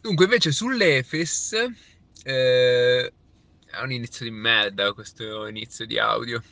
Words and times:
Dunque, 0.00 0.24
invece 0.24 0.50
sull'Efes 0.50 1.52
eh, 2.24 3.12
è 3.66 3.80
un 3.82 3.92
inizio 3.92 4.24
di 4.24 4.30
merda 4.30 4.92
questo 4.94 5.46
inizio 5.46 5.84
di 5.86 5.98
audio. 5.98 6.42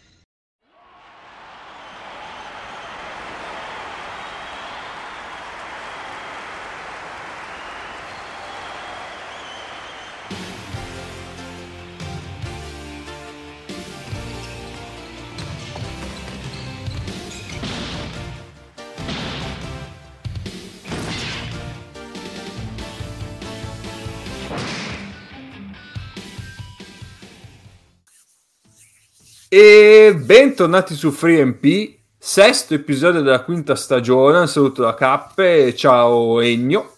E 29.50 30.14
bentornati 30.14 30.94
su 30.94 31.11
FreeMP, 31.11 31.94
sesto 32.19 32.75
episodio 32.75 33.22
della 33.22 33.42
quinta 33.42 33.74
stagione. 33.77 34.41
Un 34.41 34.47
saluto 34.47 34.83
da 34.83 34.92
Cappe, 34.92 35.74
ciao 35.74 36.38
Egno. 36.41 36.91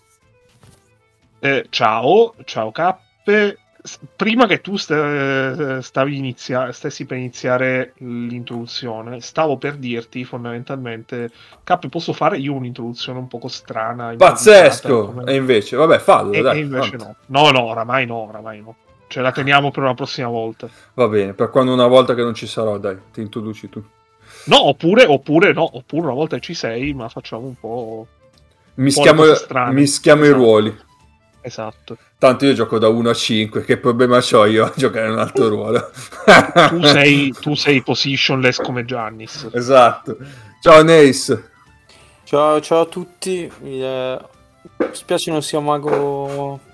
Eh, 1.39 1.67
ciao, 1.71 2.35
ciao 2.45 2.73
Cappe. 2.73 3.57
Prima 4.17 4.47
che 4.47 4.61
tu 4.61 4.77
st- 4.77 5.79
stavi 5.79 6.17
inizia- 6.17 6.73
stessi 6.73 7.07
per 7.07 7.19
iniziare 7.19 7.95
l'introduzione, 7.99 9.21
stavo 9.21 9.57
per 9.57 9.77
dirti 9.77 10.25
fondamentalmente, 10.25 11.31
Cappe, 11.63 11.89
posso 11.89 12.13
fare 12.13 12.37
io 12.39 12.53
un'introduzione 12.55 13.21
un 13.21 13.29
poco 13.29 13.47
strana? 13.47 14.13
Pazzesco! 14.17 15.07
Come... 15.07 15.25
E 15.25 15.37
invece, 15.37 15.77
vabbè, 15.77 15.99
fallo. 16.01 16.33
E, 16.33 16.43
dai, 16.43 16.59
e 16.59 16.61
invece 16.63 16.97
no. 16.97 17.15
No, 17.27 17.51
no, 17.53 17.63
oramai 17.63 18.07
no, 18.07 18.17
oramai 18.27 18.61
no. 18.61 18.75
Ce 19.11 19.21
la 19.21 19.33
teniamo 19.33 19.73
per 19.73 19.83
una 19.83 19.95
prossima 19.95 20.29
volta. 20.29 20.69
Va 20.95 21.09
bene, 21.09 21.33
per 21.33 21.51
quando 21.51 21.73
una 21.73 21.89
volta 21.89 22.15
che 22.15 22.23
non 22.23 22.33
ci 22.33 22.47
sarò, 22.47 22.79
dai, 22.79 22.97
ti 23.13 23.21
introduci 23.21 23.69
tu. 23.69 23.85
No, 24.45 24.69
oppure, 24.69 25.05
oppure 25.05 25.53
no, 25.53 25.69
oppure 25.79 26.03
una 26.03 26.15
volta 26.15 26.39
ci 26.39 26.55
sei, 26.55 26.95
ma 26.95 27.09
facciamo 27.09 27.45
un 27.45 27.57
po'... 27.59 28.07
Mischiamo, 28.75 29.25
mischiamo 29.73 30.23
esatto. 30.23 30.39
i 30.39 30.41
ruoli. 30.41 30.79
Esatto. 31.41 31.99
Tanto 32.19 32.45
io 32.45 32.53
gioco 32.53 32.79
da 32.79 32.87
1 32.87 33.11
a 33.11 33.13
5, 33.13 33.65
che 33.65 33.79
problema 33.79 34.21
ho 34.33 34.47
io 34.47 34.67
a 34.67 34.73
giocare 34.77 35.09
un 35.09 35.19
altro 35.19 35.49
ruolo? 35.49 35.91
tu, 36.69 36.81
sei, 36.81 37.35
tu 37.41 37.55
sei 37.57 37.83
positionless 37.83 38.59
come 38.59 38.85
Giannis. 38.85 39.49
Esatto. 39.53 40.19
Ciao 40.63 40.85
Nace. 40.85 41.51
Ciao, 42.23 42.61
ciao 42.61 42.83
a 42.83 42.87
tutti. 42.87 43.51
Eh, 43.61 44.19
spiace 44.93 45.33
non 45.33 45.43
sia 45.43 45.59
mago 45.59 46.69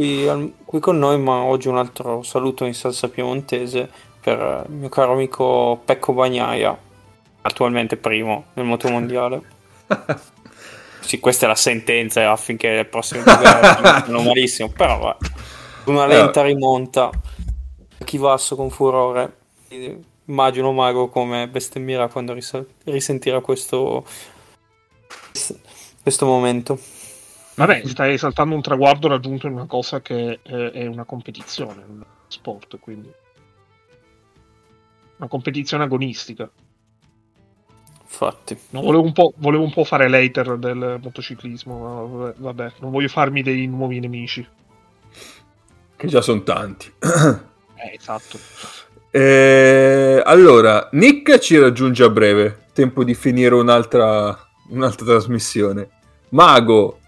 qui, 0.00 0.26
al, 0.26 0.54
qui 0.64 0.80
con 0.80 0.98
noi, 0.98 1.18
ma 1.18 1.42
oggi 1.42 1.68
un 1.68 1.76
altro 1.76 2.22
saluto 2.22 2.64
in 2.64 2.72
salsa 2.72 3.10
piemontese 3.10 3.86
per 4.18 4.64
il 4.66 4.74
mio 4.74 4.88
caro 4.88 5.12
amico 5.12 5.82
Pecco 5.84 6.14
Bagnaia, 6.14 6.74
attualmente 7.42 7.98
primo 7.98 8.46
nel 8.54 8.64
motomondiale. 8.64 9.42
sì, 11.00 11.20
questa 11.20 11.44
è 11.44 11.48
la 11.48 11.54
sentenza 11.54 12.30
affinché 12.30 12.68
il 12.68 12.86
prossimo 12.86 13.24
vadano 13.24 14.22
malissimo, 14.22 14.70
però 14.70 14.98
va. 15.00 15.16
una 15.84 16.06
lenta 16.06 16.40
rimonta 16.44 17.10
chi 18.02 18.16
vasso 18.16 18.56
con 18.56 18.70
furore. 18.70 19.36
Immagino 20.24 20.72
Mago 20.72 21.10
come 21.10 21.46
bestemmirà 21.46 22.08
quando 22.08 22.32
risal- 22.32 22.66
risentirà 22.84 23.40
questo, 23.42 24.06
questo 26.02 26.24
momento. 26.24 26.99
Vabbè, 27.66 27.86
stai 27.86 28.14
esaltando 28.14 28.54
un 28.54 28.62
traguardo 28.62 29.06
raggiunto 29.06 29.46
in 29.46 29.52
una 29.52 29.66
cosa 29.66 30.00
che 30.00 30.40
eh, 30.42 30.70
è 30.70 30.86
una 30.86 31.04
competizione, 31.04 31.84
un 31.86 32.02
sport, 32.26 32.78
quindi. 32.78 33.12
Una 35.18 35.28
competizione 35.28 35.84
agonistica. 35.84 36.50
Infatti. 38.00 38.58
No, 38.70 38.80
volevo, 38.80 39.02
un 39.02 39.12
volevo, 39.36 39.62
un 39.62 39.72
po', 39.72 39.84
fare 39.84 40.08
l'hater 40.08 40.56
del 40.56 40.98
motociclismo, 41.02 41.78
ma 41.78 42.32
vabbè, 42.34 42.72
non 42.78 42.90
voglio 42.90 43.08
farmi 43.08 43.42
dei 43.42 43.66
nuovi 43.66 44.00
nemici. 44.00 44.46
Che 45.96 46.06
già 46.06 46.22
sono 46.22 46.42
tanti. 46.42 46.90
eh, 46.98 47.94
esatto. 47.94 48.38
Eh, 49.10 50.22
allora, 50.24 50.88
Nick 50.92 51.38
ci 51.40 51.58
raggiunge 51.58 52.04
a 52.04 52.08
breve. 52.08 52.68
Tempo 52.72 53.04
di 53.04 53.14
finire 53.14 53.54
un'altra, 53.54 54.34
un'altra 54.70 55.04
trasmissione. 55.04 55.90
Mago 56.30 56.99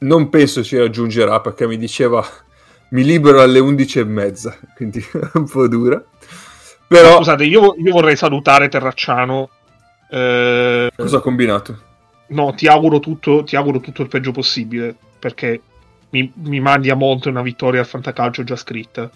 non 0.00 0.28
penso 0.28 0.62
ci 0.62 0.76
raggiungerà 0.76 1.40
perché 1.40 1.66
mi 1.66 1.76
diceva 1.76 2.24
mi 2.90 3.04
libero 3.04 3.40
alle 3.40 3.58
11 3.58 3.98
e 3.98 4.04
mezza, 4.04 4.56
quindi 4.74 5.04
un 5.34 5.48
po' 5.48 5.68
dura. 5.68 6.02
Però... 6.86 7.16
Scusate, 7.16 7.44
io, 7.44 7.74
io 7.78 7.92
vorrei 7.92 8.16
salutare 8.16 8.68
Terracciano. 8.68 9.48
Eh... 10.08 10.90
Cosa 10.96 11.16
ha 11.18 11.20
combinato? 11.20 11.88
No, 12.28 12.52
ti 12.54 12.66
auguro, 12.66 13.00
tutto, 13.00 13.44
ti 13.44 13.56
auguro 13.56 13.80
tutto 13.80 14.02
il 14.02 14.08
peggio 14.08 14.32
possibile 14.32 14.96
perché 15.18 15.60
mi, 16.10 16.32
mi 16.34 16.60
mandi 16.60 16.90
a 16.90 16.94
monte 16.94 17.28
una 17.28 17.42
vittoria 17.42 17.80
al 17.80 17.86
fantacalcio 17.86 18.44
già 18.44 18.56
scritta. 18.56 19.10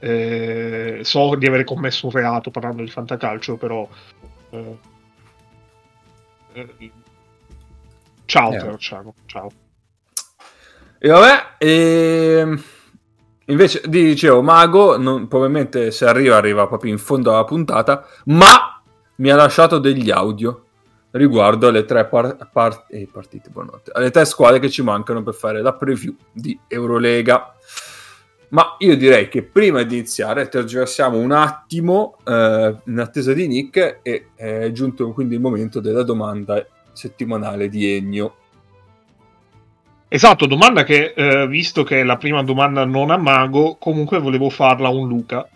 Eh, 0.00 1.00
so 1.02 1.34
di 1.34 1.46
aver 1.46 1.64
commesso 1.64 2.06
un 2.06 2.12
reato 2.12 2.50
parlando 2.50 2.82
di 2.82 2.90
fantacalcio, 2.90 3.56
però... 3.56 3.86
Eh, 4.50 4.78
eh, 6.52 6.90
ciao 8.24 8.52
eh. 8.52 8.58
Terracciano, 8.58 9.14
ciao. 9.26 9.50
E 10.98 11.08
vabbè, 11.08 11.54
e... 11.58 12.58
Invece 13.46 13.80
dicevo, 13.86 14.42
Mago, 14.42 14.98
non, 14.98 15.26
probabilmente 15.26 15.90
se 15.90 16.04
arriva, 16.04 16.36
arriva 16.36 16.66
proprio 16.66 16.92
in 16.92 16.98
fondo 16.98 17.30
alla 17.30 17.44
puntata, 17.44 18.06
ma 18.26 18.82
mi 19.16 19.30
ha 19.30 19.36
lasciato 19.36 19.78
degli 19.78 20.10
audio 20.10 20.64
riguardo 21.12 21.68
alle 21.68 21.86
tre 21.86 22.06
par- 22.06 22.36
par- 22.52 22.84
eh, 22.90 23.08
partite, 23.10 23.48
buonanotte, 23.48 23.92
alle 23.94 24.10
tre 24.10 24.26
squadre 24.26 24.58
che 24.58 24.68
ci 24.68 24.82
mancano 24.82 25.22
per 25.22 25.34
fare 25.34 25.62
la 25.62 25.72
preview 25.72 26.14
di 26.30 26.58
Eurolega. 26.68 27.54
Ma 28.50 28.76
io 28.78 28.96
direi 28.96 29.28
che 29.28 29.42
prima 29.42 29.82
di 29.82 29.96
iniziare 29.96 30.48
tergiversiamo 30.48 31.16
un 31.18 31.32
attimo 31.32 32.16
eh, 32.24 32.76
in 32.84 32.98
attesa 32.98 33.32
di 33.32 33.46
Nick 33.46 34.00
e 34.02 34.28
è 34.34 34.70
giunto 34.72 35.12
quindi 35.12 35.34
il 35.34 35.40
momento 35.40 35.80
della 35.80 36.02
domanda 36.02 36.66
settimanale 36.92 37.68
di 37.68 37.94
Ennio. 37.94 38.36
Esatto, 40.10 40.46
domanda 40.46 40.84
che, 40.84 41.12
eh, 41.14 41.46
visto 41.46 41.84
che 41.84 42.00
è 42.00 42.02
la 42.02 42.16
prima 42.16 42.42
domanda 42.42 42.86
non 42.86 43.10
a 43.10 43.18
Mago, 43.18 43.76
comunque 43.76 44.18
volevo 44.18 44.48
farla 44.48 44.88
a 44.88 44.90
un 44.90 45.06
Luca. 45.06 45.46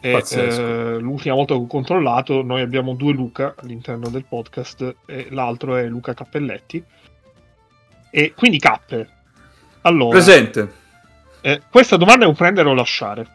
E, 0.00 0.24
eh, 0.30 0.98
l'ultima 0.98 1.34
volta 1.34 1.54
che 1.54 1.60
ho 1.60 1.66
controllato, 1.66 2.42
noi 2.42 2.62
abbiamo 2.62 2.94
due 2.94 3.12
Luca 3.12 3.54
all'interno 3.58 4.08
del 4.08 4.24
podcast, 4.24 4.96
e 5.04 5.28
l'altro 5.30 5.76
è 5.76 5.86
Luca 5.86 6.14
Cappelletti. 6.14 6.82
E 8.10 8.32
quindi 8.34 8.58
Cappe. 8.58 9.08
Allora, 9.82 10.16
Presente. 10.16 10.72
Eh, 11.42 11.60
questa 11.70 11.96
domanda 11.98 12.24
è 12.24 12.28
un 12.28 12.34
prendere 12.34 12.70
o 12.70 12.74
lasciare. 12.74 13.26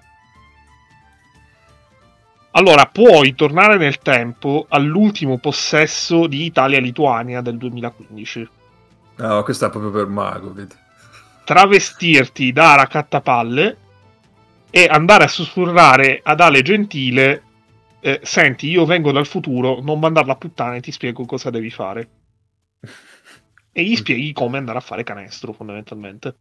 Allora, 2.52 2.88
puoi 2.88 3.36
tornare 3.36 3.78
nel 3.78 4.00
tempo 4.00 4.66
all'ultimo 4.70 5.38
possesso 5.38 6.26
di 6.26 6.46
Italia-Lituania 6.46 7.42
del 7.42 7.58
2015 7.58 8.50
No, 9.18 9.44
questa 9.44 9.68
è 9.68 9.70
proprio 9.70 9.92
per 9.92 10.08
mago, 10.08 10.54
vedi. 10.54 10.76
Travestirti 11.44 12.52
da 12.52 12.76
raccattapalle 12.76 13.78
e 14.70 14.88
andare 14.90 15.24
a 15.24 15.28
sussurrare 15.28 16.20
ad 16.24 16.42
Ale 16.42 16.62
Gentile 16.62 17.44
eh, 18.00 18.20
senti, 18.24 18.70
io 18.70 18.86
vengo 18.86 19.12
dal 19.12 19.26
futuro, 19.26 19.82
non 19.82 20.00
mandarla 20.00 20.34
a 20.34 20.38
puttana 20.38 20.76
e 20.76 20.82
ti 20.82 20.92
spiego 20.92 21.26
cosa 21.26 21.50
devi 21.50 21.70
fare. 21.70 22.10
E 23.72 23.84
gli 23.84 23.96
spieghi 23.96 24.34
come 24.34 24.58
andare 24.58 24.78
a 24.78 24.82
fare 24.82 25.04
canestro, 25.04 25.54
fondamentalmente. 25.54 26.36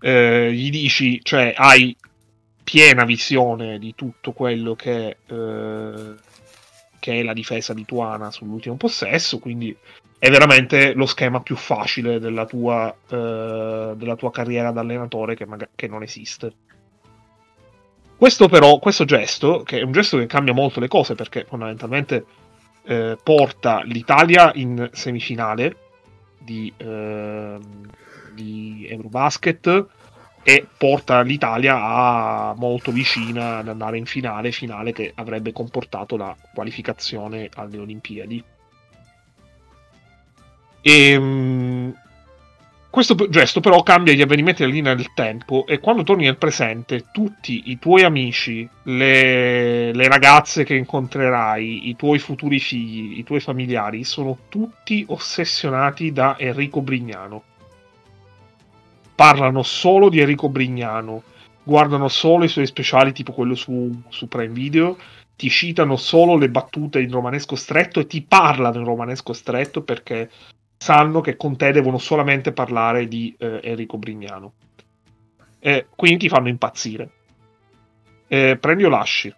Eh, 0.00 0.52
gli 0.52 0.70
dici, 0.70 1.20
cioè, 1.22 1.54
hai 1.56 1.96
piena 2.62 3.04
visione 3.04 3.78
di 3.78 3.94
tutto 3.94 4.32
quello 4.32 4.74
che, 4.74 5.16
eh, 5.26 6.14
che 6.98 7.20
è 7.20 7.22
la 7.22 7.32
difesa 7.32 7.72
lituana 7.72 8.30
sull'ultimo 8.30 8.76
possesso, 8.76 9.38
quindi 9.38 9.76
è 10.24 10.30
veramente 10.30 10.94
lo 10.94 11.04
schema 11.04 11.42
più 11.42 11.54
facile 11.54 12.18
della 12.18 12.46
tua, 12.46 12.88
eh, 12.88 13.92
della 13.94 14.16
tua 14.16 14.30
carriera 14.30 14.70
da 14.70 14.80
allenatore 14.80 15.34
che, 15.34 15.44
mag- 15.44 15.68
che, 15.74 15.86
non 15.86 16.02
esiste. 16.02 16.54
Questo 18.16 18.48
però, 18.48 18.78
questo 18.78 19.04
gesto, 19.04 19.62
che 19.64 19.80
è 19.80 19.82
un 19.82 19.92
gesto 19.92 20.16
che 20.16 20.24
cambia 20.24 20.54
molto 20.54 20.80
le 20.80 20.88
cose 20.88 21.14
perché 21.14 21.44
fondamentalmente 21.46 22.24
eh, 22.84 23.18
porta 23.22 23.82
l'Italia 23.82 24.50
in 24.54 24.88
semifinale 24.92 25.76
di, 26.38 26.72
eh, 26.74 27.58
di 28.32 28.86
Eurobasket 28.88 29.86
e 30.42 30.66
porta 30.74 31.20
l'Italia 31.20 31.76
a 31.82 32.54
molto 32.56 32.92
vicina 32.92 33.58
ad 33.58 33.68
andare 33.68 33.98
in 33.98 34.06
finale, 34.06 34.52
finale 34.52 34.92
che 34.92 35.12
avrebbe 35.14 35.52
comportato 35.52 36.16
la 36.16 36.34
qualificazione 36.54 37.50
alle 37.52 37.76
Olimpiadi. 37.76 38.52
E, 40.86 41.12
ehm, 41.12 41.94
questo 42.90 43.16
gesto 43.30 43.60
però 43.60 43.82
cambia 43.82 44.12
gli 44.12 44.20
avvenimenti 44.20 44.60
della 44.60 44.74
linea 44.74 44.94
del 44.94 45.14
tempo 45.14 45.64
e 45.66 45.80
quando 45.80 46.02
torni 46.02 46.24
nel 46.24 46.36
presente 46.36 47.06
tutti 47.10 47.70
i 47.70 47.78
tuoi 47.78 48.02
amici, 48.02 48.68
le, 48.82 49.92
le 49.92 50.08
ragazze 50.08 50.62
che 50.62 50.74
incontrerai, 50.74 51.88
i 51.88 51.96
tuoi 51.96 52.18
futuri 52.18 52.60
figli, 52.60 53.18
i 53.18 53.24
tuoi 53.24 53.40
familiari 53.40 54.04
sono 54.04 54.38
tutti 54.50 55.04
ossessionati 55.08 56.12
da 56.12 56.36
Enrico 56.38 56.82
Brignano. 56.82 57.42
Parlano 59.14 59.62
solo 59.62 60.10
di 60.10 60.20
Enrico 60.20 60.50
Brignano, 60.50 61.22
guardano 61.62 62.08
solo 62.08 62.44
i 62.44 62.48
suoi 62.48 62.66
speciali 62.66 63.12
tipo 63.12 63.32
quello 63.32 63.54
su, 63.54 63.90
su 64.08 64.28
Prime 64.28 64.52
Video, 64.52 64.98
ti 65.34 65.48
citano 65.48 65.96
solo 65.96 66.36
le 66.36 66.50
battute 66.50 67.00
in 67.00 67.10
romanesco 67.10 67.56
stretto 67.56 68.00
e 68.00 68.06
ti 68.06 68.22
parlano 68.22 68.78
in 68.78 68.84
romanesco 68.84 69.32
stretto 69.32 69.82
perché 69.82 70.30
sanno 70.76 71.20
che 71.20 71.36
con 71.36 71.56
te 71.56 71.72
devono 71.72 71.98
solamente 71.98 72.52
parlare 72.52 73.08
di 73.08 73.34
eh, 73.38 73.60
Enrico 73.62 73.98
Brignano. 73.98 74.52
Eh, 75.58 75.86
quindi 75.94 76.18
ti 76.18 76.28
fanno 76.28 76.48
impazzire. 76.48 77.10
Eh, 78.26 78.56
prendi 78.60 78.84
o 78.84 78.88
lasci? 78.88 79.34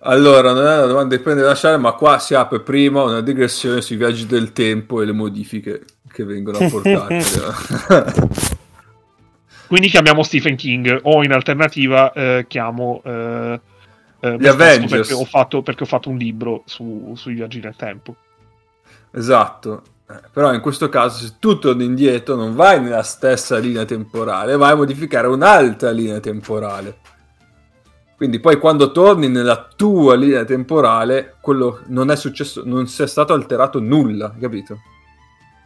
Allora, 0.00 0.52
non 0.52 0.66
è 0.66 0.76
una 0.76 0.86
domanda 0.86 1.16
di 1.16 1.22
prendere 1.22 1.46
o 1.46 1.50
lasciare, 1.50 1.76
ma 1.76 1.92
qua 1.92 2.18
si 2.18 2.34
apre 2.34 2.60
prima 2.60 3.02
una 3.02 3.20
digressione 3.20 3.82
sui 3.82 3.96
viaggi 3.96 4.26
del 4.26 4.52
tempo 4.52 5.02
e 5.02 5.04
le 5.04 5.12
modifiche 5.12 5.84
che 6.10 6.24
vengono 6.24 6.58
apportate. 6.58 7.22
quindi 9.66 9.88
chiamiamo 9.88 10.22
Stephen 10.22 10.56
King 10.56 11.00
o 11.02 11.24
in 11.24 11.32
alternativa 11.32 12.12
eh, 12.12 12.44
chiamo 12.48 13.02
eh, 13.04 13.60
eh, 14.20 14.36
Gli 14.38 14.46
Avengers. 14.46 14.90
perché 14.90 15.12
ho, 15.12 15.24
fatto, 15.24 15.62
perché 15.62 15.82
ho 15.82 15.86
fatto 15.86 16.08
un 16.08 16.16
libro 16.16 16.62
su- 16.66 17.14
sui 17.16 17.34
viaggi 17.34 17.60
nel 17.60 17.76
tempo. 17.76 18.16
Esatto. 19.16 19.82
Eh, 20.08 20.20
Però 20.32 20.52
in 20.52 20.60
questo 20.60 20.88
caso, 20.88 21.24
se 21.24 21.34
tu 21.38 21.58
torni 21.58 21.84
indietro, 21.84 22.36
non 22.36 22.54
vai 22.54 22.80
nella 22.80 23.02
stessa 23.02 23.56
linea 23.58 23.84
temporale, 23.84 24.56
vai 24.56 24.72
a 24.72 24.76
modificare 24.76 25.26
un'altra 25.26 25.90
linea 25.90 26.20
temporale. 26.20 26.98
Quindi 28.16 28.38
poi 28.40 28.58
quando 28.58 28.92
torni 28.92 29.28
nella 29.28 29.68
tua 29.74 30.14
linea 30.16 30.44
temporale, 30.44 31.34
quello 31.40 31.80
non 31.88 32.10
è 32.10 32.16
successo, 32.16 32.62
non 32.64 32.86
si 32.86 33.02
è 33.02 33.06
stato 33.06 33.32
alterato 33.32 33.80
nulla, 33.80 34.34
capito? 34.40 34.78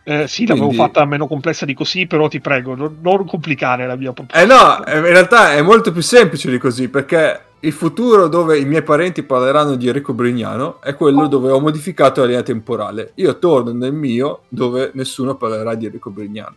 Eh, 0.03 0.27
sì, 0.27 0.47
l'avevo 0.47 0.69
Quindi- 0.69 0.85
fatta 0.85 1.05
meno 1.05 1.27
complessa 1.27 1.65
di 1.65 1.75
così, 1.75 2.07
però 2.07 2.27
ti 2.27 2.41
prego, 2.41 2.75
non, 2.75 2.99
non 3.03 3.27
complicare 3.27 3.87
la 3.87 3.95
mia 3.95 4.13
proposta. 4.13 4.43
Eh 4.43 4.47
no, 4.47 4.85
eh, 4.85 4.97
in 4.97 5.03
realtà 5.05 5.53
è 5.53 5.63
molto 5.63 5.93
più 5.93 6.03
semplice 6.03 6.51
di 6.51 6.59
così, 6.59 6.89
perché 6.89 7.41
il 7.63 7.73
futuro 7.73 8.29
dove 8.29 8.59
i 8.59 8.65
miei 8.65 8.83
parenti 8.83 9.23
parleranno 9.23 9.77
di 9.77 9.87
Enrico 9.87 10.15
Brignano 10.15 10.81
è 10.81 10.95
quello 10.95 11.27
dove 11.27 11.51
ho 11.51 11.61
modificato 11.61 12.21
la 12.21 12.27
linea 12.27 12.43
temporale. 12.43 13.13
Io 13.17 13.39
torno 13.39 13.73
nel 13.73 13.93
mio 13.93 14.43
dove 14.49 14.91
nessuno 14.95 15.37
parlerà 15.37 15.75
di 15.75 15.87
Enrico 15.87 16.11
Brignano. 16.11 16.55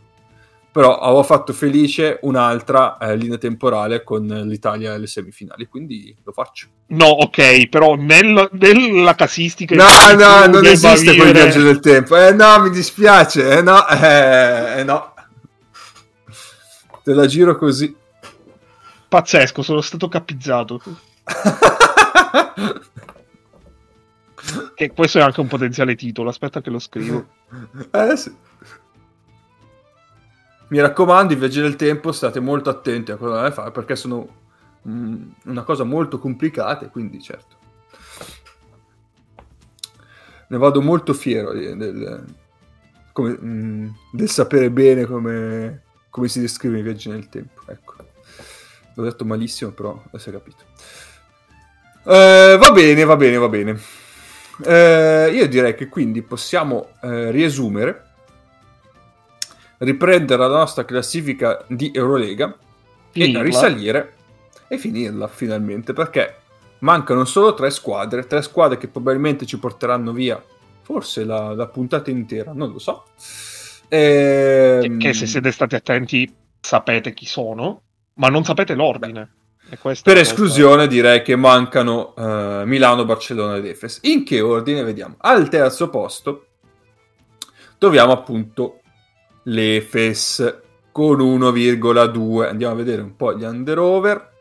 Però 0.71 0.97
avevo 0.97 1.21
fatto 1.21 1.53
felice 1.53 2.17
un'altra 2.21 2.97
eh, 2.97 3.15
linea 3.15 3.38
temporale 3.38 4.03
con 4.03 4.25
l'Italia 4.25 4.94
alle 4.94 5.05
semifinali, 5.05 5.67
quindi 5.67 6.15
lo 6.23 6.31
faccio. 6.31 6.67
No, 6.88 7.05
ok, 7.05 7.67
però 7.67 7.94
nel- 7.94 8.50
nella 8.53 9.13
casistica... 9.13 9.75
No, 9.75 10.15
no, 10.17 10.47
non 10.47 10.65
esiste 10.65 11.15
quel 11.15 11.27
vivere- 11.27 11.31
viaggio 11.33 11.61
del 11.61 11.79
tempo. 11.79 12.17
Eh 12.17 12.31
no, 12.33 12.59
mi 12.61 12.71
dispiace. 12.71 13.57
Eh 13.57 13.61
no, 13.61 13.88
eh, 13.88 14.79
eh, 14.79 14.83
no. 14.83 15.13
Te 17.03 17.13
la 17.13 17.27
giro 17.27 17.55
così. 17.55 17.95
Pazzesco, 19.13 19.62
sono 19.62 19.81
stato 19.81 20.07
capizzato. 20.07 20.81
Che 24.75 24.92
questo 24.92 25.19
è 25.19 25.21
anche 25.21 25.39
un 25.39 25.48
potenziale 25.48 25.95
titolo, 25.95 26.30
aspetta 26.30 26.60
che 26.62 26.71
lo 26.71 26.80
scrivo. 26.80 27.27
Eh 27.92 28.18
sì. 28.18 28.36
Mi 30.69 30.80
raccomando, 30.81 31.31
i 31.33 31.36
viaggi 31.36 31.62
del 31.62 31.75
tempo 31.75 32.12
state 32.12 32.39
molto 32.39 32.71
attenti 32.71 33.12
a 33.12 33.15
cosa 33.15 33.51
fare 33.51 33.71
perché 33.71 33.95
sono 33.95 34.27
mm, 34.88 35.30
una 35.45 35.62
cosa 35.62 35.83
molto 35.83 36.18
complicata, 36.18 36.89
quindi 36.89 37.21
certo. 37.21 37.56
Ne 40.48 40.57
vado 40.57 40.81
molto 40.81 41.13
fiero 41.13 41.54
di- 41.54 41.77
del, 41.77 42.25
come- 43.13 43.38
mm, 43.39 43.89
del 44.12 44.30
sapere 44.30 44.71
bene 44.71 45.06
come, 45.06 45.83
come 46.10 46.27
si 46.27 46.39
descrivono 46.42 46.80
i 46.80 46.83
viaggi 46.83 47.10
nel 47.10 47.30
tempo. 47.30 47.62
Ecco. 47.68 47.82
L'ho 48.95 49.04
detto 49.04 49.25
malissimo, 49.25 49.72
però 49.72 50.01
si 50.18 50.30
è 50.30 50.31
capito. 50.31 50.63
Eh, 52.06 52.57
va 52.60 52.72
bene, 52.72 53.04
va 53.04 53.16
bene, 53.16 53.38
va 53.38 53.50
bene. 53.50 53.80
Eh, 54.66 55.31
io 55.34 55.48
direi 55.48 55.74
che 55.75 55.90
quindi 55.90 56.22
possiamo 56.22 56.90
eh, 57.01 57.31
riesumere, 57.31 58.10
riprendere 59.80 60.42
la 60.42 60.48
nostra 60.48 60.86
classifica 60.86 61.63
di 61.68 61.92
Eurolega 61.94 62.56
Finirla. 63.10 63.40
e 63.40 63.44
risalire 63.44 64.13
e 64.68 64.78
finirla 64.78 65.28
finalmente 65.28 65.94
perché 65.94 66.38
mancano 66.80 67.25
solo 67.25 67.54
tre 67.54 67.69
squadre, 67.72 68.28
tre 68.28 68.42
squadre 68.42 68.78
che 68.78 68.88
probabilmente 68.88 69.46
ci 69.46 69.57
porteranno 69.57 70.12
via 70.12 70.42
forse 70.84 71.24
la, 71.24 71.54
la 71.54 71.68
puntata 71.68 72.12
intera, 72.12 72.51
non 72.54 72.72
lo 72.72 72.80
so. 72.80 73.06
Ehm, 73.88 75.00
Che 75.00 75.13
se 75.13 75.25
siete 75.25 75.51
stati 75.51 75.75
attenti 75.75 76.31
sapete 76.60 77.13
chi 77.13 77.25
sono, 77.25 77.81
ma 78.15 78.30
non 78.30 78.44
sapete 78.44 78.74
l'ordine. 78.74 79.30
Per 80.04 80.18
esclusione 80.18 80.88
direi 80.88 81.24
che 81.24 81.36
mancano 81.36 82.13
eh, 82.15 82.63
Milano, 82.65 83.06
Barcellona 83.06 83.56
ed 83.56 83.65
Efes. 83.65 84.00
In 84.04 84.24
che 84.24 84.39
ordine 84.42 84.83
vediamo? 84.83 85.15
Al 85.19 85.50
terzo 85.50 85.89
posto 85.89 86.45
troviamo 87.77 88.12
appunto 88.12 88.81
l'Efes 89.44 90.62
con 90.92 91.19
1,2. 91.19 92.48
Andiamo 92.48 92.74
a 92.74 92.77
vedere 92.77 93.01
un 93.01 93.15
po' 93.15 93.36
gli 93.36 93.44
under-over. 93.44 94.31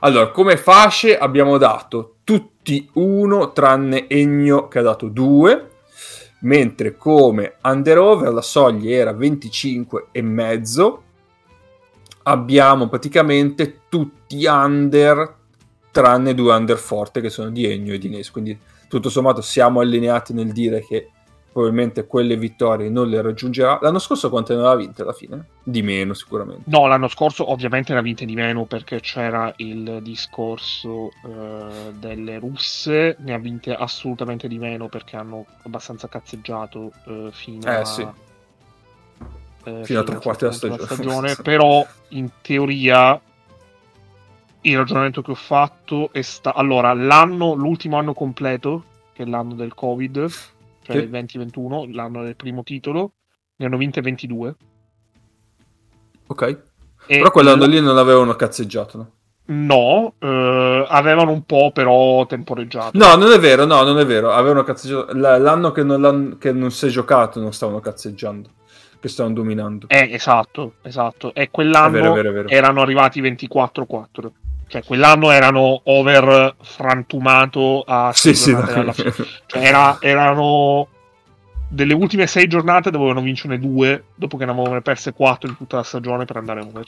Allora, 0.00 0.30
come 0.30 0.56
fasce 0.56 1.16
abbiamo 1.16 1.58
dato 1.58 2.16
tutti 2.24 2.88
uno 2.94 3.52
tranne 3.52 4.08
Egno 4.08 4.66
che 4.66 4.78
ha 4.78 4.82
dato 4.82 5.08
2, 5.08 5.70
mentre 6.40 6.96
come 6.96 7.56
under-over 7.62 8.32
la 8.32 8.42
soglia 8.42 8.90
era 8.90 9.12
25 9.12 10.06
e 10.10 10.22
mezzo 10.22 11.02
abbiamo 12.24 12.88
praticamente 12.88 13.82
tutti 13.88 14.44
under 14.46 15.36
tranne 15.90 16.34
due 16.34 16.52
under 16.54 16.78
forte 16.78 17.20
che 17.20 17.30
sono 17.30 17.50
di 17.50 17.64
Egno 17.64 17.92
e 17.94 17.98
di 17.98 18.08
Nes 18.08 18.30
quindi 18.30 18.58
tutto 18.88 19.08
sommato 19.08 19.40
siamo 19.40 19.80
allineati 19.80 20.32
nel 20.32 20.52
dire 20.52 20.84
che 20.84 21.10
probabilmente 21.52 22.06
quelle 22.06 22.36
vittorie 22.36 22.88
non 22.88 23.08
le 23.08 23.20
raggiungerà 23.20 23.80
l'anno 23.82 23.98
scorso 23.98 24.30
quante 24.30 24.52
ne 24.52 24.60
aveva 24.60 24.76
vinte 24.76 25.02
alla 25.02 25.12
fine? 25.12 25.46
di 25.64 25.82
meno 25.82 26.14
sicuramente 26.14 26.62
No, 26.66 26.86
l'anno 26.86 27.08
scorso 27.08 27.50
ovviamente 27.50 27.92
ne 27.92 27.98
ha 27.98 28.02
vinte 28.02 28.24
di 28.24 28.34
meno 28.34 28.66
perché 28.66 29.00
c'era 29.00 29.52
il 29.56 29.98
discorso 30.00 31.10
eh, 31.24 31.92
delle 31.98 32.38
russe, 32.38 33.16
ne 33.18 33.34
ha 33.34 33.38
vinte 33.38 33.74
assolutamente 33.74 34.46
di 34.46 34.58
meno 34.58 34.88
perché 34.88 35.16
hanno 35.16 35.44
abbastanza 35.64 36.06
cazzeggiato 36.08 36.92
eh, 37.06 37.30
fino, 37.32 37.66
Eh, 37.68 37.74
a, 37.74 37.84
sì. 37.84 38.06
Eh, 39.78 39.84
Fino 39.84 40.00
a 40.00 40.04
tre 40.04 40.16
quarti 40.18 40.44
della 40.44 40.56
certo 40.56 40.68
punto 40.76 40.94
stagione. 40.94 41.34
però 41.42 41.86
in 42.08 42.28
teoria 42.42 43.20
il 44.62 44.76
ragionamento 44.76 45.22
che 45.22 45.30
ho 45.30 45.34
fatto 45.36 46.10
è 46.12 46.20
stato... 46.22 46.58
Allora, 46.58 46.92
l'anno, 46.92 47.54
l'ultimo 47.54 47.96
anno 47.96 48.12
completo, 48.12 48.84
che 49.12 49.22
è 49.22 49.26
l'anno 49.26 49.54
del 49.54 49.74
Covid, 49.74 50.14
cioè 50.82 50.96
Sì. 50.96 51.02
il 51.02 51.08
2021, 51.08 51.86
l'anno 51.92 52.22
del 52.22 52.36
primo 52.36 52.62
titolo, 52.62 53.12
ne 53.56 53.66
hanno 53.66 53.76
vinte 53.78 54.00
22. 54.00 54.54
ok 56.26 56.42
E 57.06 57.16
però 57.18 57.30
quell'anno 57.30 57.66
lì 57.66 57.80
non 57.80 57.96
avevano 57.96 58.34
cazzeggiato 58.36 58.96
no? 58.98 59.10
No, 59.52 60.14
eh, 60.20 60.84
avevano 60.88 61.32
un 61.32 61.42
po' 61.44 61.72
però 61.72 62.24
temporeggiato. 62.26 62.96
no 62.96 63.16
non 63.16 63.32
è 63.32 63.38
vero 63.40 63.64
no 63.64 63.82
non 63.82 63.98
è 63.98 64.06
vero 64.06 64.30
avevano 64.30 64.62
cazzeggiato 64.62 65.12
L- 65.12 65.20
l'anno 65.42 65.72
che 65.72 65.82
non, 65.82 66.36
che 66.38 66.52
non 66.52 66.70
si 66.70 66.86
è 66.86 66.88
giocato 66.88 67.40
non 67.40 67.52
stavano 67.52 67.80
cazzeggiando 67.80 68.48
che 69.00 69.08
stavano 69.08 69.34
dominando 69.34 69.86
Eh, 69.88 70.10
esatto, 70.12 70.74
esatto. 70.82 71.32
E 71.34 71.50
quell'anno 71.50 71.88
È 71.88 72.00
vero, 72.00 72.12
è 72.12 72.14
vero, 72.16 72.28
è 72.28 72.32
vero. 72.32 72.48
erano 72.48 72.82
arrivati 72.82 73.20
24-4. 73.22 74.30
Cioè, 74.68 74.84
quell'anno 74.84 75.30
erano 75.32 75.80
over 75.84 76.54
frantumato 76.60 77.82
a 77.84 78.12
sì 78.14 78.34
sì 78.34 78.52
no. 78.52 78.64
Cioè, 79.46 79.62
era- 79.64 79.96
erano 80.00 80.86
delle 81.68 81.94
ultime 81.94 82.26
sei 82.28 82.46
giornate 82.46 82.90
dovevano 82.90 83.20
vincerne 83.20 83.58
due 83.58 84.04
dopo 84.14 84.36
che 84.36 84.44
ne 84.44 84.52
avevano 84.52 84.80
perse 84.80 85.12
quattro 85.12 85.48
in 85.48 85.56
tutta 85.56 85.76
la 85.76 85.82
stagione 85.82 86.24
per 86.24 86.36
andare 86.36 86.60
over. 86.60 86.86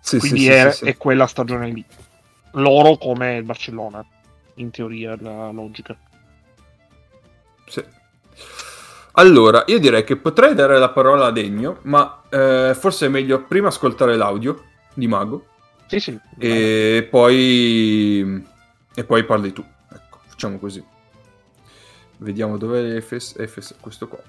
sì, 0.00 0.18
Quindi 0.18 0.40
sì, 0.40 0.48
è, 0.48 0.70
sì. 0.70 0.84
è 0.86 0.96
quella 0.96 1.26
stagione 1.26 1.68
lì. 1.70 1.84
Loro 2.52 2.96
come 2.96 3.36
il 3.36 3.42
Barcellona, 3.44 4.04
in 4.54 4.70
teoria, 4.70 5.16
la 5.20 5.50
logica. 5.50 5.94
Sì. 7.66 7.84
Allora, 9.18 9.64
io 9.66 9.80
direi 9.80 10.04
che 10.04 10.14
potrei 10.16 10.54
dare 10.54 10.78
la 10.78 10.90
parola 10.90 11.26
a 11.26 11.30
Degno, 11.32 11.80
ma 11.82 12.22
eh, 12.30 12.76
forse 12.78 13.06
è 13.06 13.08
meglio 13.08 13.42
prima 13.42 13.66
ascoltare 13.66 14.16
l'audio 14.16 14.64
di 14.94 15.08
Mago 15.08 15.44
Sì, 15.88 15.98
sì. 15.98 16.16
e 16.38 17.06
poi, 17.10 18.46
e 18.94 19.04
poi 19.04 19.24
parli 19.24 19.52
tu. 19.52 19.64
Ecco, 19.92 20.20
facciamo 20.24 20.60
così. 20.60 20.84
Vediamo 22.18 22.58
dov'è 22.58 22.80
l'Efes. 22.80 23.34
Efes, 23.36 23.74
questo 23.80 24.06
qua. 24.06 24.22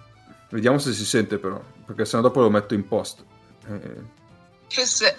Vediamo 0.49 0.79
se 0.79 0.91
si 0.93 1.05
sente 1.05 1.37
però, 1.37 1.61
perché 1.85 2.05
sennò 2.05 2.23
dopo 2.23 2.41
lo 2.41 2.49
metto 2.49 2.73
in 2.73 2.87
post. 2.87 3.23
Eh, 3.67 4.17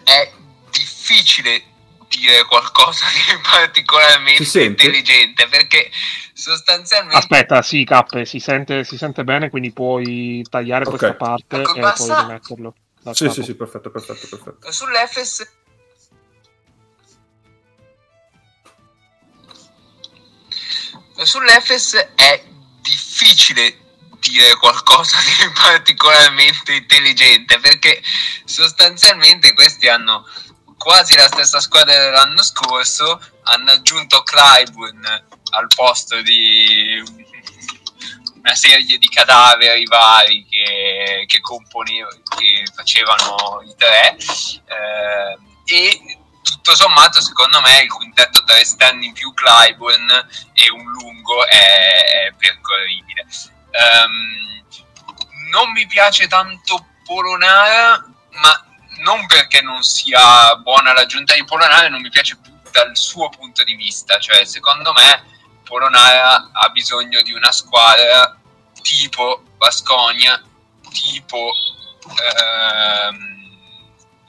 è 0.03 0.33
difficile 0.71 1.63
dire 2.09 2.45
qualcosa 2.47 3.07
di 3.15 3.39
particolarmente 3.41 4.65
intelligente 4.65 5.47
perché 5.49 5.91
sostanzialmente 6.41 7.17
Aspetta, 7.19 7.63
sì, 7.63 7.85
Cappe, 7.85 8.25
si 8.25 8.39
sente, 8.41 8.85
si 8.85 8.97
sente 8.97 9.25
bene, 9.25 9.51
quindi 9.51 9.73
puoi 9.73 10.45
tagliare 10.49 10.85
Ok. 10.85 10.91
questa 10.91 11.15
parte 11.15 11.61
Ecco, 11.61 11.75
e 11.75 11.81
basta. 11.81 12.05
poi 12.15 12.25
rimetterlo. 12.27 12.75
sì, 13.13 13.25
capo. 13.25 13.35
sì, 13.35 13.43
sì, 13.43 13.55
perfetto, 13.55 13.91
perfetto, 13.91 14.27
perfetto. 14.29 14.73
sull'Efes 14.73 15.49
sull'Efes 21.23 21.95
è 22.15 22.45
difficile 22.81 23.77
dire 24.21 24.55
qualcosa 24.57 25.17
di 25.39 25.51
particolarmente 25.53 26.75
intelligente 26.75 27.59
perché 27.59 28.03
sostanzialmente 28.45 29.53
questi 29.55 29.89
hanno 29.89 30.27
quasi 30.79 31.15
la 31.17 31.27
stessa 31.27 31.61
squadra 31.61 31.95
dell'anno 31.95 32.43
scorso 32.43 33.21
hanno 33.45 33.71
aggiunto 33.73 34.23
Clyburn 34.23 35.27
al 35.51 35.67
posto 35.75 36.21
di 36.23 37.03
una 38.43 38.55
serie 38.55 38.99
di 38.99 39.09
cadaveri 39.09 39.85
vari 39.85 40.47
che, 40.49 41.25
che 41.27 41.41
che 42.37 42.65
facevano 42.75 43.63
i 43.67 43.75
tre. 43.77 44.17
Eh, 44.17 45.39
e 45.73 46.19
tutto 46.43 46.75
sommato 46.75 47.21
secondo 47.21 47.61
me 47.61 47.83
il 47.83 47.93
quintetto 47.93 48.43
tra 48.45 48.59
esterni 48.59 49.07
in 49.07 49.13
più 49.13 49.33
Clyburn 49.35 50.09
e 50.55 50.71
un 50.71 50.85
lungo 50.91 51.47
è, 51.47 52.27
è 52.27 52.33
percorribile. 52.37 53.27
Ehm, 53.71 54.65
non 55.51 55.71
mi 55.73 55.87
piace 55.87 56.27
tanto 56.27 56.87
Polonara 57.05 58.05
ma 58.31 58.65
non 59.03 59.27
perché 59.27 59.61
non 59.61 59.83
sia 59.83 60.55
buona 60.57 60.93
l'aggiunta 60.93 61.35
di 61.35 61.45
Polonara 61.45 61.89
non 61.89 62.01
mi 62.01 62.11
piace 62.11 62.39
dal 62.71 62.97
suo 62.97 63.29
punto 63.29 63.63
di 63.65 63.75
vista. 63.75 64.19
Cioè 64.19 64.45
secondo 64.45 64.93
me 64.93 65.40
Polonara 65.71 66.51
ha 66.53 66.69
bisogno 66.71 67.23
di 67.23 67.33
una 67.33 67.53
squadra 67.53 68.37
tipo 68.83 69.45
Basconia 69.57 70.43
tipo 70.91 71.53
ehm, 72.03 73.49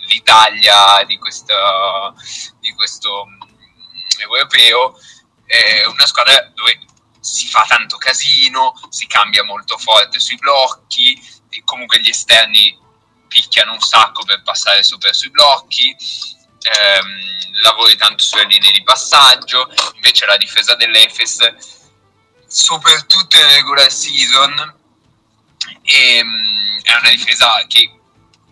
l'Italia 0.08 1.04
di 1.08 1.18
questo, 1.18 2.16
di 2.60 2.72
questo 2.74 3.26
mm, 3.26 4.22
europeo. 4.22 5.00
È 5.44 5.86
una 5.86 6.06
squadra 6.06 6.40
dove 6.54 6.80
si 7.20 7.48
fa 7.48 7.66
tanto 7.68 7.98
casino, 7.98 8.80
si 8.90 9.08
cambia 9.08 9.44
molto 9.44 9.80
forte 9.80 10.20
sui 10.20 10.38
blocchi, 10.38 11.20
e 11.50 11.64
comunque 11.66 12.00
gli 12.02 12.10
esterni 12.10 12.78
picchiano 13.28 13.74
un 13.74 13.80
sacco 13.80 14.24
per 14.24 14.44
passare 14.44 14.84
super 14.84 15.16
sui 15.16 15.32
blocchi, 15.32 15.96
ehm, 16.62 17.62
lavori 17.62 17.96
tanto 17.96 18.24
sulle 18.24 18.46
linee 18.46 18.72
di 18.72 18.84
passaggio, 18.84 19.70
invece 19.96 20.26
la 20.26 20.38
difesa 20.38 20.76
dell'Efes, 20.76 21.38
soprattutto 22.48 23.38
in 23.38 23.48
regular 23.48 23.92
season, 23.92 24.80
ehm, 25.84 26.82
è 26.84 26.98
una 26.98 27.10
difesa 27.10 27.66
che 27.68 27.92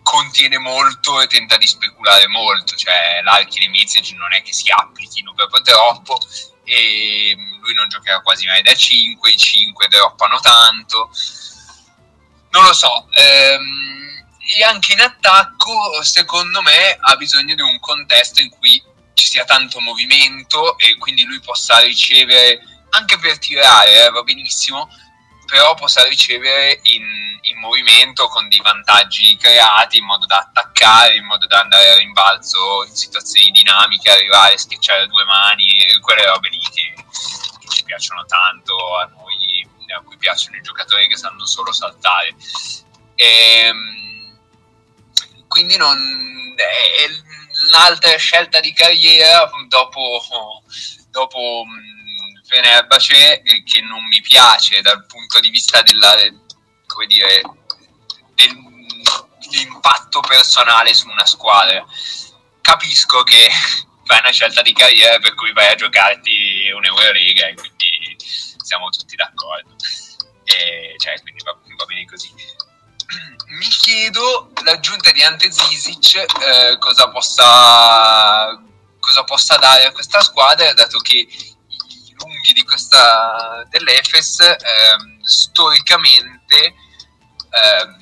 contiene 0.02 0.58
molto 0.58 1.20
e 1.20 1.26
tenta 1.26 1.56
di 1.56 1.66
speculare 1.66 2.26
molto, 2.26 2.74
cioè 2.76 3.20
l'archi 3.22 3.58
di 3.60 3.68
Mizic 3.68 4.10
non 4.12 4.32
è 4.32 4.42
che 4.42 4.52
si 4.52 4.70
applichino 4.70 5.32
proprio 5.34 5.62
troppo 5.62 6.18
e 6.64 7.36
lui 7.60 7.74
non 7.74 7.88
giocherà 7.88 8.20
quasi 8.20 8.46
mai 8.46 8.62
da 8.62 8.74
5, 8.74 9.30
i 9.30 9.36
5 9.36 9.88
droppano 9.88 10.40
tanto, 10.40 11.10
non 12.50 12.64
lo 12.64 12.72
so, 12.72 13.06
ehm, 13.12 14.09
e 14.40 14.64
anche 14.64 14.94
in 14.94 15.00
attacco 15.00 16.02
secondo 16.02 16.62
me 16.62 16.96
ha 16.98 17.16
bisogno 17.16 17.54
di 17.54 17.62
un 17.62 17.78
contesto 17.78 18.40
in 18.40 18.48
cui 18.48 18.82
ci 19.14 19.26
sia 19.26 19.44
tanto 19.44 19.80
movimento 19.80 20.78
e 20.78 20.96
quindi 20.96 21.24
lui 21.24 21.40
possa 21.40 21.78
ricevere 21.80 22.60
anche 22.90 23.18
per 23.18 23.38
tirare, 23.38 24.06
eh, 24.06 24.10
va 24.10 24.22
benissimo, 24.22 24.88
però 25.46 25.74
possa 25.74 26.06
ricevere 26.06 26.80
in, 26.82 27.02
in 27.42 27.58
movimento 27.58 28.28
con 28.28 28.48
dei 28.48 28.60
vantaggi 28.62 29.36
creati 29.36 29.98
in 29.98 30.04
modo 30.04 30.26
da 30.26 30.38
attaccare, 30.38 31.16
in 31.16 31.24
modo 31.24 31.46
da 31.46 31.60
andare 31.60 31.90
a 31.90 31.96
rimbalzo 31.96 32.84
in 32.86 32.94
situazioni 32.94 33.50
dinamiche, 33.50 34.10
arrivare, 34.10 34.56
schiacciare 34.58 35.02
a 35.02 35.06
due 35.06 35.24
mani, 35.24 35.66
quelle 36.00 36.26
robe 36.26 36.48
lì 36.48 36.60
che, 36.60 36.94
che 37.60 37.68
ci 37.68 37.84
piacciono 37.84 38.24
tanto 38.26 38.96
a 38.96 39.04
noi, 39.04 39.68
a 39.96 40.00
cui 40.02 40.16
piacciono 40.16 40.56
i 40.56 40.62
giocatori 40.62 41.08
che 41.08 41.16
sanno 41.16 41.44
solo 41.46 41.72
saltare. 41.72 42.34
Ehm, 43.16 44.09
quindi 45.50 45.76
non, 45.76 45.98
è 46.56 47.08
l'altra 47.72 48.16
scelta 48.16 48.60
di 48.60 48.72
carriera 48.72 49.50
dopo, 49.66 50.22
dopo 51.10 51.64
mh, 51.66 52.46
Fenerbahce 52.46 53.42
eh, 53.42 53.64
che 53.64 53.80
non 53.80 54.06
mi 54.06 54.20
piace 54.20 54.80
dal 54.80 55.04
punto 55.06 55.40
di 55.40 55.50
vista 55.50 55.82
della, 55.82 56.14
come 56.86 57.06
dire, 57.06 57.42
dell'impatto 58.36 60.20
personale 60.20 60.94
su 60.94 61.08
una 61.08 61.26
squadra. 61.26 61.84
Capisco 62.60 63.24
che 63.24 63.48
fai 64.06 64.20
una 64.20 64.30
scelta 64.30 64.62
di 64.62 64.72
carriera 64.72 65.18
per 65.18 65.34
cui 65.34 65.52
vai 65.52 65.66
a 65.66 65.74
giocarti 65.74 66.70
un'Euroliga 66.72 67.48
e 67.48 67.54
quindi 67.54 68.16
siamo 68.20 68.88
tutti 68.90 69.16
d'accordo. 69.16 69.74
E, 70.44 70.94
cioè, 70.98 71.20
quindi 71.22 71.42
va, 71.42 71.58
va 71.76 71.84
bene 71.86 72.04
così 72.04 72.32
mi 73.46 73.68
chiedo 73.68 74.52
l'aggiunta 74.64 75.10
di 75.10 75.22
Ante 75.22 75.50
Zizic 75.50 76.14
eh, 76.14 76.78
cosa, 76.78 77.08
possa, 77.08 78.60
cosa 78.98 79.24
possa 79.24 79.56
dare 79.56 79.86
a 79.86 79.92
questa 79.92 80.20
squadra, 80.22 80.72
dato 80.72 80.98
che 80.98 81.16
i 81.16 82.14
lunghi 82.18 82.52
di 82.52 82.62
questa 82.64 83.64
dell'Efes 83.68 84.40
ehm, 84.40 85.22
storicamente 85.22 86.74
ehm, 87.50 87.98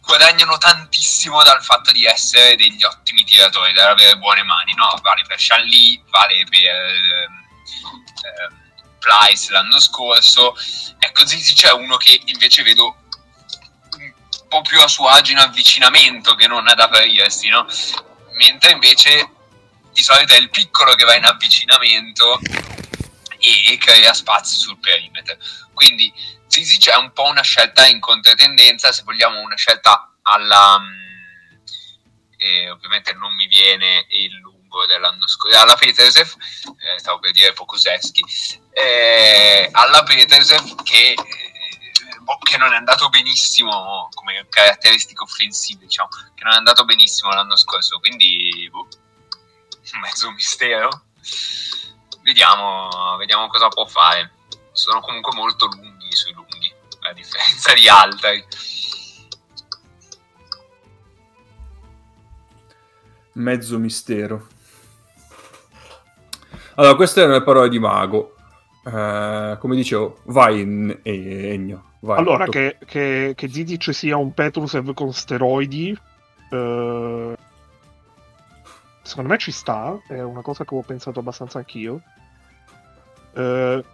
guadagnano 0.00 0.56
tantissimo 0.56 1.42
dal 1.42 1.62
fatto 1.62 1.92
di 1.92 2.06
essere 2.06 2.56
degli 2.56 2.82
ottimi 2.82 3.24
tiratori, 3.24 3.74
da 3.74 3.90
avere 3.90 4.16
buone 4.16 4.42
mani, 4.42 4.72
no? 4.74 4.88
vale 5.02 5.22
per 5.26 5.38
Shanli, 5.38 6.02
vale 6.08 6.44
per 6.48 6.64
ehm, 6.64 7.46
ehm, 8.24 8.66
Price 8.98 9.52
l'anno 9.52 9.78
scorso, 9.78 10.56
ecco 10.98 11.26
Zizic 11.26 11.66
è 11.66 11.72
uno 11.72 11.96
che 11.98 12.20
invece 12.24 12.62
vedo 12.62 12.96
po' 14.48 14.62
più 14.62 14.80
a 14.80 14.88
suo 14.88 15.06
agio 15.08 15.32
in 15.32 15.38
avvicinamento 15.38 16.34
che 16.34 16.46
non 16.46 16.66
ad 16.66 16.80
aprirsi, 16.80 17.48
no? 17.48 17.66
Mentre 18.34 18.72
invece 18.72 19.30
di 19.92 20.02
solito 20.02 20.34
è 20.34 20.38
il 20.38 20.50
piccolo 20.50 20.94
che 20.94 21.04
va 21.04 21.14
in 21.14 21.24
avvicinamento 21.24 22.40
e 23.38 23.76
crea 23.78 24.12
spazio 24.12 24.58
sul 24.58 24.78
perimetro. 24.78 25.36
Quindi 25.72 26.12
Zizic 26.46 26.90
è 26.90 26.96
un 26.96 27.12
po' 27.12 27.24
una 27.24 27.42
scelta 27.42 27.86
in 27.86 28.00
controtendenza, 28.00 28.92
se 28.92 29.02
vogliamo 29.04 29.40
una 29.40 29.56
scelta 29.56 30.14
alla... 30.22 30.80
Eh, 32.40 32.70
ovviamente 32.70 33.12
non 33.14 33.34
mi 33.34 33.48
viene 33.48 34.06
il 34.10 34.32
lungo 34.36 34.86
dell'anno 34.86 35.26
scorso, 35.26 35.58
alla 35.58 35.74
Petersev, 35.74 36.34
eh, 36.78 36.98
stavo 36.98 37.18
per 37.18 37.32
dire 37.32 37.52
Pokusevski, 37.52 38.24
eh, 38.70 39.68
alla 39.72 40.04
Petersev 40.04 40.82
che 40.84 41.16
boh, 41.16 41.47
che 42.42 42.58
non 42.58 42.72
è 42.72 42.76
andato 42.76 43.08
benissimo 43.08 44.08
come 44.14 44.46
caratteristiche 44.48 45.22
offensive, 45.22 45.84
diciamo, 45.84 46.08
che 46.34 46.44
non 46.44 46.52
è 46.52 46.56
andato 46.56 46.84
benissimo 46.84 47.30
l'anno 47.30 47.56
scorso, 47.56 47.98
quindi 48.00 48.68
boh, 48.70 48.88
mezzo 50.00 50.30
mistero. 50.32 51.04
Vediamo, 52.22 53.16
vediamo 53.16 53.46
cosa 53.46 53.68
può 53.68 53.86
fare. 53.86 54.32
Sono 54.72 55.00
comunque 55.00 55.34
molto 55.34 55.66
lunghi 55.66 56.14
sui 56.14 56.32
lunghi, 56.32 56.72
a 57.08 57.12
differenza 57.12 57.72
di 57.72 57.88
altri. 57.88 58.46
Mezzo 63.32 63.78
mistero. 63.78 64.46
Allora, 66.74 66.94
queste 66.96 67.20
erano 67.20 67.38
le 67.38 67.44
parole 67.44 67.68
di 67.68 67.78
Mago. 67.78 68.36
Eh, 68.84 69.56
come 69.58 69.76
dicevo, 69.76 70.20
vai 70.24 70.60
in 70.60 71.00
Ennio. 71.02 71.87
Vai, 72.00 72.18
allora, 72.18 72.44
to- 72.44 72.50
che, 72.50 72.78
che, 72.84 73.32
che 73.34 73.48
Zizic 73.48 73.92
sia 73.92 74.16
un 74.16 74.32
Petrusev 74.32 74.94
con 74.94 75.12
steroidi, 75.12 75.98
eh, 76.50 77.36
secondo 79.02 79.28
me 79.30 79.38
ci 79.38 79.50
sta, 79.50 79.98
è 80.06 80.20
una 80.22 80.42
cosa 80.42 80.64
che 80.64 80.74
ho 80.74 80.82
pensato 80.82 81.18
abbastanza 81.18 81.58
anch'io. 81.58 82.00
Eh, 83.32 83.84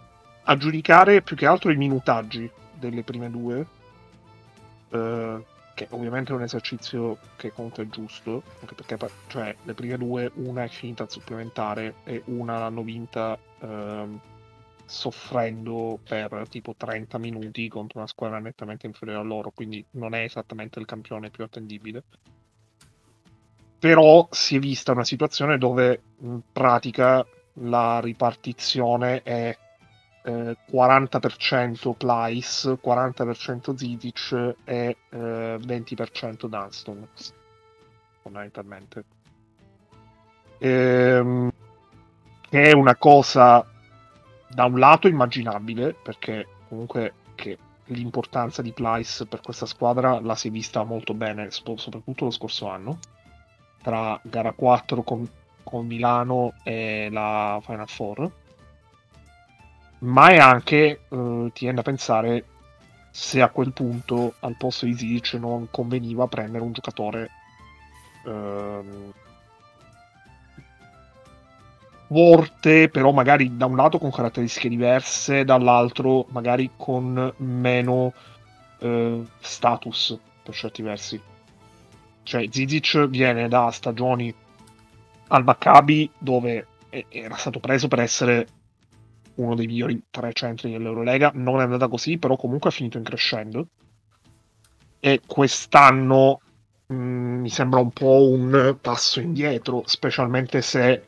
a 0.47 0.57
giudicare 0.57 1.21
più 1.21 1.35
che 1.35 1.47
altro 1.47 1.71
i 1.71 1.77
minutaggi 1.77 2.49
delle 2.73 3.01
prime 3.01 3.31
due, 3.31 3.65
eh, 4.89 5.43
che 5.73 5.87
ovviamente 5.89 6.31
è 6.31 6.35
un 6.35 6.43
esercizio 6.43 7.17
che 7.35 7.51
conta 7.51 7.81
è 7.81 7.87
giusto, 7.87 8.43
anche 8.61 8.75
perché 8.75 8.97
cioè, 9.27 9.55
le 9.63 9.73
prime 9.73 9.97
due, 9.97 10.31
una 10.35 10.63
è 10.63 10.67
finita 10.67 11.03
al 11.03 11.09
supplementare 11.09 11.95
e 12.03 12.21
una 12.25 12.59
l'hanno 12.59 12.83
vinta 12.83 13.37
ehm, 13.59 14.19
soffrendo 14.85 15.99
per 16.07 16.45
tipo 16.49 16.75
30 16.75 17.17
minuti 17.17 17.67
contro 17.67 17.99
una 17.99 18.07
squadra 18.07 18.39
nettamente 18.39 18.85
inferiore 18.85 19.19
a 19.19 19.23
loro, 19.23 19.51
quindi 19.51 19.83
non 19.91 20.13
è 20.13 20.21
esattamente 20.21 20.79
il 20.79 20.85
campione 20.85 21.29
più 21.29 21.43
attendibile. 21.43 22.03
Però 23.79 24.27
si 24.31 24.55
è 24.55 24.59
vista 24.59 24.91
una 24.91 25.03
situazione 25.03 25.57
dove 25.57 26.01
in 26.19 26.41
pratica 26.51 27.25
la 27.59 27.99
ripartizione 27.99 29.21
è 29.21 29.57
eh, 30.23 30.57
40% 30.71 31.93
Plyce, 31.93 32.79
40% 32.83 33.75
Zidic 33.75 34.55
e 34.63 34.97
eh, 35.09 35.57
20% 35.59 36.45
Dunston 36.47 37.07
fondamentalmente 38.21 39.03
ehm, 40.57 41.51
che 42.49 42.61
è 42.61 42.73
una 42.73 42.95
cosa 42.95 43.65
da 44.55 44.63
un 44.63 44.79
lato 44.79 45.09
immaginabile 45.09 45.93
perché 45.93 46.47
comunque 46.69 47.13
che 47.35 47.57
l'importanza 47.87 48.61
di 48.61 48.71
Plyce 48.71 49.25
per 49.25 49.41
questa 49.41 49.65
squadra 49.65 50.21
la 50.21 50.33
si 50.33 50.47
è 50.47 50.51
vista 50.51 50.83
molto 50.85 51.13
bene 51.13 51.51
soprattutto 51.51 52.23
lo 52.23 52.31
scorso 52.31 52.69
anno 52.69 52.97
tra 53.81 54.17
gara 54.23 54.53
4 54.53 55.03
con, 55.03 55.29
con 55.61 55.85
Milano 55.85 56.53
e 56.63 57.09
la 57.11 57.59
Final 57.63 57.87
Four. 57.87 58.31
Ma 59.99 60.29
è 60.29 60.37
anche 60.37 60.75
eh, 60.75 61.51
ti 61.53 61.59
viene 61.59 61.75
da 61.75 61.81
pensare 61.81 62.45
se 63.11 63.41
a 63.41 63.49
quel 63.49 63.73
punto 63.73 64.35
al 64.39 64.55
posto 64.57 64.85
di 64.85 64.95
Zidic 64.95 65.33
non 65.33 65.67
conveniva 65.69 66.27
prendere 66.27 66.63
un 66.63 66.71
giocatore 66.71 67.29
ehm, 68.25 69.13
forte, 72.07 72.89
però 72.89 73.11
magari 73.11 73.57
da 73.57 73.65
un 73.65 73.75
lato 73.75 73.97
con 73.97 74.11
caratteristiche 74.11 74.69
diverse, 74.69 75.43
dall'altro 75.43 76.25
magari 76.29 76.71
con 76.75 77.33
meno 77.37 78.13
eh, 78.79 79.23
status 79.39 80.17
per 80.43 80.53
certi 80.53 80.81
versi. 80.81 81.21
Cioè 82.23 82.47
Zizic 82.49 83.07
viene 83.07 83.47
da 83.47 83.69
stagioni 83.71 84.33
al 85.27 85.43
Maccabi 85.43 86.09
dove 86.17 86.67
era 87.09 87.35
stato 87.35 87.59
preso 87.59 87.87
per 87.87 87.99
essere 87.99 88.47
uno 89.35 89.55
dei 89.55 89.67
migliori 89.67 90.01
tre 90.09 90.31
centri 90.33 90.71
dell'Eurolega, 90.71 91.31
non 91.33 91.59
è 91.59 91.63
andata 91.63 91.87
così, 91.87 92.17
però 92.17 92.35
comunque 92.37 92.69
ha 92.69 92.73
finito 92.73 92.97
in 92.97 93.03
crescendo. 93.03 93.67
E 94.99 95.21
quest'anno 95.25 96.39
mh, 96.87 96.95
mm, 96.95 97.39
mi 97.41 97.49
sembra 97.49 97.79
un 97.79 97.91
po' 97.91 98.29
un 98.29 98.77
passo 98.79 99.19
indietro, 99.19 99.83
specialmente 99.85 100.61
se 100.61 101.03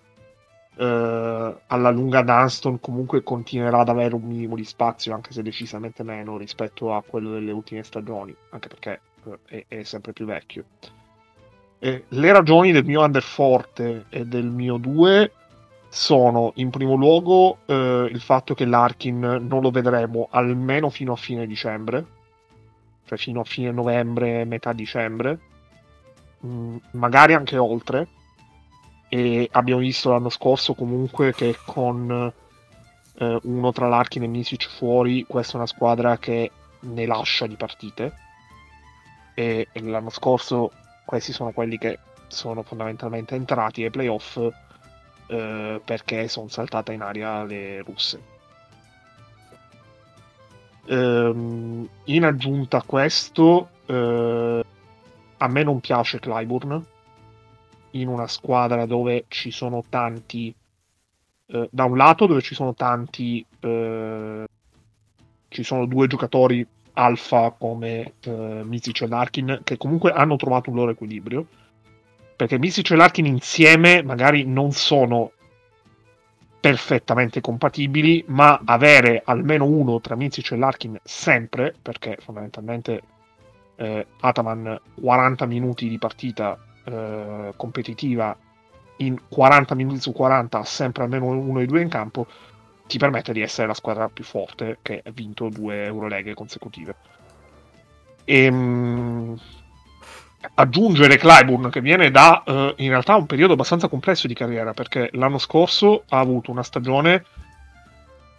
eh, 0.78 1.56
alla 1.68 1.90
lunga 1.90 2.22
Dunston 2.22 2.80
comunque 2.80 3.24
continuerà 3.24 3.80
ad 3.80 3.90
avere 3.90 4.16
un 4.16 4.24
minimo 4.24 4.56
di 4.56 4.64
spazio, 4.64 5.14
anche 5.14 5.34
se 5.34 5.42
decisamente 5.42 6.04
meno 6.04 6.38
rispetto 6.38 6.94
a 6.94 7.04
quello 7.06 7.32
delle 7.32 7.52
ultime 7.52 7.84
stagioni, 7.84 8.36
anche 8.52 8.68
perché 8.68 9.02
eh, 9.48 9.66
è, 9.68 9.76
è, 9.80 9.84
sempre 9.84 10.14
più 10.14 10.26
vecchio. 10.26 10.66
E 11.80 12.06
le 12.08 12.32
ragioni 12.32 12.72
del 12.72 12.86
mio 12.86 13.04
underforte 13.04 14.06
e 14.10 14.26
del 14.26 14.46
mio 14.46 14.78
2 14.78 15.32
sono 15.90 16.52
in 16.56 16.70
primo 16.70 16.96
luogo 16.96 17.60
eh, 17.66 18.08
il 18.12 18.22
fatto 18.22 18.54
che 18.54 18.66
l'Arkin 18.66 19.20
non 19.20 19.62
lo 19.62 19.72
vedremo 19.72 20.28
almeno 20.32 20.90
fino 20.90 21.14
a 21.14 21.16
fine 21.16 21.48
dicembre, 21.48 22.06
cioè 23.06 23.18
fino 23.18 23.42
a 23.42 23.46
fine 23.46 23.72
novembre, 23.72 24.46
metà 24.46 24.74
dicembre, 24.74 25.40
mm, 26.46 26.76
magari 26.92 27.34
anche 27.34 27.58
oltre, 27.58 28.08
e 29.10 29.48
abbiamo 29.52 29.82
visto 29.82 30.10
l'anno 30.10 30.30
scorso 30.30 30.74
comunque 30.74 31.34
che 31.34 31.58
con 31.66 32.32
eh, 33.20 33.40
uno 33.44 33.72
tra 33.72 33.88
Larkin 33.88 34.24
e 34.24 34.28
Misic 34.28 34.68
fuori 34.68 35.26
questa 35.28 35.54
è 35.54 35.56
una 35.58 35.66
squadra 35.66 36.18
che 36.18 36.52
ne 36.80 37.06
lascia 37.06 37.48
di 37.48 37.56
partite. 37.56 38.26
E, 39.34 39.68
e 39.72 39.82
l'anno 39.82 40.10
scorso 40.10 40.72
questi 41.06 41.32
sono 41.32 41.52
quelli 41.52 41.78
che 41.78 42.00
sono 42.28 42.64
fondamentalmente 42.64 43.36
entrati 43.36 43.84
ai 43.84 43.92
playoff 43.92 44.38
eh, 45.28 45.82
perché 45.84 46.28
sono 46.28 46.48
saltate 46.50 46.94
in 46.94 47.02
aria 47.02 47.44
le 47.44 47.82
russe. 47.82 48.36
Ehm, 50.90 51.88
in 52.06 52.24
aggiunta 52.24 52.78
a 52.78 52.84
questo 52.84 53.70
eh, 53.86 54.66
a 55.38 55.48
me 55.48 55.64
non 55.64 55.80
piace 55.80 56.20
Clyburn 56.20 56.86
in 58.02 58.08
una 58.08 58.28
squadra 58.28 58.86
dove 58.86 59.26
ci 59.28 59.52
sono 59.52 59.84
tanti 59.88 60.54
eh, 61.48 61.70
da 61.72 61.86
un 61.86 61.98
lato 61.98 62.26
dove 62.26 62.42
ci 62.42 62.56
sono 62.56 62.74
tanti 62.74 63.46
eh, 63.60 64.46
ci 65.50 65.64
sono 65.64 65.86
due 65.86 66.08
giocatori 66.08 66.66
alfa 66.94 67.52
come 67.58 68.14
eh, 68.22 68.62
Misic 68.64 69.02
e 69.02 69.08
Larkin 69.08 69.62
che 69.64 69.78
comunque 69.78 70.12
hanno 70.12 70.36
trovato 70.36 70.70
un 70.70 70.76
loro 70.76 70.92
equilibrio 70.92 71.46
perché 72.36 72.60
Misic 72.60 72.92
e 72.92 72.96
Larkin 72.96 73.26
insieme 73.26 74.04
magari 74.04 74.46
non 74.46 74.72
sono 74.72 75.32
perfettamente 76.60 77.40
compatibili 77.40 78.26
ma 78.28 78.60
avere 78.66 79.22
almeno 79.24 79.66
uno 79.66 80.02
tra 80.02 80.16
Misic 80.16 80.52
e 80.52 80.58
Larkin 80.58 81.00
sempre 81.04 81.74
perché 81.82 82.18
fondamentalmente 82.20 83.02
eh, 83.78 84.06
Ataman 84.20 84.80
40 85.00 85.46
minuti 85.46 85.88
di 85.88 85.98
partita 85.98 86.58
eh, 86.88 87.54
competitiva 87.56 88.36
in 88.98 89.18
40 89.28 89.76
minuti 89.76 90.00
su 90.00 90.12
40 90.12 90.64
sempre 90.64 91.04
almeno 91.04 91.26
uno 91.26 91.58
dei 91.58 91.68
due 91.68 91.82
in 91.82 91.90
campo 91.90 92.26
ti 92.88 92.98
permette 92.98 93.34
di 93.34 93.42
essere 93.42 93.68
la 93.68 93.74
squadra 93.74 94.08
più 94.08 94.24
forte 94.24 94.80
che 94.82 95.04
ha 95.06 95.12
vinto 95.12 95.50
due 95.50 95.84
Euroleghe 95.84 96.34
consecutive. 96.34 96.96
E, 98.24 98.44
ehm, 98.44 98.56
mh, 98.56 99.40
aggiungere 100.56 101.18
Clyburn 101.18 101.70
che 101.70 101.82
viene 101.82 102.10
da 102.10 102.44
uh, 102.46 102.74
in 102.78 102.90
realtà 102.90 103.16
un 103.16 103.26
periodo 103.26 103.54
abbastanza 103.54 103.90
complesso 103.90 104.28
di 104.28 104.34
carriera 104.34 104.74
perché 104.74 105.10
l'anno 105.14 105.40
scorso 105.40 106.04
ha 106.08 106.20
avuto 106.20 106.52
una 106.52 106.64
stagione 106.64 107.26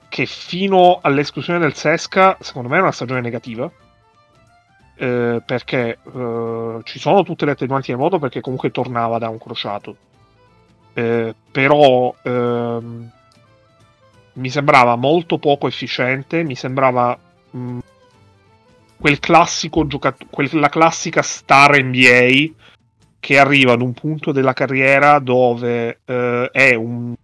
che 0.09 0.25
fino 0.25 1.01
all'esclusione 1.03 1.59
del 1.59 1.75
Sesca 1.75 2.39
secondo 2.41 2.69
me 2.69 2.79
è 2.79 2.81
una 2.81 2.93
stagione 2.93 3.21
negativa 3.21 3.71
eh, 4.99 5.41
perché 5.47 5.99
eh, 6.03 6.81
ci 6.83 6.99
sono 6.99 7.23
tutte 7.23 7.45
le 7.45 7.53
attenuanti 7.53 7.91
nel 7.91 8.01
modo 8.01 8.19
perché 8.19 8.41
comunque 8.41 8.71
tornava 8.71 9.19
da 9.19 9.29
un 9.29 9.39
crociato. 9.39 9.97
Eh, 10.93 11.35
però 11.53 12.13
ehm, 12.23 13.11
mi 14.33 14.51
sembrava 14.51 14.97
molto 14.97 15.39
poco 15.39 15.69
efficiente, 15.69 16.43
mi 16.43 16.57
sembrava 16.57 17.17
mh, 17.51 17.59
mm, 17.59 17.79
quel 18.99 19.21
classico 19.21 19.87
giocatore, 19.87 20.29
quella 20.31 20.69
classica 20.69 21.23
star 21.23 21.81
NBA 21.81 22.67
che 23.21 23.39
arriva 23.39 23.73
ad 23.75 23.83
un 23.83 23.93
punto 23.93 24.33
della 24.33 24.53
carriera 24.53 25.21
dove 25.21 26.01
eh, 26.05 26.49
è 26.51 26.75
un 26.75 27.15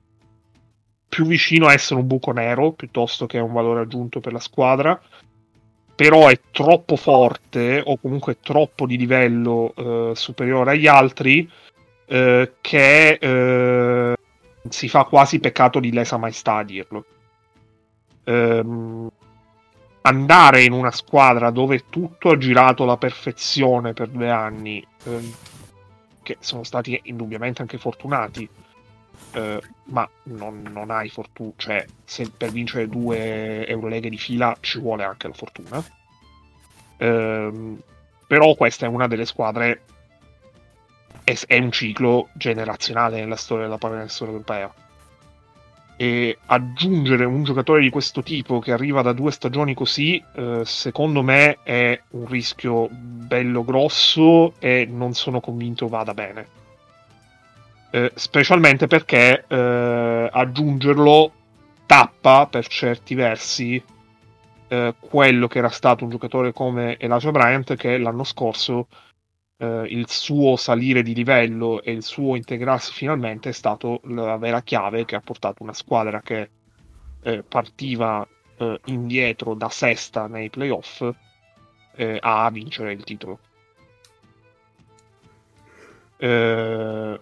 più 1.09 1.27
vicino 1.27 1.67
a 1.67 1.73
essere 1.73 2.01
un 2.01 2.07
buco 2.07 2.33
nero 2.33 2.73
piuttosto 2.73 3.27
che 3.27 3.39
un 3.39 3.53
valore 3.53 3.83
aggiunto 3.83 4.21
per 4.21 4.33
la 4.33 4.41
squadra 4.41 5.01
però 5.95 6.29
è 6.29 6.41
troppo 6.51 6.97
forte 6.97 7.83
o 7.85 7.99
comunque 7.99 8.39
troppo 8.41 8.87
di 8.87 8.97
livello 8.97 9.73
eh, 9.77 10.13
superiore 10.15 10.73
agli 10.73 10.87
altri 10.87 11.49
eh, 12.07 12.53
che 12.61 13.19
eh, 13.21 14.17
si 14.69 14.89
fa 14.89 15.05
quasi 15.05 15.39
peccato 15.39 15.81
di 15.81 15.93
lesa 15.93 16.17
maestà 16.17 16.57
a 16.57 16.65
dirlo. 16.65 17.05
Ehm, 18.25 19.11
andare 20.03 20.63
in 20.63 20.73
una 20.73 20.91
squadra 20.91 21.51
dove 21.51 21.85
tutto 21.89 22.31
ha 22.31 22.39
girato 22.39 22.83
alla 22.83 22.97
perfezione 22.97 23.93
per 23.93 24.09
due 24.09 24.31
anni, 24.31 24.85
ehm, 25.05 25.35
che 26.23 26.37
sono 26.41 26.65
stati 26.65 26.99
indubbiamente 27.05 27.63
anche 27.63 27.79
fortunati, 27.79 28.49
eh, 29.35 29.61
ma 29.87 30.09
non, 30.25 30.63
non 30.73 30.91
hai 30.91 31.09
fortuna, 31.09 31.53
cioè 31.57 31.85
se 32.05 32.31
per 32.31 32.51
vincere 32.51 32.89
due 32.89 33.67
Euroleghe 33.67 34.09
di 34.09 34.19
fila 34.19 34.57
ci 34.61 34.79
vuole 34.79 35.05
anche 35.05 35.29
la 35.29 35.35
fortuna. 35.35 35.85
Eh, 36.97 37.77
però 38.27 38.55
questa 38.55 38.87
è 38.87 38.89
una 38.89 39.09
delle 39.09 39.27
squadre, 39.27 39.83
è, 41.25 41.37
è, 41.47 41.59
un 41.59 41.73
ciclo 41.73 42.29
generazionale 42.35 43.21
nella 43.21 43.37
storia 43.37 43.65
della 43.65 43.79
pallacanestro 43.79 44.27
europea. 44.27 44.73
E 45.97 46.39
aggiungere 46.47 47.25
un 47.25 47.45
giocatore 47.45 47.81
di 47.81 47.91
questo 47.91 48.23
tipo 48.23 48.59
che 48.59 48.73
arriva 48.73 49.03
da 49.03 49.13
due 49.13 49.31
stagioni 49.31 49.75
così, 49.75 50.23
eh, 50.35 50.63
secondo 50.65 51.23
me 51.23 51.59
è 51.63 52.01
un 52.11 52.27
rischio 52.27 52.89
bello 52.91 53.65
grosso 53.65 54.55
e 54.59 54.87
non 54.91 55.15
sono 55.15 55.41
convinto 55.41 55.87
vada 55.87 56.15
bene 56.15 56.63
eh, 57.95 58.11
specialmente 58.17 58.89
perché 58.89 59.45
eh, 59.47 60.29
aggiungerlo 60.33 61.33
tappa 61.87 62.49
per 62.49 62.67
certi 62.67 63.15
versi 63.15 63.81
eh, 64.67 64.95
quello 64.99 65.47
che 65.47 65.59
era 65.59 65.69
stato 65.69 66.03
un 66.03 66.11
giocatore 66.11 66.53
come 66.53 66.99
Elijah 66.99 67.31
Bryant 67.31 67.77
che 67.77 67.97
l'anno 67.99 68.25
scorso 68.25 68.89
eh, 69.59 69.85
il 69.89 70.09
suo 70.09 70.57
salire 70.57 71.05
di 71.05 71.15
livello 71.15 71.83
e 71.83 71.93
il 71.93 72.03
suo 72.03 72.35
integrarsi 72.35 72.93
finalmente 72.93 73.51
è 73.51 73.53
stato 73.53 74.01
la 74.07 74.39
vera 74.39 74.61
chiave 74.63 75.05
che 75.05 75.15
ha 75.15 75.21
portato 75.21 75.63
una 75.63 75.73
squadra 75.73 76.21
che 76.21 76.51
eh, 77.23 77.45
partiva 77.45 78.27
indietro 78.85 79.55
da 79.55 79.69
sesta 79.69 80.29
nei 80.29 80.49
playoff 80.49 81.05
a 82.21 82.51
vincere 82.51 82.93
il 82.93 83.03
titolo. 83.03 83.41
Eh, 86.17 87.21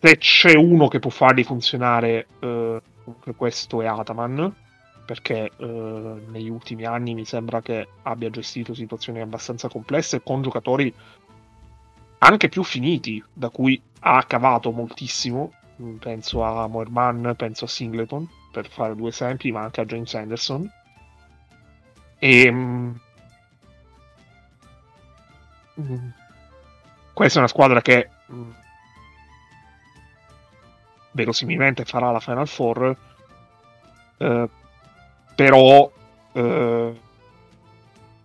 se 0.00 0.16
c'è 0.16 0.54
uno 0.54 0.88
che 0.88 0.98
può 0.98 1.10
farli 1.10 1.44
funzionare, 1.44 2.26
eh, 2.40 2.80
questo 3.36 3.82
è 3.82 3.86
Ataman, 3.86 4.54
perché 5.04 5.50
eh, 5.56 6.22
negli 6.28 6.48
ultimi 6.48 6.84
anni 6.86 7.14
mi 7.14 7.24
sembra 7.26 7.60
che 7.60 7.86
abbia 8.02 8.30
gestito 8.30 8.72
situazioni 8.72 9.20
abbastanza 9.20 9.68
complesse 9.68 10.22
con 10.22 10.40
giocatori 10.40 10.94
anche 12.18 12.48
più 12.48 12.62
finiti, 12.62 13.22
da 13.32 13.50
cui 13.50 13.80
ha 14.00 14.22
cavato 14.24 14.70
moltissimo. 14.72 15.52
Penso 15.98 16.42
a 16.42 16.66
Moerman, 16.66 17.34
penso 17.36 17.64
a 17.64 17.68
Singleton, 17.68 18.28
per 18.52 18.68
fare 18.68 18.94
due 18.94 19.08
esempi, 19.08 19.50
ma 19.50 19.62
anche 19.62 19.80
a 19.80 19.84
James 19.84 20.14
Anderson. 20.14 20.70
E, 22.18 22.50
mm, 22.50 22.90
questa 27.12 27.38
è 27.38 27.42
una 27.42 27.48
squadra 27.48 27.80
che 27.80 28.08
mm, 28.30 28.50
verosimilmente 31.12 31.84
farà 31.84 32.10
la 32.10 32.20
Final 32.20 32.48
Four, 32.48 32.96
eh, 34.18 34.48
però 35.34 35.92
eh, 36.32 37.00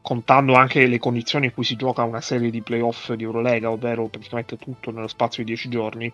contando 0.01 0.53
anche 0.53 0.85
le 0.85 0.99
condizioni 0.99 1.47
in 1.47 1.53
cui 1.53 1.63
si 1.63 1.75
gioca 1.75 2.03
una 2.03 2.21
serie 2.21 2.51
di 2.51 2.61
playoff 2.61 3.11
di 3.13 3.23
Eurolega, 3.23 3.71
ovvero 3.71 4.07
praticamente 4.07 4.57
tutto 4.57 4.91
nello 4.91 5.07
spazio 5.07 5.43
di 5.43 5.49
10 5.49 5.69
giorni, 5.69 6.11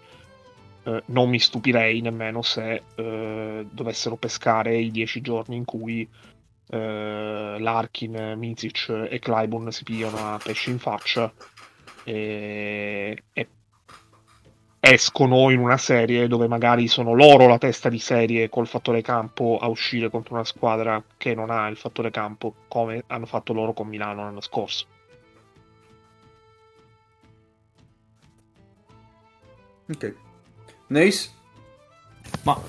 eh, 0.84 1.04
non 1.08 1.30
mi 1.30 1.40
stupirei 1.40 2.02
nemmeno 2.02 2.42
se 2.42 2.84
eh, 2.96 3.68
dovessero 3.70 4.16
pescare 4.16 4.78
i 4.78 4.92
10 4.92 5.22
giorni 5.22 5.56
in 5.58 5.66
cui 5.66 6.08
eh, 6.70 7.58
Larkin, 7.60 8.36
Mizic 8.38 9.08
e 9.10 9.20
Clyburn 9.20 9.72
si 9.72 9.84
pigliano 9.84 10.34
a 10.34 10.40
pesci 10.42 10.70
in 10.70 10.80
faccia 10.80 11.32
e, 12.04 13.24
e 13.34 13.48
escono 14.84 15.52
in 15.52 15.60
una 15.60 15.78
serie 15.78 16.28
dove 16.28 16.48
magari 16.48 16.88
sono 16.88 17.14
loro 17.14 17.48
la 17.48 17.60
testa 17.60 17.88
di 17.88 18.00
serie 18.00 18.50
col 18.50 18.66
fattore 18.66 19.04
campo 19.04 19.60
a 19.62 19.68
uscire 19.68 20.10
contro 20.10 20.34
una 20.34 20.44
squadra 20.44 21.02
che 21.18 21.36
non 21.36 21.52
ha 21.52 21.68
il 21.68 21.78
fattore 21.78 22.10
campo 22.10 22.56
come 22.68 23.04
hanno 23.08 23.28
fatto 23.28 23.54
loro 23.54 23.74
con 23.74 23.88
Milano 23.88 24.24
l'anno 24.24 24.42
scorso. 24.42 24.88
Ok. 29.88 30.16
Nace? 30.88 31.30
Ma 32.44 32.60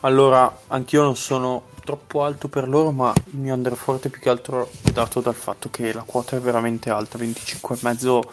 allora, 0.00 0.60
anch'io 0.68 1.02
non 1.02 1.16
sono 1.16 1.70
troppo 1.82 2.22
alto 2.22 2.48
per 2.48 2.68
loro, 2.68 2.92
ma 2.92 3.12
il 3.32 3.38
mio 3.38 3.54
under 3.54 3.74
forte 3.74 4.10
più 4.10 4.20
che 4.20 4.28
altro 4.28 4.70
è 4.84 4.90
dato 4.90 5.20
dal 5.20 5.34
fatto 5.34 5.70
che 5.70 5.92
la 5.92 6.02
quota 6.02 6.36
è 6.36 6.40
veramente 6.40 6.90
alta, 6.90 7.18
25,5, 7.18 8.28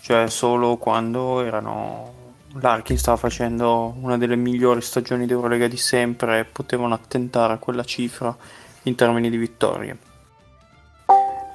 cioè 0.00 0.30
solo 0.30 0.76
quando 0.76 1.42
erano 1.42 2.23
Larkin 2.60 2.98
stava 2.98 3.16
facendo 3.16 3.94
una 4.00 4.16
delle 4.16 4.36
migliori 4.36 4.80
stagioni 4.80 5.26
d'Eurolega 5.26 5.66
di 5.66 5.76
sempre 5.76 6.40
e 6.40 6.44
potevano 6.44 6.94
attentare 6.94 7.54
a 7.54 7.58
quella 7.58 7.84
cifra 7.84 8.36
in 8.82 8.94
termini 8.94 9.30
di 9.30 9.36
vittorie. 9.36 9.98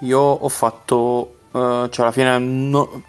Io 0.01 0.19
ho 0.19 0.49
fatto, 0.49 1.35
uh, 1.51 1.87
cioè 1.89 2.05
alla 2.05 2.11
fine 2.11 2.37
no, 2.37 3.03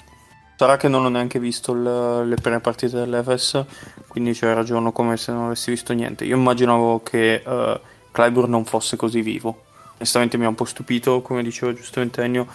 sarà 0.56 0.76
che 0.76 0.88
non 0.88 1.04
ho 1.04 1.08
neanche 1.08 1.38
visto 1.38 1.72
le, 1.72 2.24
le 2.24 2.36
prime 2.36 2.60
partite 2.60 2.96
dell'Efes, 2.96 3.64
quindi 4.08 4.34
cioè, 4.34 4.54
ragiono 4.54 4.92
come 4.92 5.16
se 5.16 5.32
non 5.32 5.46
avessi 5.46 5.70
visto 5.70 5.92
niente. 5.92 6.24
Io 6.24 6.36
immaginavo 6.36 7.02
che 7.02 7.42
uh, 7.44 7.78
Clyburn 8.10 8.50
non 8.50 8.64
fosse 8.64 8.96
così 8.96 9.20
vivo. 9.20 9.64
Onestamente 9.94 10.36
mi 10.36 10.44
ha 10.44 10.48
un 10.48 10.54
po' 10.54 10.64
stupito, 10.64 11.22
come 11.22 11.42
diceva 11.42 11.72
giustamente 11.72 12.22
Ennio 12.22 12.46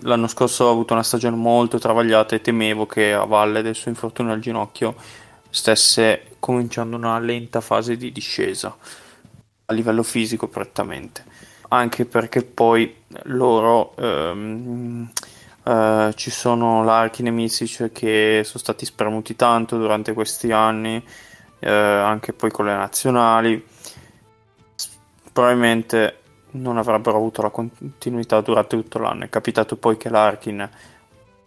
l'anno 0.00 0.26
scorso 0.26 0.64
ho 0.64 0.70
avuto 0.70 0.92
una 0.92 1.02
stagione 1.02 1.36
molto 1.36 1.78
travagliata 1.78 2.34
e 2.34 2.40
temevo 2.40 2.86
che 2.86 3.12
a 3.12 3.24
valle 3.24 3.62
del 3.62 3.74
suo 3.74 3.90
infortunio 3.90 4.32
al 4.32 4.40
ginocchio 4.40 4.94
stesse 5.50 6.36
cominciando 6.38 6.96
una 6.96 7.18
lenta 7.18 7.60
fase 7.60 7.96
di 7.96 8.12
discesa 8.12 8.76
a 9.66 9.72
livello 9.72 10.02
fisico 10.02 10.48
prettamente. 10.48 11.24
Anche 11.68 12.06
perché 12.06 12.42
poi 12.42 12.94
loro 13.24 13.94
ehm, 13.96 15.10
eh, 15.64 16.12
ci 16.14 16.30
sono 16.30 16.82
Larkin 16.82 17.26
e 17.26 17.30
Misic 17.30 17.92
che 17.92 18.42
sono 18.44 18.58
stati 18.58 18.86
spremuti 18.86 19.36
tanto 19.36 19.76
durante 19.76 20.14
questi 20.14 20.50
anni 20.50 21.04
eh, 21.58 21.70
anche 21.70 22.32
poi 22.32 22.50
con 22.50 22.66
le 22.66 22.74
nazionali. 22.74 23.66
Probabilmente 25.32 26.20
non 26.52 26.78
avrebbero 26.78 27.16
avuto 27.16 27.42
la 27.42 27.50
continuità 27.50 28.40
durante 28.40 28.76
tutto 28.76 28.98
l'anno. 28.98 29.24
È 29.24 29.28
capitato 29.28 29.76
poi 29.76 29.96
che 29.96 30.08
l'Arkin 30.08 30.68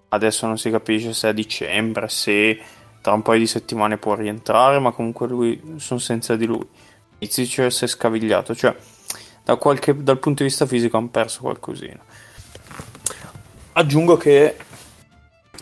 adesso 0.09 0.45
non 0.45 0.57
si 0.57 0.69
capisce 0.69 1.13
se 1.13 1.29
è 1.29 1.33
dicembre, 1.33 2.09
se 2.09 2.59
tra 3.01 3.13
un 3.13 3.21
paio 3.21 3.39
di 3.39 3.47
settimane 3.47 3.97
può 3.97 4.13
rientrare, 4.15 4.79
ma 4.79 4.91
comunque 4.91 5.27
lui 5.27 5.75
sono 5.77 5.99
senza 5.99 6.35
di 6.35 6.45
lui. 6.45 6.65
Izic 7.19 7.71
si 7.71 7.83
è 7.83 7.87
scavigliato, 7.87 8.55
cioè 8.55 8.75
da 9.43 9.55
qualche, 9.55 10.03
dal 10.03 10.19
punto 10.19 10.43
di 10.43 10.49
vista 10.49 10.65
fisico 10.65 10.97
hanno 10.97 11.09
perso 11.09 11.41
qualcosina. 11.41 11.99
Aggiungo 13.73 14.17
che 14.17 14.55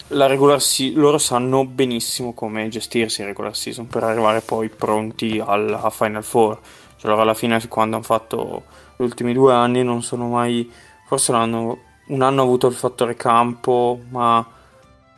la 0.09 0.25
regular 0.25 0.61
season, 0.61 0.99
loro 0.99 1.17
sanno 1.17 1.65
benissimo 1.65 2.33
come 2.33 2.67
gestirsi 2.69 3.21
in 3.21 3.27
regular 3.27 3.55
season 3.55 3.87
per 3.87 4.03
arrivare 4.03 4.41
poi 4.41 4.69
pronti 4.69 5.41
alla 5.43 5.89
Final 5.89 6.23
Four. 6.23 6.59
Cioè, 6.97 7.09
loro 7.09 7.21
alla 7.21 7.33
fine 7.33 7.65
quando 7.67 7.95
hanno 7.95 8.05
fatto 8.05 8.63
gli 8.99 9.05
ultimi 9.05 9.31
due 9.31 9.53
anni 9.53 9.81
non 9.81 10.03
sono 10.03 10.27
mai, 10.27 10.69
forse 11.05 11.31
l'hanno, 11.31 11.77
un 12.07 12.21
anno 12.21 12.41
ha 12.41 12.43
avuto 12.43 12.67
il 12.67 12.73
fattore 12.73 13.15
campo, 13.15 14.01
ma 14.09 14.45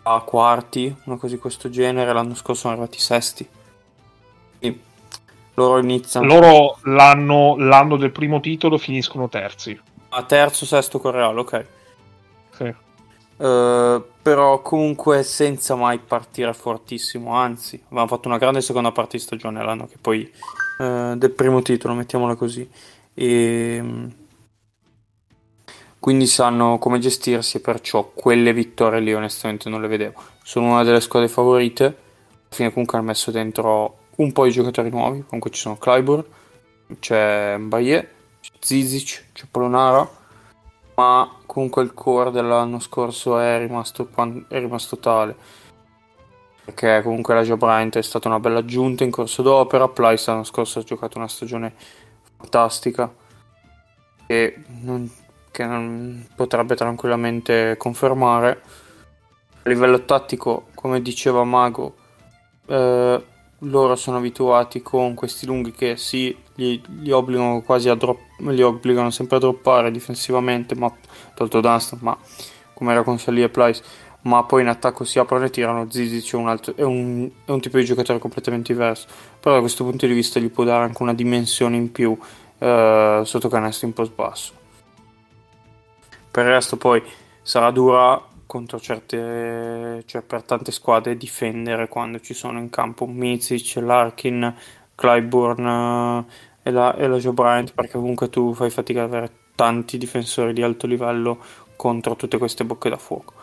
a 0.04 0.22
quarti, 0.22 0.96
una 1.06 1.18
cosa 1.18 1.34
di 1.34 1.42
questo 1.42 1.68
genere, 1.72 2.14
l'anno 2.14 2.36
scorso 2.36 2.62
sono 2.62 2.74
arrivati 2.74 3.00
sesti. 3.00 3.48
Quindi 4.60 4.80
loro 5.56 5.80
iniziano... 5.80 6.28
Loro 6.28 6.78
l'anno, 6.84 7.58
l'anno 7.58 7.98
del 7.98 8.12
primo 8.12 8.40
titolo 8.40 8.78
finiscono 8.78 9.30
terzi. 9.30 9.80
A 10.10 10.24
terzo, 10.24 10.68
sesto 10.68 11.00
con 11.00 11.12
Real, 11.14 11.40
ok. 11.40 11.66
Sì. 12.52 12.76
Uh, 13.38 14.04
però 14.22 14.62
comunque 14.62 15.24
senza 15.24 15.74
mai 15.74 15.98
partire 15.98 16.54
fortissimo, 16.54 17.34
anzi, 17.34 17.82
avevamo 17.88 18.10
fatto 18.10 18.28
una 18.28 18.38
grande 18.38 18.62
seconda 18.62 18.92
parte 18.92 19.18
di 19.18 19.24
stagione 19.24 19.64
l'anno 19.64 19.88
che 19.88 19.98
poi 20.00 20.32
uh, 20.78 21.16
del 21.16 21.32
primo 21.32 21.64
titolo, 21.64 21.96
mettiamola 21.96 22.36
così 22.36 22.70
e 23.14 23.76
ehm, 23.76 24.14
quindi 26.00 26.26
sanno 26.26 26.80
come 26.80 26.98
gestirsi 26.98 27.58
e 27.58 27.60
perciò 27.60 28.12
quelle 28.14 28.54
vittorie 28.54 29.00
lì 29.00 29.14
onestamente 29.14 29.70
non 29.70 29.82
le 29.82 29.88
vedevo. 29.88 30.20
Sono 30.42 30.72
una 30.72 30.84
delle 30.84 31.00
squadre 31.00 31.28
favorite. 31.30 31.84
Alla 31.84 31.96
fine 32.50 32.70
comunque 32.72 32.98
hanno 32.98 33.08
messo 33.08 33.30
dentro 33.30 33.98
un 34.16 34.32
po' 34.32 34.46
di 34.46 34.52
giocatori 34.52 34.90
nuovi. 34.90 35.24
Comunque 35.24 35.52
ci 35.52 35.62
sono 35.62 35.78
Clyburn 35.78 36.26
c'è 37.00 37.56
Mbaye 37.58 38.10
c'è 38.42 38.52
Zizic 38.60 39.28
c'è 39.34 39.46
Polonara. 39.50 40.10
Ma 40.96 41.38
comunque 41.46 41.84
il 41.84 41.94
core 41.94 42.32
dell'anno 42.32 42.80
scorso 42.80 43.38
è 43.38 43.60
rimasto, 43.60 44.10
è 44.48 44.60
rimasto 44.60 44.98
tale. 44.98 45.36
Perché 46.66 47.02
comunque 47.04 47.36
la 47.36 47.44
Joe 47.44 47.58
Bryant 47.58 47.98
è 47.98 48.02
stata 48.02 48.28
una 48.28 48.40
bella 48.40 48.60
aggiunta 48.60 49.04
in 49.04 49.12
corso 49.12 49.44
d'opera. 49.44 49.88
Plyce 49.88 50.32
l'anno 50.32 50.44
scorso 50.44 50.80
ha 50.80 50.84
giocato 50.84 51.18
una 51.20 51.28
stagione 51.28 51.76
fantastica 52.42 53.14
che, 54.26 54.64
non, 54.82 55.10
che 55.52 55.66
non 55.66 56.26
potrebbe 56.36 56.76
tranquillamente 56.76 57.76
confermare. 57.78 58.62
A 59.64 59.70
livello 59.70 60.04
tattico, 60.06 60.68
come 60.74 61.02
diceva 61.02 61.44
Mago, 61.44 61.96
eh, 62.66 63.24
loro 63.60 63.96
sono 63.96 64.18
abituati 64.18 64.82
con 64.82 65.14
questi 65.14 65.46
lunghi 65.46 65.72
che 65.72 65.96
sì, 65.98 66.36
li, 66.56 66.82
li 67.02 67.12
obbligano 67.12 67.62
quasi 67.62 67.90
a 67.90 67.96
drop, 67.96 68.20
li 68.40 68.64
obbligano 68.64 69.12
sempre 69.12 69.38
a 69.38 69.40
droppare 69.40 69.92
difensivamente, 69.92 70.74
ma 70.74 70.92
tolto 71.36 71.62
Dunstan, 71.62 72.00
ma 72.02 72.18
come 72.74 72.92
era 72.92 73.04
con 73.04 73.20
Sally 73.20 73.44
e 73.44 73.50
Plyce, 73.50 73.84
ma 74.24 74.44
poi 74.44 74.62
in 74.62 74.68
attacco 74.68 75.04
si 75.04 75.20
aprono 75.20 75.46
e 75.46 75.50
tirano. 75.50 75.90
Zizic 75.90 76.34
è 76.34 76.36
un, 76.36 76.48
altro, 76.48 76.76
è, 76.76 76.84
un, 76.84 77.30
è 77.46 77.52
un 77.52 77.62
tipo 77.62 77.78
di 77.78 77.86
giocatore 77.86 78.20
completamente 78.20 78.74
diverso. 78.74 79.08
Però 79.40 79.56
da 79.56 79.62
questo 79.62 79.84
punto 79.84 80.06
di 80.06 80.14
vista 80.14 80.40
gli 80.40 80.50
può 80.50 80.64
dare 80.64 80.84
anche 80.84 81.02
una 81.02 81.14
dimensione 81.14 81.76
in 81.78 81.92
più 81.92 82.18
eh, 82.58 83.22
sotto 83.24 83.50
canestro 83.50 83.88
in 83.88 83.94
post 83.94 84.14
basso. 84.14 84.54
Per 86.30 86.46
il 86.46 86.52
resto 86.52 86.78
poi 86.78 87.04
sarà 87.42 87.72
dura 87.72 88.30
contro 88.46 88.80
certe, 88.80 90.04
cioè 90.06 90.22
per 90.22 90.44
tante 90.44 90.72
squadre 90.72 91.18
difendere 91.18 91.88
quando 91.88 92.20
ci 92.20 92.34
sono 92.34 92.60
in 92.60 92.70
campo 92.70 93.06
Mizic, 93.06 93.78
Larkin, 93.78 94.54
Clyburn 94.94 95.66
eh, 95.66 96.26
e 96.64 96.72
la, 96.72 96.96
e 96.96 97.08
la 97.08 97.18
Joe 97.18 97.34
Bryant 97.34 97.74
perché 97.74 97.94
comunque 97.94 98.30
tu 98.30 98.54
fai 98.54 98.70
fatica 98.70 99.04
ad 99.04 99.08
avere 99.08 99.32
tanti 99.56 99.98
difensori 99.98 100.54
di 100.54 100.62
alto 100.62 100.86
livello 100.86 101.40
contro 101.76 102.16
tutte 102.16 102.38
queste 102.38 102.64
bocche 102.64 102.90
da 102.90 102.98
fuoco. 102.98 103.34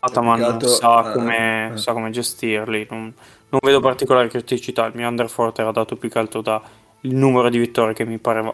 Ataman 0.00 0.60
sa, 0.62 1.10
come, 1.12 1.72
eh. 1.72 1.76
sa 1.76 1.92
come 1.92 2.10
gestirli, 2.10 2.86
non, 2.90 3.12
non 3.50 3.60
vedo 3.62 3.80
particolari 3.80 4.28
criticità. 4.28 4.86
Il 4.86 4.92
mio 4.94 5.08
Underfort 5.08 5.58
era 5.58 5.72
dato 5.72 5.96
più 5.96 6.08
che 6.08 6.18
altro 6.18 6.40
da 6.40 6.60
il 7.02 7.14
numero 7.14 7.48
di 7.48 7.58
vittorie 7.58 7.94
che 7.94 8.04
mi 8.04 8.18
pareva 8.18 8.52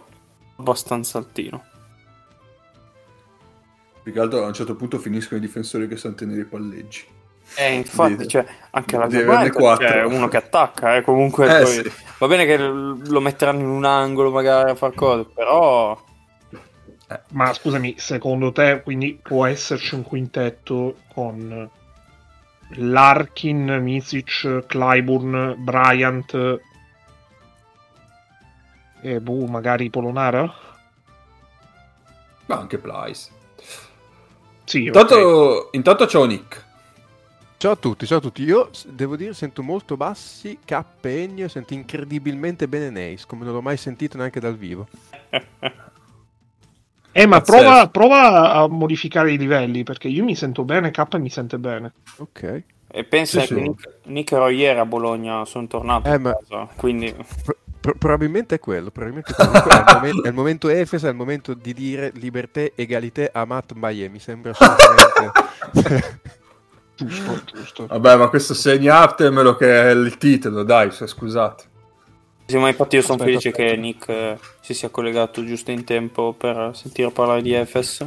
abbastanza 0.56 1.18
altino. 1.18 1.64
Più 4.02 4.12
che 4.12 4.20
altro 4.20 4.44
a 4.44 4.46
un 4.46 4.54
certo 4.54 4.74
punto 4.76 4.98
finiscono 4.98 5.38
i 5.38 5.42
difensori 5.42 5.88
che 5.88 5.96
sanno 5.96 6.14
tenere 6.14 6.40
i 6.40 6.44
palleggi. 6.44 7.04
Eh, 7.54 7.74
infatti, 7.74 8.26
cioè, 8.26 8.44
anche 8.70 8.96
la 8.96 9.50
quattro. 9.50 9.87
c'è 9.87 10.02
uno 10.02 10.26
che 10.28 10.37
attacca, 10.37 10.96
eh, 10.96 11.02
comunque 11.02 11.46
Eh, 11.46 11.62
poi- 11.62 11.72
sì. 11.72 11.92
va 12.18 12.26
bene 12.26 12.44
che 12.44 12.56
lo 12.56 13.20
metteranno 13.20 13.61
in 13.61 13.68
un 13.68 13.85
angolo 13.85 14.30
magari 14.32 14.70
a 14.70 14.74
far 14.74 14.94
cose, 14.94 15.26
però 15.32 15.96
Ma 17.31 17.53
scusami, 17.53 17.95
secondo 17.99 18.51
te 18.51 18.81
quindi 18.83 19.19
può 19.23 19.47
esserci 19.47 19.95
un 19.95 20.03
quintetto 20.03 20.97
con 21.12 21.71
Larkin, 22.71 23.79
Misic, 23.81 24.64
Clyburn, 24.66 25.55
Bryant 25.59 26.61
e 29.03 29.21
boh, 29.21 29.47
magari 29.47 29.88
Polonara? 29.88 30.53
Ma 32.47 32.59
anche 32.59 32.79
Plyce. 32.79 33.31
Sì. 34.64 34.85
Intanto, 34.87 35.69
intanto 35.73 36.07
ciao 36.09 36.25
Nick. 36.25 36.64
Ciao 37.57 37.73
a 37.73 37.77
tutti, 37.77 38.05
ciao 38.05 38.19
a 38.19 38.21
tutti. 38.21 38.42
Io 38.42 38.71
devo 38.85 39.16
dire 39.16 39.33
sento 39.33 39.62
molto 39.62 39.97
bassi 39.97 40.59
K 40.64 40.85
e 41.03 41.23
Ennio, 41.23 41.49
sento 41.49 41.73
incredibilmente 41.73 42.66
bene 42.66 42.90
Neis, 42.90 43.27
come 43.27 43.45
non 43.45 43.55
l'ho 43.55 43.62
mai 43.62 43.77
sentito 43.77 44.16
neanche 44.16 44.40
dal 44.40 44.57
vivo. 44.57 44.88
Eh, 47.18 47.26
ma 47.26 47.40
prova, 47.40 47.88
prova 47.88 48.52
a 48.52 48.68
modificare 48.68 49.33
i 49.33 49.38
livelli 49.38 49.85
perché 49.85 50.09
io 50.09 50.22
mi 50.22 50.35
sento 50.37 50.64
bene, 50.64 50.90
K 50.90 51.14
mi 51.16 51.31
sente 51.31 51.59
bene. 51.59 51.92
Ok. 52.18 52.62
e 52.88 53.05
pensa 53.05 53.40
Sì, 53.40 53.46
che 53.48 53.55
sì. 53.55 53.61
Nick, 53.61 53.88
Nick 54.05 54.33
ero 54.33 54.48
ieri 54.48 54.79
a 54.79 54.85
Bologna, 54.87 55.44
sono 55.46 55.66
tornato 55.66 56.09
Eh, 56.09 56.12
a 56.12 56.18
ma- 56.18 56.33
casa, 56.33 56.68
quindi 56.76 57.12
Pro- 57.44 57.57
pro- 57.81 57.94
probabilmente 57.98 58.57
è 58.57 58.59
quello, 58.59 58.90
probabilmente 58.90 59.35
è, 59.35 59.42
il 59.44 59.94
momento, 59.94 60.22
è 60.24 60.29
il 60.29 60.35
momento 60.35 60.68
Efes, 60.68 61.05
è 61.05 61.09
il 61.09 61.14
momento 61.14 61.55
di 61.55 61.72
dire 61.72 62.11
libertà, 62.14 62.62
egalité, 62.74 63.31
amat, 63.33 63.72
Baye, 63.74 64.09
mi 64.09 64.18
sembra 64.18 64.52
assolutamente... 64.55 66.20
Giusto, 66.96 67.42
giusto. 67.55 67.87
Vabbè, 67.87 68.16
ma 68.16 68.29
questo 68.29 68.55
segnatemelo 68.55 69.55
che 69.57 69.83
è 69.83 69.90
il 69.90 70.16
titolo, 70.16 70.62
dai, 70.62 70.90
se- 70.92 71.07
scusate. 71.07 71.64
Sì, 72.46 72.56
ma 72.59 72.68
infatti 72.68 72.94
io 72.96 73.02
sono 73.02 73.14
Aspetta, 73.14 73.38
felice 73.40 73.48
aspetta. 73.48 73.70
che 73.70 73.76
Nick 73.76 74.09
eh, 74.09 74.38
si 74.61 74.72
sia 74.74 74.88
collegato 74.88 75.44
giusto 75.44 75.70
in 75.72 75.85
tempo 75.85 76.32
per 76.32 76.70
sentire 76.74 77.11
parlare 77.11 77.42
di 77.42 77.52
FS. 77.54 78.06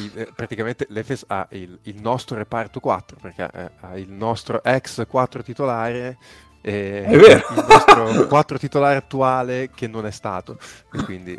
Il- 0.00 0.18
eh, 0.18 0.28
praticamente 0.34 0.86
l'Efes 0.90 1.24
ha 1.28 1.46
il, 1.50 1.78
il 1.84 2.00
nostro 2.00 2.36
reparto 2.36 2.80
4, 2.80 3.16
perché 3.20 3.48
eh, 3.52 3.70
ha 3.80 3.96
il 3.98 4.10
nostro 4.10 4.62
ex 4.62 5.06
4 5.06 5.42
titolare 5.42 6.16
e 6.60 7.04
È 7.04 7.16
vero. 7.16 7.46
il 7.50 7.64
nostro 7.68 8.26
4 8.26 8.58
titolare 8.58 8.96
attuale 8.96 9.70
che 9.74 9.86
non 9.88 10.06
è 10.06 10.10
stato. 10.10 10.58
E 10.92 11.02
quindi... 11.04 11.38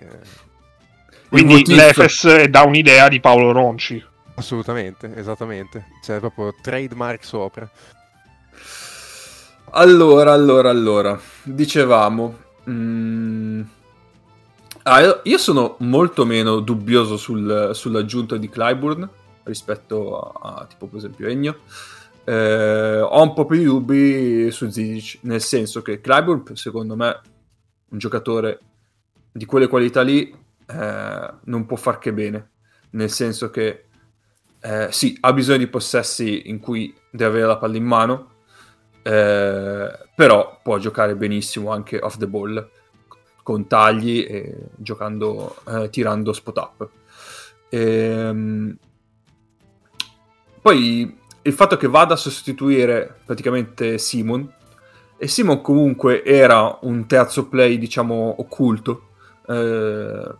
Quindi 1.29 1.63
l'Efes 1.65 2.43
dà 2.45 2.63
un'idea 2.63 3.07
di 3.07 3.21
Paolo 3.21 3.51
Ronci. 3.53 4.03
Assolutamente, 4.35 5.13
esattamente. 5.15 5.85
C'è 6.01 6.19
proprio 6.19 6.53
trademark 6.61 7.23
sopra. 7.23 7.69
Allora, 9.73 10.33
allora, 10.33 10.69
allora, 10.69 11.19
dicevamo... 11.43 12.37
mm, 12.69 13.61
ah, 14.83 15.21
io- 15.23 15.37
sono 15.37 15.77
molto 15.79 16.25
meno 16.25 16.59
dubbioso 16.59 17.15
sul- 17.15 17.71
sull'aggiunta 17.73 18.35
di 18.35 18.49
Clyburn 18.49 19.09
rispetto 19.43 20.19
a, 20.19 20.59
a, 20.59 20.65
tipo 20.65 20.87
per 20.87 20.97
esempio 20.97 21.27
Ennio. 21.27 21.59
Eh, 22.25 22.99
ho 22.99 23.21
un 23.21 23.33
po' 23.33 23.45
più 23.45 23.57
di 23.57 23.63
dubbi 23.63 24.51
su 24.51 24.69
Zizic, 24.69 25.19
nel 25.23 25.41
senso 25.41 25.81
che 25.81 26.01
Clyburn 26.01 26.43
secondo 26.55 26.95
me 26.97 27.21
un 27.91 27.97
giocatore 27.97 28.59
di 29.31 29.45
quelle 29.45 29.67
qualità 29.67 30.01
lì 30.01 30.35
eh, 30.67 31.33
non 31.45 31.65
può 31.65 31.77
far 31.77 31.97
che 31.97 32.11
bene, 32.11 32.49
nel 32.91 33.09
senso 33.09 33.49
che 33.49 33.85
eh, 34.61 34.89
sì, 34.91 35.17
ha 35.21 35.31
bisogno 35.31 35.59
di 35.59 35.67
possessi 35.67 36.49
in 36.49 36.59
cui 36.59 36.93
deve 37.09 37.31
avere 37.31 37.47
la 37.47 37.57
palla 37.57 37.77
in 37.77 37.85
mano, 37.85 38.30
eh, 39.03 39.99
però 40.15 40.59
può 40.61 40.77
giocare 40.77 41.15
benissimo 41.15 41.71
anche 41.71 41.97
off 41.99 42.17
the 42.17 42.27
ball 42.27 42.69
con 43.43 43.67
tagli 43.67 44.25
e 44.27 44.55
giocando 44.75 45.55
eh, 45.67 45.89
tirando 45.89 46.33
spot 46.33 46.57
up. 46.57 46.89
Ehm, 47.69 48.77
poi 50.61 51.17
il 51.43 51.53
fatto 51.53 51.77
che 51.77 51.87
vada 51.87 52.13
a 52.13 52.17
sostituire 52.17 53.19
praticamente 53.25 53.97
Simon 53.97 54.47
e 55.17 55.27
Simon 55.27 55.61
comunque 55.61 56.23
era 56.23 56.77
un 56.81 57.07
terzo 57.07 57.47
play 57.47 57.77
diciamo 57.79 58.35
occulto 58.37 59.09
eh, 59.47 60.35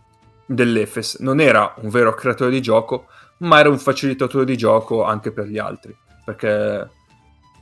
dell'Efes. 0.46 1.16
Non 1.16 1.40
era 1.40 1.74
un 1.78 1.88
vero 1.88 2.14
creatore 2.14 2.50
di 2.50 2.60
gioco 2.60 3.06
ma 3.38 3.58
era 3.58 3.68
un 3.68 3.78
facilitatore 3.78 4.44
di 4.44 4.56
gioco 4.56 5.02
anche 5.02 5.32
per 5.32 5.46
gli 5.46 5.58
altri 5.58 5.96
perché 6.24 6.88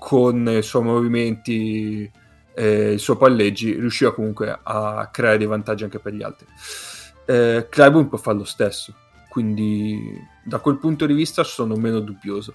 con 0.00 0.48
i 0.48 0.62
suoi 0.62 0.82
movimenti 0.82 2.10
e 2.54 2.92
i 2.94 2.98
suoi 2.98 3.18
palleggi 3.18 3.74
riusciva 3.74 4.14
comunque 4.14 4.58
a 4.62 5.10
creare 5.12 5.36
dei 5.36 5.46
vantaggi 5.46 5.84
anche 5.84 5.98
per 5.98 6.14
gli 6.14 6.22
altri. 6.22 6.46
Eh, 7.26 7.66
Clyburn 7.68 8.08
può 8.08 8.16
fare 8.16 8.38
lo 8.38 8.44
stesso, 8.44 8.94
quindi 9.28 10.18
da 10.42 10.58
quel 10.58 10.78
punto 10.78 11.04
di 11.04 11.12
vista 11.12 11.44
sono 11.44 11.76
meno 11.76 12.00
dubbioso. 12.00 12.54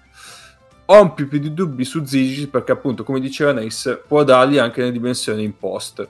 Ho 0.86 1.01
un 1.01 1.13
più, 1.13 1.27
più 1.27 1.38
di 1.38 1.53
dubbi 1.53 1.86
su 1.86 2.03
Zizic 2.03 2.49
perché 2.49 2.71
appunto 2.71 3.03
come 3.03 3.19
diceva 3.19 3.51
Nace 3.51 3.97
può 3.97 4.23
dargli 4.23 4.58
anche 4.58 4.81
le 4.81 4.91
dimensioni 4.91 5.43
in 5.43 5.58
post 5.58 6.08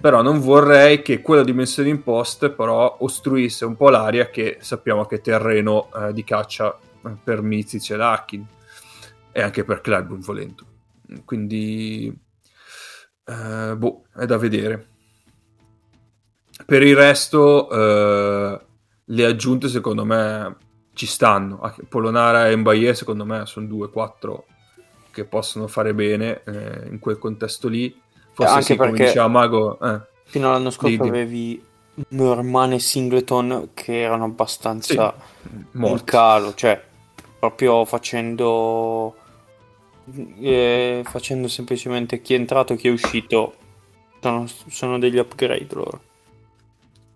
però 0.00 0.22
non 0.22 0.40
vorrei 0.40 1.02
che 1.02 1.20
quella 1.20 1.42
dimensione 1.42 1.88
in 1.88 2.02
post 2.02 2.50
però 2.50 2.96
ostruisse 3.00 3.66
un 3.66 3.76
po' 3.76 3.90
l'aria 3.90 4.30
che 4.30 4.58
sappiamo 4.60 5.04
che 5.04 5.20
terreno 5.20 5.90
eh, 5.94 6.12
di 6.14 6.24
caccia 6.24 6.74
eh, 7.04 7.10
per 7.22 7.42
Mizic 7.42 7.90
e 7.90 7.96
Larkin 7.96 8.46
e 9.38 9.42
anche 9.42 9.62
per 9.62 9.80
Clyburn 9.80 10.18
volendo. 10.18 10.64
Quindi 11.24 12.12
eh, 13.24 13.76
boh, 13.76 14.02
è 14.16 14.26
da 14.26 14.36
vedere. 14.36 14.86
Per 16.66 16.82
il 16.82 16.96
resto 16.96 17.70
eh, 17.70 18.60
le 19.04 19.24
aggiunte 19.24 19.68
secondo 19.68 20.04
me 20.04 20.56
ci 20.94 21.06
stanno. 21.06 21.60
Anche 21.60 21.84
Polonara 21.84 22.48
e 22.48 22.56
Mbaye 22.56 22.94
secondo 22.94 23.24
me 23.24 23.46
sono 23.46 23.66
due, 23.66 23.90
quattro 23.90 24.46
che 25.12 25.24
possono 25.24 25.68
fare 25.68 25.94
bene 25.94 26.42
eh, 26.42 26.88
in 26.88 26.98
quel 26.98 27.18
contesto 27.18 27.68
lì. 27.68 27.96
Forse 28.32 28.52
Anche 28.54 28.64
sì, 28.64 28.76
come 28.76 28.90
diceva 28.90 29.28
Mago 29.28 29.78
eh, 29.78 30.00
Fino 30.24 30.48
all'anno 30.48 30.70
scorso 30.70 31.00
Di- 31.00 31.08
avevi 31.08 31.64
Norman 32.08 32.72
e 32.72 32.80
Singleton 32.80 33.70
che 33.72 34.00
erano 34.00 34.24
abbastanza 34.24 35.14
in 35.52 35.64
morti. 35.74 36.04
calo, 36.04 36.54
cioè 36.54 36.82
proprio 37.38 37.84
facendo 37.84 39.17
eh, 40.40 41.02
facendo 41.04 41.48
semplicemente 41.48 42.20
chi 42.20 42.34
è 42.34 42.36
entrato 42.36 42.72
e 42.72 42.76
chi 42.76 42.88
è 42.88 42.92
uscito 42.92 43.54
sono, 44.20 44.46
sono 44.68 44.98
degli 44.98 45.18
upgrade 45.18 45.66
loro. 45.70 46.02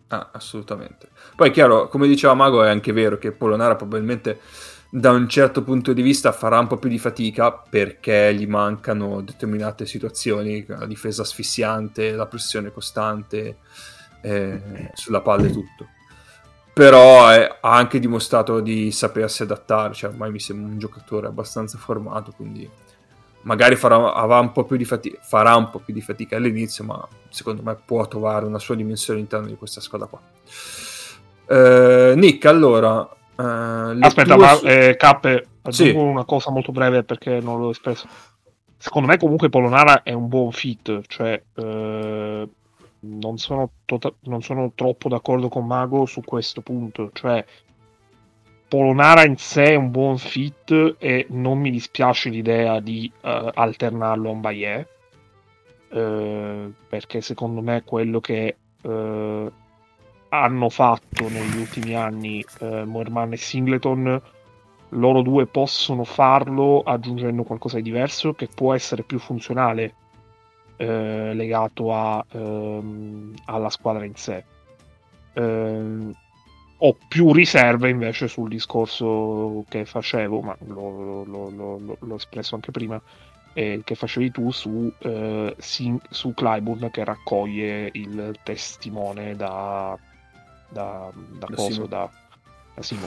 Ah, 0.08 0.30
assolutamente. 0.32 1.08
Poi 1.34 1.48
è 1.48 1.52
chiaro, 1.52 1.88
come 1.88 2.06
diceva 2.06 2.34
Mago, 2.34 2.62
è 2.62 2.68
anche 2.68 2.92
vero 2.92 3.16
che 3.16 3.32
Polonara 3.32 3.76
probabilmente 3.76 4.40
da 4.90 5.10
un 5.10 5.26
certo 5.26 5.62
punto 5.62 5.94
di 5.94 6.02
vista 6.02 6.32
farà 6.32 6.58
un 6.58 6.66
po' 6.66 6.76
più 6.76 6.90
di 6.90 6.98
fatica 6.98 7.50
perché 7.50 8.34
gli 8.34 8.46
mancano 8.46 9.22
determinate 9.22 9.86
situazioni, 9.86 10.66
la 10.68 10.84
difesa 10.84 11.22
asfissiante, 11.22 12.12
la 12.12 12.26
pressione 12.26 12.70
costante 12.70 13.56
eh, 14.20 14.90
sulla 14.92 15.22
palla 15.22 15.46
e 15.46 15.50
tutto. 15.50 15.88
Però 16.74 17.32
eh, 17.32 17.56
ha 17.60 17.74
anche 17.74 17.98
dimostrato 17.98 18.60
di 18.60 18.92
sapersi 18.92 19.44
adattare, 19.44 19.94
cioè 19.94 20.10
ormai 20.10 20.30
mi 20.30 20.40
sembra 20.40 20.70
un 20.70 20.78
giocatore 20.78 21.26
abbastanza 21.26 21.78
formato, 21.78 22.32
quindi 22.32 22.68
magari 23.42 23.76
farà, 23.76 23.96
un 24.40 24.52
po' 24.52 24.64
più 24.64 24.76
di 24.76 24.84
fatica, 24.84 25.18
farà 25.22 25.56
un 25.56 25.70
po' 25.70 25.78
più 25.78 25.92
di 25.94 26.00
fatica 26.00 26.36
all'inizio, 26.36 26.84
ma 26.84 27.06
secondo 27.28 27.62
me 27.62 27.76
può 27.76 28.06
trovare 28.06 28.46
una 28.46 28.58
sua 28.58 28.74
dimensione 28.74 29.18
all'interno 29.18 29.46
di 29.46 29.56
questa 29.56 29.80
squadra 29.80 30.06
qua. 30.06 30.20
Eh, 31.48 32.14
Nick, 32.16 32.44
allora... 32.46 33.08
eh, 33.38 33.96
Aspetta, 34.00 34.34
tue 34.34 34.44
ma 34.44 34.60
eh, 34.60 34.96
Cappe, 34.96 35.46
aggiungo 35.62 36.00
Sì. 36.00 36.06
una 36.06 36.24
cosa 36.24 36.50
molto 36.50 36.72
breve 36.72 37.02
perché 37.02 37.40
non 37.40 37.60
l'ho 37.60 37.70
espresso. 37.70 38.06
Secondo 38.76 39.08
me 39.08 39.16
comunque 39.16 39.48
Polonara 39.48 40.02
è 40.02 40.12
un 40.12 40.28
buon 40.28 40.50
fit, 40.50 41.02
cioè 41.06 41.40
eh, 41.54 42.48
non, 43.00 43.38
sono 43.38 43.70
tota- 43.84 44.12
non 44.22 44.42
sono 44.42 44.72
troppo 44.74 45.08
d'accordo 45.08 45.48
con 45.48 45.66
Mago 45.66 46.04
su 46.06 46.20
questo 46.22 46.62
punto, 46.62 47.10
cioè 47.12 47.44
Polonara 48.72 49.26
in 49.26 49.36
sé 49.36 49.64
è 49.64 49.74
un 49.74 49.90
buon 49.90 50.16
fit 50.16 50.96
e 50.98 51.26
non 51.28 51.58
mi 51.58 51.70
dispiace 51.70 52.30
l'idea 52.30 52.80
di 52.80 53.12
eh, 53.20 53.50
alternarlo 53.52 54.30
a 54.30 54.32
un 54.32 54.40
Bayer, 54.40 54.88
eh, 55.90 56.72
perché 56.88 57.20
secondo 57.20 57.60
me 57.60 57.82
quello 57.84 58.18
che 58.20 58.56
eh, 58.80 59.52
hanno 60.30 60.68
fatto 60.70 61.28
negli 61.28 61.58
ultimi 61.58 61.94
anni 61.94 62.42
eh, 62.60 62.84
Moerman 62.86 63.34
e 63.34 63.36
Singleton 63.36 64.22
loro 64.88 65.20
due 65.20 65.44
possono 65.46 66.04
farlo 66.04 66.80
aggiungendo 66.80 67.42
qualcosa 67.42 67.76
di 67.76 67.82
diverso 67.82 68.32
che 68.32 68.48
può 68.54 68.72
essere 68.72 69.02
più 69.02 69.18
funzionale 69.18 69.94
eh, 70.78 71.34
legato 71.34 71.92
a, 71.92 72.24
ehm, 72.26 73.34
alla 73.44 73.68
squadra 73.68 74.06
in 74.06 74.14
sé. 74.14 74.42
Eh, 75.34 76.20
ho 76.84 76.96
più 77.06 77.32
riserve 77.32 77.88
invece 77.90 78.26
sul 78.26 78.48
discorso 78.48 79.64
che 79.68 79.84
facevo, 79.84 80.40
ma 80.40 80.56
lo, 80.66 81.22
lo, 81.24 81.50
lo, 81.50 81.96
l'ho 81.98 82.14
espresso 82.16 82.56
anche 82.56 82.72
prima, 82.72 83.00
eh, 83.52 83.82
che 83.84 83.94
facevi 83.94 84.32
tu 84.32 84.50
su, 84.50 84.92
eh, 84.98 85.54
Sin- 85.58 86.00
su 86.10 86.34
Clyburn 86.34 86.90
che 86.90 87.04
raccoglie 87.04 87.88
il 87.92 88.34
testimone 88.42 89.36
da, 89.36 89.96
da, 90.68 91.10
da, 91.14 91.46
Da 91.46 91.54
coso, 91.54 91.72
Simo. 91.72 91.86
da, 91.86 92.10
da 92.74 92.82
Simo. 92.82 93.06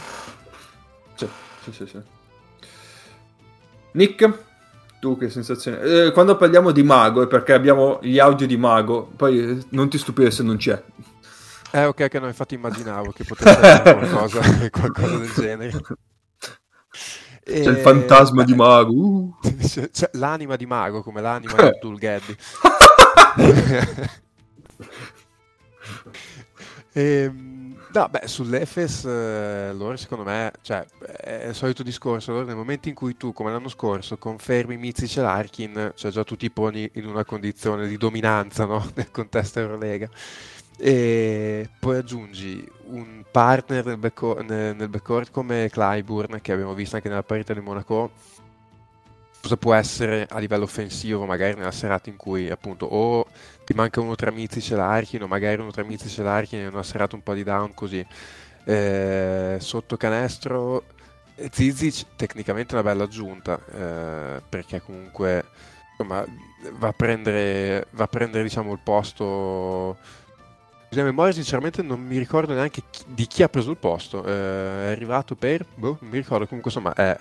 Sì, 1.15 1.27
sì, 1.63 1.71
sì, 1.73 1.85
sì. 1.87 2.01
Nick, 3.91 4.43
tu 5.01 5.17
che 5.17 5.29
sensazione? 5.29 5.79
Eh, 5.81 6.11
quando 6.11 6.37
parliamo 6.37 6.71
di 6.71 6.83
Mago 6.83 7.23
è 7.23 7.27
perché 7.27 7.51
abbiamo 7.51 7.99
gli 8.01 8.19
audio 8.19 8.47
di 8.47 8.55
Mago, 8.55 9.11
poi 9.15 9.39
eh, 9.39 9.57
non 9.69 9.89
ti 9.89 9.97
stupire 9.97 10.31
se 10.31 10.43
non 10.43 10.55
c'è. 10.55 10.81
Eh, 11.75 11.83
ok, 11.83 12.07
che 12.07 12.19
no, 12.19 12.27
infatti 12.27 12.55
immaginavo 12.55 13.11
che 13.11 13.25
potesse 13.25 13.59
essere 13.59 14.07
qualcosa, 14.07 14.39
qualcosa 14.71 15.17
del 15.17 15.33
genere. 15.33 15.81
C'è 17.43 17.69
il 17.69 17.77
fantasma 17.79 18.45
di 18.45 18.55
Mago. 18.55 18.93
uh. 18.93 19.35
C'è, 19.59 19.91
c'è 19.91 20.09
l'anima 20.13 20.55
di 20.55 20.65
mago, 20.65 21.03
come 21.03 21.19
l'anima 21.19 21.51
di 21.51 21.67
Abdul 21.67 21.97
Gaddi. 21.97 22.37
Ehm, 26.93 27.75
no, 27.91 28.07
beh, 28.09 28.25
sull'Efes 28.25 29.03
eh, 29.03 29.73
loro 29.73 29.97
secondo 29.97 30.23
me, 30.23 30.53
cioè, 30.61 30.85
è 31.05 31.47
il 31.47 31.55
solito 31.55 31.83
discorso, 31.83 32.31
loro 32.31 32.45
nel 32.45 32.55
momento 32.55 32.87
in 32.87 32.95
cui 32.95 33.17
tu, 33.17 33.33
come 33.33 33.51
l'anno 33.51 33.67
scorso, 33.67 34.17
confermi 34.17 34.77
Mizic 34.77 35.17
e 35.17 35.21
Larkin, 35.21 35.91
cioè 35.93 36.09
già 36.09 36.23
tu 36.23 36.37
ti 36.37 36.49
poni 36.49 36.89
in 36.93 37.05
una 37.05 37.25
condizione 37.25 37.89
di 37.89 37.97
dominanza, 37.97 38.63
no? 38.63 38.89
Nel 38.95 39.11
contesto 39.11 39.59
Eurolega. 39.59 40.09
E 40.77 41.69
poi 41.79 41.97
aggiungi 41.97 42.69
un 42.87 43.23
partner 43.31 43.85
nel, 43.85 43.97
backco- 43.97 44.41
nel, 44.41 44.75
nel 44.75 44.89
backcourt 44.89 45.31
come 45.31 45.69
Clyburn, 45.69 46.41
che 46.41 46.51
abbiamo 46.51 46.73
visto 46.73 46.95
anche 46.95 47.09
nella 47.09 47.23
partita 47.23 47.53
di 47.53 47.61
Monaco, 47.61 48.11
cosa 49.41 49.57
può 49.57 49.73
essere 49.73 50.27
a 50.29 50.39
livello 50.39 50.63
offensivo, 50.63 51.25
magari 51.25 51.55
nella 51.55 51.71
serata 51.71 52.09
in 52.09 52.15
cui 52.17 52.49
appunto 52.49 52.85
o 52.87 53.27
ti 53.63 53.73
manca 53.73 54.01
uno 54.01 54.15
tra 54.15 54.31
Mizic 54.31 54.71
e 54.71 54.75
Larkin, 54.75 55.23
o 55.23 55.27
magari 55.27 55.61
uno 55.61 55.71
tra 55.71 55.83
Mizic 55.83 56.17
e 56.17 56.23
Larkin 56.23 56.59
in 56.59 56.67
una 56.67 56.83
serata 56.83 57.15
un 57.15 57.23
po' 57.23 57.33
di 57.33 57.43
down 57.43 57.73
così. 57.73 58.05
Eh, 58.67 59.57
sotto 59.59 59.95
canestro 59.95 60.85
Zizic 61.51 62.15
tecnicamente 62.15 62.71
è 62.71 62.79
una 62.79 62.89
bella 62.89 63.03
aggiunta, 63.03 63.59
eh, 63.71 64.41
perché 64.47 64.81
comunque 64.81 65.43
insomma, 65.91 66.25
va 66.73 66.87
a 66.87 66.93
prendere, 66.93 67.87
va 67.91 68.05
a 68.05 68.07
prendere 68.07 68.43
diciamo, 68.43 68.71
il 68.71 68.79
posto 68.83 69.97
Così 70.95 71.07
a 71.07 71.11
memoria 71.11 71.33
sinceramente 71.33 71.81
non 71.81 72.01
mi 72.01 72.17
ricordo 72.17 72.53
neanche 72.53 72.83
chi- 72.89 73.03
di 73.07 73.27
chi 73.27 73.43
ha 73.43 73.49
preso 73.49 73.69
il 73.69 73.75
posto. 73.75 74.23
Eh, 74.23 74.31
è 74.31 74.91
arrivato 74.91 75.35
per... 75.35 75.65
Boh, 75.75 75.97
non 75.99 76.09
mi 76.09 76.17
ricordo. 76.19 76.47
Comunque 76.47 76.71
insomma 76.71 76.93
è, 76.93 77.17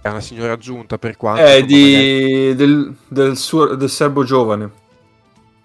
è 0.00 0.08
una 0.08 0.20
signora 0.20 0.52
aggiunta 0.52 0.96
per 0.96 1.16
quanto... 1.16 1.42
È 1.42 1.56
insomma, 1.56 1.82
magari- 1.82 2.04
di, 2.04 2.54
del, 2.54 2.96
del, 3.08 3.36
suo, 3.36 3.74
del 3.74 3.90
serbo 3.90 4.22
giovane. 4.22 4.70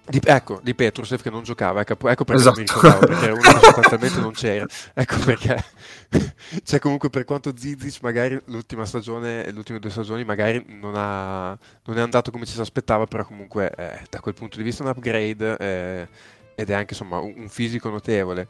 di- 0.08 0.20
ecco, 0.24 0.60
di 0.64 0.74
Petrusev 0.74 1.22
che 1.22 1.30
non 1.30 1.44
giocava. 1.44 1.82
Ecco, 1.82 2.08
ecco 2.10 2.24
perché 2.24 2.42
Esatto. 2.42 2.56
non 2.56 2.66
mi 2.66 2.68
ricordavo. 2.74 3.06
Perché 3.06 3.24
era 3.26 3.34
uno 3.34 3.42
che 3.42 3.60
sostanzialmente 3.60 4.20
non 4.20 4.32
c'era. 4.32 4.66
Ecco 4.96 5.18
perché... 5.20 5.64
cioè 6.66 6.80
comunque 6.80 7.12
per 7.12 7.26
quanto 7.26 7.54
Zizic 7.56 8.02
magari 8.02 8.42
l'ultima 8.46 8.86
stagione, 8.86 9.52
le 9.52 9.58
ultime 9.58 9.78
due 9.78 9.92
stagioni 9.92 10.24
magari 10.24 10.66
non, 10.68 10.94
ha, 10.96 11.56
non 11.86 11.98
è 12.00 12.02
andato 12.02 12.32
come 12.32 12.48
ci 12.48 12.54
si 12.54 12.60
aspettava, 12.60 13.06
però 13.06 13.24
comunque 13.24 13.70
eh, 13.78 14.00
da 14.10 14.20
quel 14.20 14.34
punto 14.34 14.58
di 14.58 14.64
vista 14.64 14.82
è 14.84 14.88
un 14.88 14.94
upgrade 14.96 15.58
eh, 15.60 16.08
ed 16.62 16.70
è 16.70 16.74
anche 16.74 16.94
insomma 16.94 17.18
un, 17.18 17.50
fisico 17.50 17.90
notevole. 17.90 18.48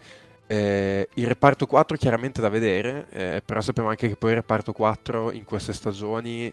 Eh, 0.48 1.08
il 1.14 1.28
reparto 1.28 1.66
4 1.66 1.96
chiaramente 1.98 2.42
da 2.42 2.50
vedere, 2.50 3.08
eh, 3.12 3.42
però 3.46 3.62
sappiamo 3.62 3.90
anche 3.90 4.10
che 4.10 4.16
poi 4.16 4.32
il 4.32 4.38
reparto 4.38 4.74
4 4.74 5.32
in 5.32 5.46
queste 5.46 5.72
stagioni 5.74 6.52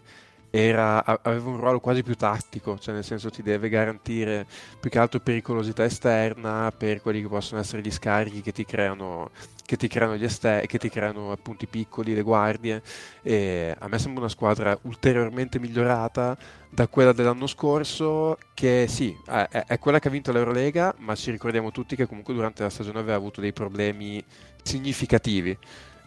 era- 0.51 1.03
aveva 1.05 1.49
un 1.49 1.57
ruolo 1.57 1.79
quasi 1.79 2.03
più 2.03 2.15
tattico, 2.15 2.77
cioè 2.79 2.93
nel 2.93 3.03
senso 3.03 3.29
ti 3.29 3.41
deve 3.43 3.69
garantire 3.69 4.45
più 4.79 4.89
che 4.89 4.99
altro 4.99 5.19
pericolosità 5.19 5.83
esterna 5.83 6.71
per 6.75 7.01
quelli 7.01 7.21
che 7.21 7.27
possono 7.27 7.59
essere 7.61 7.81
gli 7.81 7.91
scarichi 7.91 8.41
che 8.41 8.51
ti 8.51 8.65
creano, 8.65 9.29
che 9.65 9.77
ti 9.77 9.87
creano 9.87 10.15
gli 10.15 10.23
esterni, 10.23 10.67
che 10.67 10.77
ti 10.79 10.89
creano 10.89 11.31
appunti 11.31 11.67
piccoli, 11.67 12.13
le 12.13 12.21
guardie. 12.21 12.81
E 13.21 13.75
a 13.77 13.87
me 13.87 13.99
sembra 13.99 14.21
una 14.21 14.29
squadra 14.29 14.77
ulteriormente 14.83 15.59
migliorata 15.59 16.37
da 16.69 16.87
quella 16.87 17.13
dell'anno 17.13 17.47
scorso, 17.47 18.37
che 18.53 18.85
sì, 18.87 19.15
è, 19.25 19.47
è- 19.67 19.79
quella 19.79 19.99
che 19.99 20.07
ha 20.07 20.11
vinto 20.11 20.31
l'Eurolega, 20.31 20.93
ma 20.99 21.15
ci 21.15 21.31
ricordiamo 21.31 21.71
tutti 21.71 21.95
che 21.95 22.05
comunque 22.07 22.33
durante 22.33 22.63
la 22.63 22.69
stagione 22.69 22.99
aveva 22.99 23.15
avuto 23.17 23.41
dei 23.41 23.53
problemi 23.53 24.23
significativi. 24.61 25.57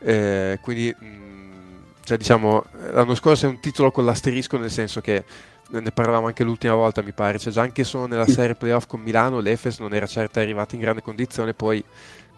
Eh, 0.01 0.59
quindi, 0.61 0.95
mh, 0.99 1.62
cioè, 2.05 2.17
diciamo, 2.17 2.65
l'anno 2.91 3.15
scorso 3.15 3.47
è 3.47 3.49
un 3.49 3.61
titolo 3.61 3.91
con 3.91 4.05
l'asterisco, 4.05 4.59
nel 4.59 4.71
senso 4.71 5.01
che 5.01 5.25
ne 5.69 5.91
parlavamo 5.91 6.27
anche 6.27 6.45
l'ultima 6.45 6.75
volta, 6.75 7.03
mi 7.03 7.13
pare. 7.13 7.39
Cioè, 7.39 7.53
già 7.53 7.63
anche 7.63 7.85
solo 7.85 8.07
nella 8.07 8.27
serie 8.27 8.55
playoff 8.55 8.87
con 8.87 9.01
Milano, 9.01 9.41
l'Efes 9.41 9.79
non 9.79 9.95
era 9.95 10.07
certo 10.07 10.41
arrivato 10.41 10.75
in 10.75 10.81
grande 10.81 11.03
condizione. 11.03 11.55
Poi, 11.55 11.83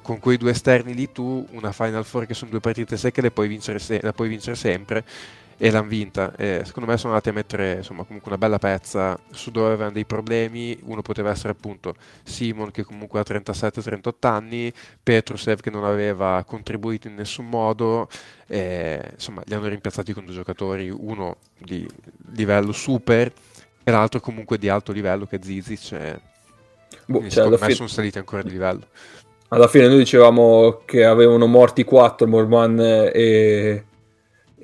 con 0.02 0.18
quei 0.18 0.36
due 0.36 0.50
esterni 0.50 0.94
lì, 0.94 1.10
tu 1.10 1.46
una 1.52 1.72
Final 1.72 2.04
Four 2.04 2.26
che 2.26 2.34
sono 2.34 2.50
due 2.50 2.60
partite 2.60 2.96
secche, 2.96 3.22
le 3.22 3.30
puoi 3.30 3.48
vincere, 3.48 3.78
se- 3.78 4.00
la 4.02 4.12
puoi 4.12 4.28
vincere 4.28 4.56
sempre. 4.56 5.04
E 5.56 5.70
l'hanno 5.70 5.88
vinta. 5.88 6.34
E 6.36 6.62
secondo 6.64 6.90
me 6.90 6.96
sono 6.96 7.12
andati 7.12 7.28
a 7.30 7.32
mettere 7.32 7.74
insomma, 7.76 8.04
comunque 8.04 8.30
una 8.30 8.38
bella 8.38 8.58
pezza 8.58 9.18
su 9.30 9.50
dove 9.50 9.68
avevano 9.68 9.92
dei 9.92 10.04
problemi. 10.04 10.78
Uno 10.84 11.02
poteva 11.02 11.30
essere 11.30 11.50
appunto 11.50 11.94
Simon, 12.22 12.70
che 12.70 12.82
comunque 12.84 13.20
ha 13.20 13.24
37-38 13.26 14.12
anni, 14.20 14.72
Petrusev, 15.02 15.60
che 15.60 15.70
non 15.70 15.84
aveva 15.84 16.42
contribuito 16.46 17.08
in 17.08 17.14
nessun 17.14 17.48
modo. 17.48 18.08
E, 18.46 19.10
insomma, 19.12 19.42
li 19.46 19.54
hanno 19.54 19.68
rimpiazzati 19.68 20.12
con 20.12 20.24
due 20.24 20.34
giocatori, 20.34 20.90
uno 20.90 21.36
di 21.58 21.88
livello 22.32 22.72
super 22.72 23.32
e 23.86 23.90
l'altro 23.90 24.18
comunque 24.20 24.58
di 24.58 24.68
alto 24.68 24.92
livello 24.92 25.26
che 25.26 25.36
è 25.36 25.40
Zizic. 25.42 25.92
E, 25.92 26.20
Boh, 27.06 27.20
cioè, 27.20 27.30
secondo 27.30 27.56
me 27.56 27.62
fine, 27.62 27.74
sono 27.74 27.88
saliti 27.88 28.18
ancora 28.18 28.42
di 28.42 28.50
livello. 28.50 28.86
alla 29.48 29.68
fine 29.68 29.88
noi 29.88 29.98
dicevamo 29.98 30.82
che 30.84 31.04
avevano 31.04 31.46
morti 31.46 31.84
4 31.84 32.26
Morman 32.26 32.78
e, 32.80 33.84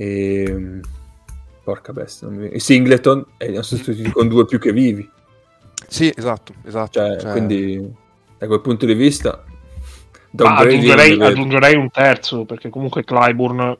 e 0.02 0.80
porca 1.62 1.92
bestia 1.92 2.26
non 2.26 2.38
mi- 2.38 2.48
e 2.48 2.58
Singleton 2.58 3.22
e 3.36 3.48
li 3.48 3.52
hanno 3.54 3.62
sostituiti 3.62 4.10
con 4.10 4.28
due 4.28 4.46
più 4.46 4.58
che 4.58 4.72
vivi 4.72 5.06
Sì, 5.86 6.10
esatto, 6.16 6.54
esatto. 6.64 6.98
cioè, 6.98 7.18
Cioè, 7.20 7.30
quindi 7.32 7.92
da 8.38 8.46
quel 8.46 8.62
punto 8.62 8.86
di 8.86 8.94
vista 8.94 9.44
aggiungerei, 10.36 11.20
aggiungerei 11.20 11.74
un 11.76 11.90
terzo, 11.90 12.44
perché 12.46 12.70
comunque 12.70 13.04
Clyburn, 13.04 13.76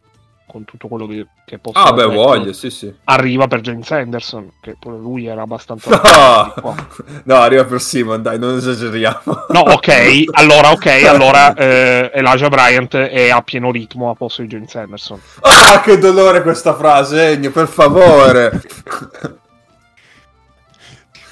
con 0.50 0.64
tutto 0.64 0.88
quello 0.88 1.06
che, 1.06 1.26
che 1.46 1.58
posso 1.58 1.78
ah 1.78 1.92
beh 1.92 2.06
voglio 2.06 2.52
sì 2.52 2.70
sì. 2.70 2.92
arriva 3.04 3.46
per 3.46 3.60
James 3.60 3.88
Anderson, 3.90 4.54
che 4.60 4.76
pure 4.78 4.98
lui 4.98 5.26
era 5.26 5.42
abbastanza... 5.42 6.00
no, 6.60 6.76
no 7.22 7.34
arriva 7.36 7.64
per 7.64 7.80
Simon 7.80 8.20
dai 8.20 8.38
non 8.38 8.56
esageriamo. 8.56 9.46
No, 9.48 9.60
ok, 9.60 10.24
allora 10.32 10.72
ok, 10.72 10.86
allora 11.06 11.54
eh, 11.54 12.10
Elijah 12.12 12.48
Bryant 12.48 12.96
è 12.96 13.30
a 13.30 13.42
pieno 13.42 13.70
ritmo 13.70 14.10
a 14.10 14.14
posto 14.14 14.42
di 14.42 14.48
James 14.48 14.74
Anderson. 14.74 15.20
ah 15.40 15.80
che 15.80 15.98
dolore 15.98 16.42
questa 16.42 16.74
frase 16.74 17.30
Ennio 17.30 17.52
per 17.52 17.68
favore 17.68 18.60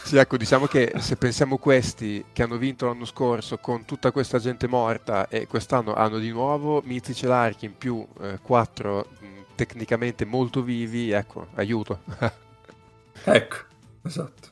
Sì, 0.08 0.16
ecco, 0.16 0.38
diciamo 0.38 0.64
che 0.64 0.90
se 1.00 1.16
pensiamo 1.16 1.58
questi 1.58 2.24
che 2.32 2.42
hanno 2.42 2.56
vinto 2.56 2.86
l'anno 2.86 3.04
scorso 3.04 3.58
con 3.58 3.84
tutta 3.84 4.10
questa 4.10 4.38
gente 4.38 4.66
morta 4.66 5.28
e 5.28 5.46
quest'anno 5.46 5.92
hanno 5.92 6.16
di 6.16 6.30
nuovo 6.30 6.80
Mizic 6.82 7.24
e 7.24 7.26
Larkin 7.26 7.76
più 7.76 8.06
eh, 8.22 8.38
quattro 8.40 9.08
mh, 9.20 9.26
tecnicamente 9.54 10.24
molto 10.24 10.62
vivi, 10.62 11.10
ecco, 11.10 11.48
aiuto. 11.56 12.00
ecco 13.22 13.56
esatto. 14.02 14.48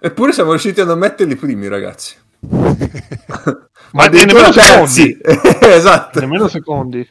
Eppure 0.00 0.32
siamo 0.32 0.50
riusciti 0.50 0.80
a 0.80 0.84
non 0.84 0.98
metterli 0.98 1.36
primi 1.36 1.68
ragazzi. 1.68 2.16
Ma 2.40 4.02
addirittura 4.02 4.48
nemmeno 4.48 4.50
terzi. 4.50 5.16
esatto. 5.60 6.18
Nemmeno 6.18 6.48
secondi. 6.48 7.08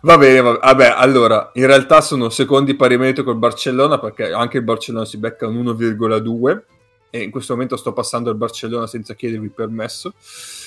Va 0.00 0.16
bene, 0.16 0.40
va- 0.40 0.58
vabbè, 0.62 0.94
allora, 0.96 1.50
in 1.54 1.66
realtà 1.66 2.00
sono 2.00 2.28
secondi 2.28 2.74
pari 2.74 2.96
merito 2.96 3.24
col 3.24 3.36
Barcellona 3.36 3.98
perché 3.98 4.32
anche 4.32 4.58
il 4.58 4.64
Barcellona 4.64 5.04
si 5.04 5.18
becca 5.18 5.46
un 5.48 5.56
1,2 5.56 6.62
e 7.10 7.22
in 7.22 7.30
questo 7.30 7.54
momento 7.54 7.76
sto 7.76 7.92
passando 7.92 8.30
al 8.30 8.36
Barcellona 8.36 8.86
senza 8.86 9.14
chiedervi 9.14 9.48
permesso. 9.48 10.12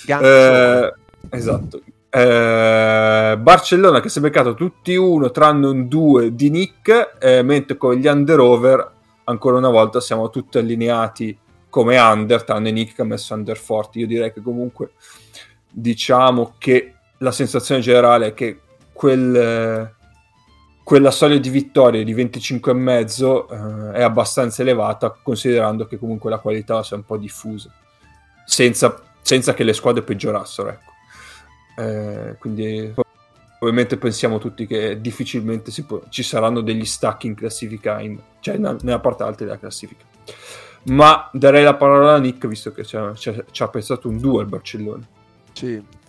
Eh, 0.08 0.94
esatto. 1.30 1.82
Eh, 2.10 3.38
Barcellona 3.40 4.02
che 4.02 4.10
si 4.10 4.18
è 4.18 4.22
beccato 4.22 4.54
tutti 4.54 4.96
uno 4.96 5.32
tranne 5.32 5.68
un 5.68 5.88
2 5.88 6.36
di 6.36 6.50
Nick, 6.50 7.18
eh, 7.20 7.42
mentre 7.42 7.78
con 7.78 7.94
gli 7.94 8.08
under-over 8.08 8.92
ancora 9.26 9.58
una 9.58 9.70
volta 9.70 10.02
siamo 10.02 10.30
tutti 10.30 10.58
allineati 10.58 11.38
come 11.70 11.98
under, 11.98 12.44
tranne 12.44 12.72
Nick 12.72 12.96
che 12.96 13.02
ha 13.02 13.06
messo 13.06 13.34
under 13.34 13.58
forti. 13.58 14.00
Io 14.00 14.08
direi 14.08 14.34
che 14.34 14.42
comunque 14.42 14.92
diciamo 15.70 16.56
che 16.58 16.96
la 17.20 17.32
sensazione 17.32 17.80
generale 17.80 18.28
è 18.28 18.34
che 18.34 18.60
quel, 19.02 19.95
quella 20.84 21.10
soglia 21.10 21.39
di 21.39 21.49
vittorie 21.49 22.04
di 22.04 22.14
25,5 22.14 23.93
eh, 23.93 23.93
è 23.93 24.04
abbastanza 24.04 24.62
elevata 24.62 25.10
considerando 25.24 25.88
che 25.88 25.97
comunque 25.97 26.30
la 26.30 26.38
qualità 26.38 26.84
sia 26.84 26.97
un 26.97 27.04
po' 27.04 27.18
diffusa 27.18 27.74
senza, 28.45 29.02
senza 29.24 29.56
che 29.56 29.64
le 29.64 29.74
squadre 29.74 30.04
peggiorassero 30.04 30.70
ecco. 30.70 30.91
eh, 31.82 32.36
quindi 32.38 32.93
ovviamente 33.62 33.97
pensiamo 33.97 34.38
tutti 34.38 34.68
che 34.68 35.02
difficilmente 35.02 35.72
può, 35.82 36.04
ci 36.10 36.22
saranno 36.22 36.62
degli 36.62 36.86
stacchi 36.86 37.26
in 37.26 37.34
classifica 37.34 37.99
in, 38.02 38.20
cioè 38.39 38.54
in, 38.58 38.78
nella 38.82 38.99
parte 38.99 39.24
alta 39.24 39.43
della 39.43 39.58
classifica. 39.58 40.06
Ma 40.84 41.28
darei 41.34 41.64
la 41.64 41.76
parola 41.76 42.14
a 42.14 42.18
Nick 42.18 42.47
visto 42.47 42.72
che 42.72 42.84
ci 42.86 42.95
ha, 42.95 43.68
pensato 43.68 44.10
un 44.10 44.18
duo 44.20 44.39
al 44.39 44.47
Barcellona. 44.47 45.08
Sì 45.54 45.99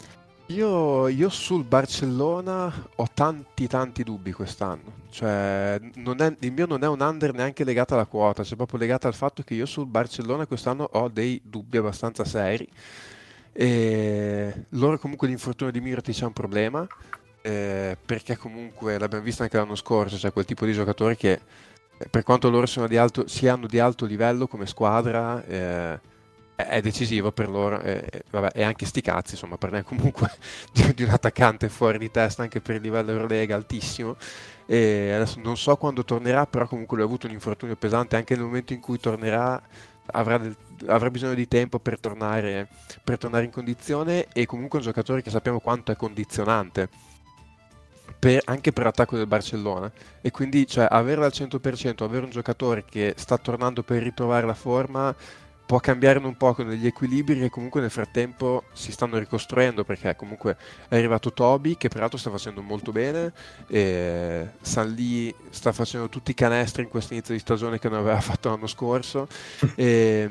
io, 0.52 1.08
io, 1.08 1.28
sul 1.28 1.64
Barcellona 1.64 2.72
ho 2.96 3.08
tanti 3.12 3.66
tanti 3.66 4.02
dubbi 4.02 4.32
quest'anno, 4.32 4.92
cioè 5.10 5.78
è, 5.78 6.36
il 6.40 6.52
mio 6.52 6.66
non 6.66 6.84
è 6.84 6.88
un 6.88 7.00
under 7.00 7.32
neanche 7.32 7.64
legato 7.64 7.94
alla 7.94 8.06
quota, 8.06 8.44
cioè 8.44 8.56
proprio 8.56 8.78
legato 8.78 9.06
al 9.06 9.14
fatto 9.14 9.42
che 9.42 9.54
io 9.54 9.66
sul 9.66 9.86
Barcellona 9.86 10.46
quest'anno 10.46 10.88
ho 10.92 11.08
dei 11.08 11.40
dubbi 11.42 11.78
abbastanza 11.78 12.24
seri. 12.24 12.68
E 13.54 14.66
loro 14.70 14.98
comunque 14.98 15.28
l'infortunio 15.28 15.72
di 15.72 15.80
Mirotic 15.80 16.20
è 16.20 16.24
un 16.24 16.32
problema, 16.32 16.86
eh, 17.42 17.96
perché 18.04 18.36
comunque 18.36 18.98
l'abbiamo 18.98 19.24
visto 19.24 19.42
anche 19.42 19.56
l'anno 19.56 19.74
scorso, 19.74 20.16
cioè 20.16 20.32
quel 20.32 20.44
tipo 20.44 20.64
di 20.64 20.72
giocatori 20.72 21.16
che 21.16 21.40
per 22.10 22.22
quanto 22.22 22.50
loro 22.50 22.66
siano 22.66 22.88
di 22.88 22.96
alto, 22.96 23.26
siano 23.26 23.66
di 23.66 23.78
alto 23.78 24.06
livello 24.06 24.46
come 24.46 24.66
squadra, 24.66 25.44
eh, 25.44 26.00
è 26.66 26.80
decisivo 26.80 27.32
per 27.32 27.48
loro 27.48 27.80
e, 27.80 28.24
vabbè, 28.30 28.50
e 28.54 28.62
anche 28.62 28.86
sti 28.86 29.00
cazzi 29.00 29.34
insomma 29.34 29.56
parliamo 29.56 29.84
comunque 29.84 30.30
di, 30.72 30.94
di, 30.94 31.02
un 31.02 31.10
attaccante 31.10 31.68
fuori 31.68 31.98
di 31.98 32.10
testa 32.10 32.42
anche 32.42 32.60
per 32.60 32.76
il 32.76 32.82
livello 32.82 33.12
Eurolega 33.12 33.54
altissimo. 33.54 34.16
E 34.66 35.12
adesso 35.12 35.40
non 35.40 35.56
so 35.56 35.76
quando 35.76 36.04
tornerà 36.04 36.46
però 36.46 36.66
comunque 36.66 36.96
lui 36.96 37.04
ha 37.04 37.08
avuto 37.08 37.26
un 37.26 37.32
infortunio 37.32 37.76
pesante 37.76 38.16
anche 38.16 38.34
nel 38.34 38.44
momento 38.44 38.72
in 38.72 38.80
cui 38.80 38.98
tornerà 38.98 39.60
avrà, 40.06 40.38
del, 40.38 40.56
avrà 40.86 41.10
bisogno 41.10 41.34
di 41.34 41.48
tempo 41.48 41.78
per 41.78 41.98
tornare, 42.00 42.68
per 43.02 43.18
tornare 43.18 43.44
in 43.44 43.50
condizione 43.50 44.26
e 44.32 44.46
comunque 44.46 44.78
un 44.78 44.84
giocatore 44.84 45.22
che 45.22 45.30
sappiamo 45.30 45.60
quanto 45.60 45.92
è 45.92 45.96
condizionante 45.96 46.88
per, 48.18 48.40
anche 48.44 48.72
per 48.72 48.84
l'attacco 48.84 49.16
del 49.16 49.26
Barcellona. 49.26 49.90
E 50.20 50.30
quindi 50.30 50.66
cioè, 50.66 50.86
avere 50.88 51.24
al 51.24 51.32
100% 51.34 52.04
avere 52.04 52.24
un 52.24 52.30
giocatore 52.30 52.84
che 52.84 53.14
sta 53.16 53.36
tornando 53.36 53.82
per 53.82 54.02
ritrovare 54.02 54.46
la 54.46 54.54
forma 54.54 55.14
può 55.64 55.80
cambiare 55.80 56.18
un 56.18 56.36
po' 56.36 56.54
con 56.54 56.68
degli 56.68 56.86
equilibri 56.86 57.38
che 57.38 57.50
comunque 57.50 57.80
nel 57.80 57.90
frattempo 57.90 58.64
si 58.72 58.92
stanno 58.92 59.18
ricostruendo 59.18 59.84
perché 59.84 60.14
comunque 60.16 60.56
è 60.88 60.96
arrivato 60.96 61.32
Toby 61.32 61.76
che 61.76 61.88
peraltro 61.88 62.18
sta 62.18 62.30
facendo 62.30 62.62
molto 62.62 62.92
bene 62.92 63.32
e 63.68 64.50
San 64.60 64.92
Lee 64.92 65.34
sta 65.50 65.72
facendo 65.72 66.08
tutti 66.08 66.32
i 66.32 66.34
canestri 66.34 66.82
in 66.82 66.88
questo 66.88 67.14
inizio 67.14 67.34
di 67.34 67.40
stagione 67.40 67.78
che 67.78 67.88
non 67.88 67.98
aveva 67.98 68.20
fatto 68.22 68.48
l'anno 68.48 68.66
scorso. 68.66 69.28
E, 69.74 70.30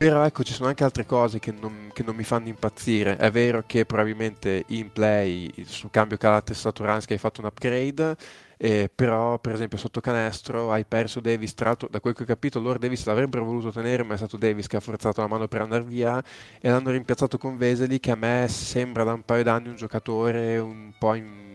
però 0.00 0.24
ecco 0.24 0.42
ci 0.44 0.54
sono 0.54 0.68
anche 0.68 0.82
altre 0.82 1.04
cose 1.04 1.38
che 1.40 1.52
non, 1.52 1.90
che 1.92 2.02
non, 2.02 2.16
mi 2.16 2.24
fanno 2.24 2.48
impazzire. 2.48 3.18
È 3.18 3.30
vero 3.30 3.64
che 3.66 3.84
probabilmente 3.84 4.64
in 4.68 4.90
play 4.90 5.52
sul 5.66 5.90
cambio 5.90 6.16
carattere 6.16 6.58
Saturansky 6.58 7.12
hai 7.12 7.18
fatto 7.18 7.42
un 7.42 7.48
upgrade 7.48 8.16
eh, 8.62 8.90
però 8.94 9.38
per 9.38 9.54
esempio 9.54 9.78
sotto 9.78 10.02
canestro 10.02 10.70
hai 10.70 10.84
perso 10.84 11.20
Davis, 11.20 11.54
tra 11.54 11.68
l'altro 11.68 11.88
da 11.90 11.98
quel 11.98 12.12
che 12.12 12.24
ho 12.24 12.26
capito 12.26 12.60
loro 12.60 12.78
Davis 12.78 13.06
l'avrebbero 13.06 13.42
voluto 13.42 13.72
tenere 13.72 14.02
ma 14.02 14.12
è 14.12 14.16
stato 14.18 14.36
Davis 14.36 14.66
che 14.66 14.76
ha 14.76 14.80
forzato 14.80 15.22
la 15.22 15.28
mano 15.28 15.48
per 15.48 15.62
andare 15.62 15.82
via 15.82 16.22
e 16.60 16.68
l'hanno 16.68 16.90
rimpiazzato 16.90 17.38
con 17.38 17.56
Veseli 17.56 17.98
che 18.00 18.10
a 18.10 18.16
me 18.16 18.48
sembra 18.50 19.02
da 19.02 19.14
un 19.14 19.22
paio 19.22 19.44
d'anni 19.44 19.68
un 19.68 19.76
giocatore 19.76 20.58
un 20.58 20.92
po' 20.98 21.14
in 21.14 21.48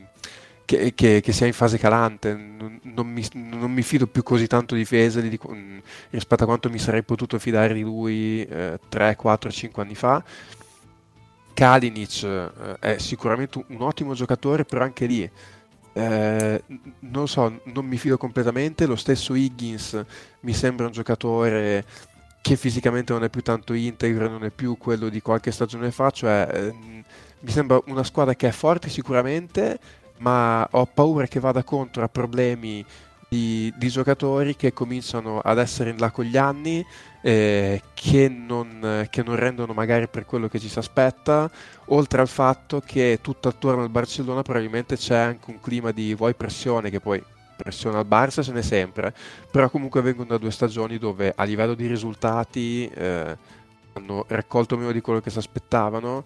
che, 0.66 0.96
che, 0.96 1.22
che, 1.22 1.32
sia 1.32 1.46
in 1.46 1.54
fase 1.54 1.78
calante, 1.78 2.34
non, 2.34 2.80
non, 2.82 3.08
mi, 3.08 3.24
non, 3.34 3.72
mi, 3.72 3.84
fido 3.84 4.08
più 4.08 4.24
così 4.24 4.48
tanto 4.48 4.74
di 4.74 4.84
Veseli 4.84 5.30
di, 5.30 5.40
rispetto 6.10 6.42
a 6.42 6.48
quanto 6.48 6.72
mi 6.72 6.80
sarei 6.80 7.04
potuto 7.04 7.38
fidare 7.38 7.76
di 7.76 7.82
lui 7.82 8.44
eh, 8.44 8.80
3, 8.90 9.16
4, 9.16 9.52
5 9.52 9.84
anni 9.84 9.94
fa. 9.94 10.24
Kalinic 11.54 12.24
eh, 12.24 12.80
è 12.80 12.98
sicuramente 12.98 13.60
un, 13.60 13.66
un, 13.76 13.82
ottimo 13.84 14.16
giocatore, 14.16 14.66
però 14.66 14.84
anche 14.84 15.06
lì 15.06 15.30
eh, 15.98 16.62
non 17.00 17.28
so, 17.30 17.62
non 17.64 17.86
mi 17.86 17.98
fido 17.98 18.18
completamente. 18.18 18.86
Lo 18.86 18.98
stesso 18.98 19.34
Higgins 19.34 20.04
mi 20.42 20.54
sembra 20.54 20.88
un 20.88 20.92
giocatore 20.92 21.86
che 22.42 22.58
fisicamente 22.58 23.14
non 23.14 23.24
è 23.24 23.30
più 23.30 23.42
tanto 23.42 23.74
integro, 23.74 24.28
non 24.28 24.44
è 24.44 24.50
più 24.50 24.78
quello 24.78 25.08
di 25.08 25.22
qualche 25.22 25.52
stagione 25.52 25.92
fa. 25.92 26.12
Cioè, 26.12 26.50
eh, 26.52 26.74
mi 27.40 27.50
sembra 27.50 27.82
una 27.86 28.04
squadra 28.04 28.36
che 28.36 28.50
è 28.50 28.52
forte 28.52 28.90
sicuramente, 28.90 29.80
ma 30.18 30.68
ho 30.70 30.86
paura 30.86 31.28
che 31.28 31.40
vada 31.40 31.64
contro 31.64 32.04
a 32.04 32.10
problemi 32.10 32.86
di, 33.36 33.74
di 33.76 33.90
giocatori 33.90 34.56
che 34.56 34.72
cominciano 34.72 35.42
ad 35.42 35.58
essere 35.58 35.90
in 35.90 35.98
là 35.98 36.10
con 36.10 36.24
gli 36.24 36.38
anni 36.38 36.86
eh, 37.22 37.82
che, 37.94 38.30
non, 38.30 39.08
che, 39.10 39.24
non, 39.24 39.36
rendono 39.36 39.74
magari 39.74 40.08
per 40.08 40.26
quello 40.26 40.48
che 40.48 40.58
ci 40.58 40.70
si 40.70 40.80
aspetta, 40.80 41.52
oltre 41.88 42.22
al 42.22 42.30
fatto 42.30 42.82
che 42.86 43.20
tutto 43.22 43.50
attorno 43.50 43.82
al 43.82 43.90
Barcellona 43.90 44.42
probabilmente 44.42 44.96
c'è 44.96 45.18
anche 45.18 45.50
un 45.50 45.60
clima 45.60 45.92
di 45.92 46.16
vuoi 46.16 46.34
pressione 46.34 46.90
che 46.90 47.02
poi 47.02 47.22
pressione 47.58 47.98
al 47.98 48.08
Barça 48.08 48.42
ce 48.42 48.54
n'è 48.54 48.62
sempre, 48.62 49.14
però 49.52 49.70
comunque 49.70 50.02
vengono 50.02 50.30
da 50.30 50.38
due 50.38 50.52
stagioni 50.52 50.98
dove 50.98 51.34
a 51.36 51.44
livello 51.44 51.74
di 51.74 51.88
risultati 51.88 52.88
eh, 52.88 53.38
hanno 53.94 54.26
raccolto 54.30 54.78
meno 54.78 54.94
di 54.94 55.02
quello 55.02 55.20
che 55.20 55.30
si 55.30 55.38
aspettavano 55.38 56.24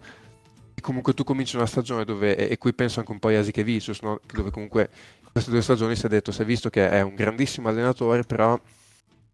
comunque 0.82 1.14
tu 1.14 1.24
cominci 1.24 1.56
una 1.56 1.66
stagione 1.66 2.06
dove, 2.06 2.36
e 2.36 2.58
qui 2.58 2.74
penso 2.74 3.00
anche 3.00 3.12
un 3.12 3.20
po' 3.20 3.28
a 3.30 3.32
Jasikevicius, 3.32 4.02
no? 4.02 4.20
dove 4.32 4.52
comunque 4.52 4.90
queste 5.32 5.52
due 5.52 5.62
stagioni 5.62 5.96
si 5.96 6.06
è 6.06 6.10
detto, 6.10 6.32
si 6.32 6.42
è 6.42 6.46
visto 6.46 6.70
che 6.70 6.90
è 6.90 7.02
un 7.02 7.16
grandissimo 7.16 7.70
allenatore, 7.70 8.24
però 8.24 8.60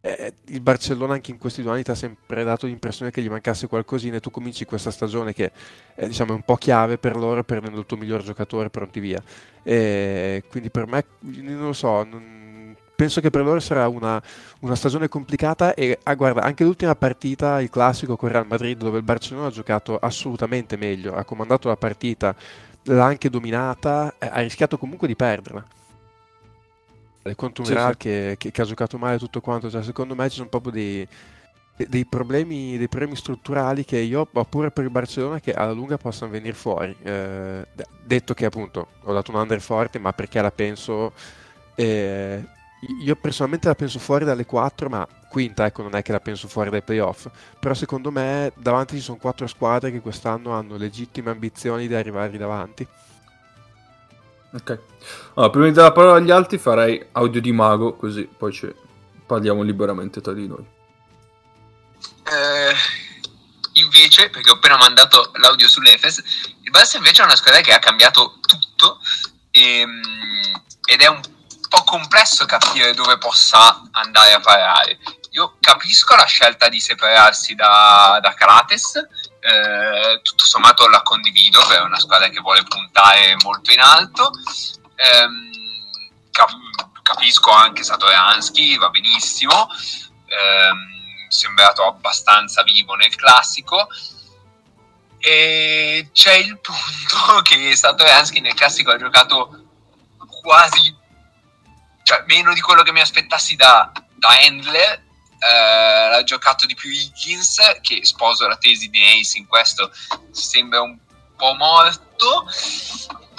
eh, 0.01 0.33
il 0.45 0.61
Barcellona 0.61 1.13
anche 1.13 1.31
in 1.31 1.39
questi 1.39 1.63
due 1.63 1.71
anni 1.71 1.83
ti 1.83 1.91
ha 1.91 1.95
sempre 1.95 2.43
dato 2.43 2.67
l'impressione 2.67 3.09
che 3.09 3.21
gli 3.21 3.29
mancasse 3.29 3.67
qualcosina 3.67 4.17
e 4.17 4.19
tu 4.19 4.29
cominci 4.29 4.65
questa 4.65 4.91
stagione 4.91 5.33
che 5.33 5.51
è, 5.95 6.05
diciamo, 6.05 6.33
un 6.33 6.43
po' 6.43 6.57
chiave 6.57 6.97
per 6.99 7.15
loro 7.15 7.43
prendendo 7.43 7.79
il 7.79 7.85
tuo 7.85 7.97
miglior 7.97 8.21
giocatore 8.21 8.69
pronti 8.69 8.99
via. 8.99 9.21
E 9.63 10.43
quindi 10.49 10.69
per 10.69 10.85
me 10.85 11.05
non 11.21 11.65
lo 11.65 11.73
so 11.73 12.03
non, 12.03 12.75
penso 12.95 13.19
che 13.19 13.29
per 13.29 13.43
loro 13.43 13.59
sarà 13.59 13.87
una, 13.87 14.21
una 14.59 14.75
stagione 14.75 15.07
complicata 15.07 15.73
e 15.73 15.99
ah, 16.03 16.15
guarda 16.15 16.41
anche 16.41 16.63
l'ultima 16.63 16.95
partita 16.95 17.61
il 17.61 17.69
classico 17.69 18.15
con 18.15 18.29
Real 18.29 18.47
Madrid 18.47 18.77
dove 18.77 18.97
il 18.97 19.03
Barcellona 19.03 19.47
ha 19.47 19.51
giocato 19.51 19.97
assolutamente 19.97 20.77
meglio 20.77 21.15
ha 21.15 21.23
comandato 21.23 21.67
la 21.67 21.75
partita 21.75 22.35
l'ha 22.83 23.05
anche 23.05 23.29
dominata 23.29 24.13
eh, 24.17 24.27
ha 24.31 24.39
rischiato 24.41 24.77
comunque 24.77 25.07
di 25.07 25.15
perderla 25.15 25.65
contro 27.33 27.63
un 27.63 27.69
sì, 27.69 27.73
Real. 27.73 27.97
Che, 27.97 28.35
che, 28.37 28.51
che, 28.51 28.61
ha 28.61 28.65
giocato 28.65 28.97
male 28.97 29.17
tutto 29.17 29.41
quanto. 29.41 29.69
Cioè, 29.69 29.81
secondo 29.81 30.13
me 30.13 30.29
ci 30.29 30.35
sono 30.35 30.49
proprio 30.49 30.71
dei, 30.71 31.07
dei, 31.75 32.05
problemi, 32.05 32.77
dei 32.77 32.87
problemi 32.87 33.15
strutturali 33.15 33.83
che 33.83 33.97
io 33.97 34.27
ho 34.31 34.45
pure 34.45 34.69
per 34.69 34.83
il 34.83 34.91
Barcellona 34.91 35.39
che 35.39 35.53
alla 35.53 35.71
lunga 35.71 35.97
possano 35.97 36.31
venire 36.31 36.53
fuori. 36.53 36.95
Eh, 37.01 37.65
detto 38.03 38.33
che 38.33 38.45
appunto 38.45 38.87
ho 39.01 39.13
dato 39.13 39.31
un 39.31 39.37
under 39.37 39.59
forte, 39.61 39.97
ma 39.97 40.13
perché 40.13 40.39
la 40.41 40.51
penso. 40.51 41.13
Eh, 41.73 42.43
io 43.03 43.15
personalmente 43.15 43.67
la 43.67 43.75
penso 43.75 43.97
fuori 43.97 44.25
dalle 44.25 44.45
4, 44.45 44.89
ma 44.89 45.07
quinta, 45.27 45.65
ecco, 45.65 45.81
non 45.81 45.95
è 45.95 46.01
che 46.01 46.11
la 46.11 46.19
penso 46.19 46.47
fuori 46.47 46.69
dai 46.69 46.83
playoff. 46.83 47.27
Però 47.59 47.73
secondo 47.73 48.11
me 48.11 48.51
davanti 48.55 48.95
ci 48.97 49.01
sono 49.01 49.17
quattro 49.17 49.47
squadre 49.47 49.91
che 49.91 49.99
quest'anno 49.99 50.51
hanno 50.51 50.77
legittime 50.77 51.31
ambizioni 51.31 51.87
di 51.87 51.95
arrivare 51.95 52.37
davanti. 52.37 52.87
Ok. 54.55 54.79
Allora, 55.33 55.51
prima 55.51 55.65
di 55.67 55.73
dare 55.73 55.87
la 55.87 55.93
parola 55.93 56.15
agli 56.15 56.31
altri 56.31 56.57
farei 56.57 57.05
audio 57.11 57.41
di 57.41 57.51
mago, 57.51 57.95
così 57.95 58.23
poi 58.23 58.53
ci 58.53 58.73
parliamo 59.25 59.61
liberamente 59.61 60.21
tra 60.21 60.31
di 60.31 60.47
noi. 60.47 60.65
Eh, 62.23 62.73
invece, 63.73 64.29
perché 64.29 64.49
ho 64.49 64.53
appena 64.53 64.77
mandato 64.77 65.31
l'audio 65.35 65.67
sull'Efes, 65.67 66.23
il 66.61 66.71
Barça 66.71 66.95
invece 66.95 67.21
è 67.21 67.25
una 67.25 67.35
squadra 67.35 67.59
che 67.59 67.73
ha 67.73 67.79
cambiato 67.79 68.39
tutto 68.47 69.01
ehm, 69.51 70.01
ed 70.85 71.01
è 71.01 71.07
un 71.07 71.19
po' 71.67 71.83
complesso 71.83 72.45
capire 72.45 72.93
dove 72.93 73.17
possa 73.17 73.83
andare 73.91 74.31
a 74.31 74.39
parare. 74.39 74.99
Io 75.31 75.57
capisco 75.59 76.15
la 76.15 76.23
scelta 76.23 76.69
di 76.69 76.79
separarsi 76.79 77.55
da, 77.55 78.19
da 78.21 78.33
Krates, 78.33 79.05
eh, 79.45 80.21
tutto 80.23 80.43
sommato 80.43 80.87
la 80.87 81.03
condivido 81.03 81.63
per 81.67 81.83
una 81.83 81.99
squadra 81.99 82.29
che 82.29 82.39
vuole 82.39 82.63
puntare 82.63 83.35
molto 83.43 83.71
in 83.71 83.79
alto. 83.79 84.31
Eh, 84.95 85.27
cap- 86.31 87.01
capisco 87.03 87.51
anche 87.51 87.83
Satoransky, 87.83 88.77
va 88.77 88.89
benissimo, 88.89 89.69
eh, 90.25 91.29
sembrato 91.29 91.85
abbastanza 91.85 92.63
vivo 92.63 92.95
nel 92.95 93.15
classico. 93.15 93.87
E 95.19 96.09
c'è 96.11 96.33
il 96.33 96.59
punto 96.59 97.41
che 97.47 97.75
Satoransky 97.75 98.39
nel 98.39 98.55
classico 98.55 98.91
ha 98.91 98.97
giocato 98.97 99.63
quasi 100.41 100.95
cioè, 102.01 102.23
meno 102.25 102.51
di 102.53 102.61
quello 102.61 102.81
che 102.81 102.91
mi 102.91 103.01
aspettassi 103.01 103.55
da, 103.55 103.91
da 104.15 104.29
Handler 104.43 105.04
eh, 105.45 106.09
l'ha 106.09 106.23
giocato 106.23 106.65
di 106.65 106.73
più 106.73 106.89
Higgins, 106.89 107.59
che 107.81 108.03
sposo 108.03 108.47
la 108.47 108.57
tesi 108.57 108.89
di 108.89 109.01
Ace 109.01 109.37
in 109.37 109.45
questo, 109.45 109.91
sembra 110.31 110.81
un 110.81 110.97
po' 111.37 111.53
morto. 111.53 112.49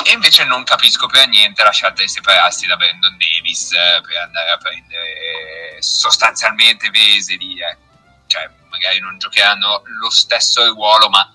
E 0.05 0.13
invece 0.13 0.45
non 0.45 0.63
capisco 0.63 1.09
per 1.09 1.27
niente 1.27 1.65
la 1.65 1.73
scelta 1.73 2.03
di 2.03 2.09
separarsi 2.09 2.67
da 2.67 2.77
Brandon 2.77 3.17
Davis 3.19 3.73
eh, 3.73 4.01
per 4.03 4.17
andare 4.19 4.51
a 4.51 4.57
prendere 4.59 5.79
sostanzialmente 5.81 6.91
Veseli. 6.91 7.59
Eh. 7.61 7.77
Cioè, 8.29 8.49
magari 8.71 9.01
non 9.01 9.19
giocheranno 9.19 9.83
lo 9.85 10.11
stesso 10.11 10.65
ruolo, 10.73 11.09
ma 11.09 11.35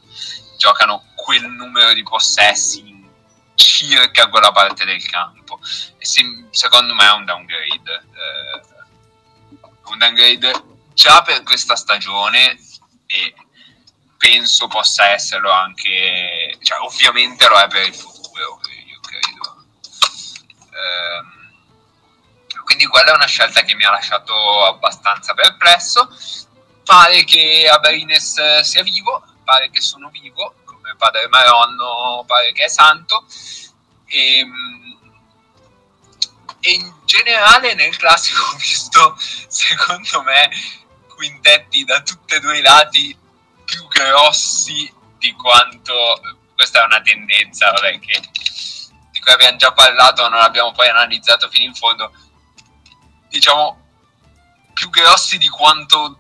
giocano 0.57 1.03
quel 1.15 1.49
numero 1.49 1.93
di 1.93 2.03
possessi 2.03 2.88
in 2.88 3.09
circa 3.55 4.30
quella 4.30 4.51
parte 4.51 4.86
del 4.86 5.05
campo. 5.05 5.59
E 5.97 6.05
se, 6.05 6.22
secondo 6.51 6.93
me 6.93 7.07
è 7.07 7.11
un 7.11 7.26
downgrade. 7.26 7.91
Eh, 7.91 8.51
un 9.92 9.98
downgrade 9.98 10.64
già 10.94 11.22
per 11.22 11.44
questa 11.44 11.76
stagione 11.76 12.58
e 13.06 13.34
penso 14.18 14.68
possa 14.68 15.10
esserlo 15.10 15.52
anche, 15.52 16.58
cioè 16.62 16.80
ovviamente 16.80 17.48
lo 17.48 17.58
è 17.58 17.68
per 17.68 17.88
il 17.88 17.96
futuro, 17.96 18.60
io 18.88 19.00
credo. 19.02 19.66
Ehm, 20.72 21.42
quindi 22.64 22.86
quella 22.86 23.12
è 23.12 23.16
una 23.16 23.26
scelta 23.26 23.64
che 23.64 23.76
mi 23.76 23.84
ha 23.84 23.92
lasciato 23.92 24.66
abbastanza 24.66 25.34
perplesso. 25.34 26.08
Pare 26.86 27.24
che 27.24 27.68
Abrines 27.70 28.60
sia 28.62 28.84
vivo, 28.84 29.24
pare 29.44 29.70
che 29.70 29.82
sono 29.82 30.10
vivo, 30.10 30.56
come 30.66 30.96
padre 30.98 31.28
Maronno 31.28 32.24
pare 32.26 32.52
che 32.54 32.66
è 32.66 32.70
santo. 32.70 33.26
E, 34.06 34.38
ehm, 34.39 34.91
e 36.62 36.72
in 36.72 36.93
generale 37.05 37.74
nel 37.74 37.95
classico 37.97 38.41
ho 38.41 38.55
visto, 38.57 39.18
secondo 39.47 40.22
me, 40.24 40.49
quintetti 41.07 41.84
da 41.84 42.01
tutti 42.01 42.36
e 42.36 42.39
due 42.39 42.57
i 42.57 42.62
lati 42.62 43.18
più 43.66 43.88
grossi 43.88 44.91
di 45.18 45.32
quanto 45.34 46.39
questa 46.62 46.84
è 46.84 46.86
una 46.86 47.01
tendenza 47.01 47.72
vabbè, 47.72 47.99
che, 47.99 48.22
di 49.12 49.20
cui 49.20 49.32
abbiamo 49.32 49.57
già 49.57 49.72
parlato, 49.72 50.30
non 50.30 50.41
abbiamo 50.41 50.72
poi 50.74 50.89
analizzato 50.89 51.49
fino 51.49 51.66
in 51.66 51.74
fondo. 51.74 52.12
Diciamo 53.30 53.80
più 54.74 54.89
grossi 54.91 55.39
di 55.39 55.47
quanto 55.47 56.20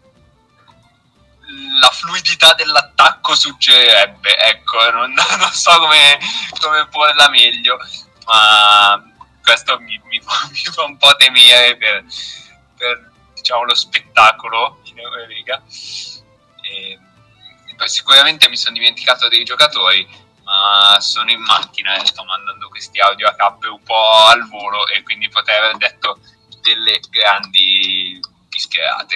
la 1.79 1.89
fluidità 1.91 2.53
dell'attacco 2.55 3.35
suggerirebbe. 3.35 4.35
Ecco, 4.35 4.89
non, 4.89 5.13
non 5.37 5.51
so 5.51 5.77
come, 5.77 6.19
come 6.59 6.87
porla 6.87 7.29
meglio, 7.29 7.77
ma 8.25 9.10
questo 9.41 9.79
mi, 9.79 9.99
mi, 10.05 10.19
mi, 10.51 10.63
fa 10.63 10.83
un 10.83 10.97
po' 10.97 11.15
temere 11.15 11.75
per, 11.77 12.03
per 12.77 13.11
diciamo, 13.33 13.63
lo 13.63 13.75
spettacolo 13.75 14.79
in 14.85 14.99
Euroliga. 14.99 15.61
E, 16.63 16.99
poi 17.81 17.89
sicuramente 17.89 18.47
mi 18.47 18.57
sono 18.57 18.75
dimenticato 18.75 19.27
dei 19.27 19.43
giocatori, 19.43 20.07
ma 20.43 20.99
sono 20.99 21.31
in 21.31 21.41
macchina 21.41 21.99
e 21.99 22.05
sto 22.05 22.23
mandando 22.23 22.69
questi 22.69 22.99
audio 22.99 23.27
a 23.27 23.33
cappe 23.33 23.67
un 23.67 23.81
po' 23.81 24.25
al 24.27 24.47
volo 24.47 24.87
e 24.87 25.01
quindi 25.01 25.27
potrei 25.29 25.57
aver 25.57 25.77
detto 25.77 26.19
delle 26.61 26.99
grandi 27.09 28.19
bischerate. 28.49 29.15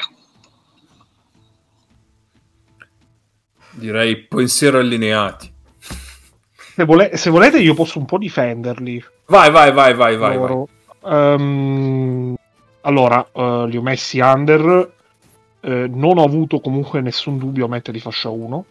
Direi 3.70 4.18
pensiero 4.24 4.80
allineati. 4.80 5.54
Se, 6.76 6.84
vole- 6.86 7.16
se, 7.18 7.30
volete 7.30 7.60
io 7.60 7.76
posso 7.76 8.00
un 8.00 8.06
po' 8.06 8.18
difenderli. 8.18 9.06
Vai, 9.28 9.50
vai, 9.52 9.72
vai, 9.72 9.94
vai, 9.94 10.18
vai. 10.18 10.38
vai. 10.38 10.66
Um, 11.06 12.36
allora, 12.82 13.28
uh, 13.32 13.66
li 13.66 13.78
ho 13.78 13.82
messi 13.82 14.20
under. 14.20 14.94
Uh, 15.62 15.88
non 15.90 16.20
ho 16.20 16.24
avuto 16.24 16.60
comunque 16.60 17.02
nessun 17.02 17.38
dubbio 17.38 17.66
a 17.66 17.70
metterli 17.70 18.00
fascia 18.00 18.30
1. 18.30 18.66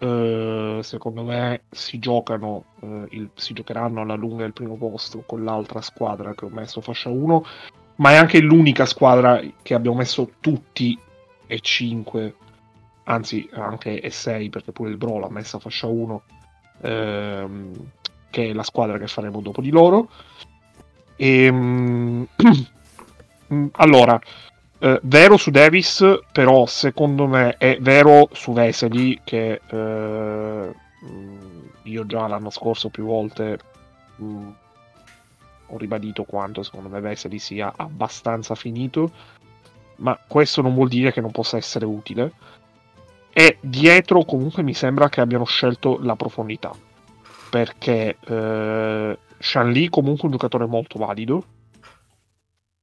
Uh, 0.00 0.04
eh, 0.04 0.78
secondo 0.82 1.24
me 1.24 1.62
si 1.70 1.98
giocano, 1.98 2.66
il, 3.08 3.30
si 3.34 3.52
giocheranno 3.52 4.02
alla 4.02 4.14
lunga 4.14 4.44
il 4.44 4.52
primo 4.52 4.76
posto 4.76 5.24
con 5.26 5.42
l'altra 5.42 5.80
squadra 5.80 6.34
che 6.34 6.44
ho 6.44 6.50
messo 6.50 6.80
fascia 6.80 7.08
1. 7.08 7.44
Ma 7.96 8.12
è 8.12 8.14
anche 8.14 8.38
l'unica 8.38 8.86
squadra 8.86 9.40
che 9.60 9.74
abbiamo 9.74 9.96
messo 9.96 10.30
tutti 10.38 10.96
e 11.48 11.58
5, 11.58 12.34
anzi 13.04 13.48
anche 13.52 14.00
e 14.00 14.10
6 14.10 14.50
perché 14.50 14.70
pure 14.70 14.90
il 14.90 14.96
Bro 14.96 15.18
l'ha 15.18 15.30
messa 15.30 15.58
fascia 15.58 15.88
1, 15.88 16.22
ehm, 16.82 17.72
che 18.30 18.50
è 18.50 18.52
la 18.52 18.62
squadra 18.62 18.98
che 18.98 19.06
faremo 19.06 19.40
dopo 19.40 19.60
di 19.60 19.70
loro. 19.70 20.08
E, 21.16 21.44
ehm, 21.44 22.26
allora, 23.72 24.20
eh, 24.80 25.00
vero 25.02 25.36
su 25.36 25.50
Davis, 25.50 26.04
però 26.30 26.66
secondo 26.66 27.26
me 27.26 27.56
è 27.56 27.78
vero 27.80 28.28
su 28.32 28.52
Vesely 28.52 29.20
che 29.24 29.60
eh, 29.68 30.74
io 31.82 32.06
già 32.06 32.26
l'anno 32.28 32.50
scorso 32.50 32.88
più 32.88 33.04
volte 33.06 33.58
mh, 34.16 34.24
mm, 34.24 34.50
ho 35.70 35.76
ribadito 35.78 36.24
quanto 36.24 36.62
secondo 36.62 36.88
me 36.88 37.00
Vesely 37.00 37.38
sia 37.38 37.72
abbastanza 37.76 38.54
finito, 38.54 39.10
ma 39.96 40.18
questo 40.26 40.62
non 40.62 40.74
vuol 40.74 40.88
dire 40.88 41.12
che 41.12 41.20
non 41.20 41.30
possa 41.32 41.56
essere 41.56 41.84
utile. 41.84 42.32
E 43.32 43.58
dietro 43.60 44.24
comunque 44.24 44.62
mi 44.62 44.74
sembra 44.74 45.08
che 45.08 45.20
abbiano 45.20 45.44
scelto 45.44 45.98
la 46.00 46.16
profondità, 46.16 46.72
perché 47.50 48.16
eh, 48.20 49.18
Shan 49.38 49.70
Lee 49.72 49.88
comunque 49.88 50.24
un 50.26 50.32
giocatore 50.32 50.66
molto 50.66 50.98
valido, 50.98 51.44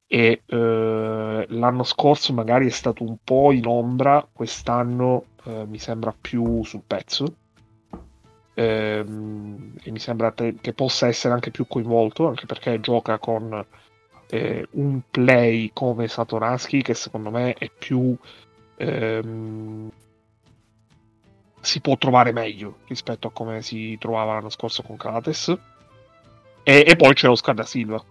e 0.08 0.44
eh, 0.46 1.46
l'anno 1.50 1.84
scorso 1.84 2.34
magari 2.34 2.68
è 2.68 2.72
stato 2.72 3.04
un 3.04 3.18
po' 3.24 3.52
in 3.52 3.66
ombra, 3.66 4.28
quest'anno 4.32 5.26
eh, 5.44 5.66
mi 5.68 5.80
sembra 5.80 6.16
più 6.20 6.64
sul 6.64 6.84
pezzo 6.86 7.36
ehm, 8.54 9.74
e 9.82 9.92
mi 9.92 10.00
sembra 10.00 10.34
che 10.34 10.74
possa 10.74 11.08
essere 11.08 11.34
anche 11.34 11.52
più 11.52 11.68
coinvolto, 11.68 12.28
anche 12.28 12.46
perché 12.46 12.80
gioca 12.80 13.18
con 13.20 13.66
eh, 14.30 14.68
un 14.72 15.02
play 15.10 15.72
come 15.74 16.08
Satoransky 16.08 16.82
che 16.82 16.94
secondo 16.94 17.30
me 17.30 17.54
è 17.54 17.70
più... 17.70 18.16
Ehm, 18.78 19.92
si 21.66 21.82
può 21.82 21.98
trovare 21.98 22.32
meglio 22.32 22.78
rispetto 22.88 23.28
a 23.28 23.32
come 23.32 23.62
si 23.62 23.98
trovava 24.00 24.34
l'anno 24.34 24.50
scorso 24.50 24.84
con 24.84 24.96
Krates. 24.96 25.58
E, 26.64 26.84
e 26.88 26.96
poi 26.96 27.14
c'è 27.14 27.28
Oscar 27.28 27.56
da 27.56 27.64
Silva, 27.64 28.02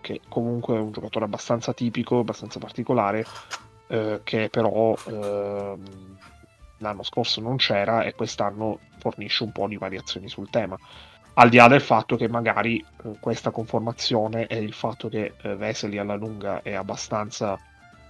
che 0.00 0.20
comunque 0.28 0.76
è 0.76 0.80
un 0.80 0.92
giocatore 0.92 1.24
abbastanza 1.24 1.72
tipico, 1.72 2.20
abbastanza 2.20 2.58
particolare, 2.58 3.24
eh, 3.88 4.20
che 4.22 4.48
però 4.50 4.94
eh, 5.06 5.74
l'anno 6.78 7.02
scorso 7.02 7.40
non 7.40 7.56
c'era 7.56 8.02
e 8.04 8.14
quest'anno 8.14 8.78
fornisce 8.98 9.44
un 9.44 9.52
po' 9.52 9.66
di 9.66 9.76
variazioni 9.76 10.28
sul 10.28 10.50
tema. 10.50 10.76
Al 11.34 11.48
di 11.48 11.56
là 11.56 11.68
del 11.68 11.80
fatto 11.80 12.16
che 12.16 12.28
magari 12.28 12.78
eh, 13.04 13.16
questa 13.18 13.50
conformazione 13.50 14.46
e 14.46 14.58
il 14.58 14.74
fatto 14.74 15.08
che 15.08 15.34
eh, 15.40 15.56
Vesely 15.56 15.98
alla 15.98 16.16
lunga 16.16 16.62
è 16.62 16.74
abbastanza 16.74 17.58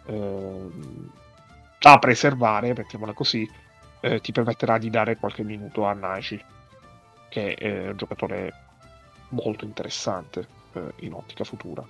ehm, 0.07 1.11
da 1.79 1.99
preservare, 1.99 2.75
mettiamola 2.77 3.13
così, 3.13 3.49
eh, 4.01 4.21
ti 4.21 4.33
permetterà 4.33 4.79
di 4.79 4.91
dare 4.91 5.17
qualche 5.17 5.43
minuto 5.43 5.85
a 5.85 5.93
Nagy, 5.93 6.43
che 7.29 7.55
è 7.55 7.89
un 7.89 7.97
giocatore 7.97 8.53
molto 9.31 9.65
interessante 9.65 10.47
eh, 10.73 10.93
in 11.01 11.13
ottica 11.13 11.45
futura. 11.45 11.85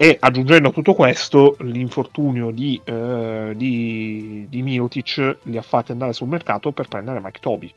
E 0.00 0.16
aggiungendo 0.20 0.68
a 0.68 0.72
tutto 0.72 0.94
questo, 0.94 1.56
l'infortunio 1.58 2.52
di, 2.52 2.80
eh, 2.84 3.52
di, 3.56 4.46
di 4.48 4.62
Mirotic 4.62 5.38
li 5.42 5.56
ha 5.56 5.62
fatti 5.62 5.90
andare 5.90 6.12
sul 6.12 6.28
mercato 6.28 6.70
per 6.70 6.86
prendere 6.86 7.20
Mike 7.20 7.40
Toby, 7.40 7.74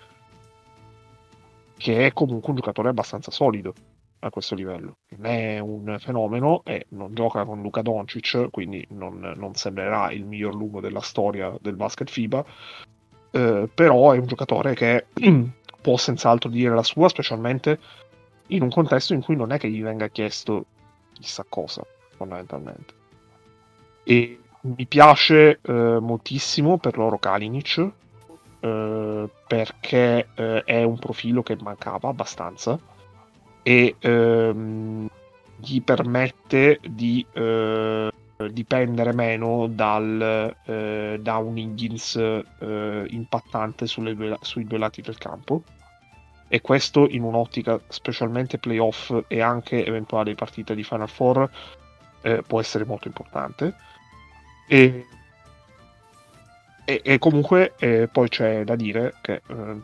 che 1.77 2.05
è 2.05 2.13
comunque 2.13 2.49
un 2.49 2.57
giocatore 2.57 2.89
abbastanza 2.89 3.31
solido 3.31 3.73
a 4.19 4.29
questo 4.29 4.53
livello. 4.53 4.97
Non 5.17 5.25
è 5.25 5.57
un 5.57 5.97
fenomeno 5.99 6.61
e 6.63 6.85
non 6.89 7.15
gioca 7.15 7.43
con 7.43 7.59
Luca 7.63 7.81
Doncic, 7.81 8.49
quindi 8.51 8.85
non, 8.91 9.33
non 9.35 9.55
sembrerà 9.55 10.11
il 10.11 10.23
miglior 10.23 10.53
lungo 10.53 10.79
della 10.79 11.01
storia 11.01 11.51
del 11.59 11.75
basket 11.75 12.09
FIBA, 12.09 12.45
eh, 13.31 13.69
però 13.73 14.11
è 14.11 14.17
un 14.17 14.27
giocatore 14.27 14.73
che 14.73 15.05
può 15.81 15.97
senz'altro 15.97 16.49
dire 16.49 16.73
la 16.73 16.83
sua, 16.83 17.09
specialmente 17.09 17.79
in 18.47 18.61
un 18.61 18.69
contesto 18.69 19.13
in 19.13 19.21
cui 19.21 19.35
non 19.35 19.51
è 19.51 19.57
che 19.57 19.69
gli 19.69 19.81
venga 19.81 20.07
chiesto 20.09 20.65
chissà 21.13 21.45
cosa, 21.47 21.85
fondamentalmente. 22.15 22.93
E 24.03 24.39
mi 24.61 24.85
piace 24.85 25.59
eh, 25.61 25.97
moltissimo 25.99 26.77
per 26.77 26.97
loro 26.97 27.17
Kalinic, 27.17 27.89
eh, 28.59 29.29
perché 29.47 30.27
eh, 30.35 30.63
è 30.63 30.83
un 30.83 30.99
profilo 30.99 31.41
che 31.41 31.57
mancava 31.59 32.09
abbastanza 32.09 32.79
e 33.63 33.95
ehm, 33.99 35.07
gli 35.55 35.81
permette 35.81 36.79
di 36.87 37.25
eh, 37.33 38.10
dipendere 38.49 39.13
meno 39.13 39.67
dal, 39.67 40.55
eh, 40.65 41.19
da 41.21 41.37
un 41.37 41.57
Higgins 41.57 42.15
eh, 42.15 43.05
impattante 43.09 43.85
due, 44.15 44.37
sui 44.41 44.65
due 44.65 44.77
lati 44.77 45.01
del 45.01 45.17
campo 45.17 45.63
e 46.47 46.59
questo 46.59 47.07
in 47.07 47.23
un'ottica 47.23 47.79
specialmente 47.87 48.57
playoff 48.57 49.13
e 49.27 49.41
anche 49.41 49.85
eventuali 49.85 50.35
partite 50.35 50.75
di 50.75 50.83
Final 50.83 51.07
Four 51.07 51.49
eh, 52.21 52.43
può 52.45 52.59
essere 52.59 52.83
molto 52.83 53.07
importante. 53.07 53.73
E, 54.67 55.05
e, 56.83 57.01
e 57.03 57.17
comunque 57.19 57.73
eh, 57.79 58.09
poi 58.11 58.27
c'è 58.27 58.63
da 58.63 58.75
dire 58.75 59.15
che 59.21 59.41
eh, 59.47 59.75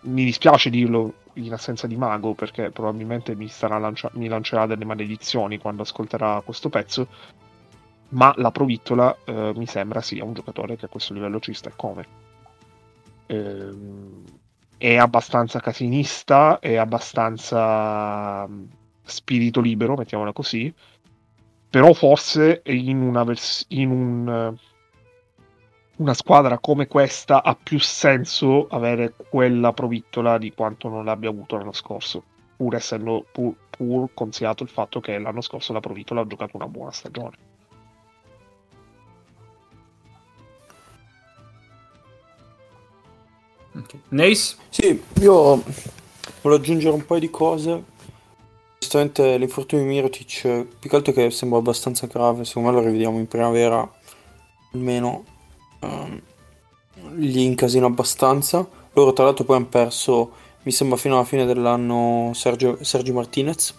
mi 0.00 0.24
dispiace 0.24 0.70
dirlo 0.70 1.14
in 1.34 1.52
assenza 1.52 1.86
di 1.86 1.96
Mago, 1.96 2.34
perché 2.34 2.70
probabilmente 2.70 3.34
mi, 3.34 3.50
lancia- 3.60 4.10
mi 4.14 4.28
lancerà 4.28 4.66
delle 4.66 4.84
maledizioni 4.84 5.58
quando 5.58 5.82
ascolterà 5.82 6.42
questo 6.44 6.68
pezzo, 6.68 7.06
ma 8.10 8.32
la 8.36 8.50
Provittola 8.50 9.16
eh, 9.24 9.52
mi 9.56 9.66
sembra 9.66 10.00
sia 10.00 10.24
un 10.24 10.32
giocatore 10.32 10.76
che 10.76 10.86
a 10.86 10.88
questo 10.88 11.12
livello 11.12 11.40
ci 11.40 11.52
sta 11.52 11.70
come. 11.74 12.06
Ehm, 13.26 14.24
è 14.78 14.96
abbastanza 14.96 15.60
casinista, 15.60 16.60
è 16.60 16.76
abbastanza 16.76 18.46
mm, 18.46 18.64
spirito 19.02 19.60
libero, 19.60 19.96
mettiamola 19.96 20.32
così, 20.32 20.72
però 21.68 21.92
forse 21.92 22.62
in 22.66 23.02
una, 23.02 23.24
vers- 23.24 23.66
in 23.68 23.90
un, 23.90 24.56
una 25.96 26.14
squadra 26.14 26.58
come 26.58 26.86
questa 26.86 27.42
ha 27.42 27.56
più 27.60 27.78
senso 27.80 28.68
avere 28.68 29.14
quella 29.28 29.72
provittola 29.72 30.38
di 30.38 30.52
quanto 30.54 30.88
non 30.88 31.04
l'abbia 31.04 31.28
avuto 31.28 31.56
l'anno 31.56 31.72
scorso, 31.72 32.22
pur 32.56 32.74
essendo 32.74 33.26
pur, 33.30 33.54
pur 33.68 34.08
consigliato 34.14 34.62
il 34.62 34.70
fatto 34.70 35.00
che 35.00 35.18
l'anno 35.18 35.40
scorso 35.40 35.72
la 35.72 35.80
provittola 35.80 36.22
ha 36.22 36.26
giocato 36.26 36.56
una 36.56 36.68
buona 36.68 36.92
stagione. 36.92 37.57
Okay. 43.78 44.00
Nace? 44.08 44.56
Sì, 44.70 45.00
io 45.20 45.62
voglio 46.42 46.56
aggiungere 46.56 46.94
un 46.94 47.06
paio 47.06 47.20
di 47.20 47.30
cose. 47.30 47.96
Onestamente 48.80 49.36
l'infortunio 49.36 49.84
di 49.84 49.90
Mirotic, 49.90 50.66
più 50.78 50.90
che 50.90 50.96
altro 50.96 51.12
che 51.12 51.30
sembra 51.30 51.58
abbastanza 51.58 52.06
grave, 52.06 52.44
secondo 52.44 52.70
me 52.70 52.76
lo 52.76 52.84
rivediamo 52.84 53.18
in 53.18 53.28
primavera, 53.28 53.88
almeno 54.72 55.24
um, 55.80 56.20
gli 57.16 57.40
incasina 57.40 57.86
abbastanza. 57.86 58.66
Loro 58.92 59.12
tra 59.12 59.24
l'altro 59.24 59.44
poi 59.44 59.56
hanno 59.56 59.66
perso, 59.66 60.32
mi 60.62 60.72
sembra 60.72 60.96
fino 60.96 61.14
alla 61.14 61.24
fine 61.24 61.44
dell'anno, 61.44 62.32
Sergio, 62.34 62.78
Sergio 62.82 63.12
Martinez, 63.12 63.74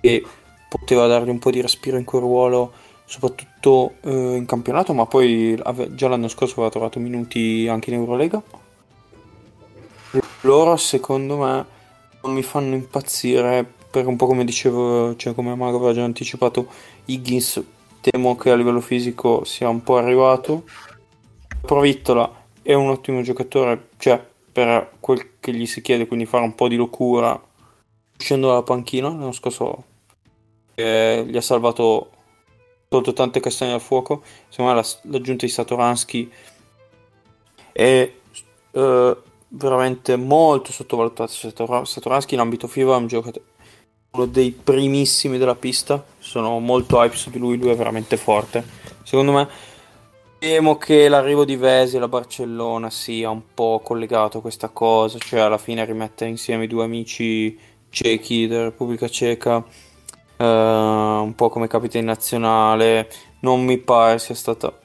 che 0.00 0.24
poteva 0.68 1.06
dargli 1.06 1.28
un 1.28 1.38
po' 1.38 1.50
di 1.50 1.60
respiro 1.60 1.98
in 1.98 2.04
quel 2.04 2.22
ruolo, 2.22 2.72
soprattutto 3.04 3.94
eh, 4.02 4.36
in 4.36 4.46
campionato, 4.46 4.92
ma 4.94 5.06
poi 5.06 5.58
ave- 5.62 5.94
già 5.94 6.08
l'anno 6.08 6.28
scorso 6.28 6.54
aveva 6.54 6.70
trovato 6.70 6.98
minuti 6.98 7.68
anche 7.68 7.90
in 7.90 7.96
Eurolega 7.96 8.42
loro 10.42 10.76
secondo 10.76 11.36
me 11.36 11.66
non 12.22 12.32
mi 12.32 12.42
fanno 12.42 12.74
impazzire 12.74 13.78
perché 13.90 14.08
un 14.08 14.16
po' 14.16 14.26
come 14.26 14.44
dicevo, 14.44 15.16
cioè 15.16 15.34
come 15.34 15.54
Mago 15.54 15.76
aveva 15.76 15.92
già 15.92 16.04
anticipato, 16.04 16.68
Higgins 17.06 17.62
temo 18.00 18.36
che 18.36 18.50
a 18.50 18.54
livello 18.54 18.80
fisico 18.80 19.44
sia 19.44 19.68
un 19.68 19.82
po' 19.82 19.96
arrivato. 19.96 20.64
Provittola 21.60 22.46
è 22.62 22.72
un 22.72 22.88
ottimo 22.88 23.20
giocatore, 23.22 23.88
cioè 23.98 24.24
per 24.52 24.92
quel 25.00 25.38
che 25.40 25.52
gli 25.52 25.66
si 25.66 25.80
chiede, 25.80 26.06
quindi 26.06 26.24
fare 26.26 26.44
un 26.44 26.54
po' 26.54 26.68
di 26.68 26.76
locura 26.76 27.40
uscendo 28.16 28.46
dalla 28.48 28.62
panchina. 28.62 29.08
L'anno 29.08 29.32
scorso 29.32 29.84
eh, 30.74 31.24
gli 31.26 31.36
ha 31.36 31.40
salvato 31.40 32.10
sotto 32.88 33.12
tante 33.12 33.40
castagne 33.40 33.72
al 33.72 33.80
fuoco. 33.80 34.22
Secondo 34.48 34.74
me 34.74 34.82
l'aggiunta 35.02 35.46
di 35.46 35.52
Satoransky 35.52 36.30
è 37.72 38.12
eh, 38.72 39.16
veramente 39.52 40.16
molto 40.16 40.72
sottovalutato 40.72 41.32
Satoransky 41.84 42.34
in 42.34 42.40
ambito 42.40 42.68
FIVA 42.68 42.94
è 42.94 42.98
un 42.98 43.06
giocatore 43.06 43.44
uno 44.12 44.26
dei 44.26 44.50
primissimi 44.50 45.38
della 45.38 45.54
pista. 45.54 46.04
Sono 46.18 46.58
molto 46.58 47.00
hype 47.00 47.16
su 47.16 47.30
di 47.30 47.38
lui 47.38 47.56
lui 47.56 47.70
è 47.70 47.76
veramente 47.76 48.16
forte. 48.16 48.64
Secondo 49.04 49.32
me 49.32 49.48
temo 50.38 50.76
che 50.78 51.08
l'arrivo 51.08 51.44
di 51.44 51.56
Vesi 51.56 51.96
alla 51.96 52.08
Barcellona 52.08 52.90
sia 52.90 53.30
un 53.30 53.42
po' 53.54 53.80
collegato 53.84 54.38
a 54.38 54.40
questa 54.40 54.68
cosa 54.70 55.18
cioè 55.18 55.40
alla 55.40 55.58
fine 55.58 55.84
rimettere 55.84 56.30
insieme 56.30 56.64
i 56.64 56.66
due 56.66 56.84
amici 56.84 57.58
cechi 57.90 58.46
della 58.46 58.64
Repubblica 58.64 59.06
Ceca 59.08 59.62
eh, 60.36 60.44
un 60.44 61.34
po' 61.36 61.48
come 61.48 61.68
capitano 61.68 62.06
nazionale. 62.06 63.10
Non 63.40 63.64
mi 63.64 63.78
pare 63.78 64.18
sia 64.18 64.34
stata 64.34 64.76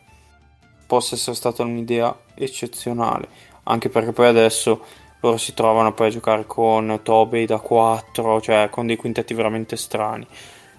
possa 0.88 1.16
essere 1.16 1.36
stata 1.36 1.64
un'idea 1.64 2.16
eccezionale 2.36 3.28
anche 3.66 3.90
perché 3.90 4.12
poi 4.12 4.28
adesso 4.28 4.82
loro 5.20 5.38
si 5.38 5.54
trovano 5.54 5.94
poi 5.94 6.08
a 6.08 6.12
giocare 6.12 6.46
con 6.46 7.00
Tobey 7.04 7.46
da 7.46 7.60
4, 7.60 8.42
cioè 8.42 8.70
con 8.70 8.86
dei 8.88 8.96
quintetti 8.96 9.34
veramente 9.34 9.76
strani. 9.76 10.26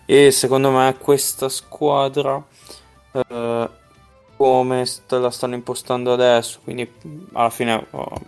E 0.04 0.30
secondo 0.30 0.70
me 0.70 0.96
questa 0.98 1.48
squadra, 1.48 2.42
eh, 3.12 3.68
come 4.36 4.84
la 5.08 5.30
stanno 5.30 5.54
impostando 5.54 6.12
adesso, 6.12 6.60
quindi 6.62 6.88
alla 7.32 7.50
fine 7.50 7.86
oh, 7.90 8.20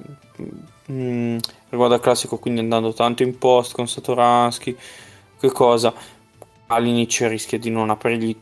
mm, 0.90 1.38
riguardo 1.68 1.94
al 1.94 2.00
classico, 2.00 2.38
quindi 2.38 2.60
andando 2.60 2.92
tanto 2.92 3.22
in 3.22 3.38
post 3.38 3.74
con 3.74 3.86
Satoransky, 3.86 4.76
che 5.38 5.52
cosa 5.52 5.92
all'inizio 6.66 7.28
rischia 7.28 7.58
di 7.58 7.70
non 7.70 7.90
aprirgli 7.90 8.36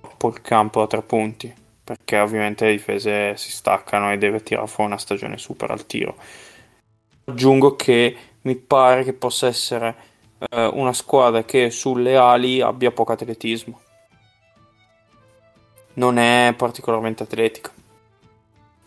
troppo 0.00 0.28
il 0.28 0.42
campo 0.42 0.82
a 0.82 0.86
tre 0.86 1.02
punti 1.02 1.66
perché 1.88 2.18
ovviamente 2.18 2.66
le 2.66 2.72
difese 2.72 3.34
si 3.38 3.50
staccano 3.50 4.12
e 4.12 4.18
deve 4.18 4.42
tirare 4.42 4.66
fuori 4.66 4.90
una 4.90 5.00
stagione 5.00 5.38
super 5.38 5.70
al 5.70 5.86
tiro. 5.86 6.16
Aggiungo 7.24 7.76
che 7.76 8.14
mi 8.42 8.56
pare 8.56 9.04
che 9.04 9.14
possa 9.14 9.46
essere 9.46 9.96
eh, 10.50 10.66
una 10.66 10.92
squadra 10.92 11.44
che 11.44 11.70
sulle 11.70 12.14
ali 12.14 12.60
abbia 12.60 12.90
poco 12.90 13.12
atletismo. 13.12 13.80
Non 15.94 16.18
è 16.18 16.52
particolarmente 16.54 17.22
atletica 17.22 17.72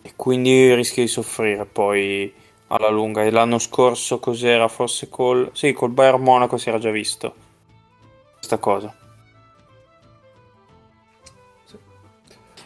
e 0.03 0.13
quindi 0.15 0.75
rischia 0.75 1.01
di 1.01 1.09
soffrire 1.09 1.65
poi 1.65 2.31
alla 2.67 2.89
lunga. 2.89 3.23
E 3.23 3.31
l'anno 3.31 3.57
scorso 3.57 4.19
cos'era? 4.19 4.67
Forse 4.67 5.09
col, 5.09 5.49
sì, 5.53 5.73
col 5.73 5.89
Bayern 5.89 6.21
Monaco 6.21 6.57
si 6.57 6.69
era 6.69 6.77
già 6.77 6.91
visto 6.91 7.33
questa 8.35 8.59
cosa. 8.59 8.95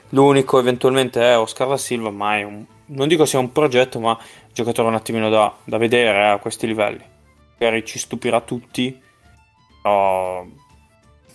L'unico 0.10 0.60
eventualmente 0.60 1.22
è 1.22 1.38
Oscar 1.38 1.68
da 1.68 1.78
Silva, 1.78 2.10
ma 2.12 2.38
è 2.38 2.44
un, 2.44 2.66
non 2.88 3.08
dico 3.08 3.26
sia 3.26 3.40
un 3.40 3.52
progetto, 3.52 4.00
ma 4.00 4.12
un 4.12 4.18
giocatore 4.54 4.88
un 4.88 4.96
attimino 4.96 5.30
da, 5.30 5.54
da 5.64 5.78
vedere 5.78 6.18
eh, 6.18 6.30
a 6.30 6.38
questi 6.38 6.68
livelli. 6.68 7.04
Magari 7.58 7.86
ci 7.86 8.00
stupirà 8.00 8.42
tutti, 8.42 9.02
però 9.82 10.46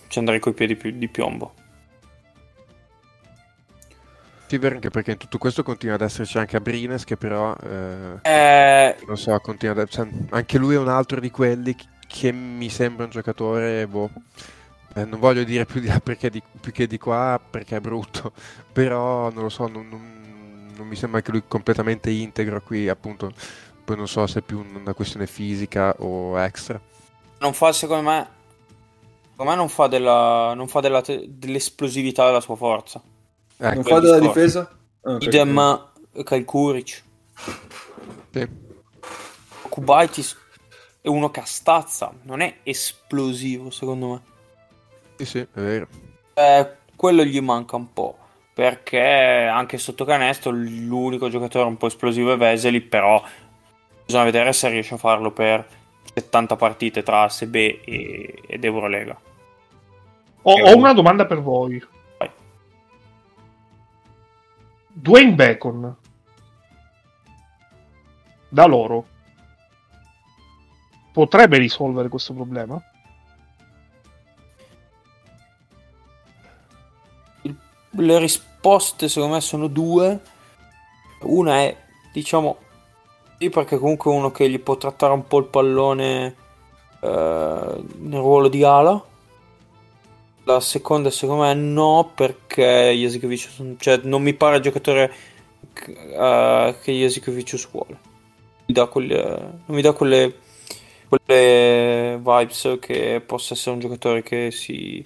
ci 0.07 0.19
andrei 0.19 0.39
coi 0.39 0.53
piedi 0.53 0.75
pi- 0.75 0.97
di 0.97 1.07
piombo. 1.07 1.53
Sì, 4.47 4.59
anche 4.61 4.89
perché 4.89 5.11
in 5.11 5.17
tutto 5.17 5.37
questo 5.37 5.63
continua 5.63 5.95
ad 5.95 6.01
esserci 6.01 6.37
anche 6.37 6.57
Abrines 6.57 7.05
che 7.05 7.15
però 7.15 7.55
eh, 7.55 8.19
eh... 8.21 8.97
non 9.07 9.15
so, 9.15 9.39
continua 9.39 9.81
ad... 9.81 9.87
cioè, 9.87 10.05
anche 10.31 10.57
lui 10.57 10.75
è 10.75 10.77
un 10.77 10.89
altro 10.89 11.21
di 11.21 11.31
quelli 11.31 11.73
che 12.05 12.33
mi 12.33 12.67
sembra 12.67 13.05
un 13.05 13.11
giocatore 13.11 13.87
boh, 13.87 14.09
eh, 14.93 15.05
non 15.05 15.19
voglio 15.19 15.43
dire 15.43 15.65
più, 15.65 15.79
di 15.79 15.87
là 15.87 15.99
perché 15.99 16.29
di, 16.29 16.41
più 16.59 16.71
che 16.71 16.87
di 16.87 16.97
qua 16.97 17.39
perché 17.39 17.77
è 17.77 17.79
brutto, 17.79 18.33
però 18.71 19.31
non 19.31 19.43
lo 19.43 19.49
so, 19.49 19.67
non, 19.67 19.87
non, 19.87 20.73
non 20.75 20.87
mi 20.87 20.95
sembra 20.95 21.21
che 21.21 21.31
lui 21.31 21.43
completamente 21.47 22.09
integro 22.09 22.61
qui, 22.61 22.89
appunto, 22.89 23.31
poi 23.83 23.95
non 23.95 24.07
so 24.07 24.27
se 24.27 24.39
è 24.39 24.41
più 24.41 24.65
una 24.73 24.93
questione 24.93 25.27
fisica 25.27 25.95
o 25.99 26.39
extra. 26.39 26.79
Non 27.39 27.53
fa, 27.53 27.71
secondo 27.71 28.09
me, 28.09 28.27
secondo 29.31 29.51
me 29.51 29.57
non 29.57 29.69
fa, 29.69 29.87
della, 29.87 30.53
non 30.53 30.67
fa 30.67 30.79
della, 30.81 31.01
dell'esplosività 31.27 32.25
della 32.25 32.41
sua 32.41 32.55
forza. 32.55 33.01
Ecco. 33.57 33.73
Non 33.73 33.83
fa 33.83 33.99
della 33.99 34.19
discorso. 34.19 34.39
difesa? 34.39 34.79
Oh, 35.03 35.17
Idem 35.19 35.89
Kai 36.23 36.45
Kuric. 36.45 37.03
Sì. 38.31 38.49
Kubaitis 39.69 40.37
è 40.99 41.07
uno 41.07 41.31
castazza, 41.31 42.13
non 42.23 42.41
è 42.41 42.59
esplosivo 42.63 43.69
secondo 43.69 44.07
me. 44.07 44.21
Sì, 45.21 45.25
sì, 45.25 45.39
è 45.39 45.47
vero. 45.53 45.87
Eh, 46.33 46.71
quello 46.95 47.23
gli 47.23 47.39
manca 47.41 47.75
un 47.75 47.93
po', 47.93 48.17
perché 48.53 48.99
anche 48.99 49.77
sotto 49.77 50.03
canestro 50.03 50.49
l'unico 50.51 51.29
giocatore 51.29 51.67
un 51.67 51.77
po' 51.77 51.85
esplosivo 51.87 52.33
è 52.33 52.37
Veseli, 52.37 52.81
però 52.81 53.23
bisogna 54.03 54.23
vedere 54.23 54.51
se 54.51 54.69
riesce 54.69 54.95
a 54.95 54.97
farlo 54.97 55.31
per 55.31 55.67
70 56.11 56.55
partite 56.55 57.03
tra 57.03 57.21
ASB 57.21 57.55
e, 57.55 58.41
ed 58.47 58.63
Eurolega. 58.63 59.19
Ho, 60.41 60.53
ho 60.53 60.75
una 60.75 60.93
domanda 60.93 61.27
per 61.27 61.39
voi. 61.39 61.83
Vai. 62.17 62.29
Dwayne 64.87 65.33
Bacon 65.33 65.95
da 68.49 68.65
loro 68.65 69.05
potrebbe 71.11 71.59
risolvere 71.59 72.09
questo 72.09 72.33
problema? 72.33 72.83
Le 77.91 78.19
risposte 78.19 79.07
secondo 79.07 79.35
me 79.35 79.41
sono 79.41 79.67
due. 79.67 80.19
Una 81.21 81.57
è, 81.57 81.75
diciamo, 82.11 82.57
sì 83.37 83.49
perché 83.49 83.77
comunque 83.77 84.11
uno 84.11 84.31
che 84.31 84.49
gli 84.49 84.59
può 84.59 84.77
trattare 84.77 85.13
un 85.13 85.27
po' 85.27 85.39
il 85.39 85.45
pallone 85.45 86.35
eh, 87.01 87.83
nel 87.97 88.19
ruolo 88.19 88.47
di 88.47 88.63
ala. 88.63 89.03
La 90.43 90.59
seconda 90.59 91.11
secondo 91.11 91.43
me 91.43 91.53
no 91.53 92.11
perché 92.15 92.91
Jasikovic, 92.95 93.75
cioè 93.77 93.99
non 94.03 94.23
mi 94.23 94.33
pare 94.33 94.55
il 94.55 94.63
giocatore 94.63 95.13
uh, 95.85 96.73
che 96.81 96.91
Jasikovic 96.91 97.69
vuole. 97.69 97.99
Mi 98.65 98.73
dà 98.73 98.87
quelle, 98.87 99.19
non 99.65 99.75
mi 99.75 99.81
dà 99.81 99.93
quelle 99.93 100.35
quelle 101.11 102.17
vibes 102.23 102.77
che 102.79 103.21
possa 103.25 103.53
essere 103.53 103.71
un 103.71 103.81
giocatore 103.81 104.23
che 104.23 104.49
si, 104.49 105.05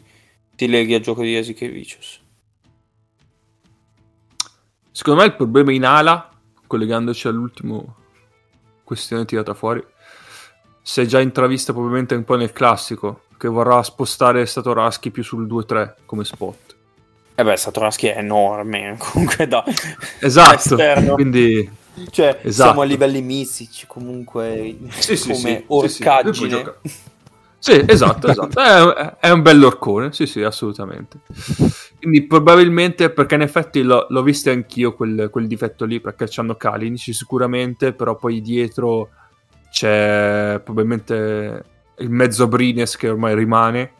si 0.55 0.67
leghi 0.67 0.93
al 0.93 1.01
gioco 1.01 1.23
di 1.23 1.33
Vicious. 1.33 2.21
Secondo 4.95 5.19
me 5.19 5.27
il 5.27 5.35
problema 5.35 5.73
in 5.73 5.83
ala, 5.83 6.29
collegandoci 6.67 7.27
all'ultimo 7.27 7.95
questione 8.85 9.25
tirata 9.25 9.53
fuori, 9.53 9.85
si 10.81 11.01
è 11.01 11.05
già 11.05 11.19
intravista 11.19 11.73
probabilmente 11.73 12.15
un 12.15 12.23
po' 12.23 12.37
nel 12.37 12.53
classico, 12.53 13.23
che 13.37 13.49
vorrà 13.49 13.83
spostare 13.83 14.45
Satoraschi 14.45 15.11
più 15.11 15.21
sul 15.21 15.47
2-3 15.47 15.95
come 16.05 16.23
spot. 16.23 16.75
E 17.35 17.41
eh 17.41 17.43
beh, 17.43 17.57
Satoraschi 17.57 18.07
è 18.07 18.19
enorme, 18.19 18.95
comunque 19.11 19.45
da 19.49 19.65
Esatto, 20.19 20.77
quindi... 21.15 21.69
Cioè, 22.09 22.39
esatto. 22.43 22.69
siamo 22.69 22.81
a 22.81 22.85
livelli 22.85 23.21
mistici 23.21 23.85
comunque, 23.87 24.77
sì, 24.91 25.19
come 25.19 25.35
sì, 25.35 25.63
orcaggine. 25.67 26.73
Sì, 26.81 26.89
sì, 26.89 26.99
esatto, 27.61 28.27
esatto. 28.27 28.59
È, 28.59 29.15
è, 29.19 29.29
un 29.31 29.41
bell'orcone, 29.41 30.11
sì, 30.13 30.25
sì, 30.27 30.41
assolutamente. 30.41 31.19
Quindi 31.99 32.23
probabilmente, 32.27 33.09
perché 33.09 33.35
in 33.35 33.41
effetti 33.41 33.81
l'ho, 33.81 34.05
l'ho 34.09 34.23
visto 34.23 34.49
anch'io 34.51 34.93
quel, 34.93 35.29
quel, 35.31 35.47
difetto 35.47 35.85
lì, 35.85 35.99
perché 35.99 36.25
c'hanno 36.29 36.55
Kalinic 36.55 37.13
sicuramente, 37.13 37.93
però 37.93 38.15
poi 38.15 38.41
dietro 38.41 39.09
c'è 39.71 40.61
probabilmente 40.63 41.63
il 41.97 42.09
mezzo 42.09 42.47
Brines 42.47 42.95
che 42.97 43.09
ormai 43.09 43.35
rimane 43.35 43.91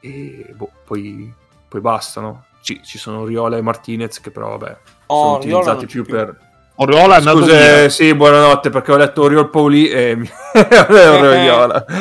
e 0.00 0.52
boh, 0.54 0.70
poi, 0.84 1.32
poi 1.68 1.80
basta, 1.80 2.20
no? 2.20 2.44
Ci, 2.62 2.80
ci, 2.82 2.98
sono 2.98 3.24
Riola 3.24 3.56
e 3.56 3.62
Martinez 3.62 4.20
che 4.20 4.30
però 4.30 4.56
vabbè, 4.56 4.78
oh, 5.06 5.22
sono 5.22 5.36
utilizzati 5.36 5.86
più, 5.86 6.02
più 6.02 6.14
per 6.14 6.45
Oriola 6.78 7.14
è 7.14 7.18
andato 7.18 7.38
Scuse, 7.38 7.78
via. 7.80 7.88
sì, 7.88 8.14
buonanotte 8.14 8.68
perché 8.68 8.92
ho 8.92 8.96
letto 8.96 9.22
Oriol 9.22 9.48
Pauli 9.48 9.88
e 9.88 10.14
mi... 10.14 10.28
Oriola. 10.90 11.84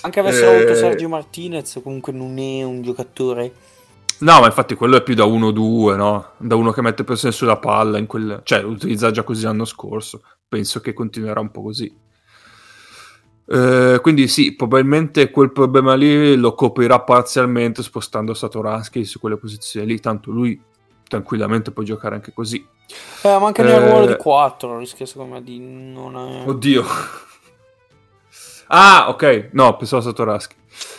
Anche 0.00 0.20
avessero 0.20 0.50
eh... 0.50 0.56
avuto 0.56 0.74
Sergio 0.74 1.08
Martinez, 1.08 1.78
comunque 1.82 2.12
non 2.12 2.36
è 2.38 2.64
un 2.64 2.82
giocatore. 2.82 3.52
No, 4.18 4.40
ma 4.40 4.46
infatti 4.46 4.74
quello 4.74 4.96
è 4.96 5.02
più 5.02 5.14
da 5.14 5.24
1-2, 5.24 5.94
no? 5.94 6.30
Da 6.38 6.56
uno 6.56 6.72
che 6.72 6.82
mette 6.82 7.04
pressione 7.04 7.32
sulla 7.32 7.58
palla, 7.58 7.98
in 7.98 8.06
quel... 8.06 8.40
cioè 8.42 8.62
lo 8.62 8.70
utilizza 8.70 9.12
già 9.12 9.22
così 9.22 9.44
l'anno 9.44 9.64
scorso. 9.64 10.22
Penso 10.48 10.80
che 10.80 10.92
continuerà 10.92 11.38
un 11.38 11.52
po' 11.52 11.62
così. 11.62 11.94
Eh, 13.48 13.98
quindi 14.02 14.26
sì, 14.26 14.56
probabilmente 14.56 15.30
quel 15.30 15.52
problema 15.52 15.94
lì 15.94 16.34
lo 16.34 16.54
coprirà 16.54 17.00
parzialmente 17.02 17.84
spostando 17.84 18.34
Satoransky 18.34 19.04
su 19.04 19.20
quelle 19.20 19.36
posizioni 19.36 19.86
lì, 19.86 20.00
tanto 20.00 20.32
lui 20.32 20.60
tranquillamente 21.08 21.70
puoi 21.70 21.84
giocare 21.84 22.14
anche 22.14 22.32
così. 22.32 22.66
Eh, 23.22 23.38
ma 23.38 23.46
anche 23.46 23.62
nel 23.62 23.82
eh... 23.82 23.90
ruolo 23.90 24.06
di 24.06 24.16
4 24.16 24.78
rischia 24.78 25.06
secondo 25.06 25.34
me 25.34 25.42
di 25.42 25.58
non... 25.58 26.16
È... 26.16 26.48
Oddio. 26.48 26.84
ah, 28.68 29.08
ok. 29.08 29.50
No, 29.52 29.76
pensavo 29.76 30.02
a 30.02 30.04
Satoraski. 30.04 30.54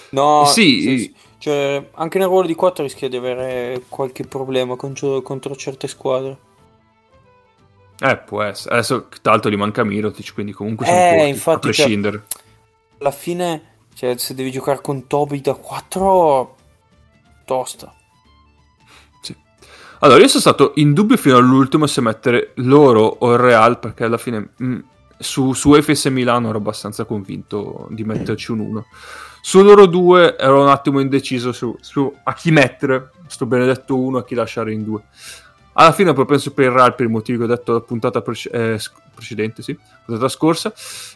No, 0.10 0.46
sì. 0.46 0.82
sì, 0.82 0.98
sì. 1.00 1.16
Cioè, 1.40 1.90
anche 1.94 2.18
nel 2.18 2.28
ruolo 2.28 2.48
di 2.48 2.56
4 2.56 2.84
rischia 2.84 3.10
di 3.10 3.18
avere 3.18 3.84
qualche 3.88 4.24
problema 4.26 4.76
contro, 4.76 5.22
contro 5.22 5.56
certe 5.56 5.88
squadre. 5.88 6.46
Eh, 8.00 8.18
può 8.18 8.42
essere. 8.44 8.76
Adesso, 8.76 9.08
tra 9.22 9.32
l'altro, 9.32 9.50
gli 9.50 9.56
manca 9.56 9.84
Mirotic, 9.84 10.34
quindi 10.34 10.52
comunque 10.52 10.86
sono 10.86 10.98
eh, 10.98 11.10
corti, 11.10 11.30
infatti, 11.30 11.68
a 11.68 11.72
cioè, 11.72 11.84
prescindere. 11.84 12.24
Cioè, 12.28 12.42
alla 13.00 13.12
fine, 13.12 13.78
cioè, 13.96 14.18
se 14.18 14.34
devi 14.34 14.52
giocare 14.52 14.82
con 14.82 15.08
Toby 15.08 15.42
da 15.42 15.54
4, 15.54 16.56
tosta. 17.46 17.94
Allora, 20.00 20.22
io 20.22 20.28
sono 20.28 20.42
stato 20.42 20.74
in 20.76 20.94
dubbio 20.94 21.18
fino 21.18 21.38
all'ultimo 21.38 21.88
se 21.88 22.02
mettere 22.02 22.52
loro 22.56 23.02
o 23.02 23.32
il 23.34 23.40
Real, 23.40 23.80
perché 23.80 24.04
alla 24.04 24.18
fine 24.18 24.50
mh, 24.56 24.66
mm, 24.66 24.80
su, 25.18 25.54
su 25.54 25.74
FS 25.74 26.06
Milano 26.06 26.50
ero 26.50 26.60
abbastanza 26.60 27.06
convinto 27.06 27.88
di 27.90 28.04
metterci 28.04 28.52
un 28.52 28.60
1. 28.60 28.86
Su 29.42 29.64
loro 29.64 29.88
due 29.88 30.38
ero 30.38 30.62
un 30.62 30.68
attimo 30.68 31.00
indeciso 31.00 31.52
su, 31.52 31.76
su 31.80 32.14
a 32.24 32.34
chi 32.34 32.52
mettere, 32.52 33.12
sto 33.28 33.48
benedetto 33.48 33.98
1 33.98 34.20
a 34.20 34.24
chi 34.24 34.36
lasciare 34.36 34.72
in 34.72 34.84
2. 34.84 35.02
Alla 35.74 35.92
fine 35.92 36.12
ho 36.12 36.14
propenso 36.14 36.54
per 36.54 36.66
il 36.66 36.72
Real 36.72 36.94
per 36.94 37.08
i 37.08 37.10
motivi 37.10 37.40
che 37.40 37.44
ho 37.46 37.48
detto 37.48 37.74
la 37.74 37.82
puntata 37.82 38.22
prece- 38.22 38.50
eh, 38.52 38.80
precedente, 39.16 39.64
sì, 39.64 39.76
puntata 40.06 40.28
scorsa. 40.28 40.72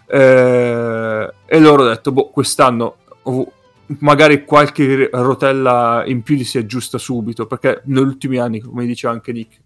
Eh, 0.08 1.34
e 1.46 1.60
loro 1.60 1.84
ho 1.84 1.88
detto, 1.88 2.12
boh, 2.12 2.30
quest'anno 2.30 2.98
magari 4.00 4.46
qualche 4.46 5.10
rotella 5.12 6.04
in 6.06 6.22
più 6.24 6.36
gli 6.36 6.44
si 6.44 6.58
aggiusta 6.58 6.98
subito, 6.98 7.48
perché 7.48 7.82
negli 7.86 8.04
ultimi 8.04 8.38
anni, 8.38 8.60
come 8.60 8.86
diceva 8.86 9.14
anche 9.14 9.32
Nick, 9.32 9.62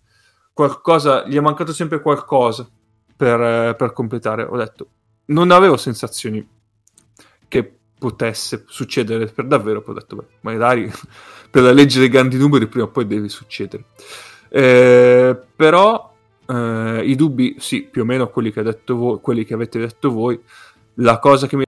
qualcosa, 0.53 1.27
gli 1.27 1.35
è 1.35 1.41
mancato 1.41 1.73
sempre 1.73 2.01
qualcosa 2.01 2.67
per, 3.15 3.75
per 3.75 3.93
completare. 3.93 4.43
Ho 4.43 4.57
detto, 4.57 4.87
non 5.25 5.51
avevo 5.51 5.77
sensazioni 5.77 6.47
che 7.47 7.77
potesse 7.97 8.63
succedere 8.67 9.27
per 9.27 9.45
davvero, 9.45 9.81
poi 9.81 9.95
ho 9.95 9.99
detto, 9.99 10.15
beh, 10.15 10.25
magari 10.41 10.91
per 11.49 11.63
la 11.63 11.71
legge 11.71 11.99
dei 11.99 12.09
grandi 12.09 12.37
numeri 12.37 12.67
prima 12.67 12.85
o 12.85 12.89
poi 12.89 13.05
deve 13.07 13.29
succedere. 13.29 13.85
Eh, 14.49 15.37
però 15.55 16.13
eh, 16.47 17.01
i 17.03 17.15
dubbi, 17.15 17.55
sì, 17.59 17.83
più 17.83 18.01
o 18.01 18.05
meno 18.05 18.29
quelli 18.29 18.51
che, 18.51 18.63
voi, 18.87 19.19
quelli 19.21 19.43
che 19.43 19.53
avete 19.53 19.79
detto 19.79 20.11
voi, 20.11 20.39
la 20.95 21.19
cosa 21.19 21.47
che 21.47 21.57
mi 21.57 21.64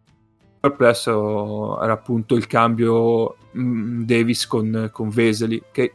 perplesso 0.69 1.81
era 1.81 1.93
appunto 1.93 2.35
il 2.35 2.47
cambio 2.47 3.35
mh, 3.51 3.61
mm, 3.61 4.01
Davis 4.03 4.47
con, 4.47 4.89
con 4.91 5.09
Vesely 5.09 5.63
che 5.71 5.93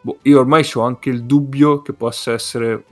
boh, 0.00 0.18
io 0.22 0.38
ormai 0.38 0.68
ho 0.74 0.82
anche 0.82 1.10
il 1.10 1.24
dubbio 1.24 1.82
che 1.82 1.92
possa 1.92 2.32
essere 2.32 2.84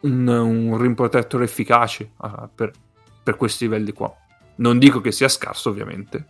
un, 0.00 0.26
un 0.26 0.78
rim 0.78 0.94
protector 0.94 1.42
efficace 1.42 2.10
uh, 2.16 2.48
per, 2.54 2.72
per 3.22 3.36
questi 3.36 3.64
livelli 3.64 3.92
qua 3.92 4.14
non 4.56 4.78
dico 4.78 5.00
che 5.00 5.12
sia 5.12 5.28
scarso 5.28 5.70
ovviamente 5.70 6.26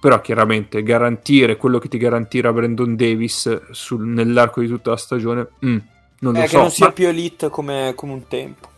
però 0.00 0.20
chiaramente 0.20 0.82
garantire 0.82 1.56
quello 1.56 1.78
che 1.78 1.88
ti 1.88 1.96
garantirà 1.96 2.52
Brandon 2.52 2.96
Davis 2.96 3.70
sul, 3.70 4.04
nell'arco 4.04 4.60
di 4.60 4.66
tutta 4.66 4.90
la 4.90 4.96
stagione 4.96 5.48
mm, 5.64 5.78
non 6.20 6.32
lo 6.32 6.40
eh, 6.40 6.46
so 6.46 6.56
che 6.56 6.62
non 6.62 6.70
sia 6.70 6.86
ma... 6.86 6.92
più 6.92 7.06
elite 7.06 7.48
come, 7.50 7.92
come 7.94 8.12
un 8.12 8.26
tempo 8.26 8.70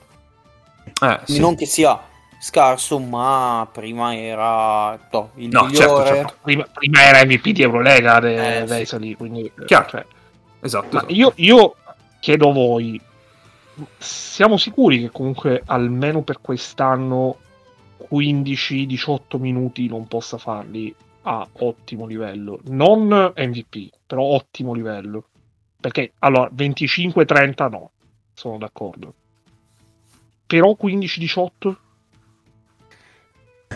eh, 1.00 1.20
sì. 1.24 1.40
non 1.40 1.56
che 1.56 1.66
sia 1.66 2.12
scarso, 2.44 2.98
ma 2.98 3.66
prima 3.72 4.14
era 4.14 4.98
no, 5.10 5.30
il 5.36 5.48
no, 5.48 5.70
certo, 5.70 5.70
migliore. 5.70 6.06
Certo, 6.06 6.14
certo. 6.14 6.34
Prima, 6.42 6.66
prima, 6.70 7.02
era 7.02 7.24
MVP 7.24 7.48
di 7.48 7.62
Eurolega 7.62 8.20
de, 8.20 8.58
eh, 8.58 8.64
Vesely, 8.64 9.08
sì. 9.08 9.14
quindi 9.14 9.50
Chiaro. 9.64 9.88
Cioè, 9.88 10.06
esatto, 10.60 10.86
esatto. 10.88 11.12
Io, 11.14 11.32
io 11.36 11.74
chiedo 12.20 12.50
a 12.50 12.52
voi, 12.52 13.00
siamo 13.96 14.58
sicuri 14.58 15.00
che 15.00 15.10
comunque 15.10 15.62
almeno 15.64 16.20
per 16.20 16.40
quest'anno 16.42 17.38
15-18 18.12 19.40
minuti 19.40 19.88
non 19.88 20.06
possa 20.06 20.36
farli 20.36 20.94
a 21.22 21.48
ottimo 21.50 22.04
livello? 22.04 22.60
Non 22.64 23.32
MVP, 23.34 23.88
però 24.06 24.22
ottimo 24.22 24.74
livello. 24.74 25.28
Perché 25.80 26.12
allora 26.18 26.50
25-30 26.54 27.70
no, 27.70 27.90
sono 28.34 28.58
d'accordo. 28.58 29.14
Però 30.46 30.76
15-18? 30.78 31.76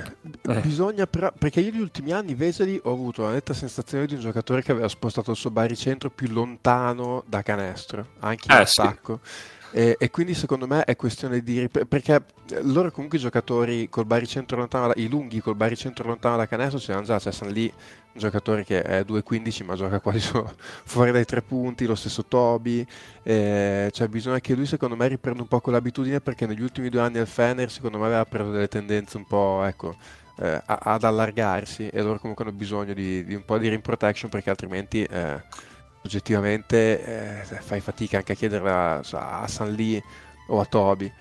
Eh. 0.02 0.60
Bisogna 0.60 1.06
però, 1.06 1.32
perché 1.36 1.60
io 1.60 1.70
negli 1.72 1.80
ultimi 1.80 2.12
anni 2.12 2.34
Veseli 2.34 2.80
ho 2.82 2.92
avuto 2.92 3.22
la 3.22 3.32
netta 3.32 3.54
sensazione 3.54 4.06
di 4.06 4.14
un 4.14 4.20
giocatore 4.20 4.62
che 4.62 4.72
aveva 4.72 4.88
spostato 4.88 5.30
il 5.30 5.36
suo 5.36 5.50
baricentro 5.50 6.10
più 6.10 6.28
lontano 6.28 7.24
da 7.26 7.42
canestro, 7.42 8.06
anche 8.20 8.46
in 8.50 8.58
eh, 8.58 8.62
attacco. 8.62 9.20
Sì. 9.22 9.56
E, 9.70 9.96
e, 9.98 10.10
quindi 10.10 10.34
secondo 10.34 10.66
me 10.66 10.84
è 10.84 10.96
questione 10.96 11.42
di... 11.42 11.68
perché 11.68 12.24
loro 12.62 12.90
comunque 12.90 13.18
i 13.18 13.20
giocatori 13.20 13.88
col 13.88 14.06
baricentro 14.06 14.56
lontano, 14.56 14.92
i 14.96 15.08
lunghi 15.08 15.40
col 15.40 15.56
baricentro 15.56 16.06
lontano 16.06 16.36
da 16.36 16.46
canestro 16.46 16.78
si 16.78 16.90
hanno 16.90 17.02
già, 17.02 17.18
cioè 17.18 17.32
sono 17.32 17.50
lì 17.50 17.64
un 17.64 18.20
giocatore 18.20 18.64
che 18.64 18.82
è 18.82 19.02
2.15 19.02 19.64
ma 19.64 19.74
gioca 19.74 20.00
quasi 20.00 20.20
so, 20.20 20.54
fuori 20.84 21.12
dai 21.12 21.26
tre 21.26 21.42
punti, 21.42 21.84
lo 21.84 21.94
stesso 21.94 22.24
Toby, 22.24 22.84
eh, 23.22 23.90
cioè 23.92 24.08
bisogna 24.08 24.40
che 24.40 24.54
lui 24.54 24.66
secondo 24.66 24.96
me 24.96 25.06
riprenda 25.06 25.42
un 25.42 25.48
po' 25.48 25.60
quell'abitudine 25.60 26.20
perché 26.20 26.46
negli 26.46 26.62
ultimi 26.62 26.88
due 26.88 27.02
anni 27.02 27.18
al 27.18 27.26
Fener 27.26 27.70
secondo 27.70 27.98
me 27.98 28.06
aveva 28.06 28.24
preso 28.24 28.50
delle 28.50 28.68
tendenze 28.68 29.18
un 29.18 29.26
po' 29.26 29.64
ecco, 29.64 29.96
eh, 30.38 30.62
ad 30.64 31.04
allargarsi 31.04 31.88
e 31.88 32.00
loro 32.00 32.18
comunque 32.18 32.44
hanno 32.44 32.54
bisogno 32.54 32.94
di, 32.94 33.22
di, 33.24 33.34
un 33.34 33.44
po' 33.44 33.58
di 33.58 33.68
rim 33.68 33.80
protection 33.80 34.30
perché 34.30 34.48
altrimenti... 34.48 35.02
Eh, 35.02 35.66
oggettivamente 36.08 37.42
eh, 37.42 37.60
fai 37.60 37.80
fatica 37.80 38.16
anche 38.16 38.32
a 38.32 38.34
chiederla 38.34 39.00
a, 39.12 39.40
a 39.42 39.46
San 39.46 39.72
Lee 39.74 40.02
o 40.48 40.58
a 40.60 40.64
Toby. 40.64 41.12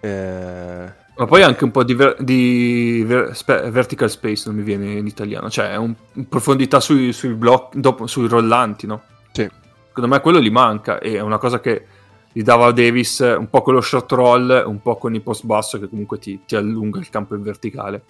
Eh... 0.00 1.04
Ma 1.18 1.24
poi 1.24 1.42
anche 1.42 1.64
un 1.64 1.72
po' 1.72 1.82
di, 1.82 1.94
ver- 1.94 2.22
di 2.22 3.02
ver- 3.04 3.32
spe- 3.32 3.70
vertical 3.70 4.08
space, 4.08 4.44
non 4.46 4.56
mi 4.56 4.62
viene 4.62 4.92
in 4.92 5.06
italiano, 5.06 5.50
cioè 5.50 5.74
un- 5.76 5.94
profondità 6.28 6.78
sui, 6.78 7.12
sui, 7.12 7.34
block, 7.34 7.74
dopo, 7.74 8.06
sui 8.06 8.28
rollanti, 8.28 8.86
no? 8.86 9.02
Sì. 9.32 9.48
Secondo 9.88 10.14
me 10.14 10.20
quello 10.20 10.40
gli 10.40 10.50
manca 10.50 10.98
e 11.00 11.14
è 11.16 11.20
una 11.20 11.38
cosa 11.38 11.58
che 11.58 11.86
gli 12.30 12.42
dava 12.42 12.66
a 12.66 12.72
Davis 12.72 13.18
un 13.20 13.48
po' 13.50 13.62
con 13.62 13.74
lo 13.74 13.80
short 13.80 14.12
roll, 14.12 14.64
un 14.66 14.80
po' 14.80 14.96
con 14.96 15.14
il 15.14 15.22
post 15.22 15.44
basso 15.44 15.80
che 15.80 15.88
comunque 15.88 16.18
ti, 16.18 16.42
ti 16.46 16.54
allunga 16.54 17.00
il 17.00 17.08
campo 17.08 17.34
in 17.34 17.42
verticale. 17.42 18.02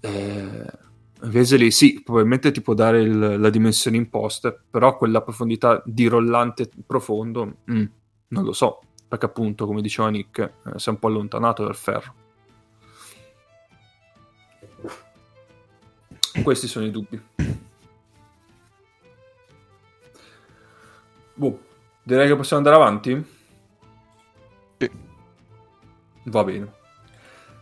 Eh, 0.00 0.82
Vesely 1.24 1.70
sì, 1.70 2.02
probabilmente 2.02 2.50
ti 2.50 2.60
può 2.60 2.74
dare 2.74 3.00
il, 3.00 3.40
la 3.40 3.50
dimensione 3.50 3.96
imposta, 3.96 4.54
però 4.70 4.96
quella 4.96 5.22
profondità 5.22 5.82
di 5.84 6.06
rollante 6.06 6.68
profondo, 6.86 7.58
mm, 7.70 7.84
non 8.28 8.44
lo 8.44 8.52
so, 8.52 8.80
perché 9.08 9.26
appunto, 9.26 9.66
come 9.66 9.80
diceva 9.80 10.08
Nick, 10.08 10.38
eh, 10.38 10.78
si 10.78 10.88
è 10.88 10.92
un 10.92 10.98
po' 10.98 11.08
allontanato 11.08 11.64
dal 11.64 11.76
ferro. 11.76 12.14
Questi 16.42 16.66
sono 16.66 16.84
i 16.84 16.90
dubbi. 16.90 17.22
Boh, 21.34 21.60
direi 22.02 22.28
che 22.28 22.36
possiamo 22.36 22.66
andare 22.66 22.82
avanti? 22.82 23.26
Sì. 24.78 24.90
Va 26.24 26.44
bene. 26.44 26.72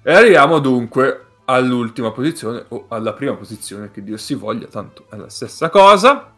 E 0.02 0.12
arriviamo 0.12 0.58
dunque 0.58 1.26
all'ultima 1.44 2.12
posizione 2.12 2.64
o 2.68 2.86
alla 2.88 3.12
prima 3.12 3.34
posizione 3.34 3.90
che 3.90 4.02
Dio 4.02 4.16
si 4.16 4.34
voglia, 4.34 4.66
tanto 4.66 5.06
è 5.10 5.16
la 5.16 5.28
stessa 5.28 5.70
cosa. 5.70 6.32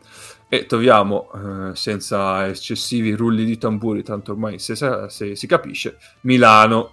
E 0.46 0.66
troviamo, 0.66 1.30
eh, 1.34 1.74
senza 1.74 2.46
eccessivi 2.46 3.14
rulli 3.14 3.44
di 3.44 3.58
tamburi, 3.58 4.02
tanto 4.02 4.32
ormai 4.32 4.58
se, 4.58 4.76
se 5.08 5.34
si 5.34 5.46
capisce, 5.46 5.96
Milano. 6.22 6.90